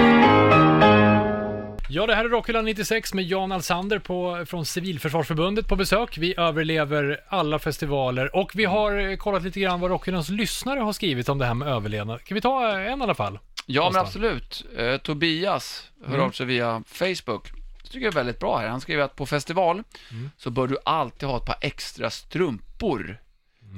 Ja, 1.90 2.06
det 2.06 2.16
här 2.16 2.26
är 2.26 2.30
Rockhyllan 2.30 2.66
96 2.66 3.14
med 3.14 3.24
Jan 3.26 3.52
Alsander 3.52 4.00
på, 4.00 4.46
från 4.48 4.66
Civilförsvarsförbundet 4.66 5.68
på 5.68 5.76
besök. 5.76 6.18
Vi 6.18 6.34
överlever 6.38 7.20
alla 7.28 7.60
festivaler 7.60 8.36
och 8.36 8.52
vi 8.56 8.66
har 8.66 9.10
eh, 9.10 9.16
kollat 9.16 9.44
lite 9.44 9.60
grann 9.60 9.80
vad 9.80 9.92
Rockhyllans 9.92 10.30
lyssnare 10.30 10.80
har 10.80 10.94
skrivit 10.94 11.30
om 11.30 11.38
det 11.38 11.46
här 11.46 11.54
med 11.54 11.68
överlevnad. 11.68 12.24
Kan 12.24 12.36
vi 12.36 12.42
ta 12.42 12.78
en 12.78 13.00
i 13.00 13.04
alla 13.04 13.16
fall? 13.16 13.40
Ja, 13.74 13.90
men 13.94 14.02
absolut. 14.02 14.66
Eh, 14.78 14.98
Tobias 14.98 15.90
hör 16.06 16.14
Mm. 16.14 16.26
av 16.28 16.32
sig 16.32 16.46
via 16.46 16.84
Facebook. 16.88 17.52
Det 17.84 17.88
tycker 17.90 18.06
jag 18.06 18.12
är 18.12 18.16
väldigt 18.16 18.40
bra 18.40 18.58
här. 18.58 18.68
Han 18.68 18.82
skriver 18.82 19.04
att 19.04 19.16
på 19.16 19.26
festival 19.26 19.84
Mm. 20.12 20.32
så 20.38 20.50
bör 20.50 20.68
du 20.68 20.78
alltid 20.86 21.30
ha 21.30 21.38
ett 21.38 21.46
par 21.46 21.58
extra 21.62 22.10
strumpor. 22.10 23.18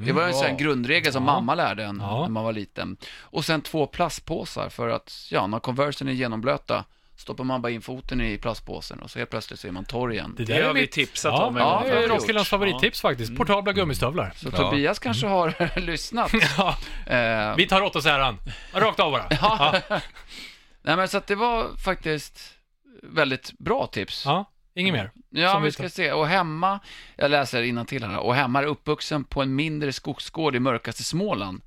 Det 0.06 0.12
var 0.12 0.24
en 0.24 0.34
sån 0.34 0.44
här 0.48 0.58
grundregel 0.58 1.14
som 1.14 1.24
Mm. 1.24 1.34
Ja. 1.34 1.40
mamma 1.42 1.56
lärde 1.56 1.84
en 1.84 2.00
Ja. 2.02 2.22
när 2.22 2.30
man 2.30 2.44
var 2.44 2.54
liten. 2.54 2.98
Och 3.20 3.46
sen 3.46 3.62
två 3.62 3.88
plastpåsar 3.88 4.70
för 4.70 4.90
att, 4.90 5.28
ja, 5.32 5.48
när 5.48 5.60
conversen 5.60 6.08
är 6.08 6.12
genomblöta 6.12 6.86
stoppar 7.16 7.44
man 7.44 7.62
bara 7.62 7.72
in 7.72 7.82
foten 7.82 8.22
i 8.22 8.38
plastpåsen 8.38 9.00
och 9.00 9.12
så 9.12 9.20
helt 9.20 9.30
plötsligt 9.30 9.60
så 9.60 9.68
är 9.68 9.72
man 9.72 9.86
torr 9.86 10.12
igen. 10.12 10.36
Det 10.40 10.62
har 10.62 10.74
vi 10.74 10.88
tipsat 10.88 11.34
ja, 11.34 11.46
om 11.46 11.58
en 11.58 11.64
Ja, 11.64 11.84
det 11.86 12.04
är. 12.04 12.08
Rockhyllans 12.08 12.50
favorittips 12.50 13.02
faktiskt. 13.02 13.36
Portabla 13.36 13.74
gummistövlar. 13.74 14.34
Så 14.36 14.50
Ja. 14.52 14.58
Tobias 14.58 15.00
kanske 15.00 15.28
har 15.28 15.80
lyssnat. 15.80 16.32
Ja, 16.58 16.78
Eh, 17.06 17.56
vi 17.56 17.68
tar 17.68 17.82
åt 17.82 17.96
oss 17.96 18.06
äran. 18.06 18.38
Rakt 18.74 19.00
av 19.00 19.12
bara. 19.12 19.28
ja. 19.42 19.82
Nej 20.82 20.96
men 20.98 21.08
så 21.08 21.18
att 21.18 21.28
det 21.28 21.36
var 21.36 21.76
faktiskt 21.78 22.54
väldigt 23.04 23.52
bra 23.60 23.88
tips. 23.88 24.26
Ja, 24.26 24.46
inget 24.76 24.94
mer. 24.94 25.12
Ja, 25.30 25.60
vi 25.60 25.72
ska 25.72 25.90
se. 25.90 26.12
Och 26.12 26.28
hemma, 26.28 26.80
jag 27.16 27.32
läser 27.32 27.86
till 27.86 28.04
här, 28.04 28.18
och 28.18 28.36
hemma 28.36 28.60
är 28.60 28.66
uppvuxen 28.66 29.24
på 29.24 29.42
en 29.42 29.56
mindre 29.56 29.94
skogsgård 29.94 30.56
i 30.56 30.60
mörkaste 30.60 31.04
Småland. 31.04 31.62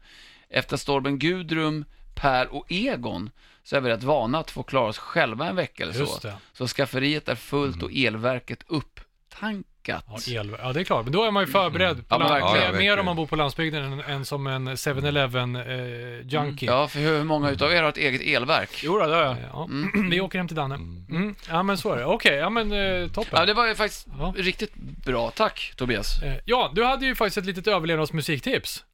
Efter 0.51 0.77
stormen 0.77 1.19
Gudrum, 1.19 1.85
Per 2.15 2.55
och 2.55 2.73
Egon 2.73 3.31
så 3.67 3.77
är 3.77 3.81
vi 3.81 3.91
rätt 3.91 4.03
vana 4.03 4.39
att 4.39 4.51
få 4.51 4.63
klara 4.63 4.89
oss 4.89 4.99
själva 4.99 5.47
en 5.49 5.57
vecka 5.57 5.83
eller 5.83 5.95
Just 5.95 6.13
så. 6.15 6.19
det. 6.21 6.29
Mm. 6.29 6.41
Så 6.53 6.67
skafferiet 6.67 7.29
är 7.29 7.35
fullt 7.35 7.83
och 7.83 7.91
elverket 7.95 8.63
upptankat. 8.67 10.05
Ja, 10.27 10.41
el, 10.41 10.57
ja, 10.59 10.73
det 10.73 10.81
är 10.81 10.85
klart. 10.85 11.05
Men 11.05 11.13
då 11.13 11.25
är 11.25 11.31
man 11.31 11.43
ju 11.43 11.53
förberedd. 11.53 11.97
På 12.09 12.15
Ja, 12.15 12.19
men 12.19 12.29
verkligen. 12.29 12.73
Ja, 12.75 12.79
mer 12.79 12.99
om 12.99 13.05
man 13.07 13.17
bor 13.17 13.27
på 13.27 13.37
landsbygden 13.37 13.93
än, 13.93 14.01
än 14.01 14.25
som 14.25 14.47
en 14.47 14.69
7-Eleven 14.69 15.57
eh, 15.57 16.27
junkie. 16.27 16.69
Ja, 16.71 16.89
för 16.89 16.99
hur 16.99 17.25
många 17.25 17.51
utav 17.51 17.73
er 17.73 17.83
har 17.83 17.89
ett 17.89 17.97
eget 17.97 18.21
elverk? 18.37 18.81
Jo 18.83 18.99
då, 18.99 19.07
det 19.07 19.15
har 19.15 19.23
jag. 19.23 19.37
Ja, 19.53 19.69
Vi 20.11 20.21
åker 20.21 20.39
hem 20.39 20.49
till 20.49 20.57
Danne. 20.57 20.75
Mm. 20.75 21.35
Ja, 21.49 21.63
men 21.63 21.79
så 21.79 21.93
är 21.93 21.97
det. 21.97 22.05
Okej, 22.05 22.35
ja 22.37 22.51
men 22.51 22.73
eh, 22.73 23.09
toppen. 23.09 23.31
Ja, 23.33 23.47
det 23.47 23.55
var 23.55 23.67
ju 23.67 23.75
faktiskt 23.75 24.07
Ja. 24.19 24.35
riktigt 24.37 24.75
bra. 25.05 25.31
Tack, 25.31 25.73
Tobias. 25.77 26.23
Eh, 26.23 26.35
ja, 26.45 26.71
du 26.75 26.85
hade 26.85 27.07
ju 27.07 27.15
faktiskt 27.15 27.39
ett 27.39 27.47
litet 27.47 27.67
överlevnadsmusiktips 27.67 28.85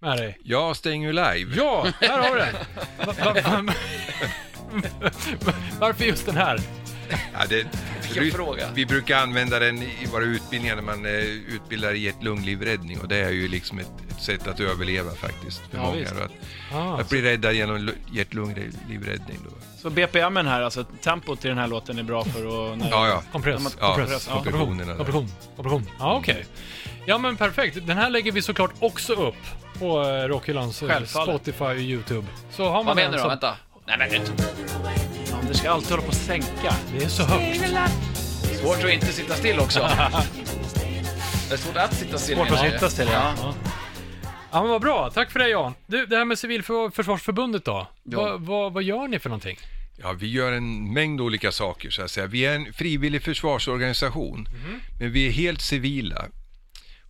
med 0.00 0.16
dig. 0.18 0.38
Ja, 0.44 0.74
Staying 0.74 1.06
Alive. 1.06 1.54
Ja, 1.56 1.86
här 2.00 2.18
har 2.18 2.34
du 2.34 2.38
den. 2.40 2.54
Va, 3.06 3.14
va, 3.24 3.62
va, 3.64 5.52
varför 5.80 6.04
just 6.04 6.26
den 6.26 6.36
här? 6.36 6.60
Ja, 7.32 7.38
det, 7.48 7.66
fråga. 8.32 8.68
Vi 8.74 8.86
brukar 8.86 9.18
använda 9.22 9.58
den 9.58 9.82
i 9.82 10.06
våra 10.12 10.24
utbildningar 10.24 10.76
när 10.76 10.82
man 10.82 11.06
eh, 11.06 11.12
utbildar 11.54 11.92
i 11.94 11.98
hjärt-lunglivräddning 11.98 13.00
och 13.00 13.08
det 13.08 13.16
är 13.16 13.30
ju 13.30 13.48
liksom 13.48 13.78
ett, 13.78 13.90
ett 14.10 14.20
sätt 14.22 14.46
att 14.48 14.60
överleva 14.60 15.10
faktiskt 15.10 15.62
för 15.70 15.78
Ja, 15.78 15.84
många. 15.84 16.02
Att, 16.24 16.30
Ah, 16.72 16.98
att 17.00 17.08
bli 17.08 17.22
räddad 17.22 17.54
genom 17.54 17.76
lu- 17.76 17.94
hjärt-lunglivräddning 18.12 19.38
då. 19.44 19.50
Så 19.82 19.90
BPMen 19.90 20.46
här, 20.46 20.62
alltså 20.62 20.84
tempot 20.84 21.44
i 21.44 21.48
den 21.48 21.58
här 21.58 21.66
låten 21.66 21.98
är 21.98 22.02
bra 22.02 22.24
för 22.24 22.72
att... 22.72 22.78
När 22.78 22.90
Ja, 22.90 23.08
ja. 23.08 23.22
kompress. 23.32 23.76
Ja, 23.80 23.94
kompress. 23.96 24.26
Ja, 24.28 24.34
kompressionerna 24.34 24.84
där. 24.90 24.96
kompression. 24.96 25.28
Kompression. 25.56 25.86
Ja, 25.98 26.14
okej. 26.16 26.44
Ja, 27.06 27.18
men 27.18 27.36
perfekt. 27.36 27.86
Den 27.86 27.96
här 27.96 28.10
lägger 28.10 28.32
vi 28.32 28.42
såklart 28.42 28.70
också 28.78 29.12
upp 29.12 29.34
på 29.78 30.02
eh, 30.02 30.28
Rockhyllans 30.28 30.82
eh, 30.82 30.88
Självfallet. 30.88 31.28
Spotify 31.28 31.64
och 31.64 31.76
YouTube. 31.76 32.26
Så 32.50 32.64
har 32.64 32.72
man 32.72 32.86
Vad 32.86 32.96
menar 32.96 33.10
den 33.10 33.18
du 33.18 33.22
så... 33.22 33.28
Vänta. 33.28 33.56
Nej, 33.86 33.96
men 33.98 34.10
du. 34.10 34.18
Anders 35.34 35.56
ska 35.56 35.70
alltid 35.70 35.90
hålla 35.90 36.02
på 36.02 36.08
att 36.08 36.14
sänka. 36.14 36.74
Det 36.98 37.04
är 37.04 37.08
så 37.08 37.22
högt. 37.22 37.60
Svårt 38.60 38.84
att 38.84 38.90
inte 38.90 39.06
sitta 39.06 39.34
still 39.34 39.58
också. 39.60 39.80
Det 41.48 41.54
är 41.54 41.58
svårt 41.58 41.76
att 41.76 41.94
sitta 41.94 42.18
still. 42.18 42.36
Svårt 42.36 42.46
att 42.46 42.52
menar 42.52 42.64
jag. 42.64 42.74
sitta 42.74 42.90
still, 42.90 43.08
ja. 43.12 43.34
ja. 43.42 43.54
Ja, 44.52 44.62
men 44.62 44.70
vad 44.70 44.80
bra. 44.80 45.10
Tack 45.10 45.30
för 45.30 45.38
det, 45.38 45.48
Jan. 45.48 45.74
Du, 45.86 46.06
det 46.06 46.16
här 46.16 46.24
med 46.24 46.38
Civilförsvarsförbundet 46.38 47.64
då? 47.64 47.86
Ja. 48.04 48.18
Vad, 48.22 48.40
vad, 48.40 48.72
vad 48.72 48.82
gör 48.82 49.08
ni 49.08 49.18
för 49.18 49.28
någonting? 49.28 49.58
Ja, 50.02 50.12
vi 50.12 50.30
gör 50.30 50.52
en 50.52 50.92
mängd 50.92 51.20
olika 51.20 51.52
saker 51.52 51.90
så 51.90 52.02
att 52.02 52.10
säga. 52.10 52.26
Vi 52.26 52.46
är 52.46 52.54
en 52.54 52.72
frivillig 52.72 53.22
försvarsorganisation, 53.22 54.48
men 55.00 55.12
vi 55.12 55.26
är 55.26 55.30
helt 55.32 55.60
civila. 55.60 56.24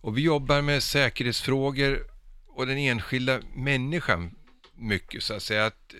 Och 0.01 0.17
vi 0.17 0.21
jobbar 0.21 0.61
med 0.61 0.83
säkerhetsfrågor 0.83 2.03
och 2.47 2.67
den 2.67 2.77
enskilda 2.77 3.41
människan 3.55 4.35
mycket 4.73 5.23
så 5.23 5.33
att 5.33 5.43
säga. 5.43 5.65
Att 5.65 5.93
eh, 5.93 5.99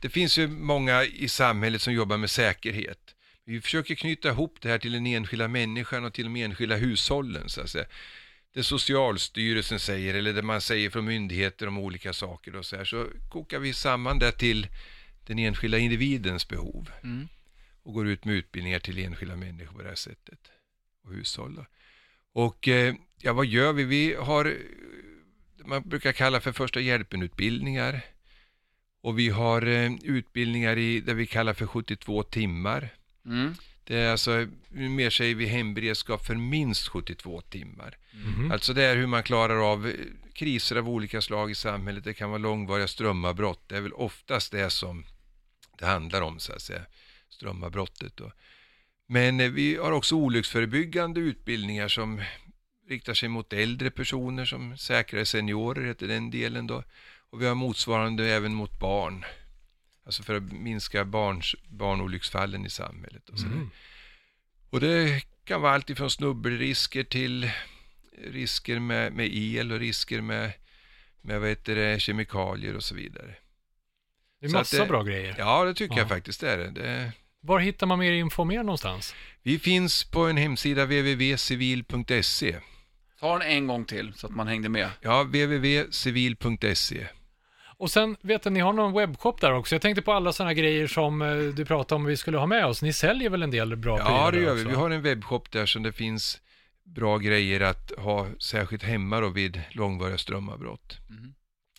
det 0.00 0.08
finns 0.08 0.38
ju 0.38 0.48
många 0.48 1.04
i 1.04 1.28
samhället 1.28 1.82
som 1.82 1.92
jobbar 1.92 2.16
med 2.16 2.30
säkerhet. 2.30 3.14
Vi 3.44 3.60
försöker 3.60 3.94
knyta 3.94 4.28
ihop 4.28 4.56
det 4.60 4.68
här 4.68 4.78
till 4.78 4.92
den 4.92 5.06
enskilda 5.06 5.48
människan 5.48 6.04
och 6.04 6.12
till 6.12 6.24
de 6.24 6.36
enskilda 6.36 6.76
hushållen 6.76 7.48
så 7.48 7.60
att 7.60 7.70
säga. 7.70 7.86
Det 8.54 8.62
Socialstyrelsen 8.62 9.80
säger 9.80 10.14
eller 10.14 10.32
det 10.32 10.42
man 10.42 10.60
säger 10.60 10.90
från 10.90 11.04
myndigheter 11.04 11.66
om 11.66 11.78
olika 11.78 12.12
saker 12.12 12.56
och 12.56 12.66
så 12.66 12.76
här 12.76 12.84
så 12.84 13.06
kokar 13.30 13.58
vi 13.58 13.72
samman 13.72 14.18
det 14.18 14.32
till 14.32 14.66
den 15.26 15.38
enskilda 15.38 15.78
individens 15.78 16.48
behov 16.48 16.90
Mm. 17.02 17.28
och 17.82 17.94
går 17.94 18.08
ut 18.08 18.24
med 18.24 18.34
utbildningar 18.34 18.78
till 18.78 18.98
enskilda 18.98 19.36
människor 19.36 19.76
på 19.76 19.82
det 19.82 19.88
här 19.88 19.94
sättet 19.94 20.38
och 21.04 21.14
hushåll. 21.14 21.54
då. 21.54 21.66
Och 22.32 22.68
eh, 22.68 22.94
ja, 23.18 23.32
vad 23.32 23.46
gör 23.46 23.72
vi? 23.72 23.84
Vi 23.84 24.14
har 24.14 24.56
man 25.64 25.88
brukar 25.88 26.12
kalla 26.12 26.40
för 26.40 26.52
första 26.52 26.80
hjälpen-utbildningar 26.80 28.00
Och 29.02 29.18
vi 29.18 29.28
har 29.28 29.66
eh, 29.66 29.92
utbildningar 30.02 30.78
i 30.78 31.00
det 31.00 31.14
vi 31.14 31.26
kallar 31.26 31.54
för 31.54 31.66
72 31.66 32.22
timmar. 32.22 32.88
Mm. 33.26 33.54
Det 33.84 33.96
är 33.96 34.10
alltså, 34.10 34.46
mer 34.68 35.10
säger 35.10 35.34
vi 35.34 35.46
hemberedskap 35.46 36.26
för 36.26 36.34
minst 36.34 36.88
72 36.88 37.40
timmar. 37.40 37.96
Alltså 38.52 38.72
det 38.72 38.82
är 38.84 38.96
hur 38.96 39.06
man 39.06 39.22
klarar 39.22 39.72
av 39.72 39.86
eh, 39.86 39.94
kriser 40.34 40.76
av 40.76 40.88
olika 40.88 41.20
slag 41.20 41.50
i 41.50 41.54
samhället. 41.54 42.04
Det 42.04 42.14
kan 42.14 42.30
vara 42.30 42.38
långvariga 42.38 42.88
strömavbrott. 42.88 43.68
Det 43.68 43.76
är 43.76 43.80
väl 43.80 43.92
oftast 43.92 44.52
det 44.52 44.70
som 44.70 45.04
det 45.78 45.86
handlar 45.86 46.22
om 46.22 46.38
så 46.38 46.52
att 46.52 46.62
säga. 46.62 46.82
Strömavbrottet 47.28 48.16
då. 48.16 48.32
Men 49.12 49.40
eh, 49.40 49.50
vi 49.50 49.76
har 49.76 49.92
också 49.92 50.14
olycksförebyggande 50.14 51.20
utbildningar 51.20 51.88
som 51.88 52.22
riktar 52.88 53.14
sig 53.14 53.28
mot 53.28 53.52
äldre 53.52 53.90
personer 53.90 54.44
som 54.44 54.76
säkrare 54.76 55.26
seniorer 55.26 55.86
heter 55.86 56.08
den 56.08 56.30
delen 56.30 56.66
då. 56.66 56.84
Och 57.30 57.42
vi 57.42 57.46
har 57.46 57.54
motsvarande 57.54 58.26
även 58.30 58.54
mot 58.54 58.80
barn. 58.80 59.24
Alltså 60.06 60.22
för 60.22 60.34
att 60.34 60.42
minska 60.52 61.04
barns, 61.04 61.54
barnolycksfallen 61.68 62.66
i 62.66 62.70
samhället. 62.70 63.28
Och, 63.28 63.38
där. 63.38 63.66
och 64.70 64.80
det 64.80 65.22
kan 65.44 65.62
vara 65.62 65.72
allt 65.74 65.90
ifrån 65.90 66.10
snubbelrisker 66.10 67.04
till 67.04 67.50
risker 68.24 68.78
med, 68.78 69.12
med 69.12 69.28
el 69.34 69.72
och 69.72 69.78
risker 69.78 70.20
med, 70.20 70.52
med 71.20 71.40
vad 71.40 71.48
heter 71.48 71.74
det, 71.76 72.00
kemikalier 72.00 72.76
och 72.76 72.84
så 72.84 72.94
vidare. 72.94 73.34
Det 74.40 74.46
är 74.46 74.50
massa 74.50 74.78
det- 74.82 74.88
bra 74.88 75.02
grejer. 75.02 75.34
Ja, 75.38 75.64
det 75.64 75.74
tycker 75.74 75.94
Ja. 75.94 76.00
jag 76.00 76.08
faktiskt 76.08 76.40
det 76.40 76.50
är 76.52 76.58
det. 76.58 77.12
Det. 77.42 77.48
Var 77.48 77.58
hittar 77.58 77.86
man 77.86 77.98
mer 77.98 78.12
info 78.12 78.44
mer 78.44 78.62
någonstans? 78.62 79.14
Vi 79.42 79.58
finns 79.58 80.04
på 80.04 80.20
en 80.26 80.36
hemsida 80.36 80.84
www.civil.se. 80.84 82.56
Ta 83.20 83.38
den 83.38 83.48
en 83.48 83.66
gång 83.66 83.84
till 83.84 84.12
så 84.16 84.26
att 84.26 84.32
man 84.32 84.48
hängde 84.48 84.68
med. 84.68 84.90
Ja, 85.00 85.22
www.civil.se. 85.22 87.06
Och 87.76 87.90
sen 87.90 88.16
vet 88.20 88.44
jag, 88.44 88.52
ni 88.52 88.60
har 88.60 88.72
någon 88.72 88.92
webbshop 88.92 89.40
där 89.40 89.52
också. 89.52 89.74
Jag 89.74 89.82
tänkte 89.82 90.02
på 90.02 90.12
alla 90.12 90.32
sådana 90.32 90.54
grejer 90.54 90.86
som 90.86 91.22
eh, 91.22 91.36
du 91.36 91.64
pratade 91.64 91.96
om 91.96 92.04
vi 92.04 92.16
skulle 92.16 92.38
ha 92.38 92.46
med 92.46 92.66
oss. 92.66 92.82
Ni 92.82 92.92
säljer 92.92 93.30
väl 93.30 93.42
en 93.42 93.50
del 93.50 93.76
bra 93.76 93.98
Ja, 93.98 94.04
prylar 94.04 94.32
det 94.32 94.38
där 94.38 94.44
gör 94.46 94.54
vi. 94.54 94.64
Vi 94.64 94.74
har 94.74 94.90
en 94.90 95.02
webbshop 95.02 95.50
där 95.50 95.66
som 95.66 95.82
det 95.82 95.92
finns 95.92 96.40
bra 96.84 97.18
grejer 97.18 97.60
att 97.60 97.92
ha 97.98 98.26
särskilt 98.38 98.82
hemma 98.82 99.20
då 99.20 99.28
vid 99.28 99.62
långvariga 99.70 100.18
strömavbrott. 100.18 100.98
Mhm. 101.10 101.34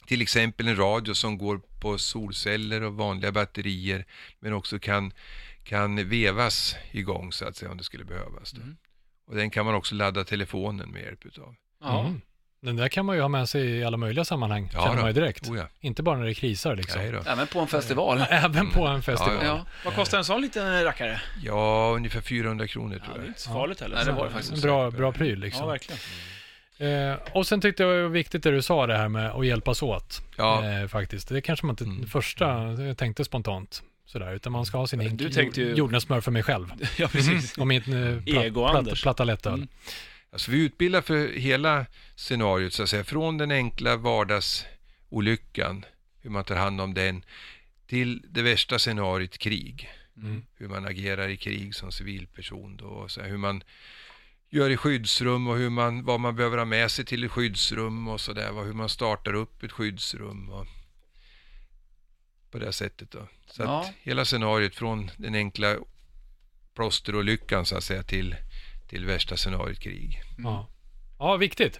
Till 0.07 0.22
exempel 0.22 0.68
en 0.68 0.76
radio 0.76 1.14
som 1.14 1.38
går 1.38 1.61
på 1.82 1.97
solceller 1.97 2.84
och 2.84 2.93
vanliga 2.93 3.32
batterier 3.32 4.05
men 4.39 4.53
också 4.53 4.80
kan, 4.80 5.11
kan 5.64 6.09
vevas 6.09 6.76
igång 6.91 7.32
så 7.32 7.45
att 7.47 7.55
säga 7.55 7.72
om 7.72 7.78
det 7.78 7.84
skulle 7.84 8.03
behövas. 8.05 8.51
Då. 8.51 8.61
Mhm. 8.61 8.78
Och 9.28 9.36
den 9.36 9.49
kan 9.49 9.66
man 9.66 9.76
också 9.76 9.95
ladda 9.95 10.24
telefonen 10.24 10.89
med 10.89 11.01
hjälp 11.01 11.26
utav. 11.26 11.55
Ja. 11.82 11.99
Mm. 12.05 12.22
Den 12.61 12.76
där 12.76 12.88
kan 12.88 13.05
man 13.05 13.16
ju 13.16 13.22
ha 13.22 13.30
med 13.30 13.49
sig 13.49 13.70
i 13.70 13.84
alla 13.84 13.97
möjliga 13.97 14.26
sammanhang, 14.26 14.70
Ja, 14.74 14.80
känner 14.84 14.95
då. 14.95 15.01
man 15.01 15.09
ju 15.09 15.14
direkt. 15.14 15.49
Oh 15.49 15.57
ja. 15.57 15.68
Inte 15.80 16.03
bara 16.03 16.18
när 16.18 16.26
det 16.26 16.34
krisar 16.34 16.76
liksom. 16.76 17.01
Nej 17.01 17.11
då. 17.11 17.20
Även 17.28 17.47
på 17.47 17.59
en 17.59 17.68
festival. 17.68 18.24
Även 18.30 18.72
på 18.72 18.88
en 18.88 19.01
festival. 19.01 19.38
Ja, 19.41 19.45
Ja. 19.45 19.66
Vad 19.86 19.95
kostar 19.95 20.18
en 20.18 20.24
sån 20.26 20.41
liten 20.41 20.84
rackare? 20.84 21.22
Ja, 21.43 21.93
ungefär 21.95 22.22
400 22.22 22.68
kronor 22.68 22.97
Ja, 22.99 23.05
tror 23.05 23.14
det 23.14 23.20
är 23.20 23.24
jag. 23.24 23.30
inte 23.30 23.41
så 23.41 23.49
farligt 23.53 23.82
heller. 23.82 23.95
Nej, 23.95 24.05
det 24.05 24.11
var 24.11 24.26
det 24.26 24.32
faktiskt. 24.32 24.53
En 24.53 24.61
bra, 24.61 24.91
bra 24.91 25.11
pryl 25.11 25.39
liksom. 25.39 25.61
Ja, 25.66 25.68
verkligen. 25.72 25.99
Eh, 26.78 27.18
och 27.32 27.47
sen 27.47 27.61
tyckte 27.61 27.84
jag 27.84 27.95
det 27.97 28.01
var 28.03 28.09
viktigt 28.09 28.43
det 28.43 28.51
du 28.51 28.61
sa 28.61 28.88
det 28.88 28.97
här 28.97 29.09
med 29.09 29.32
att 29.32 29.45
hjälpas 29.45 29.84
åt. 29.84 30.22
Ja. 30.38 30.66
Eh, 30.70 30.88
faktiskt. 30.88 31.30
Det 31.30 31.41
kanske 31.41 31.66
man 31.66 31.74
inte 31.74 31.84
Mm. 31.84 32.07
första 32.07 32.68
tänkte 32.97 33.26
spontant. 33.26 33.84
Sådär, 34.14 34.34
utan 34.34 34.51
man 34.51 34.66
ska 34.66 34.78
ha 34.78 34.88
sin 34.88 34.99
hink 34.99 35.20
Du 35.20 35.30
tänkte 35.30 35.61
ju- 35.61 35.74
jordnötssmör 35.74 36.22
för 36.22 36.32
mig 36.32 36.43
själv. 36.43 36.68
Ja, 36.97 37.07
precis. 37.07 37.57
Och 37.57 37.68
min 37.68 37.82
eh, 37.82 38.24
platt, 38.24 38.45
Ego-Anders. 38.45 38.86
platt, 38.86 39.01
platta 39.01 39.24
lättöl. 39.24 39.53
Mm. 39.53 39.68
Alltså 40.32 40.51
vi 40.51 40.66
utbildar 40.66 41.01
för 41.01 41.28
hela 41.28 41.86
scenariot 42.16 42.74
så 42.74 42.84
att 42.84 42.89
säga, 42.89 43.03
från 43.03 43.38
den 43.38 43.51
enkla 43.51 43.97
vardagsolyckan, 43.97 45.86
hur 46.22 46.30
man 46.30 46.43
tar 46.43 46.55
hand 46.55 46.82
om 46.82 46.93
den, 46.93 47.24
till 47.88 48.22
det 48.30 48.41
värsta 48.41 48.80
scenariot 48.80 49.38
krig. 49.38 49.89
Mm. 50.18 50.43
Hur 50.57 50.68
man 50.68 50.86
agerar 50.86 51.28
i 51.30 51.38
krig 51.38 51.76
som 51.76 51.91
civilperson 51.91 52.78
då, 52.78 52.86
och 52.86 53.11
så 53.11 53.22
här, 53.22 53.30
hur 53.30 53.38
man 53.38 53.64
gör 54.49 54.70
i 54.70 54.78
skyddsrum 54.78 55.47
och 55.47 55.57
hur 55.57 55.70
man, 55.70 56.03
vad 56.03 56.20
man 56.20 56.36
behöver 56.36 56.57
ha 56.57 56.66
med 56.66 56.91
sig 56.91 57.05
till 57.05 57.24
ett 57.24 57.32
skyddsrum 57.32 58.07
och 58.07 58.22
sådär, 58.22 58.64
hur 58.66 58.74
man 58.74 58.89
startar 58.89 59.34
upp 59.34 59.64
ett 59.64 59.72
skyddsrum 59.72 60.49
och 60.49 60.68
på 62.54 62.60
det 62.60 62.74
sättet 62.74 63.12
då. 63.12 63.28
Så 63.47 63.64
Ja. 63.64 63.82
att 63.82 63.91
hela 64.04 64.26
scenariot 64.26 64.76
från 64.76 65.12
den 65.18 65.36
enkla 65.36 65.76
plåsterolyckan 66.76 67.66
så 67.66 67.78
att 67.78 67.84
säga 67.84 68.04
till, 68.04 68.36
till 68.89 69.06
värsta 69.06 69.38
scenariot 69.38 69.80
krig. 69.80 70.22
Ja. 70.38 70.68
ja, 71.20 71.38
viktigt. 71.38 71.80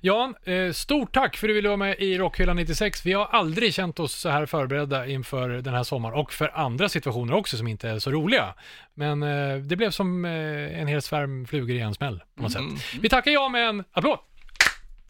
Jan, 0.00 0.34
eh, 0.44 0.72
stort 0.72 1.14
tack 1.14 1.36
för 1.36 1.46
att 1.46 1.50
du 1.50 1.54
ville 1.54 1.68
vara 1.68 1.76
med 1.76 1.96
i 1.98 2.18
Rockhyllan 2.18 2.56
96. 2.56 3.06
Vi 3.06 3.12
har 3.12 3.24
aldrig 3.26 3.74
känt 3.74 4.00
oss 4.00 4.12
så 4.14 4.28
här 4.28 4.46
förberedda 4.46 5.06
inför 5.06 5.48
den 5.48 5.74
här 5.74 5.82
sommaren 5.82 6.14
och 6.14 6.32
för 6.32 6.56
andra 6.58 6.88
situationer 6.88 7.34
också 7.34 7.56
som 7.56 7.68
inte 7.68 7.88
är 7.88 7.98
så 7.98 8.10
roliga. 8.10 8.54
Men 8.94 9.22
eh, 9.22 9.56
det 9.56 9.76
blev 9.76 9.90
som 9.90 10.24
eh, 10.24 10.80
en 10.80 10.86
hel 10.86 11.02
svärm 11.02 11.46
flugor 11.46 11.76
i 11.76 11.80
en 11.80 11.94
smäll 11.94 12.22
på 12.36 12.42
något 12.42 12.54
Mm. 12.56 12.76
sätt. 12.76 12.86
Vi 13.00 13.08
tackar 13.08 13.30
ja 13.30 13.48
med 13.48 13.68
en 13.68 13.84
applåd. 13.92 14.18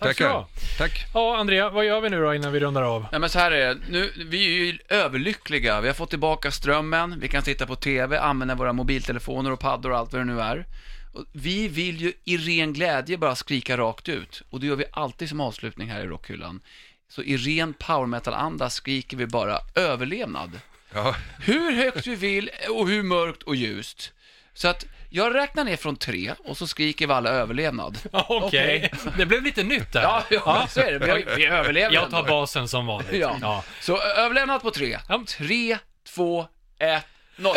Tack 0.03 0.15
ska 0.15 0.25
du 0.25 0.31
ha. 0.31 0.49
Tack. 0.79 1.07
Ja, 1.15 1.37
Andrea, 1.37 1.71
vad 1.71 1.85
gör 1.85 2.01
vi 2.01 2.11
nu 2.11 2.21
då 2.21 2.35
innan 2.35 2.53
vi 2.53 2.61
rundar 2.61 2.83
av? 2.83 3.07
Nej 3.13 3.21
men 3.21 3.31
så 3.31 3.39
här 3.39 3.51
är 3.51 3.75
det, 3.75 3.81
nu, 3.89 4.13
vi 4.17 4.45
är 4.47 4.65
ju 4.65 4.79
överlyckliga. 4.89 5.81
Vi 5.81 5.87
har 5.89 5.95
fått 5.95 6.11
tillbaka 6.11 6.51
strömmen, 6.51 7.21
vi 7.21 7.29
kan 7.29 7.43
titta 7.43 7.67
på 7.67 7.77
TV, 7.77 8.19
använda 8.19 8.55
våra 8.55 8.73
mobiltelefoner 8.73 9.53
och 9.53 9.61
paddor 9.61 9.91
och 9.91 9.99
allt 9.99 10.13
vad 10.13 10.21
det 10.21 10.25
nu 10.25 10.41
är. 10.41 10.67
Och 11.13 11.25
vi 11.33 11.69
vill 11.69 12.01
ju 12.01 12.13
i 12.25 12.37
ren 12.37 12.73
glädje 12.73 13.19
bara 13.19 13.35
skrika 13.35 13.77
rakt 13.77 14.09
ut. 14.09 14.43
Och 14.51 14.61
det 14.61 14.67
gör 14.67 14.77
vi 14.77 14.85
alltid 14.93 15.29
som 15.29 15.41
avslutning 15.41 15.89
här 15.91 16.01
i 16.05 16.07
Rockhyllan. 16.07 16.61
Så 17.09 17.23
i 17.23 17.37
ren 17.37 17.75
power 17.75 18.07
metal-anda 18.07 18.71
skriker 18.71 19.17
vi 19.17 19.27
bara 19.27 19.59
överlevnad. 19.75 20.61
Ja, 20.95 21.17
Hur 21.41 21.73
högt 21.73 22.07
vi 22.07 22.15
vill 22.15 22.51
och 22.71 22.89
hur 22.89 23.03
mörkt 23.03 23.43
och 23.43 23.57
ljust. 23.57 24.13
Så 24.55 24.69
att 24.69 24.87
jag 25.15 25.35
räknar 25.35 25.65
ner 25.65 25.77
från 25.77 25.97
tre 25.97 26.33
och 26.45 26.57
så 26.57 26.67
skriker 26.67 27.07
vi 27.07 27.13
alla 27.13 27.31
överlevnad. 27.31 27.99
Okej, 28.13 28.91
det 29.17 29.27
blev 29.27 29.43
lite 29.43 29.63
nytt 29.63 29.93
där. 29.93 30.03
Ja, 30.03 30.23
ja 30.31 30.67
så 30.71 30.81
är 30.81 30.99
det. 30.99 31.15
Vi, 31.15 31.25
vi 31.37 31.47
överlever 31.47 31.95
Jag 31.95 32.11
tar 32.11 32.19
ändå. 32.19 32.31
basen 32.31 32.69
som 32.69 32.87
vanligt. 32.87 33.13
Ja. 33.21 33.37
Ja. 33.41 33.63
Så 33.81 33.97
ö- 33.97 34.15
överlevnad 34.17 34.63
på 34.63 34.71
tre. 34.71 34.99
Ja. 35.09 35.25
Tre, 35.27 35.79
två, 36.15 36.47
ett, 36.79 37.05
noll. 37.37 37.57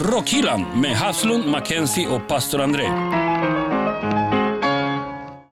Rockhyllan 0.00 0.80
med 0.80 0.96
Haslund, 0.96 1.46
Mackenzie 1.46 2.06
och 2.08 2.28
pastor 2.28 2.60
André. 2.60 2.84